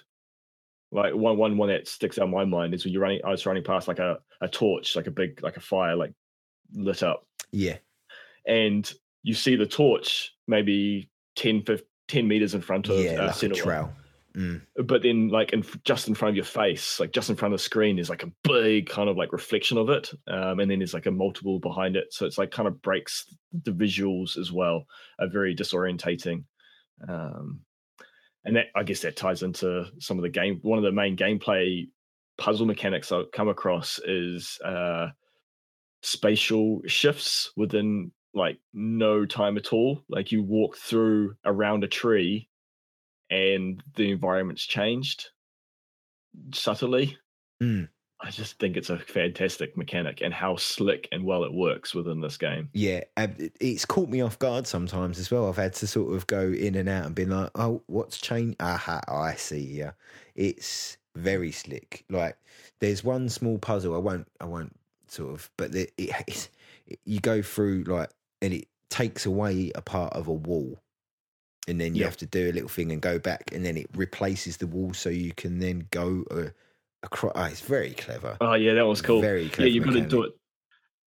Like 0.91 1.13
one 1.13 1.37
one 1.37 1.57
one 1.57 1.69
that 1.69 1.87
sticks 1.87 2.17
out 2.17 2.25
in 2.25 2.31
my 2.31 2.45
mind 2.45 2.73
is 2.73 2.83
when 2.83 2.93
you're 2.93 3.01
running. 3.01 3.21
I 3.25 3.29
was 3.29 3.45
running 3.45 3.63
past 3.63 3.87
like 3.87 3.99
a, 3.99 4.19
a 4.41 4.47
torch, 4.47 4.95
like 4.95 5.07
a 5.07 5.11
big 5.11 5.41
like 5.43 5.57
a 5.57 5.61
fire, 5.61 5.95
like 5.95 6.13
lit 6.73 7.03
up, 7.03 7.25
yeah. 7.51 7.77
and 8.45 8.91
you 9.23 9.33
see 9.33 9.55
the 9.55 9.65
torch 9.65 10.33
maybe 10.47 11.09
10, 11.35 11.63
15, 11.63 11.85
10 12.07 12.27
meters 12.27 12.53
in 12.53 12.61
front 12.61 12.87
of 12.87 12.99
Yeah, 12.99 13.21
uh, 13.21 13.27
like 13.27 13.43
a 13.43 13.49
trail. 13.49 13.93
Mm. 14.37 14.61
But 14.85 15.01
then, 15.01 15.29
like, 15.29 15.51
in, 15.51 15.65
just 15.83 16.07
in 16.07 16.13
front 16.13 16.31
of 16.31 16.35
your 16.35 16.45
face, 16.45 16.99
like 16.99 17.11
just 17.11 17.29
in 17.29 17.35
front 17.35 17.53
of 17.53 17.59
the 17.59 17.63
screen, 17.63 17.97
is 17.97 18.09
like 18.09 18.23
a 18.23 18.31
big 18.43 18.87
kind 18.87 19.09
of 19.09 19.17
like 19.17 19.33
reflection 19.33 19.77
of 19.77 19.89
it, 19.89 20.11
um, 20.27 20.59
and 20.59 20.69
then 20.69 20.79
there's 20.79 20.93
like 20.93 21.07
a 21.07 21.11
multiple 21.11 21.59
behind 21.59 21.95
it. 21.95 22.07
So 22.11 22.25
it's 22.25 22.37
like 22.37 22.51
kind 22.51 22.67
of 22.67 22.81
breaks 22.81 23.25
the 23.63 23.71
visuals 23.71 24.37
as 24.37 24.51
well, 24.51 24.85
are 25.19 25.27
very 25.27 25.55
disorientating. 25.55 26.43
Um, 27.07 27.61
and 28.47 28.55
that 28.55 28.67
I 28.75 28.83
guess 28.83 29.01
that 29.01 29.17
ties 29.17 29.43
into 29.43 29.85
some 29.99 30.17
of 30.17 30.23
the 30.23 30.29
game. 30.29 30.59
One 30.61 30.79
of 30.79 30.83
the 30.83 30.91
main 30.93 31.17
gameplay 31.17 31.89
puzzle 32.37 32.65
mechanics 32.65 33.11
I've 33.11 33.31
come 33.31 33.49
across 33.49 33.99
is 33.99 34.57
uh, 34.63 35.09
spatial 36.01 36.81
shifts 36.87 37.51
within 37.57 38.11
like 38.33 38.57
no 38.73 39.25
time 39.25 39.57
at 39.57 39.73
all. 39.73 40.01
Like 40.07 40.31
you 40.31 40.43
walk 40.43 40.77
through 40.77 41.35
around 41.43 41.83
a 41.83 41.89
tree 41.89 42.47
and 43.29 43.83
the 43.97 44.11
environment's 44.11 44.65
changed 44.65 45.29
subtly. 46.53 47.17
Mm. 47.61 47.89
I 48.19 48.29
just 48.31 48.59
think 48.59 48.77
it's 48.77 48.89
a 48.91 48.99
fantastic 48.99 49.75
mechanic 49.75 50.21
and 50.21 50.31
how 50.33 50.55
slick 50.57 51.07
and 51.11 51.23
well 51.25 51.43
it 51.43 51.53
works 51.53 51.95
within 51.95 52.21
this 52.21 52.37
game. 52.37 52.73
Yeah, 52.73 53.03
it's 53.17 53.85
caught 53.85 54.09
me 54.09 54.21
off 54.21 54.37
guard 54.37 54.67
sometimes 54.67 55.17
as 55.19 55.31
well. 55.31 55.47
I've 55.47 55.55
had 55.55 55.73
to 55.75 55.87
sort 55.87 56.13
of 56.13 56.27
go 56.27 56.51
in 56.51 56.75
and 56.75 56.87
out 56.87 57.05
and 57.07 57.15
been 57.15 57.29
like, 57.31 57.49
"Oh, 57.55 57.81
what's 57.87 58.19
changed?" 58.19 58.57
Aha, 58.61 59.01
I 59.07 59.33
see. 59.35 59.59
Yeah, 59.59 59.93
it's 60.35 60.97
very 61.15 61.51
slick. 61.51 62.05
Like, 62.09 62.37
there's 62.79 63.03
one 63.03 63.29
small 63.29 63.57
puzzle. 63.57 63.95
I 63.95 63.99
won't, 63.99 64.27
I 64.41 64.45
won't 64.45 64.77
sort 65.07 65.33
of, 65.33 65.49
but 65.57 65.71
the, 65.71 65.89
it, 65.97 66.11
it's, 66.27 66.49
you 67.05 67.19
go 67.19 67.41
through 67.41 67.83
like, 67.85 68.11
and 68.41 68.53
it 68.53 68.67
takes 68.89 69.25
away 69.25 69.71
a 69.73 69.81
part 69.81 70.13
of 70.13 70.27
a 70.27 70.33
wall, 70.33 70.79
and 71.67 71.81
then 71.81 71.95
you 71.95 72.03
Yep. 72.03 72.05
have 72.05 72.17
to 72.17 72.25
do 72.25 72.49
a 72.49 72.53
little 72.53 72.69
thing 72.69 72.91
and 72.91 73.01
go 73.01 73.19
back, 73.19 73.51
and 73.53 73.65
then 73.65 73.77
it 73.77 73.87
replaces 73.95 74.57
the 74.57 74.67
wall 74.67 74.93
so 74.93 75.09
you 75.09 75.33
can 75.33 75.59
then 75.59 75.87
go 75.91 76.23
uh, 76.31 76.49
across. 77.07 77.33
Oh, 77.35 77.43
it's 77.45 77.61
very 77.61 77.91
clever. 77.91 78.37
Oh 78.41 78.53
yeah, 78.53 78.73
that 78.75 78.85
was 78.85 79.01
cool. 79.01 79.21
Very 79.21 79.49
clever. 79.49 79.67
yeah, 79.67 79.73
you've 79.73 79.83
got 79.85 79.93
to 79.93 80.01
do 80.01 80.23
it. 80.23 80.33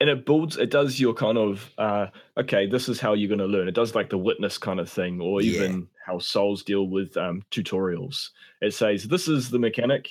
And 0.01 0.09
it 0.09 0.25
builds, 0.25 0.57
it 0.57 0.71
does 0.71 0.99
your 0.99 1.13
kind 1.13 1.37
of, 1.37 1.71
uh, 1.77 2.07
okay, 2.39 2.67
this 2.67 2.89
is 2.89 2.99
how 2.99 3.13
you're 3.13 3.29
going 3.29 3.39
to 3.39 3.45
learn. 3.47 3.69
It 3.69 3.75
does 3.75 3.95
like 3.95 4.09
the 4.09 4.17
witness 4.17 4.57
kind 4.57 4.81
of 4.81 4.89
thing, 4.91 5.21
or 5.21 5.43
Yeah. 5.43 5.65
even 5.65 5.89
how 6.07 6.19
souls 6.19 6.63
deal 6.63 6.89
with 6.89 7.15
um, 7.19 7.43
tutorials. 7.51 8.31
It 8.63 8.73
says, 8.73 9.05
this 9.05 9.29
is 9.29 9.51
the 9.51 9.59
mechanic, 9.59 10.09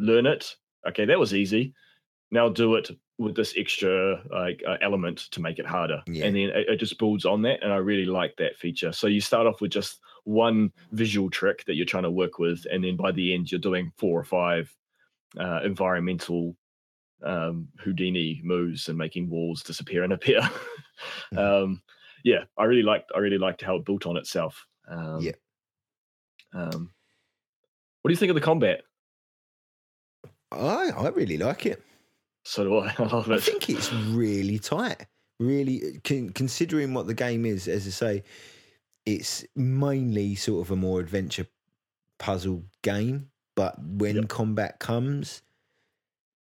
learn 0.00 0.26
it. 0.26 0.56
Okay, 0.88 1.04
that 1.04 1.18
was 1.18 1.32
easy. 1.32 1.74
Now 2.32 2.48
do 2.48 2.74
it 2.74 2.90
with 3.18 3.36
this 3.36 3.54
extra 3.56 4.20
like 4.32 4.60
uh, 4.66 4.78
element 4.82 5.18
to 5.30 5.40
make 5.40 5.60
it 5.60 5.66
harder. 5.66 6.02
Yeah. 6.08 6.24
And 6.24 6.34
then 6.34 6.48
it, 6.48 6.68
it 6.70 6.76
just 6.80 6.98
builds 6.98 7.24
on 7.24 7.42
that. 7.42 7.62
And 7.62 7.72
I 7.72 7.76
really 7.76 8.06
like 8.06 8.34
that 8.38 8.56
feature. 8.56 8.90
So 8.90 9.06
you 9.06 9.20
start 9.20 9.46
off 9.46 9.60
with 9.60 9.70
just 9.70 10.00
one 10.24 10.72
visual 10.90 11.30
trick 11.30 11.64
that 11.66 11.74
you're 11.76 11.86
trying 11.86 12.02
to 12.02 12.10
work 12.10 12.40
with. 12.40 12.66
And 12.68 12.82
then 12.82 12.96
by 12.96 13.12
the 13.12 13.32
end, 13.32 13.52
you're 13.52 13.60
doing 13.60 13.92
four 13.96 14.18
or 14.18 14.24
five 14.24 14.74
uh, 15.38 15.60
environmental 15.64 16.56
um, 17.24 17.68
Houdini 17.78 18.40
moves 18.44 18.88
and 18.88 18.98
making 18.98 19.30
walls 19.30 19.62
disappear 19.62 20.04
and 20.04 20.12
appear. 20.18 20.40
um, 21.36 21.82
yeah, 22.24 22.44
I 22.58 22.64
really 22.64 22.82
liked. 22.82 23.12
I 23.14 23.18
really 23.18 23.38
liked 23.38 23.62
how 23.62 23.76
it 23.76 23.84
built 23.84 24.06
on 24.06 24.16
itself. 24.16 24.66
Um, 24.88 25.20
Yeah. 25.20 25.32
Um, 26.54 26.92
what 28.02 28.08
do 28.08 28.12
you 28.12 28.16
think 28.16 28.30
of 28.30 28.34
the 28.36 28.40
combat? 28.40 28.82
I 30.52 30.90
I 30.90 31.08
really 31.08 31.36
like 31.36 31.66
it. 31.66 31.82
So 32.44 32.64
do 32.64 32.78
I. 32.78 32.94
I 32.98 33.02
love 33.04 33.30
I 33.30 33.38
think 33.38 33.68
it's 33.70 33.92
really 33.92 34.58
tight. 34.58 35.06
Really, 35.40 36.00
con- 36.04 36.30
considering 36.30 36.94
what 36.94 37.06
the 37.08 37.14
game 37.14 37.44
is, 37.44 37.66
as 37.66 37.86
I 37.86 37.90
say, 37.90 38.22
it's 39.04 39.44
mainly 39.56 40.36
sort 40.36 40.64
of 40.66 40.70
a 40.70 40.76
more 40.76 41.00
adventure 41.00 41.46
puzzle 42.18 42.64
game. 42.82 43.30
But 43.56 43.80
when 43.82 44.16
Yep. 44.16 44.28
combat 44.28 44.78
comes, 44.78 45.42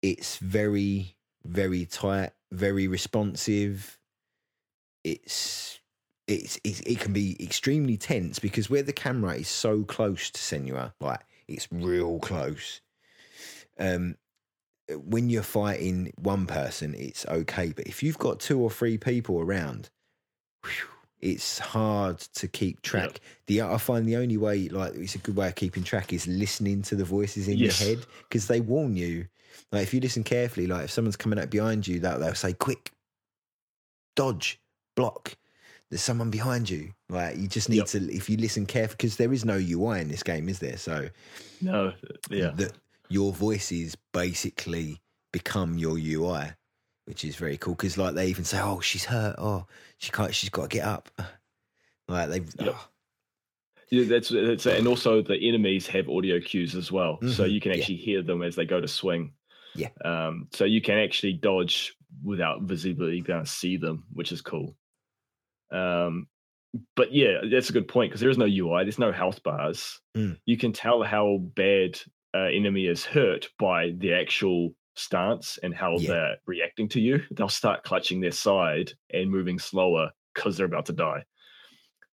it's 0.03 0.39
very, 0.39 1.16
very 1.45 1.87
tight, 1.87 2.33
very 2.51 2.89
responsive. 2.89 3.99
It's 5.05 5.81
it's, 6.27 6.59
it's 6.65 6.81
it 6.81 6.99
can 6.99 7.12
be 7.12 7.37
extremely 7.43 7.97
tense 7.97 8.39
because 8.41 8.69
where 8.69 8.83
the 8.83 8.93
camera 8.93 9.35
is 9.35 9.49
so 9.49 9.85
close 9.85 10.31
to 10.31 10.41
Senua, 10.41 10.93
like 11.01 11.20
it's 11.47 11.69
real 11.70 12.19
close. 12.19 12.81
Um, 13.78 14.16
when 14.91 15.31
you're 15.31 15.43
fighting 15.43 16.12
one 16.16 16.47
person, 16.47 16.95
it's 16.95 17.27
okay. 17.27 17.73
But 17.73 17.87
if 17.87 18.03
you've 18.03 18.19
got 18.19 18.41
two 18.41 18.61
or 18.61 18.70
three 18.70 18.99
people 18.99 19.41
around, 19.41 19.91
whew, 20.65 20.89
it's 21.21 21.59
hard 21.59 22.19
to 22.19 22.49
keep 22.49 22.83
track. 22.83 23.21
The 23.47 23.63
I 23.63 23.79
find 23.79 24.07
the 24.07 24.17
only 24.17 24.37
way, 24.37 24.69
like, 24.69 24.95
it's 24.95 25.15
a 25.15 25.19
good 25.19 25.37
way 25.37 25.49
of 25.49 25.55
keeping 25.55 25.83
track 25.83 26.13
is 26.13 26.27
listening 26.27 26.83
to 26.83 26.97
the 26.97 27.05
voices 27.05 27.49
in 27.49 27.59
Yes. 27.59 27.81
your 27.81 27.89
head 27.89 28.07
because 28.29 28.47
they 28.49 28.61
warn 28.61 28.97
you. 28.97 29.27
Like, 29.73 29.83
if 29.85 29.95
you 29.95 30.01
listen 30.01 30.23
carefully, 30.25 30.67
like 30.67 30.85
if 30.85 30.91
someone's 30.91 31.17
coming 31.17 31.39
up 31.39 31.51
behind 31.51 31.87
you, 31.87 31.99
that 32.01 32.21
they'll 32.21 32.35
say, 32.35 32.53
"Quick, 32.53 32.93
dodge, 34.15 34.61
block." 34.95 35.37
There's 35.91 36.03
someone 36.03 36.31
behind 36.31 36.69
you. 36.69 36.93
Like, 37.09 37.37
you 37.39 37.47
just 37.47 37.69
need 37.69 37.77
Yep. 37.79 37.87
to, 37.89 38.13
if 38.13 38.29
you 38.29 38.37
listen 38.37 38.67
carefully, 38.67 38.97
because 38.97 39.17
there 39.17 39.33
is 39.33 39.45
no 39.45 39.57
UI 39.57 40.01
in 40.01 40.09
this 40.09 40.23
game, 40.25 40.49
is 40.49 40.59
there? 40.59 40.77
So, 40.77 41.09
No, 41.61 41.93
yeah, 42.29 42.51
that 42.57 42.73
your 43.09 43.33
voices 43.33 43.97
basically 44.13 45.01
become 45.33 45.79
your 45.79 45.97
UI, 45.97 46.55
which 47.07 47.24
is 47.24 47.37
very 47.37 47.57
cool. 47.57 47.74
Because 47.74 47.97
like 47.99 48.15
they 48.15 48.27
even 48.28 48.45
say, 48.45 48.61
"Oh, 48.61 48.81
she's 48.81 49.05
hurt. 49.07 49.37
Oh, 49.39 49.66
she 49.99 50.12
can't. 50.12 50.35
She's 50.35 50.51
got 50.51 50.70
to 50.70 50.77
get 50.77 50.85
up." 50.87 51.09
Like 52.09 52.28
they, 52.28 52.39
Yep. 52.65 52.74
oh, 52.77 52.89
Yeah, 53.91 54.05
that's 54.05 54.28
that's 54.28 54.66
and 54.66 54.87
also 54.87 55.23
the 55.23 55.37
enemies 55.49 55.89
have 55.89 56.09
audio 56.09 56.39
cues 56.39 56.77
as 56.77 56.93
well, 56.93 57.19
so 57.23 57.43
Mhm, 57.43 57.51
you 57.51 57.61
can 57.61 57.73
yeah. 57.73 57.78
actually 57.78 57.97
hear 57.97 58.23
them 58.23 58.43
as 58.43 58.55
they 58.55 58.65
go 58.65 58.81
to 58.81 58.87
swing. 58.87 59.33
Yeah. 59.74 59.89
Um, 60.05 60.47
so 60.53 60.65
you 60.65 60.81
can 60.81 60.99
actually 60.99 61.33
dodge 61.33 61.97
without 62.23 62.62
visibly 62.62 63.19
able 63.19 63.41
to 63.41 63.47
see 63.47 63.77
them, 63.77 64.05
which 64.12 64.31
is 64.31 64.41
cool. 64.41 64.77
Um, 65.73 66.28
but 66.95 67.12
yeah, 67.12 67.41
that's 67.51 67.70
a 67.70 67.73
good 67.73 67.89
point 67.89 68.11
because 68.11 68.20
there 68.20 68.31
is 68.31 68.39
no 68.39 68.45
UI, 68.47 68.85
there's 68.85 68.99
no 69.01 69.11
health 69.12 69.43
bars. 69.43 70.01
Mm. 70.16 70.39
You 70.47 70.57
can 70.57 70.73
tell 70.73 71.03
how 71.03 71.39
bad 71.39 71.99
uh, 72.35 72.39
enemy 72.53 72.87
is 72.87 73.05
hurt 73.05 73.49
by 73.59 73.91
the 73.97 74.12
actual 74.12 74.74
stance 74.97 75.59
and 75.62 75.74
how 75.74 75.97
Yeah. 75.98 76.09
they're 76.09 76.36
reacting 76.47 76.89
to 76.90 77.01
you. 77.01 77.23
They'll 77.31 77.48
start 77.48 77.85
clutching 77.85 78.20
their 78.20 78.32
side 78.32 78.93
and 79.12 79.31
moving 79.31 79.59
slower 79.59 80.10
because 80.35 80.56
they're 80.56 80.66
about 80.66 80.86
to 80.86 80.93
die 80.93 81.24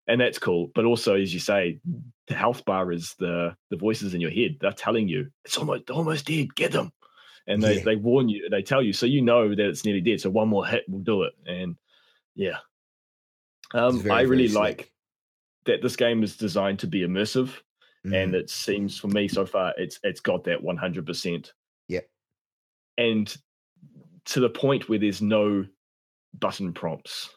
and 0.07 0.19
that's 0.19 0.37
cool. 0.39 0.69
But 0.75 0.83
also, 0.85 1.15
as 1.15 1.33
you 1.33 1.39
say, 1.39 1.79
the 2.27 2.33
health 2.35 2.65
bar 2.65 2.91
is 2.91 3.15
the 3.19 3.55
the 3.69 3.77
voices 3.77 4.13
in 4.13 4.19
your 4.21 4.31
head. 4.31 4.57
They're 4.59 4.71
telling 4.73 5.07
you 5.07 5.31
it's 5.45 5.57
almost 5.57 5.89
almost 5.89 6.25
dead. 6.27 6.53
Get 6.55 6.73
them, 6.73 6.91
and 7.47 7.63
they 7.63 7.75
Yeah. 7.77 7.83
they 7.85 7.95
warn 7.95 8.27
you. 8.27 8.49
They 8.49 8.61
tell 8.63 8.81
you, 8.81 8.91
so 8.91 9.05
you 9.05 9.21
know 9.21 9.49
that 9.49 9.59
it's 9.69 9.85
nearly 9.85 10.01
dead. 10.01 10.19
So 10.19 10.29
one 10.29 10.49
more 10.49 10.65
hit 10.65 10.83
will 10.89 10.99
do 10.99 11.23
it. 11.23 11.33
And 11.45 11.77
yeah, 12.35 12.57
um, 13.73 13.99
very, 13.99 14.13
I 14.15 14.21
really 14.21 14.47
slick. 14.49 14.59
like 14.59 14.91
that 15.65 15.81
this 15.81 15.95
game 15.95 16.23
is 16.23 16.35
designed 16.35 16.79
to 16.79 16.87
be 16.87 17.01
immersive, 17.01 17.61
and 18.03 18.33
Mm, 18.33 18.35
it 18.35 18.49
seems 18.49 18.97
for 18.99 19.07
me 19.07 19.29
so 19.29 19.45
far 19.45 19.73
it's 19.77 19.99
it's 20.03 20.19
got 20.19 20.43
that 20.45 20.61
one 20.61 20.75
hundred 20.77 21.05
percent. 21.05 21.45
Yep. 21.47 21.53
And 22.97 23.35
to 24.25 24.39
the 24.39 24.49
point 24.49 24.87
where 24.89 24.99
there's 24.99 25.21
no 25.21 25.65
button 26.39 26.73
prompts. 26.73 27.29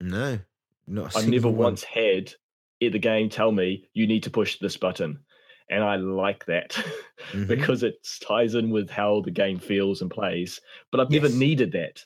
no, 0.00 0.38
not. 0.86 1.16
I've 1.16 1.28
never 1.28 1.48
one. 1.48 1.56
once 1.56 1.82
had 1.84 2.32
the 2.80 2.98
game 2.98 3.28
tell 3.28 3.52
me 3.52 3.84
you 3.92 4.06
need 4.06 4.22
to 4.24 4.30
push 4.30 4.58
this 4.58 4.76
button. 4.76 5.20
And 5.68 5.84
I 5.84 5.96
like 5.96 6.44
that 6.46 6.70
Mhm. 7.32 7.46
because 7.46 7.82
it 7.84 7.94
ties 8.26 8.54
in 8.56 8.70
with 8.70 8.90
how 8.90 9.20
the 9.20 9.30
game 9.30 9.58
feels 9.60 10.02
and 10.02 10.10
plays. 10.10 10.60
But 10.90 11.00
I've 11.00 11.10
never 11.10 11.28
needed 11.28 11.72
that 11.72 12.04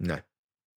No, 0.00 0.18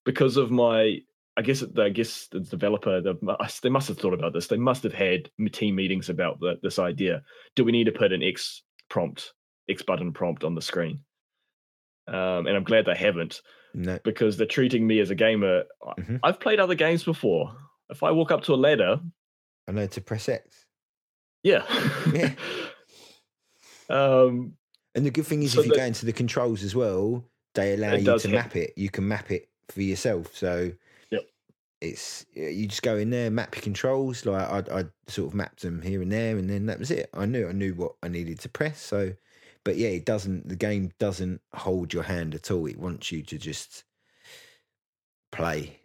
because 0.05 0.37
of 0.37 0.51
my. 0.51 0.99
I 1.35 1.41
guess 1.41 1.61
the, 1.61 1.81
I 1.83 1.89
guess 1.89 2.27
the 2.27 2.41
developer 2.41 3.01
the, 3.01 3.15
they 3.63 3.69
must 3.69 3.87
have 3.87 3.97
thought 3.97 4.13
about 4.13 4.33
this. 4.33 4.45
They 4.45 4.57
must 4.57 4.83
have 4.83 4.93
had 4.93 5.31
team 5.51 5.73
meetings 5.75 6.07
about 6.09 6.39
the, 6.39 6.59
this 6.61 6.77
idea. 6.77 7.23
Do 7.55 7.63
we 7.63 7.71
need 7.71 7.85
to 7.85 7.91
put 7.91 8.13
an 8.13 8.21
X 8.21 8.61
prompt, 8.89 9.33
X 9.67 9.81
button 9.81 10.13
prompt 10.13 10.43
on 10.43 10.53
the 10.53 10.61
screen? 10.61 10.99
Um, 12.07 12.47
and 12.47 12.49
I'm 12.57 12.63
glad 12.63 12.85
they 12.85 12.95
haven't 12.95 13.41
no. 13.73 13.97
because 14.03 14.35
they're 14.37 14.45
treating 14.47 14.85
me 14.85 14.99
as 14.99 15.09
a 15.09 15.15
gamer. 15.15 15.63
Mhm. 15.99 16.19
I've 16.23 16.39
played 16.39 16.59
other 16.59 16.75
games 16.75 17.03
before. 17.03 17.55
If 17.89 18.03
I 18.03 18.11
walk 18.11 18.31
up 18.31 18.43
to 18.43 18.53
a 18.53 18.55
ladder, 18.55 18.99
I 19.67 19.71
know 19.71 19.87
to 19.87 20.01
press 20.01 20.27
X. 20.27 20.65
yeah, 21.43 21.63
Yeah. 22.13 22.33
um, 23.89 24.53
And 24.95 25.05
the 25.05 25.11
good 25.11 25.25
thing 25.25 25.43
is, 25.43 25.53
So 25.53 25.61
if 25.61 25.65
you 25.67 25.71
the- 25.73 25.77
go 25.77 25.85
into 25.85 26.05
the 26.05 26.13
controls 26.13 26.63
as 26.63 26.75
well, 26.75 27.23
they 27.55 27.73
allow 27.73 27.93
you 27.95 28.17
to 28.19 28.27
map 28.29 28.55
it. 28.55 28.73
You 28.75 28.89
can 28.89 29.07
map 29.07 29.31
it 29.31 29.49
for 29.69 29.81
yourself. 29.81 30.35
So 30.35 30.71
Yep. 31.11 31.21
it's 31.81 32.25
you 32.33 32.67
just 32.67 32.81
go 32.83 32.97
in 32.97 33.09
there, 33.11 33.29
map 33.31 33.55
your 33.55 33.61
controls. 33.63 34.25
Like 34.25 34.47
I, 34.71 34.79
I 34.79 34.83
sort 35.07 35.29
of 35.29 35.33
mapped 35.35 35.61
them 35.61 35.81
here 35.81 36.01
and 36.01 36.11
there, 36.11 36.37
and 36.37 36.49
then 36.49 36.65
that 36.67 36.79
was 36.79 36.91
it. 36.91 37.09
I 37.13 37.25
knew 37.25 37.47
I 37.47 37.51
knew 37.53 37.73
what 37.75 37.93
I 38.03 38.07
needed 38.07 38.39
to 38.41 38.49
press. 38.49 38.81
So, 38.81 39.13
but 39.63 39.77
yeah, 39.77 39.89
it 39.89 40.05
doesn't. 40.05 40.47
The 40.49 40.55
game 40.55 40.91
doesn't 40.99 41.41
hold 41.53 41.93
your 41.93 42.03
hand 42.03 42.35
at 42.35 42.51
all. 42.51 42.65
It 42.67 42.77
wants 42.77 43.11
you 43.11 43.21
to 43.23 43.37
just 43.37 43.83
play. 45.31 45.79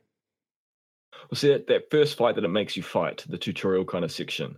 well, 1.30 1.36
see 1.38 1.48
that, 1.48 1.66
that 1.68 1.90
first 1.90 2.16
fight 2.16 2.34
that 2.34 2.44
it 2.44 2.48
makes 2.48 2.76
you 2.76 2.82
fight, 2.82 3.24
the 3.28 3.38
tutorial 3.38 3.84
kind 3.84 4.04
of 4.04 4.12
section. 4.12 4.56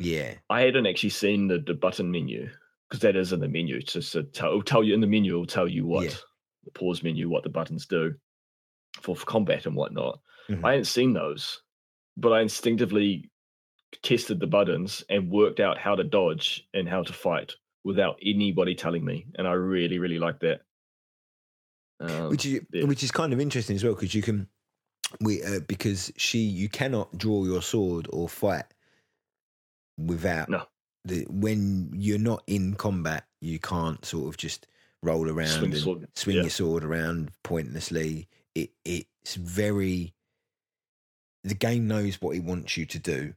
Yeah, 0.00 0.34
I 0.50 0.62
hadn't 0.62 0.86
actually 0.86 1.10
seen 1.10 1.46
the, 1.48 1.58
the 1.58 1.74
button 1.74 2.10
menu 2.10 2.48
because 2.88 3.00
that 3.02 3.16
is 3.16 3.32
in 3.32 3.40
the 3.40 3.48
menu. 3.48 3.76
It's 3.76 3.92
just 3.92 4.14
a 4.16 4.24
tell, 4.24 4.48
it'll 4.48 4.62
tell 4.62 4.82
you 4.82 4.94
in 4.94 5.00
the 5.00 5.06
menu. 5.06 5.32
It'll 5.34 5.46
tell 5.46 5.68
you 5.68 5.86
what 5.86 6.04
Yeah. 6.04 6.10
the 6.64 6.70
pause 6.72 7.02
menu, 7.02 7.28
what 7.28 7.42
the 7.44 7.48
buttons 7.48 7.86
do 7.86 8.14
for, 9.00 9.14
for 9.14 9.24
combat 9.26 9.66
and 9.66 9.76
whatnot. 9.76 10.20
Mhm. 10.48 10.64
I 10.64 10.70
hadn't 10.72 10.86
seen 10.86 11.12
those, 11.12 11.62
but 12.16 12.32
I 12.32 12.40
instinctively 12.40 13.30
tested 14.02 14.40
the 14.40 14.46
buttons 14.48 15.04
and 15.08 15.30
worked 15.30 15.60
out 15.60 15.78
how 15.78 15.94
to 15.94 16.02
dodge 16.04 16.66
and 16.74 16.88
how 16.88 17.02
to 17.04 17.12
fight 17.12 17.54
without 17.84 18.18
anybody 18.24 18.74
telling 18.74 19.04
me, 19.04 19.26
and 19.36 19.46
I 19.46 19.52
really, 19.52 19.98
really 19.98 20.18
like 20.18 20.40
that. 20.40 20.62
Um, 22.00 22.28
which 22.30 22.44
is 22.44 22.60
yeah. 22.72 22.84
which 22.84 23.04
is 23.04 23.12
kind 23.12 23.32
of 23.32 23.40
interesting 23.40 23.76
as 23.76 23.84
well 23.84 23.94
because 23.94 24.14
you 24.14 24.22
can 24.22 24.48
we 25.20 25.42
uh, 25.44 25.60
because 25.68 26.12
she 26.16 26.40
you 26.40 26.68
cannot 26.68 27.16
draw 27.16 27.44
your 27.44 27.62
sword 27.62 28.08
or 28.12 28.28
fight 28.28 28.64
without 29.96 30.48
No. 30.48 30.64
the 31.04 31.24
when 31.30 31.90
you're 31.94 32.18
not 32.18 32.42
in 32.48 32.74
combat 32.74 33.26
you 33.40 33.60
can't 33.60 34.04
sort 34.04 34.28
of 34.28 34.36
just 34.36 34.66
roll 35.04 35.30
around 35.30 35.46
Swing 35.48 35.72
and 35.72 35.80
sword, 35.80 36.08
swing 36.16 36.36
yeah. 36.36 36.42
your 36.42 36.50
sword 36.50 36.82
around 36.82 37.30
pointlessly 37.44 38.26
it 38.56 38.70
it's 38.84 39.36
very 39.36 40.14
the 41.44 41.54
game 41.54 41.86
knows 41.86 42.20
what 42.20 42.34
it 42.34 42.42
wants 42.42 42.76
you 42.76 42.86
to 42.86 42.98
do 42.98 43.34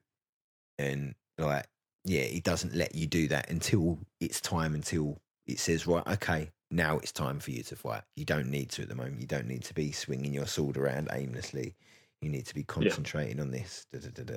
and 0.80 1.14
like 1.38 1.68
yeah 2.08 2.22
it 2.22 2.44
doesn't 2.44 2.76
let 2.76 2.96
you 2.96 3.06
do 3.06 3.28
that 3.28 3.50
until 3.50 4.00
it's 4.20 4.42
time 4.42 4.74
until 4.76 5.18
it 5.46 5.60
says 5.60 5.86
right 5.88 6.08
okay 6.08 6.50
now 6.70 6.98
it's 6.98 7.12
time 7.12 7.40
for 7.40 7.52
you 7.52 7.64
to 7.64 7.76
fight 7.76 8.02
you 8.16 8.26
don't 8.26 8.48
need 8.48 8.70
to 8.70 8.82
at 8.82 8.90
the 8.90 8.96
moment 8.96 9.22
you 9.22 9.28
don't 9.28 9.48
need 9.48 9.64
to 9.64 9.74
be 9.74 9.92
swinging 9.92 10.34
your 10.34 10.48
sword 10.48 10.78
around 10.78 11.08
aimlessly 11.14 11.76
you 12.22 12.30
need 12.30 12.46
to 12.46 12.56
be 12.56 12.64
concentrating 12.64 13.40
on 13.40 13.52
this 13.52 13.86
da, 13.92 14.00
da, 14.00 14.10
da, 14.10 14.24
da. 14.24 14.34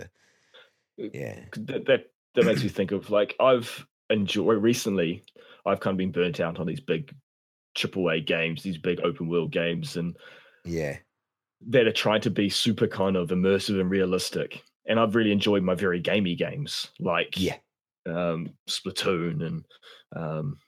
Uh, 1.03 1.09
yeah 1.15 1.39
that, 1.57 1.87
that 1.87 2.11
that 2.35 2.45
makes 2.45 2.63
me 2.63 2.69
think 2.69 2.93
of 2.93 3.11
like 3.11 3.35
I've 3.41 3.87
enjoyed 4.11 4.63
recently. 4.63 5.23
I've 5.65 5.81
kind 5.81 5.95
of 5.95 5.99
been 5.99 6.13
burnt 6.13 6.41
out 6.41 6.59
on 6.59 6.67
these 6.67 6.81
big 6.81 7.15
AAA 7.77 8.27
games, 8.27 8.63
these 8.63 8.79
big 8.79 9.01
open 9.01 9.29
world 9.29 9.53
games, 9.53 9.97
and 9.97 10.17
yeah 10.65 10.97
that 11.69 11.87
are 11.87 11.93
trying 11.93 12.23
to 12.23 12.31
be 12.31 12.49
super 12.49 12.87
kind 12.87 13.17
of 13.17 13.29
immersive 13.29 13.81
and 13.81 13.91
realistic. 13.91 14.63
And 14.91 15.01
I've 15.01 15.15
really 15.15 15.33
enjoyed 15.33 15.62
my 15.62 15.75
very 15.75 16.01
gamey 16.01 16.35
games, 16.35 16.91
like 16.99 17.41
yeah 17.41 17.57
um, 18.07 18.51
Splatoon 18.69 19.47
and 19.47 19.65
um, 20.15 20.59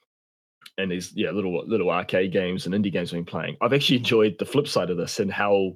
and 0.79 0.91
these 0.91 1.13
yeah 1.15 1.31
little 1.31 1.67
little 1.67 1.91
arcade 1.91 2.33
games 2.33 2.67
and 2.67 2.75
indie 2.75 2.93
games 2.93 3.13
I've 3.13 3.19
been 3.19 3.25
playing. 3.25 3.57
I've 3.61 3.73
actually 3.73 3.99
enjoyed 3.99 4.37
the 4.39 4.47
flip 4.47 4.69
side 4.69 4.91
of 4.91 4.97
this 4.97 5.21
and 5.21 5.31
how 5.31 5.75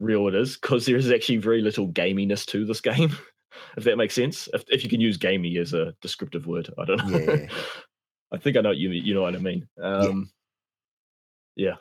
real 0.00 0.28
it 0.28 0.34
is 0.34 0.56
because 0.56 0.84
there 0.84 0.96
is 0.96 1.10
actually 1.10 1.38
very 1.38 1.62
little 1.62 1.88
gaminess 1.88 2.44
to 2.46 2.64
this 2.64 2.80
game. 2.80 3.16
If 3.78 3.84
that 3.84 3.96
makes 3.96 4.14
sense, 4.14 4.50
if 4.52 4.64
if 4.68 4.84
you 4.84 4.90
can 4.90 5.00
use 5.00 5.16
gamey 5.16 5.56
as 5.56 5.72
a 5.72 5.94
descriptive 6.02 6.46
word, 6.46 6.68
I 6.78 6.84
don't 6.84 7.06
know. 7.06 7.18
Yeah, 7.18 7.34
yeah. 7.34 7.48
I 8.32 8.36
think 8.36 8.58
I 8.58 8.60
know 8.60 8.68
what 8.68 8.76
you 8.76 8.90
you 8.90 9.14
know 9.14 9.22
what 9.22 9.34
I 9.34 9.38
mean. 9.38 9.66
Um, 9.82 10.30
yeah. 11.54 11.76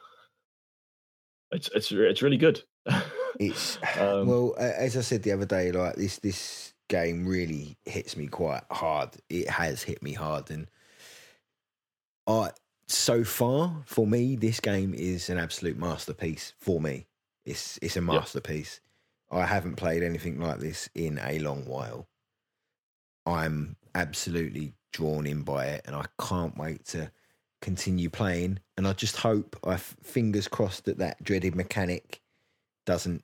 it's 1.52 1.70
it's 1.76 1.92
it's 1.92 2.22
really 2.22 2.38
good. 2.38 2.64
It's 3.40 3.78
Um, 4.00 4.28
well, 4.28 4.56
as 4.58 4.98
I 4.98 5.02
said 5.02 5.24
the 5.24 5.32
other 5.32 5.46
day, 5.46 5.72
like 5.72 5.96
this 5.96 6.20
this 6.20 6.74
game 6.88 7.26
really 7.28 7.78
hits 7.86 8.16
me 8.16 8.28
quite 8.28 8.64
hard. 8.72 9.10
It 9.30 9.50
has 9.50 9.84
hit 9.84 10.02
me 10.04 10.14
hard, 10.14 10.52
and 10.52 10.68
I 12.28 12.52
so 12.88 13.24
far 13.24 13.84
for 13.86 14.06
me, 14.06 14.36
this 14.36 14.60
game 14.60 14.94
is 14.94 15.30
an 15.30 15.38
absolute 15.38 15.78
masterpiece. 15.78 16.54
For 16.60 16.80
me, 16.80 17.08
it's 17.46 17.80
it's 17.82 17.98
a 17.98 18.02
masterpiece. 18.02 18.82
I 19.32 19.46
haven't 19.46 19.76
played 19.76 20.04
anything 20.04 20.40
like 20.40 20.60
this 20.60 20.90
in 20.94 21.20
a 21.24 21.40
long 21.40 21.66
while. 21.66 22.08
I'm 23.26 23.76
absolutely 23.96 24.74
drawn 24.94 25.26
in 25.26 25.42
by 25.42 25.66
it, 25.68 25.82
and 25.86 25.96
I 25.96 26.06
can't 26.20 26.58
wait 26.58 26.86
to 26.88 27.12
continue 27.62 28.10
playing. 28.10 28.60
And 28.78 28.88
I 28.88 28.94
just 28.94 29.18
hope, 29.18 29.58
I 29.66 29.78
fingers 29.78 30.48
crossed, 30.48 30.86
that 30.86 31.00
that 31.00 31.24
dreaded 31.24 31.56
mechanic 31.56 32.22
doesn't 32.86 33.24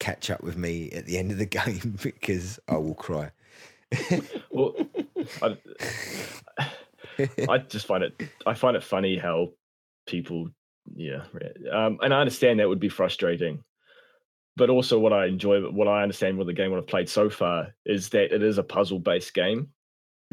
catch 0.00 0.30
up 0.30 0.42
with 0.42 0.56
me 0.56 0.90
at 0.92 1.06
the 1.06 1.18
end 1.18 1.30
of 1.30 1.38
the 1.38 1.46
game 1.46 1.98
because 2.02 2.58
I 2.68 2.76
will 2.76 2.94
cry. 2.94 3.30
well, 4.50 4.74
I, 5.42 5.56
I 7.48 7.58
just 7.58 7.86
find 7.86 8.04
it 8.04 8.22
I 8.46 8.52
find 8.52 8.76
it 8.76 8.84
funny 8.84 9.16
how 9.16 9.48
people 10.06 10.50
yeah 10.94 11.22
um, 11.72 11.98
and 12.02 12.12
I 12.12 12.20
understand 12.20 12.60
that 12.60 12.68
would 12.68 12.80
be 12.80 12.90
frustrating 12.90 13.64
but 14.58 14.68
also 14.68 14.98
what 14.98 15.12
I 15.12 15.26
enjoy, 15.26 15.60
what 15.70 15.88
I 15.88 16.02
understand 16.02 16.36
with 16.36 16.48
the 16.48 16.52
game, 16.52 16.72
what 16.72 16.78
I've 16.78 16.86
played 16.86 17.08
so 17.08 17.30
far, 17.30 17.68
is 17.86 18.08
that 18.10 18.34
it 18.34 18.42
is 18.42 18.58
a 18.58 18.62
puzzle 18.62 18.98
based 18.98 19.32
game. 19.32 19.68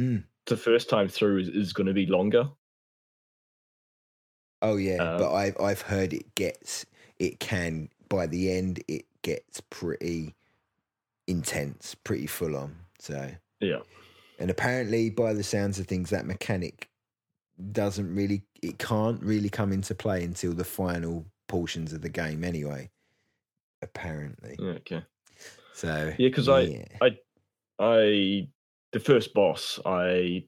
Mm. 0.02 0.24
The 0.48 0.58
first 0.58 0.90
time 0.90 1.08
through 1.08 1.38
is, 1.38 1.48
is 1.48 1.74
going 1.74 1.88
to 1.88 1.94
be 1.94 2.08
longer. 2.08 2.50
Oh 4.62 4.78
yeah, 4.78 5.18
but 5.18 5.32
I've 5.32 5.60
I've 5.62 5.82
heard 5.82 6.12
it 6.12 6.34
gets 6.34 6.86
it 7.20 7.40
can 7.40 7.90
by 8.10 8.28
the 8.28 8.52
end 8.52 8.84
it 8.88 9.06
gets 9.22 9.62
pretty 9.62 10.36
intense, 11.28 11.96
pretty 11.96 12.28
full 12.28 12.56
on. 12.56 12.76
So 13.00 13.32
Yeah. 13.60 13.82
and 14.40 14.50
apparently 14.52 15.10
by 15.10 15.34
the 15.34 15.44
sounds 15.44 15.80
of 15.80 15.88
things, 15.88 16.10
that 16.12 16.26
mechanic 16.26 16.90
doesn't 17.72 18.14
really 18.14 18.44
it 18.62 18.78
can't 18.80 19.22
really 19.24 19.50
come 19.50 19.72
into 19.72 19.96
play 19.96 20.24
until 20.24 20.54
the 20.54 20.64
final 20.66 21.26
portions 21.48 21.94
of 21.94 22.02
the 22.02 22.10
game 22.10 22.44
anyway. 22.44 22.90
Apparently, 23.82 24.56
Yeah, 24.60 24.72
okay. 24.72 25.04
so 25.74 26.14
Yeah, 26.18 26.30
'cause 26.30 26.50
I- 26.50 26.62
yeah. 26.62 26.86
I 27.80 28.48
the 28.92 29.00
first 29.00 29.34
boss 29.34 29.80
I 29.86 30.48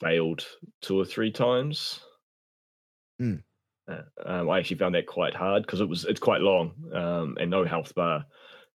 failed 0.00 0.46
two 0.82 0.98
or 0.98 1.04
three 1.04 1.30
times. 1.30 2.00
Hmm. 3.18 3.36
Uh, 3.88 4.02
um, 4.24 4.50
I 4.50 4.58
actually 4.58 4.78
found 4.78 4.94
that 4.94 5.06
quite 5.06 5.34
hard 5.34 5.62
because 5.62 5.80
it 5.80 5.88
was 5.88 6.04
it's 6.04 6.20
quite 6.20 6.40
long 6.40 6.72
um, 6.92 7.36
and 7.40 7.50
no 7.50 7.64
health 7.64 7.94
bar, 7.94 8.24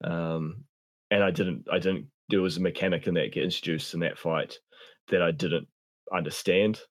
um, 0.03 0.65
and 1.11 1.23
I 1.23 1.31
didn't 1.31 1.65
I 1.71 1.79
didn't 1.79 2.07
there 2.29 2.41
was 2.41 2.57
a 2.57 2.61
mechanic 2.61 3.07
in 3.07 3.13
that 3.13 3.31
get 3.31 3.43
introduced 3.43 3.93
in 3.93 4.01
that 4.01 4.17
fight 4.17 4.57
that 5.09 5.21
I 5.21 5.31
didn't 5.31 5.67
understand, 6.13 6.81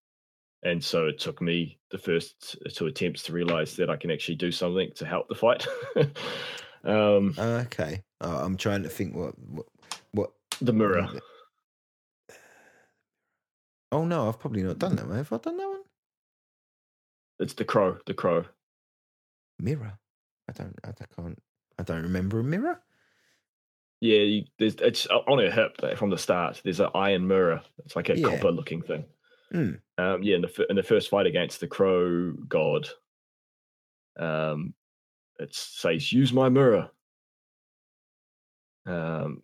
and 0.62 0.82
so 0.82 1.06
it 1.06 1.18
took 1.18 1.43
me 1.43 1.78
the 1.90 1.98
first 1.98 2.56
two 2.74 2.86
attempts 2.86 3.22
to 3.24 3.32
realize 3.32 3.76
that 3.76 3.90
I 3.90 3.97
can 3.97 4.10
actually 4.10 4.36
do 4.36 4.51
something 4.51 4.90
to 4.97 5.06
help 5.06 5.28
the 5.28 5.34
fight. 5.34 5.66
um, 6.84 7.34
okay. 7.38 8.02
Oh, 8.22 8.38
I'm 8.38 8.56
trying 8.56 8.82
to 8.82 8.88
think 8.88 9.14
what 9.14 9.38
what 9.38 9.66
what. 10.12 10.30
the 10.62 10.72
mirror. 10.72 11.06
Oh 13.93 14.05
no, 14.05 14.28
I've 14.28 14.38
probably 14.38 14.62
not 14.62 14.78
done 14.78 14.97
that 14.97 15.06
one. 15.06 15.16
Have 15.16 15.32
I 15.32 15.36
done 15.36 15.59
that 15.59 15.68
one? 15.68 15.82
It's 17.38 17.54
the 17.54 17.64
crow. 17.64 17.98
The 18.06 18.14
crow. 18.14 18.44
Mirror. 19.58 19.98
I 20.48 20.52
don't. 20.52 20.74
I 20.84 20.92
can't. 20.92 21.42
I 21.78 21.82
don't 21.82 22.02
remember 22.02 22.40
a 22.40 22.44
mirror. 22.44 22.80
Yeah, 24.00 24.18
you, 24.18 24.44
there's 24.58 24.74
it's 24.76 25.06
on 25.06 25.38
her 25.38 25.50
hip 25.50 25.76
uh, 25.82 25.94
from 25.96 26.10
the 26.10 26.18
start. 26.18 26.60
There's 26.62 26.80
an 26.80 26.90
iron 26.94 27.26
mirror. 27.26 27.62
It's 27.84 27.96
like 27.96 28.08
a 28.10 28.18
Yeah. 28.18 28.28
copper 28.28 28.50
looking 28.50 28.82
thing. 28.82 29.04
Hmm. 29.52 29.72
Um, 29.98 30.22
yeah, 30.22 30.36
in 30.36 30.42
the 30.42 30.66
in 30.68 30.76
the 30.76 30.82
first 30.82 31.08
fight 31.08 31.26
against 31.26 31.60
the 31.60 31.66
crow 31.68 32.32
god, 32.32 32.88
um, 34.18 34.74
it 35.38 35.54
says 35.54 36.12
use 36.12 36.32
my 36.32 36.48
mirror. 36.48 36.90
Um, 38.86 39.42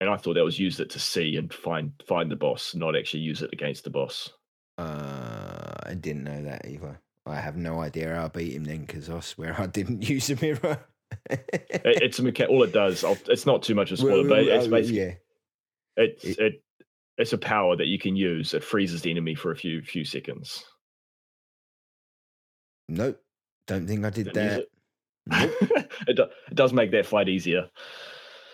and 0.00 0.10
I 0.10 0.16
thought 0.16 0.34
that 0.34 0.44
was 0.44 0.58
use 0.58 0.80
it 0.80 0.90
to 0.90 0.98
see 0.98 1.36
and 1.36 1.52
find 1.52 1.92
find 2.06 2.30
the 2.30 2.36
boss, 2.36 2.74
not 2.74 2.96
actually 2.96 3.20
use 3.20 3.42
it 3.42 3.50
against 3.52 3.84
the 3.84 3.90
boss. 3.90 4.30
Uh, 4.78 5.11
I 5.92 5.94
didn't 5.94 6.24
know 6.24 6.42
that 6.44 6.66
either. 6.66 6.98
I 7.26 7.36
have 7.36 7.56
no 7.56 7.80
idea 7.80 8.14
how 8.14 8.24
I 8.24 8.28
beat 8.28 8.54
him 8.54 8.64
then 8.64 8.80
because 8.86 9.08
I 9.10 9.20
swear 9.20 9.54
I 9.60 9.66
didn't 9.66 10.08
use 10.08 10.30
a 10.30 10.36
mirror. 10.40 10.78
It, 11.30 11.44
it's 11.84 12.18
a 12.18 12.22
mecha- 12.22 12.48
all 12.48 12.62
it 12.62 12.72
does. 12.72 13.04
I'll, 13.04 13.18
it's 13.28 13.44
not 13.46 13.62
too 13.62 13.74
much 13.74 13.92
of 13.92 13.98
a 13.98 14.02
spoiler, 14.02 14.22
Well, 14.22 14.28
but 14.30 14.38
it's 14.46 14.66
basically 14.66 15.00
yeah. 15.00 15.14
it's 15.96 16.24
It- 16.24 16.38
it, 16.38 16.62
it's 17.18 17.34
a 17.34 17.38
power 17.38 17.76
that 17.76 17.86
you 17.86 17.98
can 17.98 18.16
use. 18.16 18.54
It 18.54 18.64
freezes 18.64 19.02
the 19.02 19.10
enemy 19.10 19.34
for 19.34 19.52
a 19.52 19.56
few 19.56 19.82
few 19.82 20.04
seconds. 20.04 20.64
Nope. 22.88 23.20
Don't 23.66 23.86
think 23.86 24.04
I 24.04 24.10
did 24.10 24.32
Didn't 24.32 24.34
that. 24.48 24.60
it. 24.60 24.68
Nope. 25.70 25.86
it, 26.08 26.16
do, 26.16 26.22
it 26.50 26.54
does 26.54 26.72
make 26.72 26.90
that 26.92 27.06
fight 27.06 27.28
easier. 27.28 27.68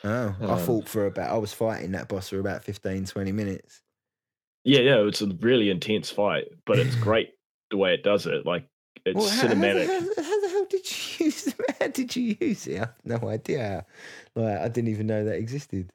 Oh, 0.04 0.34
I 0.40 0.44
Um, 0.44 0.58
fought 0.58 0.88
for 0.88 1.06
about. 1.06 1.30
I 1.30 1.38
was 1.38 1.52
fighting 1.52 1.92
that 1.92 2.08
boss 2.08 2.28
for 2.28 2.38
about 2.40 2.64
15, 2.64 3.06
20 3.06 3.32
minutes. 3.32 3.80
Yeah, 4.68 4.80
yeah, 4.80 5.06
it's 5.08 5.22
a 5.22 5.26
really 5.40 5.70
intense 5.70 6.10
fight, 6.10 6.44
but 6.66 6.78
it's 6.78 6.94
great 7.08 7.30
the 7.70 7.78
way 7.78 7.94
it 7.94 8.02
does 8.02 8.26
it. 8.26 8.44
Like 8.44 8.68
it's 9.06 9.16
Well, 9.16 9.28
how, 9.28 9.48
how 9.48 9.54
cinematic. 9.54 9.86
How, 9.86 10.22
how 10.22 10.40
the 10.42 10.48
hell 10.48 10.66
did 10.68 10.84
you 11.18 11.24
use 11.26 11.44
them? 11.44 11.66
How 11.80 11.88
did 11.88 12.14
you 12.14 12.36
use 12.38 12.66
it? 12.66 12.76
I 12.76 12.80
have 12.80 12.94
no 13.04 13.28
idea. 13.28 13.86
Like 14.34 14.58
I 14.58 14.68
didn't 14.68 14.90
even 14.90 15.06
know 15.06 15.24
that 15.24 15.36
existed. 15.36 15.90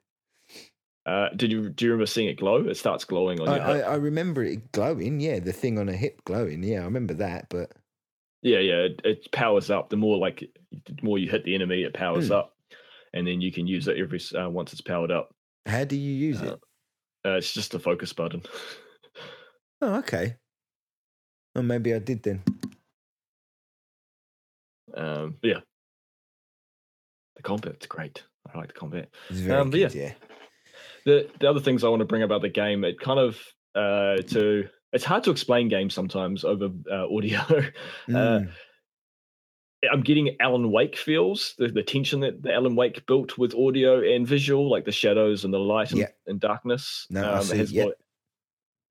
Uh, 1.06 1.28
did 1.36 1.52
you 1.52 1.68
do 1.68 1.84
you 1.84 1.90
remember 1.92 2.06
seeing 2.06 2.28
it 2.28 2.38
glow? 2.38 2.66
It 2.66 2.76
starts 2.76 3.04
glowing 3.04 3.38
on 3.40 3.48
I, 3.48 3.56
your 3.56 3.64
I, 3.64 3.74
hip. 3.76 3.86
I 3.86 3.94
remember 3.94 4.42
it 4.42 4.72
glowing. 4.72 5.20
Yeah, 5.20 5.38
the 5.38 5.52
thing 5.52 5.78
on 5.78 5.86
her 5.88 5.94
hip 5.94 6.24
glowing. 6.24 6.64
Yeah, 6.64 6.80
I 6.80 6.84
remember 6.84 7.14
that. 7.14 7.46
But 7.50 7.72
Yeah, 8.42 8.58
yeah, 8.58 8.86
it, 8.86 9.00
it 9.04 9.30
powers 9.32 9.70
up. 9.70 9.90
The 9.90 9.96
more 9.96 10.16
like 10.16 10.40
the 10.72 10.96
more 11.02 11.18
you 11.18 11.30
hit 11.30 11.44
the 11.44 11.54
enemy, 11.54 11.82
it 11.82 11.92
powers 11.94 12.28
Hmm. 12.28 12.34
up, 12.34 12.56
and 13.12 13.26
then 13.26 13.40
you 13.40 13.52
can 13.52 13.66
use 13.66 13.86
it 13.86 13.98
every 13.98 14.18
uh, 14.34 14.48
once 14.48 14.72
it's 14.72 14.80
powered 14.80 15.10
up. 15.12 15.30
how 15.66 15.84
do 15.84 15.94
you 15.96 16.12
use 16.12 16.40
it? 16.40 16.58
Uh, 17.24 17.36
it's 17.36 17.52
just 17.52 17.74
a 17.74 17.78
focus 17.78 18.12
button. 18.12 18.42
Oh, 19.80 19.96
okay. 19.96 20.36
Oh, 21.56 21.62
maybe 21.62 21.94
I 21.94 21.98
did 21.98 22.22
then. 22.22 22.42
um, 24.96 25.36
yeah, 25.42 25.60
the 27.36 27.42
combat's 27.42 27.86
great. 27.86 28.22
I 28.52 28.58
like 28.58 28.68
the 28.68 28.74
combat. 28.74 29.08
Um, 29.50 29.70
good. 29.70 29.94
Yeah. 29.94 30.12
the 31.06 31.28
the 31.40 31.48
other 31.48 31.60
things 31.60 31.82
I 31.84 31.88
want 31.88 32.00
to 32.00 32.06
bring 32.06 32.22
about 32.22 32.42
the 32.42 32.48
game, 32.48 32.84
it 32.84 33.00
kind 33.00 33.18
of 33.18 33.38
uh, 33.74 34.16
to 34.28 34.68
it's 34.92 35.04
hard 35.04 35.24
to 35.24 35.30
explain 35.30 35.68
games 35.68 35.94
sometimes 35.94 36.44
over 36.44 36.68
uh, 36.90 37.06
audio. 37.14 37.38
uh, 37.48 37.62
Mm. 38.08 38.50
I'm 39.92 40.02
getting 40.02 40.36
Alan 40.40 40.70
Wake 40.70 40.96
feels 40.96 41.54
the, 41.58 41.68
the 41.68 41.82
tension 41.82 42.20
that 42.20 42.42
the 42.42 42.52
Alan 42.52 42.76
Wake 42.76 43.04
built 43.06 43.36
with 43.38 43.54
audio 43.54 44.00
and 44.02 44.26
visual, 44.26 44.70
like 44.70 44.84
the 44.84 44.92
shadows 44.92 45.44
and 45.44 45.52
the 45.52 45.58
light 45.58 45.90
and, 45.90 46.00
Yeah. 46.00 46.08
and 46.26 46.38
darkness. 46.40 47.06
No, 47.10 47.32
I 47.32 47.38
it 47.40 47.44
see, 47.44 47.62
yeah. 47.76 47.84
what- 47.86 47.98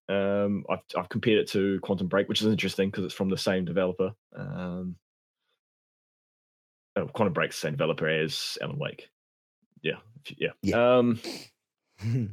um, 0.09 0.65
I've 0.69 0.79
I've 0.97 1.07
compared 1.09 1.39
it 1.39 1.47
to 1.51 1.79
Quantum 1.81 2.07
Break, 2.07 2.27
which 2.27 2.41
is 2.41 2.47
interesting 2.47 2.89
because 2.89 3.05
it's 3.05 3.13
from 3.13 3.29
the 3.29 3.37
same 3.37 3.63
developer. 3.63 4.11
Um, 4.35 4.97
oh, 6.97 7.07
Quantum 7.07 7.33
Break's 7.33 7.55
the 7.55 7.67
same 7.67 7.73
developer 7.73 8.07
as 8.07 8.57
Alan 8.61 8.77
Wake. 8.79 9.09
Yeah, 9.81 9.99
yeah. 10.37 10.49
Yeah. 10.61 10.97
Um, 10.97 11.19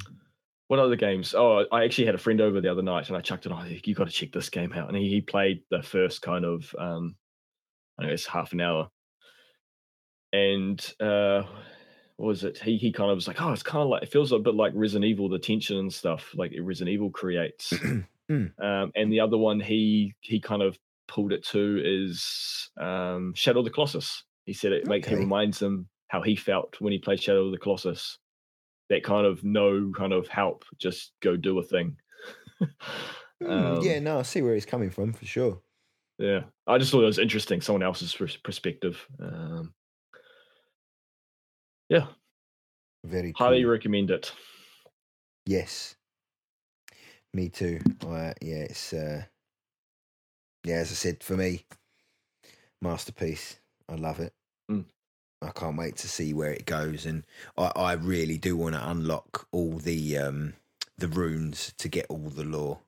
what 0.69 0.81
other 0.81 0.97
games? 0.97 1.35
Oh, 1.35 1.65
I 1.73 1.85
actually 1.85 2.07
had 2.07 2.15
a 2.15 2.19
friend 2.19 2.41
over 2.41 2.61
the 2.61 2.71
other 2.71 2.83
night, 2.83 3.09
and 3.09 3.17
I 3.17 3.21
chucked 3.21 3.47
it. 3.47 3.53
Oh, 3.53 3.65
you 3.65 3.95
got 3.95 4.07
to 4.09 4.13
check 4.13 4.33
this 4.33 4.49
game 4.51 4.73
out. 4.73 4.89
And 4.89 4.97
he, 4.97 5.09
he 5.09 5.21
played 5.21 5.63
the 5.71 5.83
first 5.83 6.23
kind 6.23 6.45
of, 6.45 6.75
um, 6.79 7.17
I 8.01 8.07
guess, 8.07 8.27
half 8.27 8.53
an 8.53 8.61
hour. 8.61 8.91
And 10.33 10.81
uh, 11.01 11.43
what 12.17 12.27
was 12.27 12.45
it? 12.45 12.59
He 12.59 12.77
he 12.77 12.93
kind 12.93 13.11
of 13.11 13.17
was 13.17 13.27
like, 13.27 13.41
oh, 13.41 13.53
it's 13.53 13.63
kind 13.63 13.83
of 13.83 13.89
like 13.89 14.03
it 14.03 14.13
feels 14.13 14.33
a 14.33 14.39
bit 14.39 14.55
like 14.55 14.73
Resident 14.75 15.07
Evil, 15.07 15.29
the 15.29 15.39
tension 15.39 15.79
and 15.79 15.93
stuff 15.93 16.31
like 16.35 16.53
Resident 16.61 16.93
Evil 16.95 17.11
creates. 17.11 17.73
Mm. 18.31 18.53
um, 18.63 18.93
and 18.95 19.13
the 19.13 19.19
other 19.19 19.37
one 19.37 19.59
he 19.59 20.15
he 20.21 20.39
kind 20.39 20.63
of 20.63 20.79
pulled 21.09 21.33
it 21.33 21.45
to 21.47 21.83
is 21.85 22.71
um, 22.81 23.35
Shadow 23.35 23.59
of 23.59 23.65
the 23.65 23.73
Colossus. 23.73 24.23
He 24.45 24.53
said 24.53 24.71
it 24.71 24.87
makes 24.87 25.09
it 25.09 25.17
reminds 25.17 25.61
him 25.61 25.89
how 26.07 26.23
he 26.23 26.37
felt 26.37 26.81
when 26.81 26.93
he 26.93 27.01
played 27.01 27.21
Shadow 27.21 27.47
of 27.47 27.51
the 27.51 27.59
Colossus 27.59 28.19
that 28.89 29.03
kind 29.03 29.27
of 29.27 29.43
no 29.43 29.91
kind 29.97 30.13
of 30.13 30.29
help, 30.29 30.65
just 30.79 31.11
go 31.21 31.37
do 31.37 31.59
a 31.59 31.65
thing. 31.65 31.97
Mm, 33.43 33.83
yeah, 33.83 33.97
Um, 33.97 34.05
no, 34.05 34.19
I 34.19 34.23
see 34.23 34.43
where 34.43 34.53
he's 34.53 34.67
coming 34.67 34.91
from 34.91 35.15
for 35.15 35.25
sure. 35.25 35.63
Yeah. 36.21 36.41
I 36.67 36.79
just 36.79 36.93
thought 36.93 37.03
it 37.03 37.07
was 37.07 37.19
interesting, 37.19 37.61
someone 37.61 37.83
else's 37.83 38.15
perspective. 38.45 39.05
Um, 39.21 39.75
yeah, 41.89 42.07
Very 43.05 43.35
highly 43.37 43.65
recommend 43.65 44.11
it. 44.11 44.33
Yes. 45.47 45.97
Me 47.33 47.49
too. 47.49 47.81
I, 48.07 48.35
yeah, 48.41 48.65
it's 48.69 48.93
uh 48.93 49.23
yeah, 50.65 50.77
as 50.77 50.91
I 50.91 50.95
said, 50.95 51.23
for 51.23 51.37
me, 51.37 51.65
masterpiece. 52.83 53.59
I 53.89 53.95
love 53.95 54.21
it. 54.21 54.35
Mm. 54.71 54.85
I 55.43 55.51
can't 55.51 55.77
wait 55.79 55.97
to 55.97 56.09
see 56.09 56.35
where 56.35 56.53
it 56.53 56.67
goes, 56.67 57.07
and 57.07 57.25
I, 57.57 57.73
I 57.75 57.93
really 57.95 58.37
do 58.37 58.57
want 58.57 58.75
to 58.75 58.91
unlock 58.91 59.49
all 59.53 59.79
the 59.79 60.19
um 60.19 60.55
the 60.99 61.09
runes 61.09 61.73
to 61.79 61.89
get 61.89 62.07
all 62.11 62.29
the 62.29 62.45
lore. 62.45 62.81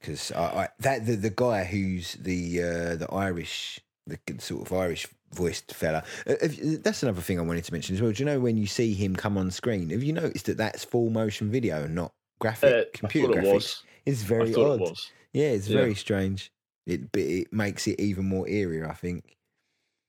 Because 0.00 0.32
I, 0.32 0.44
I 0.64 0.68
that 0.80 1.06
the 1.06 1.16
the 1.16 1.30
guy 1.30 1.64
who's 1.64 2.14
the 2.14 2.62
uh 2.62 2.96
the 2.96 3.08
Irish 3.12 3.80
the 4.06 4.18
sort 4.38 4.66
of 4.66 4.72
Irish 4.72 5.06
voiced 5.32 5.74
fella. 5.74 6.04
uh, 6.26 6.34
have- 6.40 6.82
That's 6.82 7.02
another 7.02 7.20
thing 7.20 7.38
I 7.38 7.42
wanted 7.42 7.64
to 7.64 7.72
mention 7.72 7.96
as 7.96 8.02
well. 8.02 8.12
Do 8.12 8.18
you 8.22 8.24
know 8.26 8.38
when 8.38 8.56
you 8.56 8.66
see 8.66 8.94
him 8.94 9.16
come 9.16 9.36
on 9.36 9.50
screen? 9.50 9.90
Have 9.90 10.02
you 10.02 10.12
noticed 10.12 10.46
that 10.46 10.56
that's 10.58 10.84
full 10.84 11.10
motion 11.10 11.50
video 11.50 11.82
and 11.84 11.94
not 11.94 12.12
graphic 12.38 12.72
Uh, 12.74 12.84
computer 12.98 13.38
it 13.38 13.44
graphics? 13.44 13.82
It's 14.04 14.22
very 14.22 14.54
odd. 14.54 14.82
it. 14.82 14.98
Yeah, 15.32 15.48
it's 15.48 15.68
Yeah. 15.68 15.78
very 15.80 15.94
strange. 15.96 16.52
It 16.86 17.00
it 17.16 17.52
makes 17.52 17.88
it 17.88 17.98
even 17.98 18.26
more 18.26 18.46
eerie, 18.48 18.84
I 18.84 18.94
think. 18.94 19.36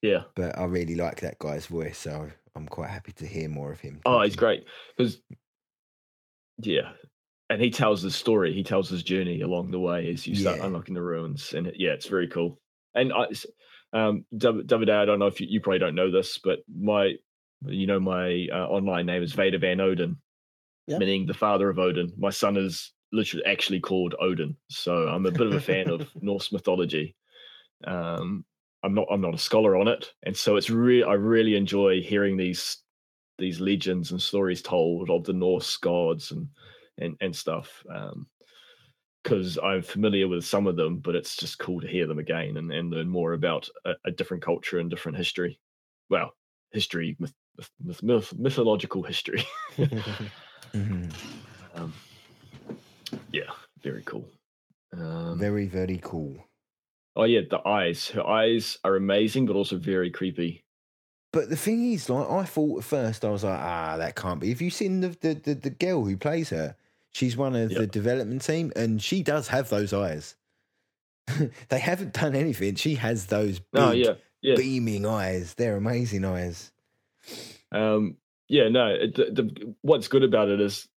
Yeah. 0.03 0.25
But 0.35 0.57
I 0.59 0.65
really 0.65 0.93
like 0.93 1.21
that 1.21 1.39
guy's 1.39 1.65
voice, 1.65 1.97
so 1.97 2.29
I'm 2.55 2.67
quite 2.67 2.91
happy 2.91 3.13
to 3.13 3.25
hear 3.25 3.49
more 3.49 3.71
of 3.71 3.79
him. 3.79 4.01
Oh, 4.05 4.21
he's 4.21 4.35
great 4.35 4.65
because, 4.95 5.19
yeah, 6.59 6.91
and 7.49 7.61
he 7.61 7.69
tells 7.69 8.01
his 8.01 8.15
story. 8.15 8.53
He 8.53 8.63
tells 8.63 8.89
his 8.89 9.03
journey 9.03 9.41
along 9.41 9.71
the 9.71 9.79
way 9.79 10.11
as 10.11 10.27
you 10.27 10.35
start 10.35 10.59
Yeah. 10.59 10.65
unlocking 10.65 10.95
the 10.95 11.01
runes, 11.01 11.53
and 11.53 11.67
it, 11.67 11.75
yeah, 11.77 11.91
it's 11.91 12.07
very 12.07 12.27
cool. 12.27 12.59
And 12.95 13.13
I, 13.13 13.27
Um, 13.93 14.25
David, 14.37 14.89
I 14.89 15.05
don't 15.05 15.19
know 15.19 15.27
if 15.27 15.39
you, 15.39 15.47
you 15.49 15.61
probably 15.61 15.79
don't 15.79 15.95
know 15.95 16.11
this, 16.11 16.39
but 16.39 16.59
my, 16.67 17.13
you 17.65 17.87
know, 17.87 18.01
my 18.01 18.49
uh, 18.51 18.67
online 18.67 19.05
name 19.05 19.23
is 19.23 19.31
Vader 19.33 19.59
Van 19.59 19.79
Odin, 19.79 20.17
Yep. 20.87 20.99
meaning 20.99 21.25
the 21.25 21.33
father 21.33 21.69
of 21.69 21.79
Odin. 21.79 22.11
My 22.17 22.29
son 22.29 22.57
is 22.57 22.93
literally 23.13 23.45
actually 23.45 23.79
called 23.79 24.13
Odin, 24.19 24.57
so 24.69 25.07
I'm 25.07 25.25
a 25.25 25.31
bit 25.31 25.47
of 25.47 25.53
a 25.53 25.59
fan 25.59 25.89
of 25.89 26.09
Norse 26.21 26.51
mythology. 26.51 27.15
Um, 27.85 28.43
I'm 28.83 28.93
not 28.93 29.07
I'm 29.09 29.21
not 29.21 29.35
a 29.35 29.39
scholar 29.39 29.77
on 29.77 29.87
it, 29.87 30.13
and 30.23 30.35
so 30.35 30.57
it's 30.57 30.69
really 30.69 31.03
I 31.03 31.13
really 31.13 31.55
enjoy 31.55 32.01
hearing 32.01 32.35
these 32.37 32.77
these 33.37 33.59
legends 33.59 34.11
and 34.11 34.21
stories 34.21 34.61
told 34.61 35.09
of 35.09 35.23
the 35.23 35.33
Norse 35.33 35.77
gods 35.77 36.31
and 36.31 36.47
and 36.97 37.17
and 37.21 37.35
stuff. 37.35 37.83
Um, 37.93 38.27
because 39.23 39.57
I'm 39.61 39.81
familiar 39.81 40.27
with 40.27 40.45
some 40.45 40.67
of 40.67 40.77
them, 40.77 40.99
but 40.99 41.15
it's 41.15 41.35
just 41.35 41.59
cool 41.59 41.81
to 41.81 41.87
hear 41.87 42.07
them 42.07 42.19
again 42.19 42.55
and, 42.55 42.71
and 42.71 42.89
learn 42.91 43.09
more 43.09 43.33
about 43.33 43.67
a, 43.83 43.91
a 44.05 44.11
different 44.11 44.41
culture 44.41 44.79
and 44.79 44.89
different 44.89 45.17
history. 45.17 45.59
Well, 46.09 46.31
history, 46.71 47.17
myth, 47.19 47.33
myth, 47.83 48.01
myth, 48.03 48.33
mythological 48.37 49.03
history. 49.03 49.43
Mhm. 50.73 51.11
um, 51.75 51.93
yeah, 53.31 53.51
very 53.81 54.03
cool. 54.03 54.25
Um, 54.93 55.37
Very, 55.39 55.67
very 55.67 55.99
cool. 56.01 56.37
oh 57.15 57.23
yeah, 57.25 57.41
the 57.49 57.65
eyes. 57.67 58.09
Her 58.09 58.25
eyes 58.25 58.77
are 58.83 58.95
amazing, 58.95 59.45
but 59.45 59.55
also 59.55 59.77
very 59.77 60.11
creepy. 60.11 60.63
But 61.33 61.49
the 61.49 61.57
thing 61.57 61.91
is, 61.91 62.09
like, 62.09 62.29
I 62.29 62.45
thought 62.45 62.79
at 62.79 62.85
first, 62.85 63.25
I 63.25 63.29
was 63.29 63.43
like, 63.43 63.59
ah, 63.59 63.97
that 63.97 64.15
can't 64.15 64.39
be. 64.39 64.49
Have 64.49 64.61
you 64.61 64.69
seen 64.69 65.01
the 65.01 65.09
the, 65.09 65.33
the, 65.33 65.53
the 65.55 65.69
girl 65.69 66.05
who 66.05 66.17
plays 66.17 66.49
her? 66.51 66.75
She's 67.17 67.35
one 67.35 67.55
of 67.55 67.69
the 67.73 67.87
development 67.87 68.43
team, 68.43 68.71
and 68.75 69.01
she 69.01 69.23
does 69.23 69.47
have 69.47 69.69
those 69.69 69.91
eyes. 69.91 70.35
they 71.69 71.79
haven't 71.79 72.13
done 72.13 72.35
anything. 72.35 72.75
She 72.75 72.93
has 72.93 73.25
those 73.25 73.57
big, 73.57 73.81
Oh 73.81 73.91
yeah, 73.91 74.13
yeah. 74.43 74.53
beaming 74.55 75.03
eyes. 75.07 75.55
They're 75.55 75.77
amazing 75.77 76.23
eyes. 76.25 76.71
Um, 77.71 78.17
yeah, 78.47 78.69
no. 78.69 78.89
it- 78.89 79.15
The, 79.15 79.25
the, 79.31 79.75
what's 79.81 80.07
good 80.09 80.21
about 80.23 80.49
it 80.49 80.61
is, 80.61 80.87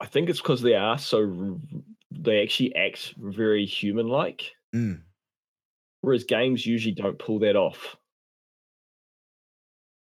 I 0.00 0.06
think 0.06 0.28
it's 0.28 0.40
because 0.40 0.62
they 0.62 0.76
are 0.76 0.96
so 0.96 1.58
they 2.12 2.40
actually 2.44 2.76
act 2.76 3.12
very 3.16 3.66
human-like, 3.66 4.52
Mm. 4.72 5.00
whereas 6.02 6.22
games 6.22 6.64
usually 6.64 6.94
don't 6.94 7.18
pull 7.18 7.40
that 7.40 7.56
off. 7.56 7.96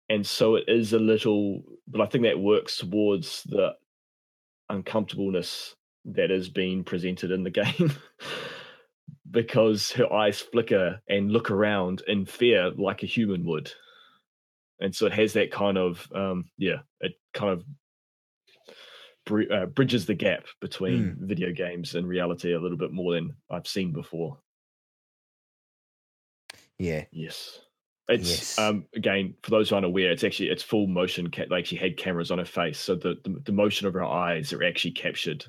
And 0.07 0.26
so 0.26 0.56
it 0.56 0.64
is 0.69 0.94
a 0.94 0.99
little, 0.99 1.64
but 1.86 1.99
I 1.99 2.06
think 2.06 2.23
that 2.23 2.40
works 2.40 2.77
towards 2.77 3.44
the 3.44 3.73
uncomfortableness 4.70 5.76
that 6.06 6.32
is 6.32 6.50
being 6.50 6.84
presented 6.84 7.32
in 7.32 7.44
the 7.44 7.50
game. 7.62 7.91
because 9.32 9.91
her 9.91 10.12
eyes 10.12 10.40
flicker 10.40 11.00
and 11.08 11.32
look 11.32 11.52
around 11.52 12.02
in 12.08 12.26
fear 12.26 12.72
like 12.72 13.04
a 13.04 13.08
human 13.08 13.46
would. 13.46 13.72
And 14.82 14.96
so 14.96 15.06
it 15.06 15.14
has 15.14 15.34
that 15.34 15.52
kind 15.52 15.78
of, 15.78 16.08
um, 16.16 16.50
yeah, 16.58 16.78
it 17.02 17.14
kind 17.34 17.52
of 17.52 17.64
bri- 19.26 19.50
uh, 19.50 19.68
bridges 19.68 20.06
the 20.06 20.16
gap 20.16 20.46
between 20.62 21.18
video 21.20 21.52
games 21.52 21.96
and 21.96 22.08
reality 22.08 22.54
a 22.54 22.60
little 22.60 22.78
bit 22.78 22.91
more 22.91 23.14
than 23.14 23.36
I've 23.52 23.68
seen 23.68 23.91
before. 23.91 24.40
Yeah. 26.78 27.06
Yes. 27.12 27.60
It's 28.10 28.30
Yes. 28.30 28.60
um 28.60 28.86
again 28.95 29.36
for 29.44 29.52
those 29.52 29.69
who 29.69 29.76
aren't 29.76 29.86
aware, 29.86 30.11
it's 30.11 30.23
actually 30.23 30.49
it's 30.49 30.64
full 30.64 30.88
motion. 30.88 31.30
Ca- 31.31 31.45
they 31.49 31.57
actually 31.57 31.77
had 31.77 31.95
cameras 31.98 32.31
on 32.31 32.40
her 32.40 32.45
face, 32.45 32.80
so 32.80 32.95
the, 32.95 33.15
the 33.23 33.40
the 33.45 33.52
motion 33.52 33.88
of 33.88 33.94
her 33.94 34.03
eyes 34.03 34.52
are 34.52 34.64
actually 34.64 34.91
captured, 34.91 35.45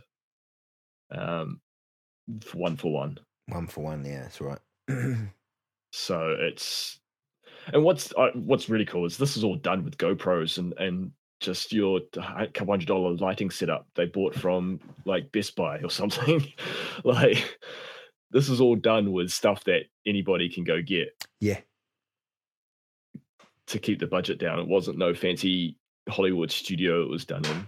um, 1.11 1.61
for 2.43 2.59
one 2.59 2.77
for 2.77 2.93
one. 2.93 3.19
One 3.47 3.67
for 3.67 3.83
one. 3.83 4.05
Yeah, 4.05 4.23
that's 4.23 4.41
right. 4.41 4.59
So 5.93 6.37
it's 6.39 7.01
and 7.73 7.83
what's 7.83 8.13
uh, 8.17 8.31
what's 8.35 8.69
really 8.69 8.85
cool 8.85 9.07
is 9.07 9.17
this 9.17 9.37
is 9.37 9.43
all 9.43 9.57
done 9.57 9.85
with 9.85 9.97
GoPros 9.99 10.59
and 10.59 10.73
and 10.79 11.11
just 11.41 11.73
your 11.73 12.01
couple 12.15 12.73
hundred 12.73 12.87
dollar 12.87 13.15
lighting 13.17 13.51
setup 13.51 13.89
they 13.97 14.05
bought 14.05 14.35
from 14.35 14.79
like 15.05 15.33
Best 15.33 15.57
Buy 15.57 15.79
or 15.81 15.91
something. 16.01 16.47
like 17.03 17.59
this 18.31 18.49
is 18.49 18.61
all 18.61 18.77
done 18.77 19.11
with 19.11 19.31
stuff 19.33 19.65
that 19.65 19.87
anybody 20.07 20.49
can 20.49 20.63
go 20.63 20.81
get. 20.81 21.09
yeah. 21.41 21.59
To 23.71 23.79
keep 23.79 23.99
the 23.99 24.07
budget 24.07 24.39
down. 24.39 24.59
It 24.61 24.69
wasn't 24.69 24.99
no 24.99 25.15
fancy 25.15 25.77
Hollywood 26.09 26.51
studio 26.51 27.03
it 27.03 27.09
was 27.09 27.25
done 27.25 27.45
in. 27.45 27.67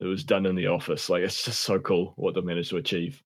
It 0.00 0.06
was 0.06 0.24
done 0.24 0.46
in 0.46 0.54
the 0.56 0.66
office. 0.68 1.08
Like 1.10 1.22
it's 1.22 1.44
just 1.44 1.60
so 1.60 1.78
cool 1.78 2.12
what 2.16 2.34
they 2.34 2.40
managed 2.40 2.70
to 2.70 2.76
achieve. 2.76 3.22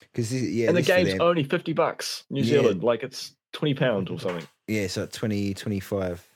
Because 0.00 0.32
yeah, 0.32 0.68
and 0.68 0.76
the 0.76 0.82
game's 0.82 1.10
them- 1.10 1.20
only 1.22 1.42
fifty 1.44 1.72
bucks 1.72 2.24
New 2.30 2.42
Yeah. 2.42 2.60
Zealand. 2.60 2.82
Like 2.84 3.02
it's 3.02 3.34
twenty 3.52 3.74
pound 3.74 4.10
or 4.10 4.18
something. 4.20 4.46
Yeah, 4.68 4.88
so 4.88 5.02
like 5.02 5.12
20, 5.12 5.54
25. 5.54 6.26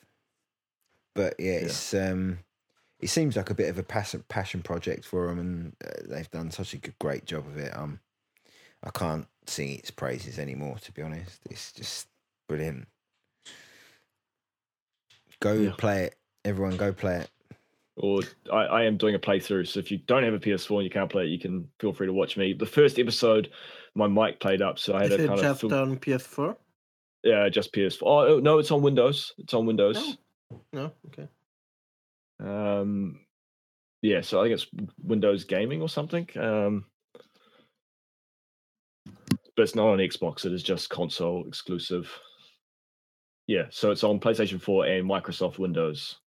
But 1.16 1.34
yeah, 1.38 1.52
it's 1.52 1.92
um, 1.94 2.38
it 3.00 3.08
seems 3.08 3.36
like 3.36 3.50
a 3.50 3.54
bit 3.54 3.68
of 3.68 3.78
a 3.78 3.82
passion 3.82 4.24
passion 4.28 4.62
project 4.62 5.04
for 5.04 5.26
them, 5.26 5.38
and 5.38 5.76
uh, 5.84 5.90
they've 6.08 6.30
done 6.30 6.50
such 6.50 6.72
a 6.74 6.78
good, 6.78 6.94
great 7.00 7.24
job 7.26 7.46
of 7.46 7.58
it. 7.58 7.76
Um, 7.76 8.00
I 8.82 8.90
can't 8.90 9.26
sing 9.46 9.72
its 9.72 9.90
praises 9.90 10.38
anymore. 10.38 10.78
To 10.78 10.92
be 10.92 11.02
honest, 11.02 11.40
it's 11.50 11.72
just 11.72 12.06
brilliant. 12.48 12.86
Go 15.40 15.52
Yeah. 15.54 15.72
play 15.76 16.04
it, 16.04 16.16
everyone. 16.44 16.76
Go 16.76 16.92
play 16.92 17.16
it. 17.20 17.30
Or 17.96 18.20
I, 18.52 18.56
I 18.64 18.82
am 18.84 18.96
doing 18.96 19.14
a 19.14 19.18
playthrough. 19.18 19.66
So 19.68 19.78
if 19.80 19.90
you 19.90 19.98
don't 19.98 20.22
have 20.22 20.32
a 20.34 20.38
PS4 20.38 20.76
and 20.76 20.84
you 20.84 20.90
can't 20.90 21.10
play 21.10 21.24
it, 21.24 21.28
you 21.28 21.38
can 21.38 21.68
feel 21.80 21.92
free 21.92 22.06
to 22.06 22.12
watch 22.12 22.36
me. 22.36 22.52
The 22.54 22.64
first 22.66 22.98
episode, 22.98 23.50
my 23.94 24.06
mic 24.06 24.40
played 24.40 24.62
up, 24.62 24.78
so 24.78 24.94
I 24.94 25.02
had 25.02 25.10
Is 25.12 25.16
to 25.18 25.24
it 25.24 25.26
kind 25.26 25.38
of 25.40 25.44
just 25.44 25.60
fil- 25.60 25.74
on 25.74 25.96
PS4? 25.98 26.56
yeah, 27.24 27.48
just 27.50 27.72
PS4. 27.74 28.02
Oh 28.02 28.38
no, 28.40 28.58
it's 28.58 28.70
on 28.70 28.80
Windows. 28.82 29.32
It's 29.38 29.52
on 29.52 29.66
Windows. 29.66 30.16
No. 30.52 30.60
No, 30.72 30.92
okay. 31.08 31.28
Um, 32.40 33.20
yeah, 34.02 34.20
so 34.22 34.40
I 34.40 34.44
think 34.44 34.54
it's 34.54 34.66
Windows 35.02 35.44
Gaming 35.44 35.82
or 35.82 35.88
something. 35.88 36.26
Um, 36.38 36.86
but 39.56 39.62
it's 39.62 39.74
not 39.74 39.88
on 39.88 39.98
Xbox. 39.98 40.46
It 40.46 40.52
is 40.52 40.62
just 40.62 40.88
console 40.90 41.44
exclusive. 41.46 42.10
Yeah, 43.50 43.64
so 43.70 43.90
it's 43.90 44.04
on 44.04 44.20
PlayStation 44.20 44.60
4 44.60 44.86
and 44.86 45.10
Microsoft 45.10 45.58
Windows, 45.58 46.20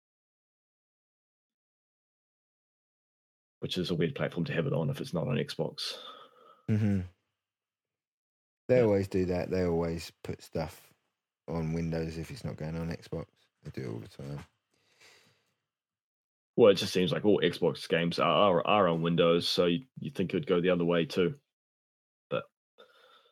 which 3.60 3.78
is 3.78 3.92
a 3.92 3.94
weird 3.94 4.16
platform 4.16 4.44
to 4.46 4.52
have 4.52 4.66
it 4.66 4.72
on 4.72 4.90
if 4.90 5.00
it's 5.00 5.14
not 5.14 5.28
on 5.28 5.36
Xbox. 5.36 5.98
hmm 6.68 7.02
They 8.66 8.78
Yeah. 8.78 8.82
always 8.82 9.06
do 9.06 9.24
that. 9.26 9.52
They 9.52 9.62
always 9.62 10.10
put 10.24 10.42
stuff 10.42 10.92
on 11.46 11.72
Windows 11.74 12.18
if 12.18 12.32
it's 12.32 12.42
not 12.42 12.56
going 12.56 12.74
on 12.74 12.88
Xbox. 12.90 13.26
They 13.62 13.70
do 13.70 13.82
it 13.82 13.92
all 13.94 14.00
the 14.00 14.08
time. 14.08 14.44
Well, 16.56 16.72
it 16.72 16.74
just 16.74 16.92
seems 16.92 17.12
like 17.12 17.24
all 17.24 17.40
Xbox 17.40 17.88
games 17.88 18.18
are 18.18 18.66
are, 18.66 18.88
on 18.88 19.00
Windows, 19.00 19.48
so 19.48 19.66
you, 19.66 19.86
you 20.00 20.10
think 20.10 20.34
it 20.34 20.36
would 20.38 20.48
go 20.48 20.60
the 20.60 20.70
other 20.70 20.84
way 20.84 21.04
too. 21.04 21.36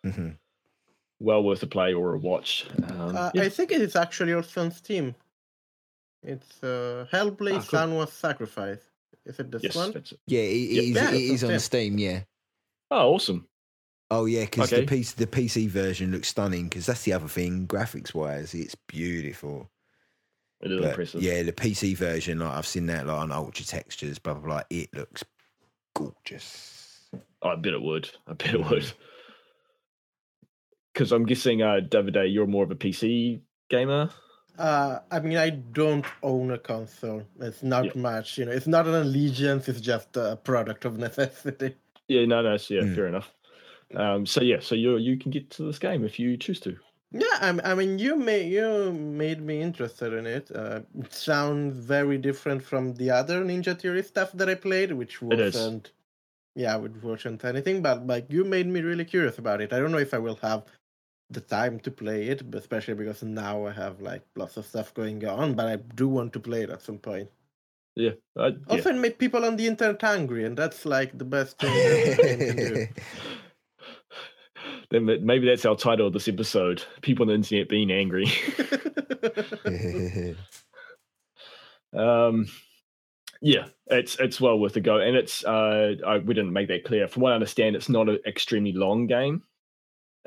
hmm 0.05 0.31
Well 1.21 1.43
worth 1.43 1.63
a 1.63 1.67
play 1.67 1.93
or 1.93 2.15
a 2.15 2.19
watch. 2.19 2.67
Um, 2.89 3.15
Uh, 3.17 3.31
yeah. 3.35 3.43
I 3.43 3.49
think 3.51 3.71
it 3.73 3.81
is 3.83 3.95
actually 3.95 4.33
also 4.33 4.63
on 4.63 4.71
Steam. 4.73 5.15
It's 6.23 6.63
uh, 6.63 7.07
Hellblade 7.13 7.59
Ah, 7.61 7.67
cool. 7.69 7.79
Senua's 7.81 8.13
Sacrifice. 8.13 8.81
Is 9.27 9.39
it 9.39 9.51
this 9.51 9.63
yes, 9.63 9.77
one? 9.77 9.93
that's 9.93 10.13
it. 10.13 10.21
Yeah, 10.27 10.41
it, 10.41 10.45
it 10.45 10.71
Yeah. 10.71 10.83
is. 10.83 11.13
Yeah, 11.13 11.33
it's 11.35 11.43
on 11.45 11.53
on 11.53 11.61
Steam. 11.61 11.99
Yeah. 11.99 12.21
Oh, 12.91 13.15
awesome. 13.15 13.47
Oh 14.11 14.25
yeah, 14.25 14.45
because 14.45 14.73
Okay. 14.73 14.85
the 14.85 14.97
PC 14.97 15.15
the 15.17 15.27
PC 15.27 15.69
version 15.69 16.11
looks 16.11 16.29
stunning. 16.29 16.65
Because 16.69 16.87
that's 16.87 17.05
the 17.05 17.13
other 17.13 17.29
thing, 17.29 17.67
graphics 17.69 18.13
wise, 18.15 18.55
it's 18.55 18.75
beautiful. 18.75 19.71
It 20.63 20.73
is 20.73 20.81
But, 20.81 20.89
impressive. 20.91 21.23
yeah, 21.23 21.43
the 21.43 21.53
PC 21.53 21.95
version, 21.97 22.39
like 22.41 22.51
I've 22.57 22.67
seen 22.67 22.87
that 22.87 23.07
like 23.07 23.17
on 23.17 23.31
ultra 23.31 23.65
textures, 23.65 24.19
blah 24.19 24.35
blah 24.35 24.43
blah. 24.43 24.63
It 24.71 24.93
looks 24.95 25.23
gorgeous. 25.95 27.09
Oh, 27.43 27.51
I 27.51 27.57
bet 27.57 27.73
it 27.75 27.83
would. 27.83 28.11
I 28.27 28.33
bet 28.33 28.55
it 28.55 28.69
would. 28.69 28.91
Because 30.93 31.13
I'm 31.13 31.25
guessing, 31.25 31.63
uh, 31.63 31.81
Davide, 31.89 32.33
you're 32.33 32.47
more 32.47 32.65
of 32.65 32.71
a 32.71 32.75
PC 32.77 33.41
gamer. 33.69 34.11
Uh, 34.59 34.99
I 35.11 35.21
mean, 35.21 35.39
I 35.39 35.51
don't 35.51 36.05
own 36.23 36.51
a 36.51 36.59
console. 36.59 37.23
It's 37.41 37.63
not 37.63 37.85
Yeah. 37.87 37.93
much, 37.95 38.37
you 38.37 38.45
know. 38.45 38.53
It's 38.53 38.67
not 38.67 38.87
an 38.87 38.95
allegiance. 38.95 39.69
It's 39.69 39.81
just 39.81 40.17
a 40.17 40.37
product 40.43 40.85
of 40.85 40.99
necessity. 41.07 41.77
Yeah, 42.09 42.27
no, 42.27 42.43
no, 42.43 42.57
so 42.57 42.75
yeah, 42.75 42.83
Mm. 42.83 42.95
fair 42.95 43.07
enough. 43.07 43.33
Um, 43.95 44.27
so 44.27 44.41
yeah, 44.43 44.61
so 44.61 44.75
you 44.75 44.99
you 44.99 45.17
can 45.17 45.31
get 45.33 45.51
to 45.51 45.65
this 45.65 45.79
game 45.79 46.05
if 46.05 46.19
you 46.19 46.37
choose 46.37 46.61
to. 46.61 46.77
Yeah, 47.13 47.27
I, 47.41 47.73
I 47.73 47.75
mean, 47.75 47.99
you 47.99 48.17
made 48.17 48.53
you 48.53 48.93
made 48.93 49.41
me 49.41 49.61
interested 49.63 50.13
in 50.13 50.27
it. 50.27 50.51
Uh, 50.55 50.81
it 50.99 51.13
sounds 51.13 51.77
very 51.77 52.19
different 52.19 52.63
from 52.63 52.95
the 52.95 53.11
other 53.11 53.45
Ninja 53.45 53.77
Theory 53.77 54.03
stuff 54.05 54.31
that 54.33 54.49
I 54.49 54.55
played, 54.55 54.93
which 54.93 55.21
wasn't, 55.21 55.91
yeah, 56.55 56.77
which 56.77 56.93
wasn't 57.03 57.45
anything. 57.45 57.83
But 57.83 58.07
like, 58.07 58.27
you 58.31 58.45
made 58.45 58.69
me 58.69 58.81
really 58.81 59.05
curious 59.05 59.39
about 59.39 59.61
it. 59.61 59.73
I 59.73 59.81
don't 59.81 59.91
know 59.91 59.99
if 59.99 60.15
I 60.15 60.19
will 60.19 60.37
have 60.43 60.65
the 61.31 61.41
time 61.41 61.81
to 61.81 61.91
play 61.91 62.29
it, 62.29 62.43
especially 62.55 62.95
because 62.95 63.23
now 63.23 63.67
I 63.67 63.73
have 63.73 64.01
like 64.01 64.23
lots 64.37 64.57
of 64.57 64.67
stuff 64.67 64.95
going 64.95 65.25
on. 65.27 65.55
But 65.55 65.67
I 65.67 65.77
do 65.77 66.09
want 66.09 66.33
to 66.35 66.41
play 66.41 66.63
it 66.63 66.71
at 66.71 66.83
some 66.83 66.99
point. 66.99 67.29
Yeah, 67.97 68.13
I, 68.37 68.49
yeah. 68.49 68.55
Also, 68.69 68.91
it 68.91 68.97
made 68.97 69.19
people 69.19 69.45
on 69.45 69.57
the 69.57 69.67
internet 69.67 70.05
angry, 70.05 70.45
and 70.45 70.57
that's 70.57 70.87
like 70.87 71.17
the 71.17 71.25
best 71.25 71.59
thing 71.59 71.73
that 71.73 72.13
a 72.13 72.17
game 72.23 72.39
can 72.39 72.57
do. 72.57 72.87
Then 74.91 75.07
maybe 75.25 75.47
that's 75.47 75.65
our 75.65 75.77
title 75.77 76.09
of 76.09 76.13
this 76.13 76.27
episode: 76.27 76.83
people 77.01 77.23
on 77.23 77.29
the 77.29 77.35
internet 77.35 77.69
being 77.69 77.93
angry. 77.93 78.27
um, 81.97 82.47
yeah, 83.41 83.67
it's 83.87 84.17
it's 84.19 84.41
well 84.41 84.59
worth 84.59 84.77
a 84.77 84.81
go, 84.81 84.99
and 84.99 85.17
it's 85.17 85.45
uh, 85.45 85.95
I, 86.05 86.19
we 86.19 86.35
didn't 86.35 86.53
make 86.53 86.67
that 86.69 86.85
clear. 86.85 87.07
From 87.07 87.23
what 87.23 87.33
I 87.33 87.37
understand, 87.37 87.77
it's 87.77 87.89
not 87.89 88.09
an 88.09 88.19
extremely 88.27 88.73
long 88.73 89.07
game, 89.07 89.45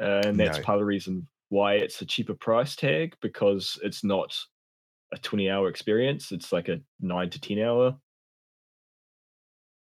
uh, 0.02 0.22
and 0.26 0.40
that's 0.40 0.58
No. 0.58 0.64
part 0.64 0.76
of 0.78 0.82
the 0.82 0.86
reason 0.86 1.28
why 1.50 1.76
it's 1.76 2.02
a 2.02 2.06
cheaper 2.06 2.34
price 2.34 2.76
tag 2.76 3.16
because 3.22 3.80
it's 3.84 4.04
not 4.04 4.38
a 5.14 5.18
twenty-hour 5.18 5.68
experience; 5.70 6.32
it's 6.32 6.52
like 6.52 6.70
a 6.70 6.82
nine 7.00 7.30
to 7.30 7.40
ten 7.40 7.60
hour. 7.60 7.96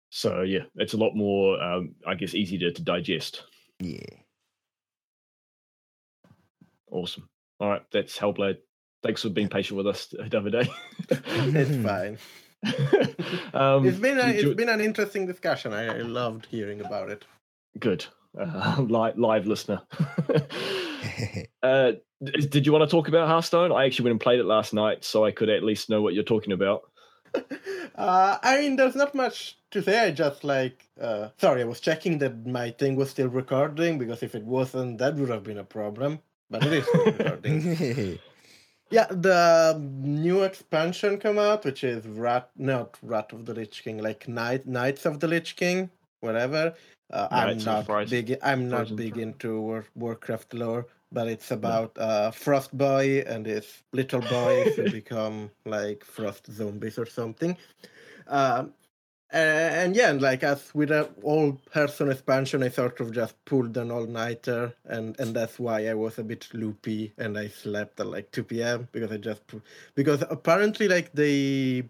So 0.09 0.41
yeah, 0.43 0.63
it's 0.76 0.93
a 0.93 0.97
lot 0.97 1.15
more, 1.15 1.61
um, 1.61 1.95
I 2.07 2.15
guess, 2.15 2.34
easy 2.35 2.57
to, 2.59 2.72
to 2.72 2.81
digest. 2.81 3.43
yeah. 3.80 3.99
Awesome. 6.91 7.27
All 7.59 7.69
right, 7.69 7.81
that's 7.91 8.17
Hellblade. 8.17 8.57
Thanks 9.03 9.22
for 9.22 9.30
being 9.30 9.49
patient 9.49 9.77
with 9.77 9.88
us, 9.88 10.07
Davide. 10.30 10.69
it's 11.09 11.84
fine. 11.84 12.17
um, 13.53 13.85
It's 13.85 13.99
been 13.99 14.17
a, 14.19 14.27
it's 14.27 14.55
been 14.55 14.69
an 14.69 14.81
interesting 14.81 15.26
discussion. 15.26 15.73
I, 15.73 15.85
I 15.88 15.97
loved 15.99 16.45
hearing 16.47 16.81
about 16.81 17.09
it. 17.09 17.26
good. 17.80 18.05
Uh, 18.38 18.82
live, 18.90 19.18
live 19.18 19.48
listener. 19.48 19.82
uh, 21.64 21.91
did 22.24 22.66
you 22.66 22.72
want 22.72 22.90
to 22.90 22.91
talk 22.91 23.07
about 23.07 23.28
Hearthstone? 23.28 23.72
I 23.72 23.86
actually 23.86 24.06
went 24.06 24.12
and 24.14 24.22
played 24.22 24.40
it 24.40 24.45
last 24.45 24.74
night, 24.74 25.03
so 25.03 25.26
I 25.26 25.32
could 25.32 25.49
at 25.49 25.64
least 25.64 25.90
know 25.90 26.02
what 26.02 26.14
you're 26.14 26.24
talking 26.24 26.53
about. 26.53 26.84
Uh, 27.95 28.38
I 28.41 28.62
mean, 28.62 28.78
there's 28.78 28.95
not 28.95 29.14
much 29.14 29.57
to 29.72 29.82
say. 29.82 29.99
I 29.99 30.12
just 30.12 30.44
like, 30.44 30.88
uh, 30.99 31.30
sorry, 31.38 31.62
I 31.62 31.66
was 31.66 31.80
checking 31.80 32.18
that 32.20 32.45
my 32.45 32.72
thing 32.72 32.95
was 32.95 33.10
still 33.10 33.28
recording 33.28 33.98
because 33.98 34.24
if 34.24 34.36
it 34.36 34.44
wasn't, 34.44 34.98
that 34.99 35.16
would 35.16 35.30
have 35.30 35.44
been 35.44 35.57
a 35.57 35.64
problem. 35.64 36.20
But 36.49 36.66
it 36.66 36.74
is 36.74 36.88
recording. 36.94 38.20
Yeah, 38.91 39.07
the 39.10 39.78
new 39.80 40.44
expansion 40.44 41.18
come 41.18 41.40
out, 41.40 41.66
which 41.66 41.84
is 41.84 42.06
Wrath, 42.06 42.48
not 42.56 42.98
Wrath 43.02 43.34
of 43.34 43.45
the 43.45 43.53
Lich 43.53 43.84
King, 43.84 43.98
like 43.98 44.28
Knight, 44.28 44.68
Knights 44.68 45.06
of 45.06 45.20
the 45.20 45.28
Lich 45.28 45.56
King, 45.56 45.90
whatever. 46.21 46.73
Uh, 47.11 47.27
I'm 47.31 47.57
not 47.59 47.85
Frozen- 47.85 48.09
big. 48.09 48.37
I'm 48.41 48.67
not 48.69 48.95
big 48.95 49.17
into 49.17 49.59
War, 49.61 49.85
Warcraft 49.95 50.53
lore, 50.53 50.87
but 51.11 51.27
it's 51.27 51.51
about 51.51 51.95
uh, 51.97 52.31
Frost 52.31 52.75
Boy 52.75 53.23
and 53.27 53.45
his 53.45 53.83
little 53.93 54.21
boys 54.21 54.75
who 54.75 54.89
become 54.91 55.51
like 55.65 56.03
frost 56.03 56.51
zombies 56.51 56.97
or 56.97 57.05
something. 57.05 57.55
Um, 58.27 58.73
and 59.31 59.95
yeah, 59.95 60.11
and 60.11 60.21
like 60.21 60.43
as 60.43 60.73
with 60.73 60.91
an 60.91 61.07
all 61.21 61.53
person 61.71 62.09
expansion, 62.09 62.63
I 62.63 62.69
sort 62.69 62.99
of 63.01 63.11
just 63.11 63.35
pulled 63.45 63.75
an 63.77 63.91
all 63.91 64.05
nighter, 64.05 64.73
and 64.85 65.19
and 65.19 65.35
that's 65.35 65.59
why 65.59 65.87
I 65.87 65.93
was 65.93 66.17
a 66.19 66.23
bit 66.23 66.47
loopy 66.53 67.13
and 67.17 67.37
I 67.37 67.49
slept 67.49 67.99
at 67.99 68.07
like 68.07 68.31
two 68.31 68.43
p.m. 68.43 68.87
because 68.91 69.11
I 69.11 69.17
just 69.17 69.41
because 69.95 70.23
apparently 70.29 70.87
like 70.87 71.11
the 71.13 71.83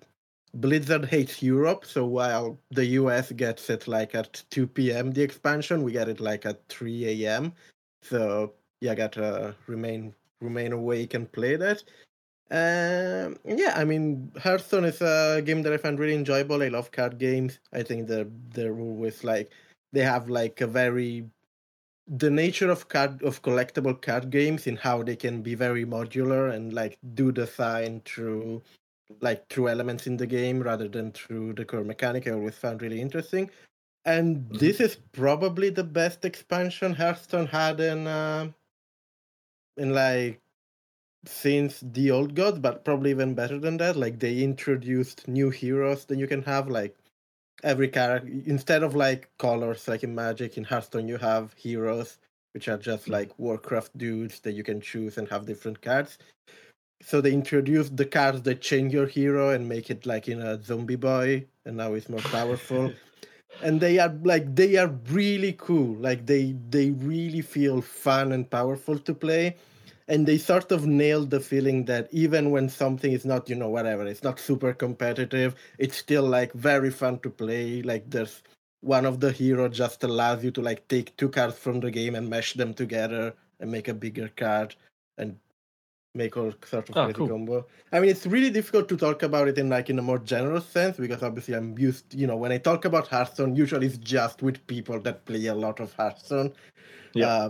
Blizzard 0.56 1.06
hates 1.06 1.44
Europe, 1.44 1.86
so 1.86 2.06
while 2.06 2.57
the 2.72 2.86
US 2.99 3.32
gets 3.34 3.69
it 3.69 3.88
like 3.88 4.15
at 4.15 4.44
two 4.49 4.68
p.m. 4.68 5.11
the 5.11 5.22
expansion, 5.22 5.84
we 5.84 5.91
get 5.91 6.07
it 6.07 6.19
like 6.22 6.45
at 6.45 6.68
three 6.69 7.26
a.m. 7.26 7.53
So 8.02 8.53
yeah, 8.80 8.94
I 8.94 8.95
gotta 8.95 9.56
remain 9.68 10.14
remain 10.41 10.72
awake 10.72 11.14
and 11.14 11.32
play 11.32 11.57
that. 11.57 11.84
Um, 12.52 13.38
yeah, 13.44 13.73
I 13.76 13.84
mean, 13.84 14.32
Hearthstone 14.40 14.86
is 14.86 15.02
a 15.02 15.41
game 15.44 15.64
that 15.64 15.73
I 15.73 15.77
find 15.77 15.99
really 15.99 16.15
enjoyable. 16.15 16.61
I 16.61 16.69
love 16.69 16.91
card 16.91 17.18
games. 17.18 17.60
I 17.73 17.84
think 17.84 18.07
they're 18.07 18.27
they're 18.53 18.80
always 18.80 19.23
like 19.23 19.52
they 19.91 20.02
have 20.02 20.30
like 20.30 20.61
a 20.61 20.68
very 20.68 21.30
the 22.07 22.30
nature 22.30 22.69
of 22.69 22.88
card 22.88 23.22
of 23.23 23.41
collectible 23.41 23.99
card 24.02 24.30
games 24.30 24.68
in 24.68 24.77
how 24.77 25.03
they 25.03 25.15
can 25.15 25.41
be 25.41 25.56
very 25.56 25.86
modular 25.86 26.53
and 26.53 26.72
like 26.72 26.98
do 27.14 27.32
design 27.32 28.02
through 28.06 28.61
like 29.22 29.48
through 29.49 29.69
elements 29.69 30.07
in 30.07 30.18
the 30.18 30.27
game 30.27 30.61
rather 30.61 30.88
than 30.88 31.11
through 31.11 31.53
the 31.53 31.65
core 31.65 31.84
mechanic. 31.84 32.27
I 32.27 32.32
always 32.32 32.57
found 32.57 32.82
really 32.82 33.02
interesting. 33.02 33.49
And 34.06 34.49
Mhm. 34.49 34.60
this 34.60 34.80
is 34.80 34.95
probably 35.14 35.69
the 35.69 35.84
best 35.84 36.26
expansion 36.26 36.94
Hearthstone 36.95 37.48
had 37.48 37.80
in 37.80 38.07
uh, 38.07 38.52
in 39.77 39.94
like 39.94 40.41
since 41.26 41.82
the 41.82 42.11
old 42.11 42.36
gods, 42.36 42.60
but 42.60 42.86
probably 42.86 43.11
even 43.11 43.36
better 43.36 43.60
than 43.60 43.77
that. 43.77 43.95
Like 43.98 44.19
they 44.19 44.44
introduced 44.44 45.27
new 45.27 45.49
heroes 45.49 46.06
that 46.06 46.18
you 46.19 46.27
can 46.27 46.44
have, 46.44 46.69
like 46.69 46.98
every 47.64 47.90
character 47.90 48.30
instead 48.45 48.84
of 48.84 48.95
like 48.95 49.30
colors 49.40 49.88
like 49.88 50.03
in 50.03 50.15
Magic, 50.15 50.57
in 50.57 50.64
Hearthstone 50.65 51.07
you 51.07 51.18
have 51.18 51.53
heroes 51.53 52.19
which 52.53 52.68
are 52.69 52.77
just 52.77 53.07
Mm. 53.07 53.11
like 53.11 53.40
Warcraft 53.40 53.98
dudes 53.98 54.40
that 54.41 54.53
you 54.53 54.64
can 54.64 54.82
choose 54.82 55.18
and 55.18 55.27
have 55.30 55.45
different 55.45 55.82
cards. 55.82 56.18
So 57.02 57.22
they 57.22 57.34
introduced 57.34 57.98
the 57.98 58.06
cards 58.06 58.42
that 58.44 58.62
change 58.62 58.94
your 58.94 59.08
hero 59.08 59.50
and 59.50 59.70
make 59.70 59.90
it 59.90 60.06
like 60.06 60.28
in 60.28 60.42
a 60.42 60.62
zombie 60.64 60.96
boy, 60.96 61.46
and 61.66 61.78
now 61.78 61.94
it's 61.94 62.10
more 62.10 62.20
powerful. 62.20 62.94
and 63.62 63.80
they 63.80 64.00
are 64.00 64.14
like 64.24 64.56
they 64.56 64.78
are 64.78 64.88
really 65.10 65.54
cool. 65.54 65.96
Like 65.96 66.26
they 66.26 66.56
they 66.70 66.92
really 66.92 67.42
feel 67.42 67.82
fun 67.82 68.32
and 68.32 68.50
powerful 68.50 68.98
to 69.00 69.14
play 69.14 69.56
and 70.08 70.28
they 70.28 70.38
sort 70.38 70.72
of 70.72 70.86
nailed 70.86 71.30
the 71.30 71.40
feeling 71.40 71.86
that 71.86 72.08
even 72.12 72.52
when 72.52 72.70
something 72.70 73.12
is 73.12 73.26
not 73.26 73.50
you 73.50 73.56
know 73.56 73.70
whatever 73.70 74.06
it's 74.06 74.24
not 74.24 74.40
super 74.40 74.74
competitive 74.74 75.56
it's 75.78 75.98
still 75.98 76.24
like 76.24 76.54
very 76.54 76.92
fun 76.92 77.20
to 77.20 77.30
play 77.30 77.82
like 77.82 78.10
there's 78.10 78.44
one 78.82 79.06
of 79.06 79.20
the 79.20 79.32
hero 79.32 79.68
just 79.68 80.04
allows 80.04 80.44
you 80.44 80.52
to 80.52 80.62
like 80.62 80.88
take 80.88 81.16
two 81.18 81.30
cards 81.30 81.58
from 81.58 81.80
the 81.80 81.90
game 81.90 82.16
and 82.16 82.30
mesh 82.30 82.54
them 82.54 82.74
together 82.74 83.34
and 83.60 83.72
make 83.72 83.88
a 83.88 83.94
bigger 83.94 84.30
card 84.36 84.76
and 85.18 85.38
make 86.16 86.38
all 86.38 86.54
sort 86.66 86.90
of 86.90 86.96
Oh, 86.98 87.04
crazy 87.06 87.14
cool. 87.14 87.28
combo 87.30 87.66
i 87.92 88.00
mean 88.00 88.10
it's 88.10 88.26
really 88.26 88.50
difficult 88.50 88.88
to 88.90 88.98
talk 88.98 89.24
about 89.24 89.48
it 89.48 89.58
in 89.58 89.70
like 89.70 89.90
in 89.90 90.00
a 90.00 90.02
more 90.02 90.20
general 90.20 90.62
sense 90.62 90.98
because 90.98 91.24
obviously 91.24 91.54
i'm 91.56 91.78
used 91.78 92.14
you 92.14 92.28
know 92.28 92.36
when 92.38 92.52
i 92.52 92.58
talk 92.58 92.86
about 92.86 93.08
hearthstone 93.08 93.56
usually 93.56 93.88
it's 93.88 93.98
just 93.98 94.42
with 94.42 94.66
people 94.68 95.00
that 95.00 95.26
play 95.26 95.46
a 95.48 95.56
lot 95.56 95.80
of 95.80 95.94
hearthstone 95.94 96.52
Yeah. 97.14 97.28
uh, 97.28 97.50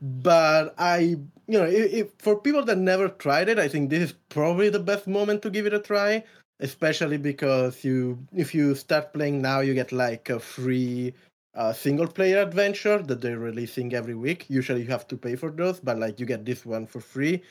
but 0.00 0.74
I, 0.78 0.98
you 0.98 1.58
know, 1.58 1.64
if, 1.64 1.92
if, 1.92 2.06
for 2.18 2.36
people 2.40 2.64
that 2.64 2.78
never 2.78 3.08
tried 3.08 3.48
it, 3.48 3.58
I 3.58 3.68
think 3.68 3.90
this 3.90 4.02
is 4.10 4.14
probably 4.28 4.68
the 4.68 4.80
best 4.80 5.06
moment 5.06 5.42
to 5.42 5.50
give 5.50 5.66
it 5.66 5.74
a 5.74 5.80
try. 5.80 6.24
Especially 6.60 7.18
because 7.18 7.84
you, 7.84 8.18
if 8.34 8.54
you 8.54 8.74
start 8.74 9.12
playing 9.12 9.42
now, 9.42 9.60
you 9.60 9.74
get 9.74 9.92
like 9.92 10.30
a 10.30 10.40
free 10.40 11.12
uh, 11.54 11.72
single 11.72 12.06
player 12.06 12.40
adventure 12.40 12.98
that 13.02 13.20
they're 13.20 13.38
releasing 13.38 13.94
every 13.94 14.14
week. 14.14 14.46
Usually 14.48 14.82
you 14.82 14.88
have 14.88 15.06
to 15.08 15.16
pay 15.16 15.36
for 15.36 15.50
those, 15.50 15.80
but 15.80 15.98
like 15.98 16.18
you 16.18 16.24
get 16.26 16.44
this 16.46 16.64
one 16.64 16.86
for 16.86 17.00
free. 17.00 17.42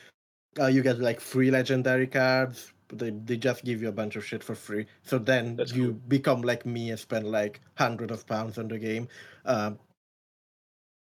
Uh, 0.58 0.66
you 0.66 0.82
get 0.82 0.98
like 1.00 1.20
free 1.20 1.50
legendary 1.50 2.06
cards. 2.06 2.72
They, 2.88 3.10
they 3.10 3.36
just 3.36 3.64
give 3.64 3.82
you 3.82 3.88
a 3.88 3.92
bunch 3.92 4.16
of 4.16 4.24
shit 4.24 4.44
for 4.44 4.54
free. 4.54 4.86
So 5.02 5.18
then 5.18 5.56
That's 5.56 5.72
you 5.72 5.86
cool. 5.86 6.00
become 6.08 6.42
like 6.42 6.64
me 6.64 6.90
and 6.90 6.98
spend 6.98 7.26
like 7.30 7.60
hundreds 7.74 8.12
of 8.12 8.26
pounds 8.26 8.58
on 8.58 8.68
the 8.68 8.78
game. 8.78 9.08
Um, 9.44 9.78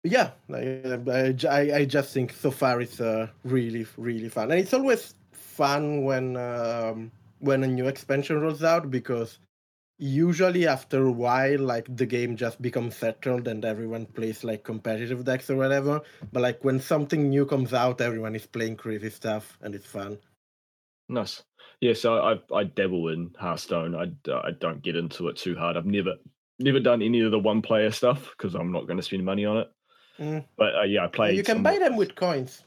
yeah, 0.05 0.31
I, 0.53 1.35
I, 1.49 1.59
I 1.77 1.85
just 1.87 2.13
think 2.13 2.33
so 2.33 2.51
far 2.51 2.81
it's 2.81 3.01
uh, 3.01 3.29
really 3.43 3.87
really 3.97 4.29
fun, 4.29 4.51
and 4.51 4.61
it's 4.61 4.75
always 4.75 5.15
fun 5.33 6.05
when 6.05 6.37
um, 6.37 7.11
when 7.39 7.65
a 7.65 7.67
new 7.67 7.89
expansion 7.89 8.39
rolls 8.39 8.63
out 8.63 8.91
because 8.91 9.39
usually 10.05 10.67
after 10.67 11.07
a 11.07 11.11
while 11.13 11.59
like 11.61 11.87
the 11.97 12.05
game 12.05 12.37
just 12.37 12.61
becomes 12.61 12.95
settled 12.95 13.49
and 13.49 13.65
everyone 13.65 14.05
plays 14.05 14.45
like 14.45 14.63
competitive 14.63 15.25
decks 15.25 15.49
or 15.49 15.57
whatever. 15.57 16.03
But 16.31 16.43
like 16.43 16.63
when 16.63 16.79
something 16.79 17.31
new 17.31 17.47
comes 17.47 17.73
out, 17.73 18.03
everyone 18.03 18.35
is 18.35 18.47
playing 18.47 18.77
crazy 18.77 19.09
stuff 19.09 19.57
and 19.63 19.75
it's 19.75 19.87
fun. 19.87 20.19
Nice. 21.09 21.43
Yeah, 21.81 21.95
so 21.95 22.19
I 22.19 22.39
I 22.55 22.65
dabble 22.65 23.09
in 23.09 23.31
Hearthstone. 23.39 23.95
I, 23.95 24.31
I 24.31 24.51
don't 24.59 24.83
get 24.83 24.97
into 24.97 25.29
it 25.29 25.37
too 25.37 25.57
hard. 25.57 25.77
I've 25.77 25.87
never 25.87 26.17
never 26.59 26.81
done 26.81 27.01
any 27.01 27.21
of 27.23 27.31
the 27.31 27.39
one 27.39 27.63
player 27.63 27.91
stuff 27.91 28.31
because 28.37 28.55
I'm 28.55 28.73
not 28.73 28.87
going 28.87 28.99
to 28.99 29.03
spend 29.03 29.25
money 29.25 29.47
on 29.47 29.57
it. 29.59 29.69
Mm. 30.19 30.45
But 30.59 30.75
uh, 30.77 30.83
yeah, 30.83 31.05
I 31.05 31.09
play. 31.09 31.35
you 31.35 31.43
can 31.43 31.63
buy 31.63 31.79
them 31.79 31.97
with 31.97 32.15
coins. 32.15 32.63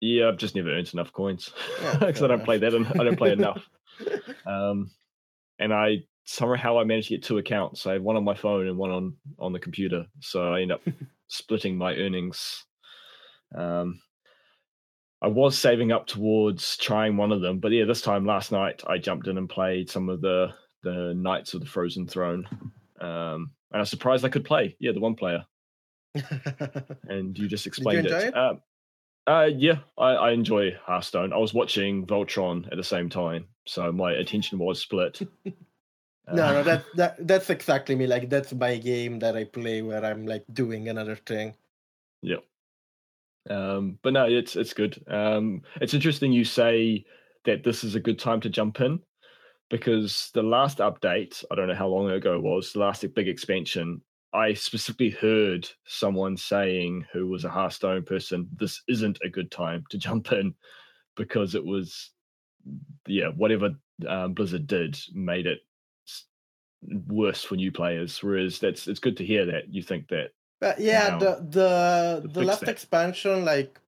Yeah, 0.00 0.28
I've 0.28 0.38
just 0.38 0.54
never 0.54 0.70
earned 0.70 0.94
enough 0.94 1.12
coins 1.12 1.50
because 1.82 1.98
fair 1.98 2.08
I 2.08 2.12
don't 2.12 2.30
enough. 2.30 2.44
play 2.44 2.58
that. 2.58 2.74
En- 2.74 2.86
I 2.86 3.04
don't 3.04 3.16
play 3.16 3.32
enough. 3.32 3.68
Um, 4.46 4.90
and 5.58 5.74
I 5.74 6.04
somehow 6.24 6.78
I 6.78 6.84
managed 6.84 7.08
to 7.08 7.14
get 7.14 7.24
two 7.24 7.38
accounts. 7.38 7.86
I 7.86 7.94
have 7.94 8.02
one 8.02 8.16
on 8.16 8.24
my 8.24 8.34
phone 8.34 8.66
and 8.66 8.76
one 8.76 8.90
on 8.90 9.16
on 9.38 9.52
the 9.52 9.58
computer. 9.58 10.06
So 10.20 10.52
I 10.52 10.60
end 10.60 10.72
up 10.72 10.82
splitting 11.28 11.76
my 11.76 11.94
earnings. 11.94 12.64
Um, 13.54 14.00
I 15.22 15.28
was 15.28 15.58
saving 15.58 15.92
up 15.92 16.06
towards 16.06 16.76
trying 16.78 17.16
one 17.16 17.32
of 17.32 17.42
them, 17.42 17.58
but 17.58 17.72
yeah, 17.72 17.84
this 17.84 18.00
time 18.00 18.24
last 18.24 18.52
night 18.52 18.82
I 18.86 18.96
jumped 18.96 19.26
in 19.26 19.36
and 19.36 19.48
played 19.48 19.90
some 19.90 20.08
of 20.08 20.20
the 20.20 20.48
the 20.82 21.12
Knights 21.14 21.52
of 21.52 21.60
the 21.60 21.66
Frozen 21.66 22.06
Throne, 22.06 22.46
um, 23.00 23.50
and 23.70 23.74
I 23.74 23.78
was 23.80 23.90
surprised 23.90 24.24
I 24.24 24.30
could 24.30 24.46
play. 24.46 24.76
Yeah, 24.80 24.92
the 24.92 25.00
one 25.00 25.14
player, 25.14 25.44
and 27.08 27.38
you 27.38 27.48
just 27.48 27.66
explained 27.66 28.06
enjoy 28.06 28.16
it. 28.16 28.28
it? 28.28 28.36
Um, 28.36 28.62
uh, 29.26 29.48
yeah, 29.54 29.80
I, 29.98 30.12
I 30.12 30.30
enjoy 30.30 30.74
Hearthstone. 30.82 31.34
I 31.34 31.36
was 31.36 31.52
watching 31.52 32.06
Voltron 32.06 32.66
at 32.72 32.78
the 32.78 32.84
same 32.84 33.10
time, 33.10 33.46
so 33.66 33.92
my 33.92 34.12
attention 34.12 34.58
was 34.58 34.80
split. 34.80 35.20
No, 36.32 36.52
no, 36.52 36.60
Uh, 36.60 36.62
that, 36.62 36.84
that 36.94 37.26
that's 37.26 37.50
exactly 37.50 37.94
me. 37.94 38.06
Like 38.06 38.28
that's 38.28 38.52
my 38.52 38.76
game 38.78 39.18
that 39.20 39.36
I 39.36 39.44
play 39.44 39.82
where 39.82 40.04
I'm 40.04 40.26
like 40.26 40.44
doing 40.52 40.88
another 40.88 41.16
thing. 41.16 41.54
Yeah. 42.22 42.42
Um, 43.48 43.98
but 44.02 44.12
no, 44.12 44.24
it's 44.26 44.56
it's 44.56 44.74
good. 44.74 45.02
Um, 45.08 45.62
it's 45.80 45.94
interesting 45.94 46.32
you 46.32 46.44
say 46.44 47.04
that 47.44 47.64
this 47.64 47.84
is 47.84 47.94
a 47.94 48.00
good 48.00 48.18
time 48.18 48.40
to 48.42 48.50
jump 48.50 48.80
in 48.80 49.00
because 49.70 50.30
the 50.34 50.42
last 50.42 50.78
update, 50.78 51.44
I 51.50 51.54
don't 51.54 51.68
know 51.68 51.74
how 51.74 51.88
long 51.88 52.10
ago 52.10 52.34
it 52.34 52.42
was, 52.42 52.72
the 52.72 52.80
last 52.80 53.06
big 53.14 53.28
expansion, 53.28 54.02
I 54.32 54.52
specifically 54.52 55.10
heard 55.10 55.68
someone 55.86 56.36
saying 56.36 57.06
who 57.12 57.28
was 57.28 57.44
a 57.44 57.48
Hearthstone 57.48 58.04
person, 58.04 58.48
this 58.56 58.82
isn't 58.88 59.18
a 59.24 59.30
good 59.30 59.50
time 59.50 59.84
to 59.90 59.98
jump 60.06 60.32
in 60.32 60.54
because 61.16 61.54
it 61.54 61.64
was, 61.64 62.10
yeah, 63.06 63.28
whatever 63.28 63.70
um, 64.06 64.34
Blizzard 64.34 64.66
did 64.66 64.98
made 65.14 65.46
it 65.46 65.60
worse 67.06 67.44
for 67.44 67.56
new 67.56 67.72
players. 67.72 68.22
Whereas 68.22 68.58
that's 68.58 68.88
it's 68.88 69.00
good 69.00 69.16
to 69.18 69.24
hear 69.24 69.46
that 69.46 69.72
you 69.72 69.82
think 69.82 70.08
that. 70.08 70.32
But 70.60 70.80
yeah, 70.80 71.18
the 71.18 71.46
the 71.48 72.28
the 72.28 72.42
last 72.42 72.60
that. 72.60 72.68
expansion 72.68 73.44
like 73.44 73.80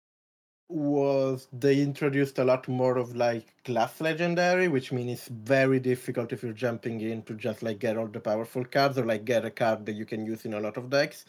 was 0.69 1.49
they 1.53 1.81
introduced 1.81 2.39
a 2.39 2.45
lot 2.45 2.67
more 2.67 2.97
of 2.97 3.15
like 3.15 3.55
class 3.65 4.01
legendary, 4.01 4.69
which 4.69 4.91
means 4.91 5.11
it's 5.13 5.29
very 5.29 5.79
difficult 5.79 6.33
if 6.33 6.43
you're 6.43 6.53
jumping 6.53 7.01
in 7.01 7.23
to 7.25 7.35
just 7.35 7.63
like 7.63 7.79
get 7.79 7.99
all 7.99 8.07
the 8.07 8.21
powerful 8.21 8.65
cards 8.65 8.97
or 8.99 9.05
like 9.05 9.25
get 9.25 9.45
a 9.45 9.51
card 9.51 9.85
that 9.85 9.93
you 9.93 10.07
can 10.07 10.25
use 10.25 10.45
in 10.45 10.55
a 10.55 10.61
lot 10.61 10.77
of 10.77 10.89
decks. 10.89 11.27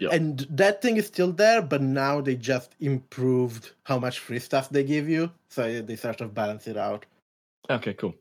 Yep. 0.00 0.12
And 0.12 0.46
that 0.50 0.80
thing 0.80 0.96
is 0.96 1.06
still 1.06 1.30
there, 1.30 1.60
but 1.60 1.82
now 1.82 2.22
they 2.22 2.34
just 2.34 2.74
improved 2.80 3.72
how 3.84 3.98
much 3.98 4.18
free 4.18 4.38
stuff 4.38 4.70
they 4.70 4.82
give 4.82 5.08
you, 5.08 5.30
so 5.50 5.82
they 5.82 5.94
sort 5.94 6.22
of 6.22 6.34
balance 6.34 6.66
it 6.66 6.78
out. 6.78 7.04
Okay, 7.68 7.92
cool. 7.92 8.14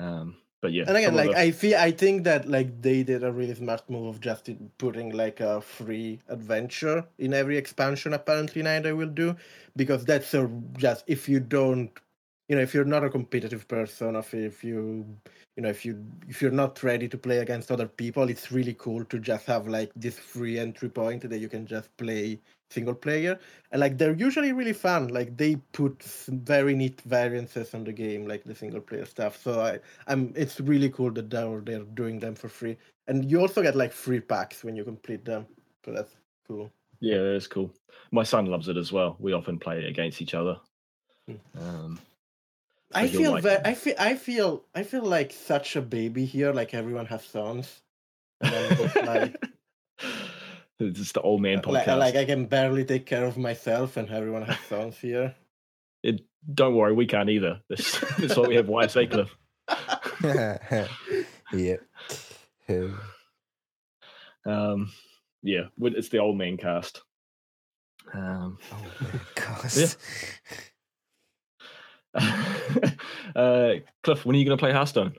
Um, 0.00 0.36
but 0.64 0.72
yeah, 0.72 0.84
And 0.88 0.96
again, 0.96 1.14
like 1.14 1.30
the- 1.32 1.38
I 1.38 1.50
feel, 1.50 1.76
I 1.76 1.90
think 1.90 2.24
that 2.24 2.48
like 2.48 2.80
they 2.80 3.02
did 3.02 3.22
a 3.22 3.30
really 3.30 3.54
smart 3.54 3.88
move 3.90 4.06
of 4.06 4.18
just 4.22 4.48
putting 4.78 5.10
like 5.14 5.40
a 5.40 5.60
free 5.60 6.20
adventure 6.28 7.04
in 7.18 7.34
every 7.34 7.58
expansion. 7.58 8.14
Apparently, 8.14 8.62
now 8.62 8.80
they 8.80 8.94
will 8.94 9.10
do 9.10 9.36
because 9.76 10.06
that's 10.06 10.32
a 10.32 10.50
just 10.78 11.04
if 11.06 11.28
you 11.28 11.38
don't, 11.38 11.90
you 12.48 12.56
know, 12.56 12.62
if 12.62 12.72
you're 12.72 12.86
not 12.86 13.04
a 13.04 13.10
competitive 13.10 13.68
person, 13.68 14.16
or 14.16 14.24
if 14.32 14.64
you, 14.64 15.04
you 15.58 15.62
know, 15.62 15.68
if 15.68 15.84
you 15.84 16.02
if 16.28 16.40
you're 16.40 16.50
not 16.62 16.82
ready 16.82 17.08
to 17.10 17.18
play 17.18 17.40
against 17.40 17.70
other 17.70 17.86
people, 17.86 18.30
it's 18.30 18.50
really 18.50 18.74
cool 18.78 19.04
to 19.04 19.18
just 19.18 19.44
have 19.44 19.68
like 19.68 19.90
this 19.94 20.18
free 20.18 20.58
entry 20.58 20.88
point 20.88 21.28
that 21.28 21.38
you 21.40 21.50
can 21.50 21.66
just 21.66 21.94
play 21.98 22.40
single 22.70 22.94
player 22.94 23.38
and 23.70 23.80
like 23.80 23.98
they're 23.98 24.14
usually 24.14 24.52
really 24.52 24.72
fun 24.72 25.08
like 25.08 25.36
they 25.36 25.56
put 25.72 26.02
very 26.02 26.74
neat 26.74 27.00
variances 27.02 27.74
on 27.74 27.84
the 27.84 27.92
game 27.92 28.26
like 28.26 28.42
the 28.44 28.54
single 28.54 28.80
player 28.80 29.04
stuff 29.04 29.40
so 29.40 29.60
i 29.60 29.78
i'm 30.06 30.32
it's 30.34 30.60
really 30.60 30.90
cool 30.90 31.10
that 31.10 31.30
they're, 31.30 31.60
they're 31.60 31.84
doing 31.94 32.18
them 32.18 32.34
for 32.34 32.48
free 32.48 32.76
and 33.06 33.30
you 33.30 33.40
also 33.40 33.62
get 33.62 33.76
like 33.76 33.92
free 33.92 34.20
packs 34.20 34.64
when 34.64 34.74
you 34.74 34.82
complete 34.84 35.24
them 35.24 35.46
so 35.84 35.92
that's 35.92 36.16
cool 36.48 36.70
yeah, 37.00 37.18
that 37.18 37.34
is 37.34 37.46
cool. 37.46 37.70
My 38.12 38.22
son 38.22 38.46
loves 38.46 38.68
it 38.68 38.78
as 38.78 38.90
well. 38.90 39.16
We 39.18 39.34
often 39.34 39.58
play 39.58 39.78
it 39.78 39.86
against 39.86 40.22
each 40.22 40.32
other. 40.32 40.56
Hmm. 41.28 41.60
Um, 41.60 42.00
i 42.92 43.08
So 43.08 43.18
feel 43.18 43.32
like 43.32 43.42
ve- 43.42 43.58
i 43.64 43.74
feel 43.74 43.94
i 43.98 44.14
feel 44.14 44.64
i 44.74 44.82
feel 44.82 45.02
like 45.02 45.32
such 45.32 45.74
a 45.76 45.82
baby 45.82 46.24
here 46.24 46.52
like 46.52 46.74
everyone 46.74 47.06
has 47.06 47.24
sons 47.24 47.82
and 48.40 48.54
I'm 48.54 48.76
just 48.76 49.02
like 49.02 49.44
it's 50.80 50.98
just 50.98 51.14
the 51.14 51.20
old 51.20 51.40
man 51.40 51.62
like, 51.66 51.86
podcast. 51.86 51.98
like 51.98 52.16
i 52.16 52.24
can 52.24 52.46
barely 52.46 52.84
take 52.84 53.06
care 53.06 53.24
of 53.24 53.36
myself 53.38 53.96
and 53.96 54.10
everyone 54.10 54.42
has 54.42 54.58
sons 54.68 54.98
here 54.98 55.34
It, 56.04 56.20
don't 56.52 56.74
worry, 56.74 56.92
we 56.92 57.06
can't 57.06 57.30
either. 57.30 57.60
That's, 57.70 57.98
that's 58.18 58.36
why 58.36 58.46
we 58.46 58.56
have 58.56 58.68
wives, 58.68 58.92
Cliff? 58.92 59.34
yep. 61.54 61.80
Um, 64.44 64.92
yeah, 65.42 65.64
it's 65.80 66.10
the 66.10 66.18
old 66.18 66.36
man 66.36 66.58
cast. 66.58 67.02
Um, 68.12 68.58
oh 68.70 68.86
my 69.00 69.20
God. 69.34 69.72
Yeah. 72.14 72.90
uh, 73.34 73.74
Cliff, 74.02 74.26
when 74.26 74.36
are 74.36 74.38
you 74.38 74.44
going 74.44 74.58
to 74.58 74.62
play 74.62 74.72
Hearthstone? 74.72 75.14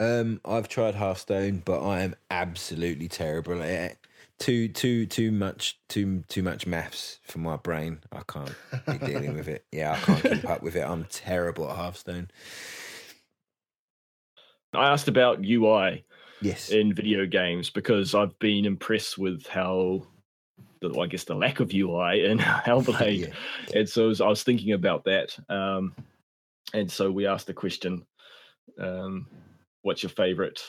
Um, 0.00 0.40
I've 0.46 0.68
tried 0.68 0.94
Hearthstone, 0.94 1.62
but 1.62 1.82
I 1.86 2.00
am 2.00 2.14
absolutely 2.30 3.08
terrible 3.08 3.62
at 3.62 3.68
it. 3.68 3.98
Too, 4.40 4.68
too, 4.68 5.04
too 5.04 5.30
much, 5.30 5.78
too, 5.88 6.24
too 6.28 6.42
much 6.42 6.66
maths 6.66 7.20
for 7.24 7.38
my 7.38 7.56
brain. 7.56 8.00
I 8.10 8.22
can't 8.26 8.54
be 8.86 8.98
dealing 9.06 9.34
with 9.34 9.48
it. 9.48 9.66
Yeah, 9.70 9.92
I 9.92 9.96
can't 9.98 10.22
keep 10.22 10.48
up 10.48 10.62
with 10.62 10.76
it. 10.76 10.80
I'm 10.80 11.04
terrible 11.04 11.68
at 11.70 11.76
Hearthstone. 11.76 12.30
I 14.72 14.90
asked 14.90 15.08
about 15.08 15.44
UI 15.44 16.04
Yes. 16.40 16.70
in 16.70 16.94
video 16.94 17.26
games 17.26 17.68
because 17.68 18.14
I've 18.14 18.38
been 18.38 18.64
impressed 18.64 19.18
with 19.18 19.46
how, 19.46 20.06
the, 20.80 20.98
I 20.98 21.06
guess, 21.06 21.24
the 21.24 21.34
lack 21.34 21.60
of 21.60 21.74
UI 21.74 22.24
in 22.24 22.38
Hellblade. 22.38 23.28
Yeah. 23.28 23.78
And 23.78 23.86
so 23.86 24.10
I 24.24 24.28
was 24.28 24.42
thinking 24.42 24.72
about 24.72 25.04
that. 25.04 25.36
Um, 25.50 25.94
and 26.72 26.90
so 26.90 27.10
we 27.10 27.26
asked 27.26 27.46
the 27.46 27.52
question 27.52 28.06
um, 28.78 29.26
what's 29.82 30.02
your 30.02 30.10
favorite 30.10 30.62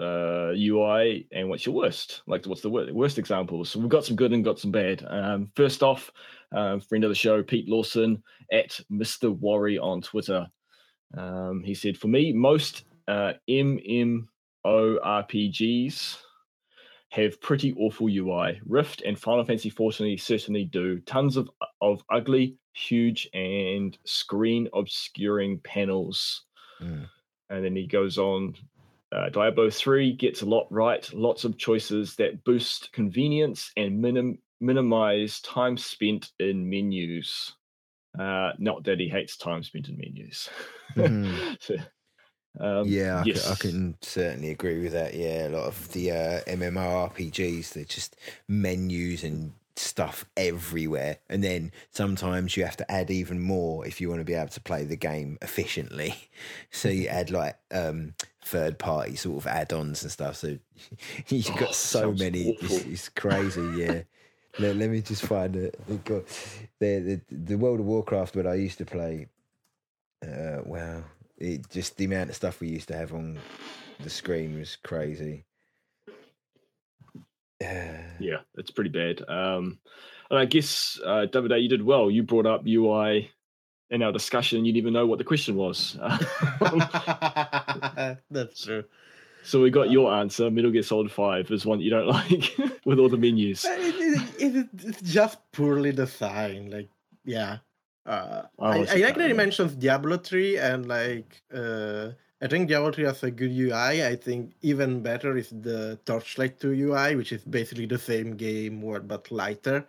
uh, 0.00 0.52
UI 0.56 1.26
and 1.32 1.48
what's 1.48 1.66
your 1.66 1.74
worst? 1.74 2.22
Like, 2.26 2.46
what's 2.46 2.62
the 2.62 2.70
wor- 2.70 2.92
worst 2.92 3.18
examples? 3.18 3.70
So 3.70 3.78
we've 3.78 3.88
got 3.88 4.04
some 4.04 4.16
good 4.16 4.32
and 4.32 4.44
got 4.44 4.58
some 4.58 4.70
bad. 4.70 5.04
Um, 5.08 5.50
first 5.54 5.82
off, 5.82 6.10
um, 6.52 6.80
friend 6.80 7.04
of 7.04 7.10
the 7.10 7.14
show, 7.14 7.42
Pete 7.42 7.68
Lawson 7.68 8.22
at 8.52 8.80
Mr. 8.90 9.38
Worry 9.38 9.78
on 9.78 10.00
Twitter. 10.00 10.46
Um, 11.16 11.62
he 11.64 11.74
said, 11.74 11.96
For 11.98 12.08
me, 12.08 12.32
most 12.32 12.84
uh, 13.08 13.34
MMORPGs 13.48 14.26
have 17.10 17.40
pretty 17.40 17.74
awful 17.74 18.08
UI. 18.08 18.60
Rift 18.66 19.02
and 19.02 19.18
Final 19.18 19.44
Fantasy 19.44 19.70
XIV 19.70 20.20
certainly 20.20 20.64
do. 20.64 21.00
Tons 21.00 21.36
of 21.36 21.50
of 21.80 22.02
ugly, 22.10 22.56
huge, 22.72 23.28
and 23.34 23.98
screen 24.04 24.68
obscuring 24.72 25.58
panels. 25.60 26.44
Mm. 26.80 27.08
And 27.50 27.64
then 27.64 27.74
he 27.74 27.86
goes 27.86 28.16
on. 28.16 28.54
Uh, 29.12 29.28
Diablo 29.28 29.70
3 29.70 30.12
gets 30.12 30.42
a 30.42 30.46
lot 30.46 30.66
right. 30.70 31.12
Lots 31.12 31.44
of 31.44 31.58
choices 31.58 32.16
that 32.16 32.44
boost 32.44 32.92
convenience 32.92 33.72
and 33.76 34.00
minim- 34.00 34.38
minimize 34.60 35.40
time 35.40 35.76
spent 35.76 36.30
in 36.38 36.68
menus. 36.68 37.56
Uh, 38.18 38.52
not 38.58 38.84
that 38.84 39.00
he 39.00 39.08
hates 39.08 39.36
time 39.36 39.62
spent 39.62 39.88
in 39.88 39.96
menus. 39.96 40.48
Mhm. 40.96 41.56
So, 41.60 41.76
um, 42.58 42.86
yeah, 42.88 43.20
I, 43.20 43.24
yes. 43.24 43.42
can, 43.42 43.52
I 43.52 43.54
can 43.56 43.96
certainly 44.02 44.50
agree 44.50 44.82
with 44.82 44.92
that. 44.92 45.14
Yeah, 45.14 45.48
a 45.48 45.50
lot 45.50 45.66
of 45.66 45.92
the 45.92 46.10
uh, 46.10 46.40
MMORPGs, 46.46 47.72
they're 47.72 47.84
just 47.84 48.16
menus 48.48 49.22
and 49.22 49.52
stuff 49.76 50.24
everywhere. 50.36 51.18
And 51.28 51.44
then 51.44 51.72
sometimes 51.90 52.56
you 52.56 52.64
have 52.64 52.76
to 52.78 52.90
add 52.90 53.10
even 53.10 53.40
more 53.40 53.86
if 53.86 54.00
you 54.00 54.08
want 54.08 54.20
to 54.20 54.24
be 54.24 54.34
able 54.34 54.48
to 54.48 54.60
play 54.60 54.84
the 54.84 54.96
game 54.96 55.38
efficiently. 55.42 56.14
So 56.72 56.88
you 56.88 57.08
add 57.08 57.30
like 57.30 57.58
um, 57.72 58.14
third 58.42 58.78
party 58.78 59.16
sort 59.16 59.36
of 59.38 59.46
add 59.46 59.72
ons 59.72 60.02
and 60.02 60.10
stuff. 60.12 60.36
So 60.36 60.58
you've 61.28 61.46
got 61.56 61.68
Oh, 61.70 61.72
so 61.72 62.12
many. 62.12 62.56
It's, 62.60 62.84
it's 62.84 63.08
crazy. 63.08 63.62
Yeah. 63.76 64.02
let, 64.58 64.76
let 64.76 64.90
me 64.90 65.00
just 65.02 65.22
find 65.26 65.54
it. 65.56 65.78
The, 65.86 66.24
the 66.80 67.20
the 67.30 67.56
World 67.56 67.80
of 67.80 67.86
Warcraft 67.86 68.34
that 68.34 68.46
I 68.46 68.54
used 68.54 68.78
to 68.78 68.84
play. 68.86 69.26
Uh, 70.26 70.60
wow, 70.64 71.02
it 71.38 71.68
just 71.70 71.96
the 71.96 72.04
amount 72.04 72.30
of 72.30 72.36
stuff 72.36 72.60
we 72.60 72.68
used 72.68 72.88
to 72.88 72.96
have 72.96 73.14
on 73.14 73.38
the 74.00 74.10
screen 74.10 74.58
was 74.58 74.76
crazy. 74.76 75.44
Yeah, 77.62 78.38
it's 78.56 78.70
pretty 78.70 78.90
bad. 78.90 79.22
Um, 79.28 79.78
and 80.30 80.38
I 80.38 80.44
guess 80.44 80.98
uh, 81.04 81.26
David, 81.26 81.52
you 81.62 81.68
did 81.68 81.82
well. 81.82 82.10
You 82.10 82.22
brought 82.22 82.46
up 82.46 82.66
UI 82.66 83.30
in 83.90 84.02
our 84.02 84.12
discussion. 84.12 84.64
You 84.64 84.72
didn't 84.72 84.84
even 84.84 84.92
know 84.92 85.06
what 85.06 85.18
the 85.18 85.24
question 85.24 85.56
was. 85.56 85.96
that's 88.30 88.64
true 88.64 88.84
so 89.42 89.60
we 89.60 89.70
got 89.70 89.90
your 89.90 90.12
answer. 90.12 90.50
Metal 90.50 90.70
Gear 90.70 90.82
Solid 90.82 91.10
Five 91.10 91.50
is 91.50 91.66
one 91.66 91.80
you 91.80 91.90
don't 91.90 92.06
like 92.20 92.56
with 92.84 92.98
all 92.98 93.08
the 93.08 93.16
menus. 93.16 93.64
It, 93.64 93.94
it, 94.38 94.56
it, 94.56 94.68
it's 94.84 95.02
just 95.02 95.38
poorly 95.52 95.92
designed. 95.92 96.72
Like, 96.72 96.88
yeah. 97.24 97.58
Uh, 98.06 98.42
I 98.58 98.66
I, 98.66 98.78
I 98.78 98.94
like 98.96 99.16
that 99.16 99.28
he 99.28 99.34
mentions 99.34 99.74
Diablo 99.74 100.16
3 100.16 100.56
and 100.58 100.88
like 100.88 101.42
uh, 101.54 102.08
I 102.40 102.46
think 102.48 102.68
Diablo 102.68 102.92
3 102.92 103.04
has 103.04 103.22
a 103.22 103.30
good 103.30 103.52
UI. 103.52 104.04
I 104.04 104.16
think 104.16 104.52
even 104.62 105.02
better 105.02 105.36
is 105.36 105.50
the 105.50 105.98
Torchlight 106.06 106.58
2 106.60 106.70
UI, 106.70 107.14
which 107.16 107.32
is 107.32 107.44
basically 107.44 107.86
the 107.86 107.98
same 107.98 108.36
game 108.36 108.80
word 108.80 109.06
but 109.06 109.30
lighter. 109.30 109.86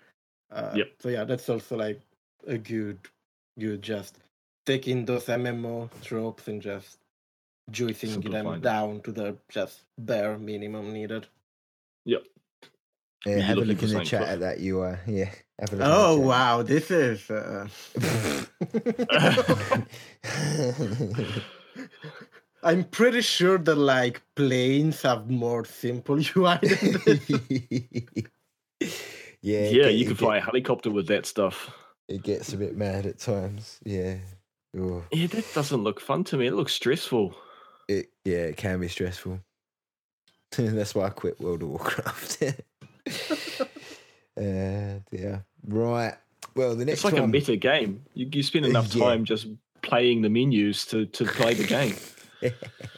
Uh, 0.52 0.74
Yep. 0.76 0.88
So 1.00 1.10
yeah, 1.10 1.24
that's 1.24 1.48
also 1.48 1.78
like 1.78 2.02
a 2.46 2.58
good, 2.58 3.00
good 3.60 3.82
just 3.82 4.18
taking 4.66 5.06
those 5.06 5.26
MMO 5.26 5.90
tropes 6.04 6.48
and 6.48 6.62
just 6.62 6.98
juicing 7.72 8.10
Simplifying 8.14 8.46
them 8.46 8.54
it. 8.56 8.62
down 8.62 9.02
to 9.02 9.12
the 9.12 9.38
just 9.50 9.82
bare 9.98 10.38
minimum 10.38 10.94
needed. 10.94 11.28
Yep. 12.06 12.24
yeah, 13.26 13.36
you 13.36 13.42
have 13.42 13.58
a 13.58 13.62
look 13.62 13.84
in 13.84 13.90
the 13.94 14.04
chat 14.04 14.24
at 14.24 14.40
that 14.40 14.60
UI. 14.60 14.98
Yeah, 15.08 15.30
have 15.60 15.74
a 15.74 15.76
look. 15.76 15.88
Oh 15.88 16.20
wow, 16.20 16.62
this 16.64 16.90
is. 16.92 17.30
Uh... 17.30 17.68
I'm 22.64 22.84
pretty 22.86 23.22
sure 23.22 23.58
that 23.58 23.76
like 23.76 24.22
planes 24.36 25.02
have 25.02 25.30
more 25.30 25.66
simple 25.66 26.20
UI 26.36 26.58
than. 26.62 27.20
Yeah, 29.44 29.70
yeah, 29.70 29.84
get- 29.86 29.96
you 29.96 30.06
could 30.06 30.20
fly 30.20 30.38
a 30.38 30.40
helicopter 30.42 30.92
with 30.92 31.08
that 31.08 31.26
stuff. 31.26 31.72
It 32.12 32.24
gets 32.24 32.52
a 32.54 32.58
bit 32.58 32.76
mad 32.76 33.06
at 33.06 33.20
times. 33.20 33.80
Yeah. 33.86 34.18
Oh, 34.78 35.04
Yeah, 35.12 35.28
that 35.28 35.46
doesn't 35.54 35.84
look 35.84 36.00
fun 36.02 36.24
to 36.26 36.38
me. 36.38 36.48
It 36.48 36.54
looks 36.54 36.74
stressful. 36.74 37.34
it 37.88 38.08
yeah, 38.26 38.44
it 38.52 38.58
can 38.58 38.80
be 38.80 38.88
stressful. 38.88 39.40
That's 40.58 40.94
why 40.94 41.06
I 41.06 41.10
quit 41.10 41.40
World 41.40 41.64
of 41.64 41.70
Warcraft. 41.70 42.44
uh, 44.38 45.00
yeah. 45.12 45.40
Right. 45.68 46.16
Well, 46.56 46.76
the 46.76 46.86
next 46.86 46.98
It's 47.00 47.04
like 47.06 47.18
a 47.18 47.22
one. 47.22 47.32
meta 47.32 47.56
game. 47.56 48.04
You, 48.14 48.28
you 48.32 48.44
spend 48.44 48.66
enough 48.66 48.94
Yeah. 48.96 49.06
time 49.06 49.26
just 49.26 49.48
playing 49.82 50.22
the 50.22 50.30
menus 50.30 50.86
to, 50.88 51.06
to 51.06 51.26
play 51.26 51.54
the 51.54 51.66
game. 51.66 51.96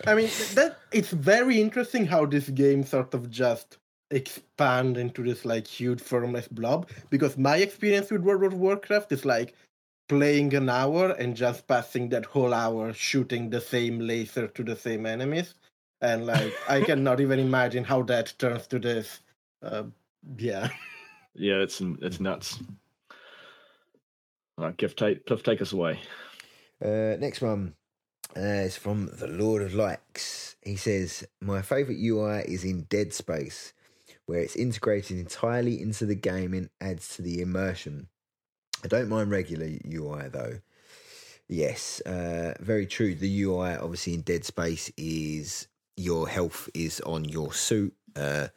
I 0.07 0.15
mean, 0.15 0.29
that 0.55 0.79
it's 0.91 1.11
very 1.11 1.59
interesting 1.61 2.05
how 2.05 2.25
this 2.25 2.49
game 2.49 2.83
sort 2.85 3.13
of 3.13 3.29
just 3.29 3.77
expand 4.11 4.97
into 4.97 5.23
this 5.23 5.45
like 5.45 5.67
huge 5.67 6.01
formless 6.01 6.47
blob. 6.47 6.89
Because 7.09 7.37
my 7.37 7.57
experience 7.57 8.11
with 8.11 8.21
World 8.21 8.43
of 8.43 8.53
Warcraft 8.53 9.11
is 9.11 9.25
like 9.25 9.55
playing 10.09 10.53
an 10.53 10.69
hour 10.69 11.11
and 11.11 11.35
just 11.35 11.67
passing 11.67 12.09
that 12.09 12.25
whole 12.25 12.53
hour 12.53 12.93
shooting 12.93 13.49
the 13.49 13.61
same 13.61 13.99
laser 13.99 14.47
to 14.47 14.63
the 14.63 14.75
same 14.75 15.05
enemies, 15.05 15.55
and 16.01 16.25
like 16.25 16.53
I 16.67 16.81
cannot 16.89 17.19
even 17.19 17.39
imagine 17.39 17.83
how 17.83 18.03
that 18.03 18.33
turns 18.37 18.67
to 18.67 18.79
this. 18.79 19.21
Uh, 19.61 19.83
yeah. 20.37 20.69
Yeah, 21.35 21.61
it's 21.61 21.81
it's 22.01 22.19
nuts. 22.19 22.59
All 24.57 24.65
right, 24.65 24.77
Cliff, 24.77 24.95
take, 24.95 25.25
Cliff, 25.25 25.41
take 25.41 25.61
us 25.63 25.73
away. 25.73 25.99
Uh, 26.83 27.17
next 27.19 27.41
one 27.41 27.73
uh, 28.37 28.39
is 28.39 28.77
from 28.77 29.09
the 29.17 29.27
Lord 29.27 29.63
of 29.63 29.73
Likes. 29.73 30.55
He 30.61 30.75
says, 30.75 31.27
My 31.41 31.63
favourite 31.63 31.99
UI 31.99 32.43
is 32.47 32.63
in 32.63 32.83
Dead 32.83 33.13
Space, 33.13 33.73
where 34.25 34.39
it's 34.39 34.55
integrated 34.55 35.17
entirely 35.17 35.81
into 35.81 36.05
the 36.05 36.15
game 36.15 36.53
and 36.53 36.69
adds 36.79 37.15
to 37.15 37.21
the 37.21 37.41
immersion. 37.41 38.07
I 38.83 38.87
don't 38.87 39.09
mind 39.09 39.31
regular 39.31 39.67
UI 39.87 40.27
though. 40.29 40.59
Yes, 41.49 41.99
uh, 42.01 42.53
very 42.59 42.85
true. 42.85 43.15
The 43.15 43.43
UI, 43.43 43.75
obviously, 43.75 44.13
in 44.13 44.21
Dead 44.21 44.45
Space 44.45 44.91
is 44.97 45.67
your 45.97 46.27
health 46.27 46.69
is 46.73 47.01
on 47.01 47.25
your 47.25 47.53
suit. 47.53 47.93
Uh, 48.15 48.47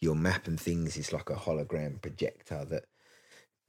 your 0.00 0.16
map 0.16 0.48
and 0.48 0.58
things 0.60 0.96
is 0.96 1.12
like 1.12 1.30
a 1.30 1.34
hologram 1.34 2.02
projector 2.02 2.64
that 2.64 2.84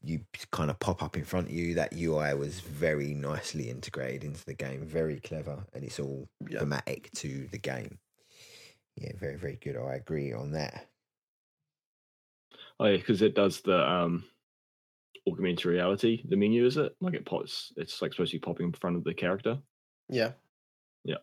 you 0.02 0.22
kind 0.52 0.70
of 0.70 0.80
pop 0.80 1.04
up 1.04 1.16
in 1.16 1.24
front 1.24 1.48
of 1.48 1.54
you. 1.54 1.76
That 1.76 1.94
UI 1.94 2.34
was 2.34 2.60
very 2.60 3.14
nicely 3.14 3.70
integrated 3.70 4.24
into 4.24 4.44
the 4.44 4.56
game, 4.56 4.86
very 4.86 5.20
clever, 5.20 5.64
and 5.74 5.84
it's 5.84 6.00
all 6.00 6.28
Yeah. 6.50 6.60
thematic 6.60 7.12
to 7.18 7.48
the 7.52 7.60
game. 7.60 8.00
Yeah, 8.96 9.12
very, 9.16 9.36
very 9.36 9.56
good. 9.62 9.78
I 9.78 9.96
agree 9.96 10.34
on 10.34 10.52
that. 10.52 10.90
Oh 12.84 12.88
yeah, 12.88 12.98
because 12.98 13.22
it 13.22 13.34
does 13.34 13.62
the 13.62 13.80
um 13.90 14.26
augmented 15.26 15.66
reality. 15.66 16.22
The 16.28 16.36
menu 16.36 16.66
is 16.66 16.76
it 16.76 16.94
like 17.00 17.14
it 17.14 17.26
pops? 17.26 17.72
It's 17.78 18.02
like 18.02 18.12
supposed 18.12 18.32
to 18.32 18.38
be 18.38 18.42
popping 18.42 18.68
in 18.68 18.74
front 18.74 18.98
of 18.98 19.06
the 19.06 19.14
character. 19.14 19.58
Yeah. 20.10 20.32
Yeah, 21.06 21.18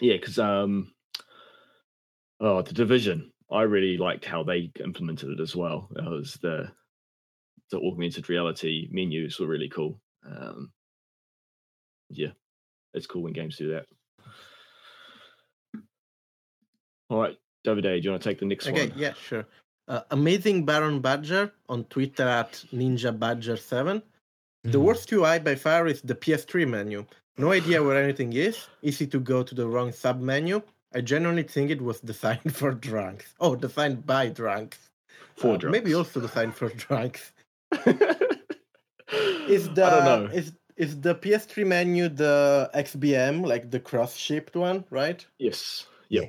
Yeah, 0.00 0.14
because 0.14 0.38
um, 0.38 0.92
oh, 2.40 2.62
the 2.62 2.72
division. 2.72 3.32
I 3.50 3.62
really 3.62 3.96
liked 3.96 4.24
how 4.24 4.42
they 4.42 4.72
implemented 4.82 5.30
it 5.30 5.40
as 5.40 5.54
well. 5.54 5.88
It 5.94 6.04
was 6.04 6.34
the 6.34 6.70
the 7.70 7.78
augmented 7.78 8.28
reality 8.28 8.88
menus 8.90 9.38
were 9.38 9.46
really 9.46 9.68
cool. 9.68 10.00
Um, 10.24 10.72
yeah, 12.10 12.30
it's 12.94 13.06
cool 13.06 13.22
when 13.22 13.32
games 13.32 13.56
do 13.56 13.72
that. 13.72 13.86
All 17.08 17.20
right, 17.20 17.36
David, 17.62 17.82
do 17.82 17.96
you 18.00 18.10
want 18.10 18.22
to 18.22 18.28
take 18.28 18.40
the 18.40 18.46
next 18.46 18.66
Okay, 18.66 18.80
one? 18.80 18.90
Okay, 18.90 19.00
yeah, 19.00 19.12
sure. 19.12 19.46
Uh, 19.88 20.00
amazing 20.10 20.64
Baron 20.64 21.00
Badger 21.00 21.52
on 21.68 21.84
Twitter 21.84 22.26
at 22.26 22.52
Ninja 22.72 23.16
Badger 23.16 23.56
7 23.56 24.02
The 24.64 24.78
Mm. 24.78 24.82
worst 24.82 25.12
UI 25.12 25.38
by 25.38 25.54
far 25.54 25.86
is 25.86 26.00
the 26.02 26.14
PS3 26.14 26.64
menu. 26.66 27.06
No 27.38 27.52
idea 27.52 27.80
where 27.82 28.02
anything 28.02 28.32
is. 28.32 28.66
Easy 28.82 29.06
to 29.06 29.20
go 29.20 29.42
to 29.44 29.54
the 29.54 29.66
wrong 29.68 29.92
sub 29.92 30.20
menu. 30.20 30.60
I 30.92 31.02
genuinely 31.02 31.44
think 31.44 31.70
it 31.70 31.80
was 31.80 32.00
designed 32.12 32.52
for 32.56 32.72
drunks. 32.72 33.34
Oh, 33.38 33.54
designed 33.54 34.04
by 34.06 34.28
drunks. 34.28 34.78
For 35.36 35.54
Uh, 35.54 35.70
Maybe 35.70 35.94
also 35.94 36.20
designed 36.20 36.54
for 36.56 36.68
drunks. 36.70 37.32
is 39.48 39.68
the 39.74 39.84
I 39.84 39.90
don't 39.90 40.04
know. 40.04 40.30
is 40.32 40.52
is 40.76 41.00
the 41.00 41.14
PS3 41.14 41.64
menu 41.66 42.08
the 42.08 42.70
XBM 42.74 43.46
like 43.46 43.70
the 43.70 43.80
cross-shaped 43.80 44.56
one, 44.56 44.84
right? 44.90 45.24
yes. 45.38 45.86
Yeah. 46.08 46.26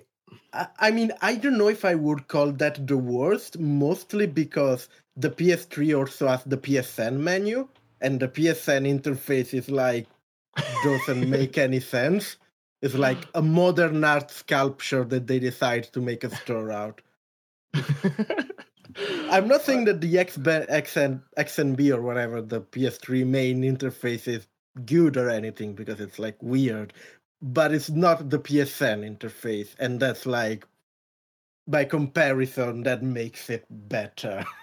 I, 0.79 0.91
mean, 0.91 1.11
I 1.21 1.35
don't 1.35 1.57
know 1.57 1.69
if 1.69 1.85
I 1.85 1.95
would 1.95 2.27
call 2.27 2.51
that 2.53 2.87
the 2.87 2.97
worst, 2.97 3.59
mostly 3.59 4.25
because 4.25 4.89
the 5.15 5.29
PS3 5.29 5.97
also 5.97 6.27
has 6.27 6.43
the 6.43 6.57
PSN 6.57 7.17
menu, 7.17 7.67
and 8.01 8.19
the 8.19 8.27
PSN 8.27 8.87
interface 8.87 9.53
is 9.53 9.69
like 9.69 10.07
doesn't 10.83 11.29
make 11.37 11.57
any 11.57 11.79
sense. 11.79 12.37
It's 12.81 12.95
like 12.95 13.17
a 13.33 13.41
modern 13.41 14.03
art 14.03 14.29
sculpture 14.31 15.03
that 15.05 15.27
they 15.27 15.39
decide 15.39 15.85
to 15.93 16.01
make 16.01 16.23
a 16.23 16.35
store 16.35 16.71
out. 16.71 17.01
I'm 19.29 19.47
not 19.47 19.63
saying 19.63 19.85
that 19.85 20.01
the 20.01 20.15
XB, 20.15 20.69
XN, 20.69 21.21
XNB 21.37 21.95
or 21.95 22.01
whatever 22.01 22.41
the 22.41 22.61
PS3 22.61 23.25
main 23.25 23.61
interface 23.61 24.27
is 24.27 24.47
good 24.85 25.17
or 25.17 25.29
anything 25.29 25.73
because 25.73 25.99
it's 25.99 26.19
like 26.19 26.37
weird, 26.41 26.93
but 27.41 27.73
it's 27.73 27.89
not 27.89 28.29
the 28.29 28.39
PSN 28.39 29.17
interface, 29.17 29.75
and 29.79 29.99
that's 29.99 30.25
like 30.25 30.67
by 31.67 31.83
comparison 31.85 32.83
that 32.83 33.03
makes 33.03 33.49
it 33.49 33.65
better. 33.69 34.45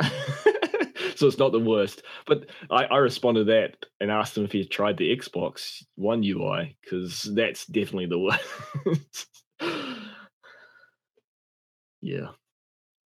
so 1.16 1.26
it's 1.26 1.38
not 1.38 1.52
the 1.52 1.60
worst. 1.60 2.02
But 2.26 2.46
I, 2.70 2.84
I 2.84 2.96
responded 2.98 3.46
to 3.46 3.52
that 3.52 3.86
and 4.00 4.10
asked 4.10 4.36
him 4.36 4.44
if 4.44 4.52
he 4.52 4.58
had 4.58 4.70
tried 4.70 4.96
the 4.96 5.16
Xbox 5.16 5.84
One 5.94 6.22
UI 6.24 6.76
because 6.82 7.22
that's 7.22 7.66
definitely 7.66 8.06
the 8.06 8.18
worst. 8.18 9.44
yeah. 12.00 12.28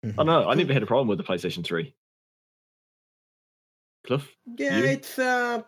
I 0.04 0.08
don't 0.16 0.26
know. 0.26 0.48
I 0.48 0.54
never 0.54 0.72
had 0.72 0.84
a 0.84 0.86
problem 0.86 1.08
with 1.08 1.18
the 1.18 1.24
PlayStation 1.24 1.64
3. 1.64 1.92
Cliff? 4.06 4.28
Yeah, 4.56 4.78
You? 4.78 4.84
it's 4.84 5.18
uh 5.18 5.62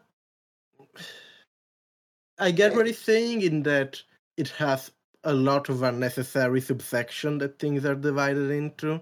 I 2.38 2.50
get 2.50 2.74
what 2.74 2.86
he's 2.86 2.98
saying 2.98 3.42
in 3.42 3.62
that 3.64 4.00
it 4.36 4.48
has 4.50 4.90
a 5.24 5.32
lot 5.34 5.68
of 5.68 5.82
unnecessary 5.82 6.60
subsection 6.60 7.38
that 7.38 7.58
things 7.58 7.84
are 7.84 7.94
divided 7.94 8.50
into. 8.50 9.00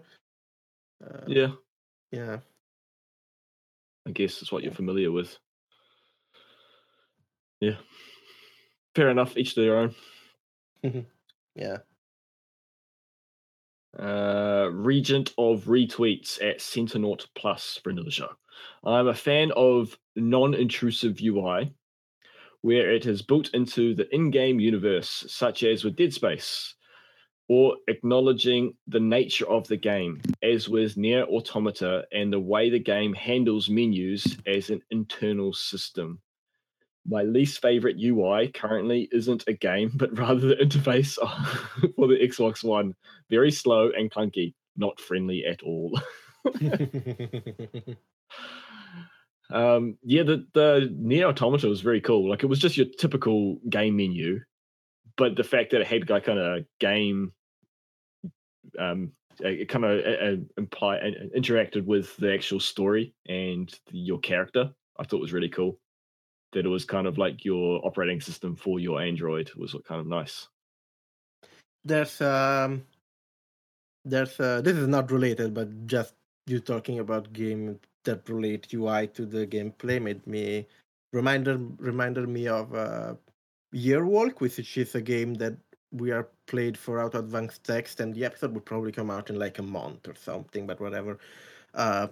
Uh, 1.04 1.20
Yeah. 1.26 1.52
yeah. 2.10 2.38
I 4.06 4.10
guess 4.12 4.40
it's 4.40 4.50
what 4.52 4.62
you're 4.62 4.72
familiar 4.72 5.12
with. 5.12 5.36
Yeah. 7.60 7.76
Fair 8.94 9.10
enough. 9.10 9.36
Each 9.36 9.54
to 9.54 9.60
their 9.60 9.76
own. 9.76 9.94
Yeah. 11.54 11.78
Uh, 13.98 14.68
Regent 14.72 15.34
of 15.38 15.64
retweets 15.64 16.40
at 16.42 16.58
Centernaut 16.60 17.26
Plus, 17.34 17.78
friend 17.82 17.98
of 17.98 18.04
the 18.04 18.10
show. 18.10 18.28
I'm 18.84 19.08
a 19.08 19.14
fan 19.14 19.52
of 19.56 19.98
non 20.14 20.54
intrusive 20.54 21.18
UI, 21.20 21.72
where 22.66 22.92
it 22.92 23.06
is 23.06 23.22
built 23.22 23.48
into 23.54 23.94
the 23.94 24.12
in 24.12 24.28
game 24.28 24.58
universe, 24.58 25.24
such 25.28 25.62
as 25.62 25.84
with 25.84 25.94
Dead 25.94 26.12
Space, 26.12 26.74
or 27.48 27.76
acknowledging 27.86 28.74
the 28.88 28.98
nature 28.98 29.48
of 29.48 29.68
the 29.68 29.76
game, 29.76 30.20
as 30.42 30.68
with 30.68 30.96
Nier 30.96 31.22
Automata 31.26 32.02
and 32.10 32.32
the 32.32 32.40
way 32.40 32.68
the 32.68 32.80
game 32.80 33.14
handles 33.14 33.70
menus 33.70 34.36
as 34.48 34.70
an 34.70 34.82
internal 34.90 35.52
system. 35.52 36.20
My 37.06 37.22
least 37.22 37.62
favorite 37.62 37.98
UI 38.02 38.48
currently 38.48 39.08
isn't 39.12 39.44
a 39.46 39.52
game, 39.52 39.92
but 39.94 40.18
rather 40.18 40.48
the 40.48 40.56
interface 40.56 41.14
for 41.94 42.08
the 42.08 42.18
Xbox 42.18 42.64
One 42.64 42.96
very 43.30 43.52
slow 43.52 43.90
and 43.96 44.10
clunky, 44.10 44.54
not 44.76 44.98
friendly 44.98 45.44
at 45.46 45.62
all. 45.62 45.96
um, 49.50 49.96
yeah, 50.02 50.22
the 50.22 50.46
the 50.54 50.94
Nier 50.96 51.26
Automata 51.28 51.68
was 51.68 51.80
very 51.80 52.00
cool. 52.00 52.28
Like 52.28 52.42
it 52.42 52.46
was 52.46 52.58
just 52.58 52.76
your 52.76 52.86
typical 52.98 53.58
game 53.70 53.96
menu, 53.96 54.40
but 55.16 55.36
the 55.36 55.44
fact 55.44 55.70
that 55.72 55.80
it 55.80 55.86
had 55.86 56.10
like 56.10 56.24
kind 56.24 56.38
of 56.38 56.64
game, 56.80 57.32
um, 58.78 59.12
it 59.40 59.68
kind 59.68 59.84
of 59.84 60.40
imply 60.56 60.98
interacted 61.36 61.84
with 61.84 62.16
the 62.16 62.32
actual 62.32 62.60
story 62.60 63.14
and 63.28 63.72
your 63.90 64.18
character, 64.20 64.70
I 64.98 65.04
thought 65.04 65.20
was 65.20 65.32
really 65.32 65.50
cool. 65.50 65.78
That 66.52 66.64
it 66.64 66.68
was 66.68 66.84
kind 66.84 67.06
of 67.06 67.18
like 67.18 67.44
your 67.44 67.84
operating 67.86 68.20
system 68.20 68.56
for 68.56 68.80
your 68.80 69.00
Android 69.00 69.50
was 69.56 69.74
kind 69.86 70.00
of 70.00 70.06
nice. 70.06 70.48
there's 71.84 72.20
um 72.20 72.82
there's 74.04 74.38
uh 74.40 74.60
this 74.60 74.76
is 74.76 74.88
not 74.88 75.10
related 75.10 75.54
but 75.54 75.86
just 75.86 76.14
you 76.46 76.60
talking 76.60 76.98
about 76.98 77.32
game 77.32 77.78
that 78.06 78.28
relate 78.28 78.72
ui 78.72 79.06
to 79.08 79.26
the 79.26 79.46
gameplay 79.46 80.00
made 80.02 80.26
me 80.26 80.66
reminder 81.12 81.58
reminded 81.78 82.28
me 82.28 82.48
of 82.48 82.74
uh 82.74 83.14
Year 83.72 84.04
Walk 84.06 84.40
which 84.40 84.78
is 84.78 84.94
a 84.94 85.00
game 85.00 85.34
that 85.34 85.56
we 85.92 86.10
are 86.10 86.28
played 86.46 86.76
for 86.76 87.02
Auto 87.02 87.18
Advanced 87.18 87.64
Text, 87.64 88.00
and 88.00 88.14
the 88.14 88.24
episode 88.24 88.52
will 88.52 88.60
probably 88.60 88.92
come 88.92 89.10
out 89.10 89.30
in 89.30 89.38
like 89.38 89.58
a 89.58 89.62
month 89.62 90.08
or 90.08 90.14
something, 90.14 90.66
but 90.66 90.80
whatever. 90.80 91.18
Uh, 91.74 92.08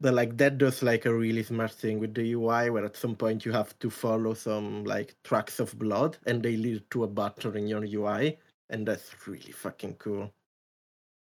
but 0.00 0.14
like 0.14 0.36
that 0.38 0.58
does 0.58 0.82
like 0.82 1.04
a 1.04 1.14
really 1.14 1.42
smart 1.42 1.72
thing 1.72 1.98
with 1.98 2.14
the 2.14 2.32
UI, 2.32 2.70
where 2.70 2.84
at 2.84 2.96
some 2.96 3.14
point 3.14 3.44
you 3.44 3.52
have 3.52 3.78
to 3.80 3.90
follow 3.90 4.34
some 4.34 4.84
like 4.84 5.14
tracks 5.24 5.60
of 5.60 5.78
blood, 5.78 6.16
and 6.26 6.42
they 6.42 6.56
lead 6.56 6.82
to 6.90 7.04
a 7.04 7.08
button 7.08 7.56
in 7.56 7.66
your 7.66 7.84
UI, 7.84 8.38
and 8.70 8.86
that's 8.86 9.14
really 9.26 9.52
fucking 9.52 9.94
cool. 9.94 10.32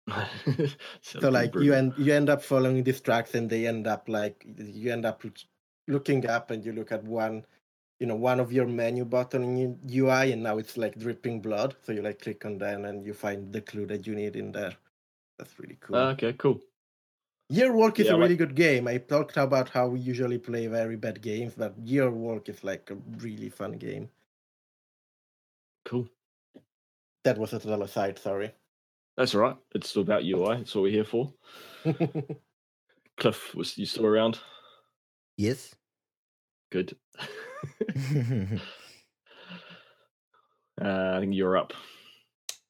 so 1.02 1.30
like 1.30 1.56
you 1.56 1.74
end 1.74 1.94
you 1.98 2.14
end 2.14 2.30
up 2.30 2.44
following 2.44 2.84
these 2.84 3.02
tracks, 3.02 3.36
and 3.36 3.50
they 3.50 3.68
end 3.68 3.88
up 3.88 4.10
like 4.10 4.46
you 4.58 4.92
end 4.92 5.06
up 5.06 5.24
looking 5.88 6.28
up, 6.28 6.52
and 6.52 6.66
you 6.66 6.74
look 6.74 6.92
at 6.92 7.04
one 7.04 7.46
you 8.00 8.08
know 8.08 8.16
one 8.16 8.40
of 8.40 8.52
your 8.52 8.68
menu 8.68 9.06
button 9.06 9.44
in 9.44 9.80
UI, 9.90 10.34
and 10.34 10.44
now 10.44 10.58
it's 10.58 10.78
like 10.78 11.00
dripping 11.00 11.40
blood. 11.40 11.76
So 11.84 11.94
you 11.94 12.02
like 12.02 12.22
click 12.22 12.46
on 12.46 12.58
that, 12.58 12.82
and 12.82 13.06
you 13.06 13.14
find 13.14 13.54
the 13.54 13.62
clue 13.62 13.86
that 13.88 14.06
you 14.06 14.16
need 14.16 14.36
in 14.36 14.52
there. 14.52 14.74
That's 15.40 15.58
really 15.60 15.78
cool. 15.80 15.96
Uh, 15.96 16.12
okay, 16.12 16.34
cool. 16.34 16.60
Year 17.50 17.72
Walk 17.72 18.00
is 18.00 18.08
yeah, 18.08 18.14
a 18.14 18.18
really 18.18 18.30
like... 18.30 18.40
good 18.40 18.56
game. 18.56 18.88
I 18.88 18.98
talked 18.98 19.38
about 19.38 19.70
how 19.70 19.88
we 19.88 20.00
usually 20.00 20.38
play 20.38 20.68
very 20.68 20.96
bad 20.96 21.22
games, 21.22 21.54
but 21.56 21.78
Year 21.78 22.10
Walk 22.10 22.50
is 22.50 22.64
like 22.64 22.90
a 22.92 22.96
really 23.20 23.50
fun 23.50 23.74
game. 23.74 24.10
Cool. 25.86 26.08
That 27.24 27.38
was 27.38 27.54
a 27.54 27.60
total 27.60 27.84
aside, 27.84 28.18
sorry. 28.20 28.52
That's 29.18 29.36
all 29.36 29.42
right. 29.42 29.56
It's 29.76 29.90
still 29.90 30.02
about 30.02 30.24
UI. 30.24 30.58
That's 30.58 30.74
what 30.74 30.84
we're 30.84 30.92
here 30.92 31.04
for. 31.04 31.34
Cliff, 33.18 33.54
was 33.54 33.78
you 33.78 33.86
still 33.86 34.06
around? 34.06 34.40
Yes. 35.38 35.76
Good. 36.72 36.96
uh, 37.20 37.26
I 40.82 41.20
think 41.20 41.36
you're 41.36 41.58
up. 41.58 41.74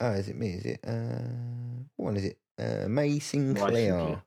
Oh, 0.02 0.12
is 0.12 0.28
it 0.28 0.36
me? 0.36 0.50
Is 0.50 0.66
it? 0.66 0.80
Uh, 0.86 1.86
what 1.96 2.18
is 2.18 2.26
it? 2.26 2.38
Uh, 2.60 2.90
May 2.90 3.20
Sinclair. 3.20 4.22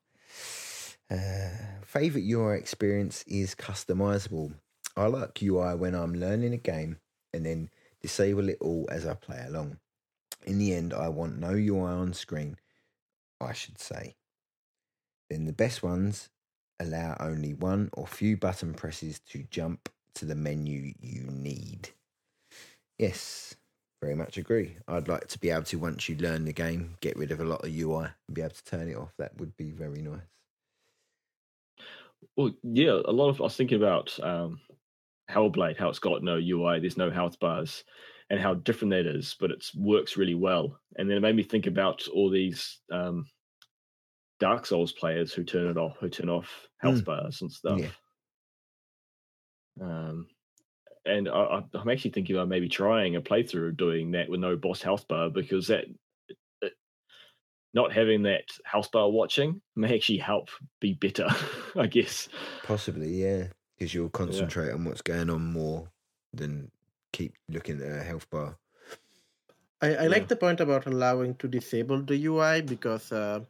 Uh, 1.11 1.49
favorite 1.85 2.25
UI 2.27 2.57
experience 2.59 3.23
is 3.27 3.55
customizable. 3.55 4.55
I 4.97 5.07
like 5.07 5.43
UI 5.43 5.75
when 5.75 5.95
I'm 5.95 6.15
learning 6.15 6.55
a 6.55 6.59
game 6.59 6.99
and 7.35 7.45
then 7.45 7.69
disable 8.01 8.49
it 8.49 8.59
all 8.61 8.89
as 8.91 9.07
I 9.07 9.15
play 9.15 9.45
along. 9.47 9.79
In 10.47 10.59
the 10.59 10.75
end, 10.75 10.95
I 10.95 11.09
want 11.09 11.39
no 11.39 11.51
UI 11.51 11.91
on 11.91 12.13
screen, 12.13 12.57
I 13.41 13.53
should 13.53 13.79
say. 13.79 14.15
Then 15.29 15.45
the 15.45 15.53
best 15.53 15.83
ones 15.83 16.29
allow 16.79 17.17
only 17.19 17.53
one 17.53 17.91
or 17.93 18.07
few 18.07 18.37
button 18.37 18.75
presses 18.75 19.19
to 19.31 19.45
jump 19.51 19.89
to 20.15 20.25
the 20.25 20.35
menu 20.35 20.93
you 21.01 21.23
need. 21.23 21.91
Yes, 22.99 23.57
very 24.01 24.15
much 24.15 24.39
agree. 24.39 24.77
I'd 24.87 25.09
like 25.09 25.27
to 25.29 25.39
be 25.39 25.51
able 25.51 25.65
to, 25.65 25.79
once 25.79 26.09
you 26.09 26.17
learn 26.17 26.45
the 26.45 26.53
game, 26.53 26.97
get 27.01 27.17
rid 27.17 27.33
of 27.33 27.41
a 27.41 27.45
lot 27.45 27.65
of 27.65 27.75
UI 27.75 28.07
and 28.29 28.35
be 28.35 28.43
able 28.43 28.55
to 28.55 28.65
turn 28.65 28.89
it 28.89 28.97
off. 28.97 29.13
That 29.19 29.37
would 29.39 29.57
be 29.57 29.71
very 29.71 30.01
nice. 30.01 30.21
Well, 32.37 32.53
yeah, 32.63 33.01
a 33.05 33.13
lot 33.13 33.29
of 33.29 33.41
I 33.41 33.45
was 33.45 33.57
thinking 33.57 33.79
about 33.79 34.19
um, 34.23 34.61
Hellblade, 35.31 35.79
how 35.79 35.89
it's 35.89 35.99
got 35.99 36.23
no 36.23 36.37
UI, 36.37 36.81
there's 36.81 36.97
no 36.97 37.11
health 37.11 37.39
bars, 37.41 37.85
and 38.31 38.41
how 38.41 38.55
different 38.55 38.93
that 38.93 39.07
is, 39.07 39.37
but 39.39 39.51
it 39.51 39.65
works 39.77 40.17
really 40.17 40.35
well. 40.35 40.79
And 40.97 41.09
then 41.09 41.17
it 41.17 41.21
made 41.21 41.37
me 41.37 41.43
think 41.43 41.67
about 41.67 42.07
all 42.09 42.29
these 42.29 42.79
um, 42.93 43.27
Dark 44.41 44.67
Souls 44.67 44.93
players 44.93 45.33
who 45.33 45.45
turn 45.45 45.69
it 45.69 45.77
off, 45.77 45.97
who 46.01 46.09
turn 46.09 46.29
off 46.29 46.51
health 46.79 47.03
mm. 47.03 47.05
bars 47.05 47.43
and 47.43 47.53
stuff. 47.53 47.81
Yeah. 47.81 47.89
Um, 49.81 50.27
and 51.05 51.29
I, 51.29 51.63
am 51.75 51.89
actually 51.89 52.11
thinking 52.11 52.35
about 52.35 52.49
maybe 52.49 52.69
trying 52.69 53.15
a 53.15 53.21
playthrough 53.21 53.69
of 53.69 53.77
doing 53.77 54.11
that 54.13 54.29
with 54.29 54.41
no 54.41 54.57
boss 54.57 54.83
health 54.83 55.07
bar 55.07 55.31
because 55.31 55.69
that 55.69 55.85
not 57.77 57.93
having 57.93 58.23
that 58.23 58.45
health 58.65 58.91
bar 58.91 59.11
watching 59.11 59.61
may 59.77 59.95
actually 59.95 60.19
help 60.19 60.49
be 60.81 60.95
better, 60.95 61.29
I 61.77 61.87
guess. 61.87 62.29
Possibly, 62.65 63.23
yeah, 63.23 63.49
because 63.79 63.93
you'll 63.93 64.09
concentrate 64.09 64.69
yeah. 64.69 64.73
on 64.73 64.85
what's 64.87 65.03
going 65.03 65.29
on 65.29 65.53
more 65.53 65.91
than 66.33 66.71
keep 67.17 67.35
looking 67.49 67.81
at 67.81 68.01
a 68.03 68.03
health 68.03 68.29
bar. 68.31 68.57
I, 69.81 69.89
I 69.89 70.03
yeah. 70.03 70.09
like 70.09 70.29
the 70.29 70.37
point 70.37 70.61
about 70.61 70.87
allowing 70.87 71.35
to 71.37 71.49
disable 71.49 72.03
the 72.03 72.27
UI 72.27 72.63
because 72.63 73.13
uh, 73.13 73.41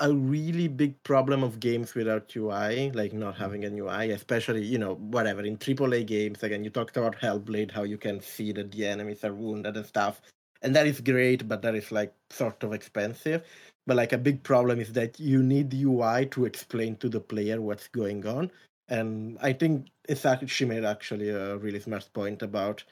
a 0.00 0.12
really 0.12 0.68
big 0.68 1.02
problem 1.02 1.42
of 1.42 1.60
games 1.60 1.94
without 1.94 2.34
UI, 2.36 2.90
like 2.92 3.12
not 3.12 3.36
having 3.36 3.64
an 3.64 3.78
UI, 3.78 4.10
especially, 4.10 4.64
you 4.64 4.78
know, 4.78 4.94
whatever, 4.94 5.42
in 5.42 5.56
AAA 5.56 6.06
games. 6.06 6.42
Again, 6.42 6.64
you 6.64 6.70
talked 6.70 6.96
about 6.96 7.16
Hellblade, 7.16 7.72
how 7.72 7.82
you 7.82 7.98
can 7.98 8.20
see 8.20 8.52
that 8.52 8.70
the 8.72 8.86
enemies 8.86 9.24
are 9.24 9.34
wounded 9.34 9.76
and 9.76 9.86
stuff. 9.86 10.20
And 10.62 10.74
that 10.74 10.86
is 10.86 11.00
great, 11.00 11.48
but 11.48 11.62
that 11.62 11.74
is 11.74 11.92
like 11.92 12.12
sort 12.30 12.62
of 12.62 12.72
expensive. 12.72 13.42
But 13.86 13.96
like 13.96 14.12
a 14.12 14.18
big 14.18 14.42
problem 14.42 14.80
is 14.80 14.92
that 14.92 15.18
you 15.18 15.42
need 15.42 15.74
UI 15.74 16.26
to 16.26 16.44
explain 16.44 16.96
to 16.96 17.08
the 17.08 17.20
player 17.20 17.60
what's 17.60 17.88
going 17.88 18.26
on. 18.26 18.50
And 18.88 19.38
I 19.40 19.52
think 19.52 19.88
it's 20.08 20.24
actually, 20.24 20.48
she 20.48 20.64
made 20.64 20.84
actually 20.84 21.28
a 21.28 21.56
really 21.58 21.80
smart 21.80 22.08
point 22.12 22.42
about 22.42 22.82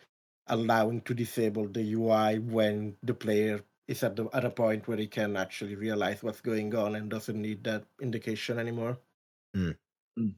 allowing 0.49 1.01
to 1.01 1.15
disable 1.15 1.67
the 1.67 1.95
UI 1.95 2.39
when 2.39 2.95
the 3.03 3.15
player 3.15 3.61
is 3.89 4.03
at 4.03 4.17
the 4.17 4.29
at 4.33 4.45
a 4.45 4.51
point 4.51 4.87
where 4.87 4.99
he 4.99 5.07
can 5.07 5.37
actually 5.37 5.75
realize 5.75 6.23
what's 6.23 6.41
going 6.41 6.75
on 6.75 6.95
and 6.97 7.11
doesn't 7.11 7.41
need 7.41 7.65
that 7.65 7.85
indication 8.01 8.59
anymore. 8.59 8.99
Mm. 9.57 9.77
Mm. 10.19 10.35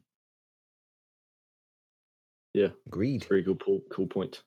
Yeah, 2.55 2.69
agreed. 2.87 3.25
Very 3.25 3.43
good, 3.43 3.63
cool, 3.63 3.81
cool 3.91 4.07
point. 4.07 4.43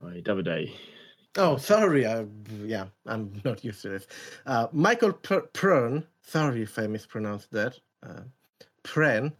Right, 0.00 0.22
Davide. 0.22 0.72
Oh, 1.36 1.56
sorry. 1.56 2.06
I, 2.06 2.26
yeah, 2.64 2.86
I'm 3.06 3.40
not 3.44 3.64
used 3.64 3.82
to 3.82 3.88
this. 3.90 4.06
Uh, 4.46 4.68
Michael 4.72 5.12
Prern. 5.12 6.04
Sorry 6.22 6.62
if 6.62 6.78
I 6.78 6.86
mispronounced 6.86 7.50
that. 7.52 7.78
Uh, 8.02 8.20
Pren. 8.84 9.32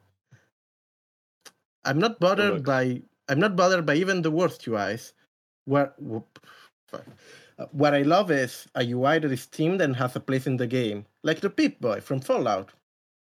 I'm 1.84 1.98
not 1.98 2.20
bothered 2.20 2.64
by. 2.64 3.02
I'm 3.28 3.40
not 3.40 3.56
bothered 3.56 3.86
by 3.86 3.94
even 3.94 4.22
the 4.22 4.30
worst 4.30 4.64
UIs. 4.66 5.12
Where, 5.66 5.94
whoop, 5.98 6.38
uh, 6.92 7.66
what 7.72 7.94
I 7.94 8.02
love 8.02 8.30
is 8.30 8.66
a 8.74 8.84
UI 8.84 9.18
that 9.18 9.32
is 9.32 9.46
themed 9.46 9.80
and 9.80 9.96
has 9.96 10.16
a 10.16 10.20
place 10.20 10.46
in 10.46 10.56
the 10.56 10.66
game, 10.66 11.06
like 11.22 11.40
the 11.40 11.50
Pip 11.50 11.80
Boy 11.80 12.00
from 12.00 12.20
Fallout. 12.20 12.72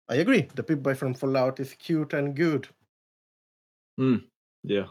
I 0.10 0.16
agree. 0.16 0.48
The 0.56 0.64
Pip 0.64 0.82
Boy 0.82 0.96
from 0.96 1.14
Fallout 1.14 1.60
is 1.60 1.74
cute 1.74 2.14
and 2.14 2.36
good. 2.36 2.68
Hmm. 3.98 4.18
Yeah. 4.64 4.88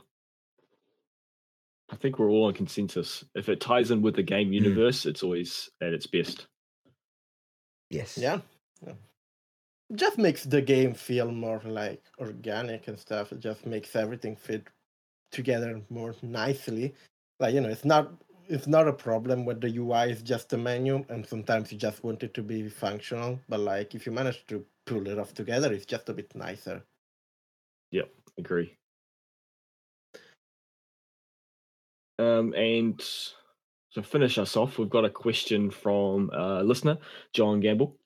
I 1.91 1.97
think 1.97 2.19
we're 2.19 2.31
all 2.31 2.45
on 2.45 2.55
consensus. 2.55 3.25
If 3.35 3.49
it 3.49 3.61
ties 3.61 3.91
in 3.91 4.03
with 4.03 4.15
the 4.15 4.23
game 4.23 4.49
hmm. 4.49 4.55
universe, 4.55 5.03
mm. 5.03 5.07
it's 5.07 5.23
always 5.23 5.71
at 5.83 5.93
its 5.93 6.07
best. 6.07 6.47
Yes. 7.91 8.17
Yeah. 8.17 8.41
yeah. 8.87 8.93
Just 9.95 10.19
makes 10.19 10.45
the 10.45 10.63
game 10.63 10.95
feel 10.95 11.31
more 11.33 11.61
like 11.65 12.03
organic 12.19 12.87
and 12.89 12.99
stuff. 12.99 13.33
It 13.33 13.41
just 13.41 13.67
makes 13.67 13.97
everything 13.97 14.37
fit 14.37 14.69
together 15.33 15.81
more 15.91 16.15
nicely. 16.23 16.95
Like, 17.41 17.55
you 17.55 17.61
know, 17.61 17.69
it's 17.69 17.85
not 17.85 18.13
it's 18.49 18.67
not 18.67 18.89
a 18.89 18.93
problem 18.93 19.45
when 19.45 19.61
the 19.61 19.77
UI 19.77 20.11
is 20.11 20.23
just 20.23 20.53
a 20.53 20.59
menu, 20.59 21.05
and 21.09 21.25
sometimes 21.25 21.71
you 21.73 21.79
just 21.79 22.03
want 22.03 22.23
it 22.23 22.35
to 22.35 22.43
be 22.43 22.69
functional. 22.69 23.39
But 23.49 23.61
like 23.61 23.95
if 23.95 24.07
you 24.07 24.13
manage 24.13 24.47
to 24.49 24.65
pull 24.87 25.07
it 25.07 25.19
off 25.19 25.35
together, 25.35 25.73
it's 25.73 25.87
just 25.87 26.09
a 26.09 26.13
bit 26.13 26.35
nicer. 26.35 26.83
Yep, 27.93 28.11
agree. 28.39 28.77
Um, 32.19 32.53
and 32.55 33.01
to 33.95 34.03
finish 34.03 34.37
us 34.39 34.57
off, 34.57 34.79
we've 34.79 34.91
got 34.91 35.05
a 35.05 35.11
question 35.11 35.71
from 35.71 36.31
a 36.35 36.63
listener, 36.63 36.99
John 37.33 37.61
Gamble. 37.61 37.97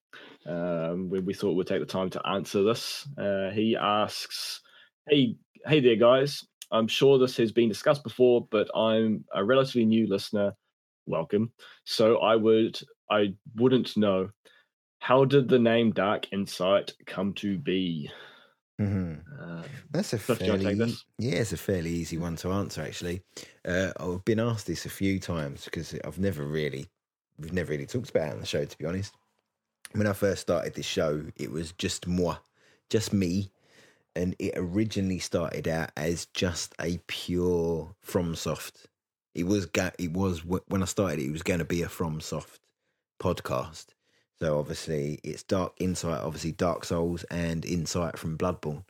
Um, 0.46 1.08
when 1.08 1.24
we 1.24 1.34
thought 1.34 1.54
we'd 1.54 1.66
take 1.66 1.80
the 1.80 1.86
time 1.86 2.10
to 2.10 2.26
answer 2.26 2.62
this, 2.62 3.08
uh, 3.18 3.50
he 3.50 3.76
asks, 3.76 4.60
"Hey, 5.08 5.36
hey 5.66 5.80
there, 5.80 5.96
guys. 5.96 6.44
I'm 6.70 6.88
sure 6.88 7.18
this 7.18 7.36
has 7.36 7.52
been 7.52 7.68
discussed 7.68 8.02
before, 8.02 8.46
but 8.50 8.68
I'm 8.76 9.24
a 9.32 9.44
relatively 9.44 9.84
new 9.84 10.06
listener. 10.08 10.54
Welcome. 11.06 11.52
So 11.84 12.18
I 12.18 12.36
would 12.36 12.78
I 13.10 13.34
wouldn't 13.56 13.96
know 13.96 14.30
how 14.98 15.24
did 15.24 15.48
the 15.48 15.58
name 15.58 15.92
Dark 15.92 16.32
Insight 16.32 16.94
come 17.06 17.34
to 17.34 17.58
be? 17.58 18.10
Mm-hmm. 18.80 19.14
Uh, 19.40 19.62
That's 19.92 20.14
a 20.14 20.18
fairly 20.18 20.96
yeah, 21.18 21.34
it's 21.34 21.52
a 21.52 21.56
fairly 21.56 21.90
easy 21.90 22.18
one 22.18 22.36
to 22.36 22.50
answer. 22.50 22.82
Actually, 22.82 23.22
uh, 23.66 23.92
I've 24.00 24.24
been 24.24 24.40
asked 24.40 24.66
this 24.66 24.86
a 24.86 24.90
few 24.90 25.20
times 25.20 25.66
because 25.66 25.94
I've 26.04 26.18
never 26.18 26.44
really 26.44 26.86
we've 27.38 27.52
never 27.52 27.70
really 27.70 27.86
talked 27.86 28.10
about 28.10 28.28
it 28.28 28.32
on 28.32 28.40
the 28.40 28.46
show. 28.46 28.64
To 28.64 28.78
be 28.78 28.86
honest, 28.86 29.14
when 29.94 30.06
I 30.06 30.12
first 30.12 30.42
started 30.42 30.74
this 30.74 30.86
show, 30.86 31.24
it 31.36 31.50
was 31.50 31.72
just 31.72 32.06
moi, 32.06 32.36
just 32.88 33.12
me 33.12 33.50
and 34.16 34.36
it 34.38 34.54
originally 34.56 35.18
started 35.18 35.66
out 35.66 35.90
as 35.96 36.26
just 36.26 36.74
a 36.80 36.98
pure 37.06 37.94
FromSoft. 38.06 38.86
It 39.34 39.44
was 39.44 39.66
it 39.98 40.12
was 40.12 40.44
when 40.44 40.82
I 40.82 40.86
started. 40.86 41.20
It 41.20 41.32
was 41.32 41.42
going 41.42 41.58
to 41.58 41.64
be 41.64 41.82
a 41.82 41.88
FromSoft 41.88 42.60
podcast. 43.20 43.86
So 44.38 44.58
obviously, 44.58 45.20
it's 45.24 45.42
Dark 45.42 45.74
Insight, 45.78 46.20
obviously 46.20 46.52
Dark 46.52 46.84
Souls, 46.84 47.24
and 47.24 47.64
Insight 47.64 48.18
from 48.18 48.38
Bloodborne. 48.38 48.84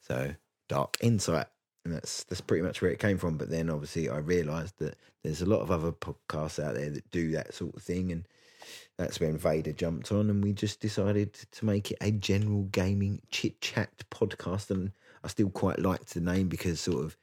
So 0.00 0.34
Dark 0.68 0.96
Insight, 1.00 1.46
and 1.84 1.94
that's 1.94 2.24
that's 2.24 2.40
pretty 2.40 2.62
much 2.62 2.82
where 2.82 2.90
it 2.90 2.98
came 2.98 3.18
from. 3.18 3.36
But 3.36 3.50
then 3.50 3.70
obviously 3.70 4.08
I 4.08 4.18
realised 4.18 4.78
that 4.78 4.96
there's 5.22 5.42
a 5.42 5.46
lot 5.46 5.60
of 5.60 5.70
other 5.70 5.92
podcasts 5.92 6.62
out 6.62 6.74
there 6.74 6.90
that 6.90 7.10
do 7.12 7.30
that 7.32 7.54
sort 7.54 7.76
of 7.76 7.82
thing, 7.82 8.10
and 8.10 8.26
that's 8.98 9.20
when 9.20 9.36
Vader 9.36 9.72
jumped 9.72 10.10
on, 10.12 10.30
and 10.30 10.42
we 10.42 10.52
just 10.52 10.80
decided 10.80 11.34
to 11.34 11.64
make 11.64 11.90
it 11.90 11.98
a 12.00 12.10
general 12.10 12.62
gaming 12.64 13.20
chit 13.30 13.60
chat 13.60 13.90
podcast. 14.10 14.70
And 14.70 14.92
I 15.22 15.28
still 15.28 15.50
quite 15.50 15.78
liked 15.78 16.14
the 16.14 16.20
name 16.20 16.48
because 16.48 16.80
sort 16.80 17.04
of 17.04 17.16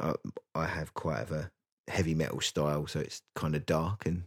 uh, 0.00 0.14
I 0.54 0.66
have 0.66 0.94
quite 0.94 1.20
of 1.20 1.32
a 1.32 1.50
heavy 1.88 2.14
metal 2.14 2.40
style, 2.40 2.86
so 2.86 3.00
it's 3.00 3.22
kind 3.34 3.54
of 3.54 3.66
dark 3.66 4.06
and 4.06 4.24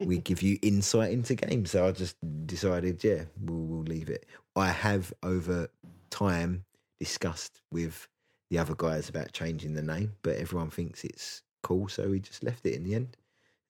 we 0.00 0.18
give 0.28 0.42
you 0.42 0.58
insight 0.62 1.12
into 1.12 1.34
games. 1.34 1.72
So 1.72 1.86
I 1.86 1.92
just 1.92 2.16
decided, 2.46 3.02
yeah, 3.04 3.24
we'll, 3.40 3.58
we'll 3.58 3.82
leave 3.82 4.08
it. 4.08 4.26
I 4.56 4.68
have 4.68 5.12
over 5.22 5.68
time 6.10 6.64
discussed 6.98 7.60
with 7.70 8.08
the 8.50 8.58
other 8.58 8.74
guys 8.76 9.08
about 9.08 9.32
changing 9.32 9.74
the 9.74 9.82
name, 9.82 10.12
but 10.22 10.36
everyone 10.36 10.70
thinks 10.70 11.04
it's 11.04 11.42
cool, 11.62 11.88
so 11.88 12.08
we 12.08 12.20
just 12.20 12.42
left 12.42 12.64
it 12.64 12.74
in 12.74 12.84
the 12.84 12.94
end, 12.94 13.16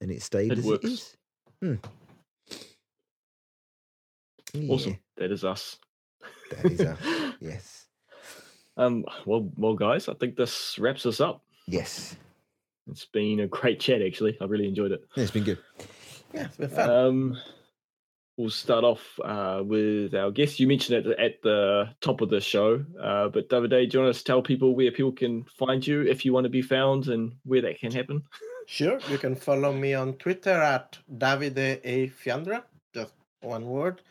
and 0.00 0.10
it 0.10 0.22
stayed 0.22 0.52
It 0.52 0.58
as 0.58 0.64
works. 0.64 0.84
it 0.84 0.88
is. 0.92 1.16
Hmm. 1.60 1.74
Yeah, 4.52 4.72
Awesome. 4.74 4.98
That 5.16 5.30
is 5.32 5.44
us. 5.44 5.78
That 6.50 6.64
is 6.72 6.80
us. 6.80 6.98
yes, 7.40 7.86
um. 8.76 9.04
Well, 9.26 9.50
well, 9.56 9.74
guys, 9.74 10.08
I 10.08 10.14
think 10.14 10.36
this 10.36 10.78
wraps 10.78 11.06
us 11.06 11.20
up. 11.20 11.42
yes. 11.66 12.16
It's 12.90 13.04
been 13.04 13.40
a 13.40 13.46
great 13.46 13.80
chat. 13.80 14.00
Actually, 14.00 14.38
I 14.40 14.44
really 14.46 14.66
enjoyed 14.66 14.92
it. 14.92 15.04
Yeah, 15.14 15.22
it's 15.24 15.30
been 15.30 15.44
good. 15.44 15.58
Yeah, 16.32 16.46
it's 16.46 16.56
been 16.56 16.70
fun. 16.70 16.88
Um, 16.90 17.38
we'll 18.38 18.48
start 18.48 18.82
off 18.82 19.02
uh, 19.22 19.60
with 19.62 20.14
our 20.14 20.30
guest. 20.30 20.58
You 20.58 20.66
mentioned 20.66 21.04
it 21.06 21.18
at 21.18 21.42
the 21.42 21.90
top 22.00 22.22
of 22.22 22.30
the 22.30 22.40
show, 22.40 22.82
uh, 22.98 23.28
but 23.28 23.50
David, 23.50 23.70
do 23.90 23.98
you 23.98 24.02
want 24.02 24.14
to 24.16 24.24
tell 24.24 24.40
people 24.40 24.74
where 24.74 24.90
people 24.90 25.12
can 25.12 25.44
find 25.58 25.86
you 25.86 26.00
if 26.00 26.24
you 26.24 26.32
want 26.32 26.44
to 26.44 26.48
be 26.50 26.62
found 26.62 27.08
and 27.08 27.34
where 27.44 27.60
that 27.60 27.78
can 27.78 27.92
happen? 27.92 28.22
Sure, 28.70 28.98
you 29.10 29.16
can 29.16 29.34
follow 29.34 29.72
me 29.72 29.94
on 29.94 30.12
Twitter 30.18 30.50
at 30.50 30.98
Davide 31.10 31.80
A. 31.84 32.08
Fiandra, 32.08 32.64
just 32.94 33.14
one 33.40 33.64
word. 33.66 34.02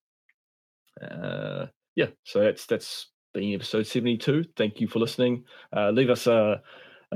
Uh, 1.00 1.66
yeah, 1.94 2.08
so 2.24 2.40
that's 2.40 2.66
that's 2.66 3.08
been 3.32 3.54
episode 3.54 3.86
seventy-two. 3.86 4.44
Thank 4.56 4.80
you 4.80 4.88
for 4.88 4.98
listening. 4.98 5.44
Uh, 5.74 5.90
leave 5.90 6.10
us 6.10 6.26
a 6.26 6.62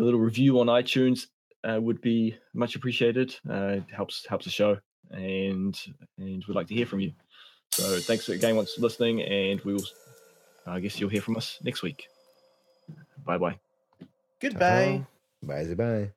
a 0.01 0.02
little 0.02 0.20
review 0.20 0.60
on 0.60 0.66
iTunes 0.66 1.27
uh, 1.62 1.78
would 1.81 2.01
be 2.01 2.36
much 2.55 2.74
appreciated. 2.74 3.36
Uh, 3.48 3.77
it 3.78 3.85
helps 3.93 4.27
helps 4.27 4.47
the 4.47 4.51
show, 4.51 4.78
and 5.10 5.78
and 6.18 6.44
we'd 6.47 6.55
like 6.55 6.66
to 6.68 6.74
hear 6.74 6.86
from 6.86 7.01
you. 7.01 7.12
So 7.72 7.98
thanks 7.98 8.28
again 8.28 8.56
once 8.56 8.74
for 8.74 8.81
listening, 8.81 9.22
and 9.22 9.60
we 9.60 9.74
will. 9.74 9.85
I 10.66 10.81
guess 10.81 11.01
you'll 11.01 11.10
hear 11.10 11.22
from 11.22 11.36
us 11.36 11.59
next 11.62 11.82
week. 11.82 12.06
Bye 13.24 13.39
bye. 13.39 13.59
Goodbye. 14.40 15.05
Bye 15.43 15.74
bye. 15.74 16.12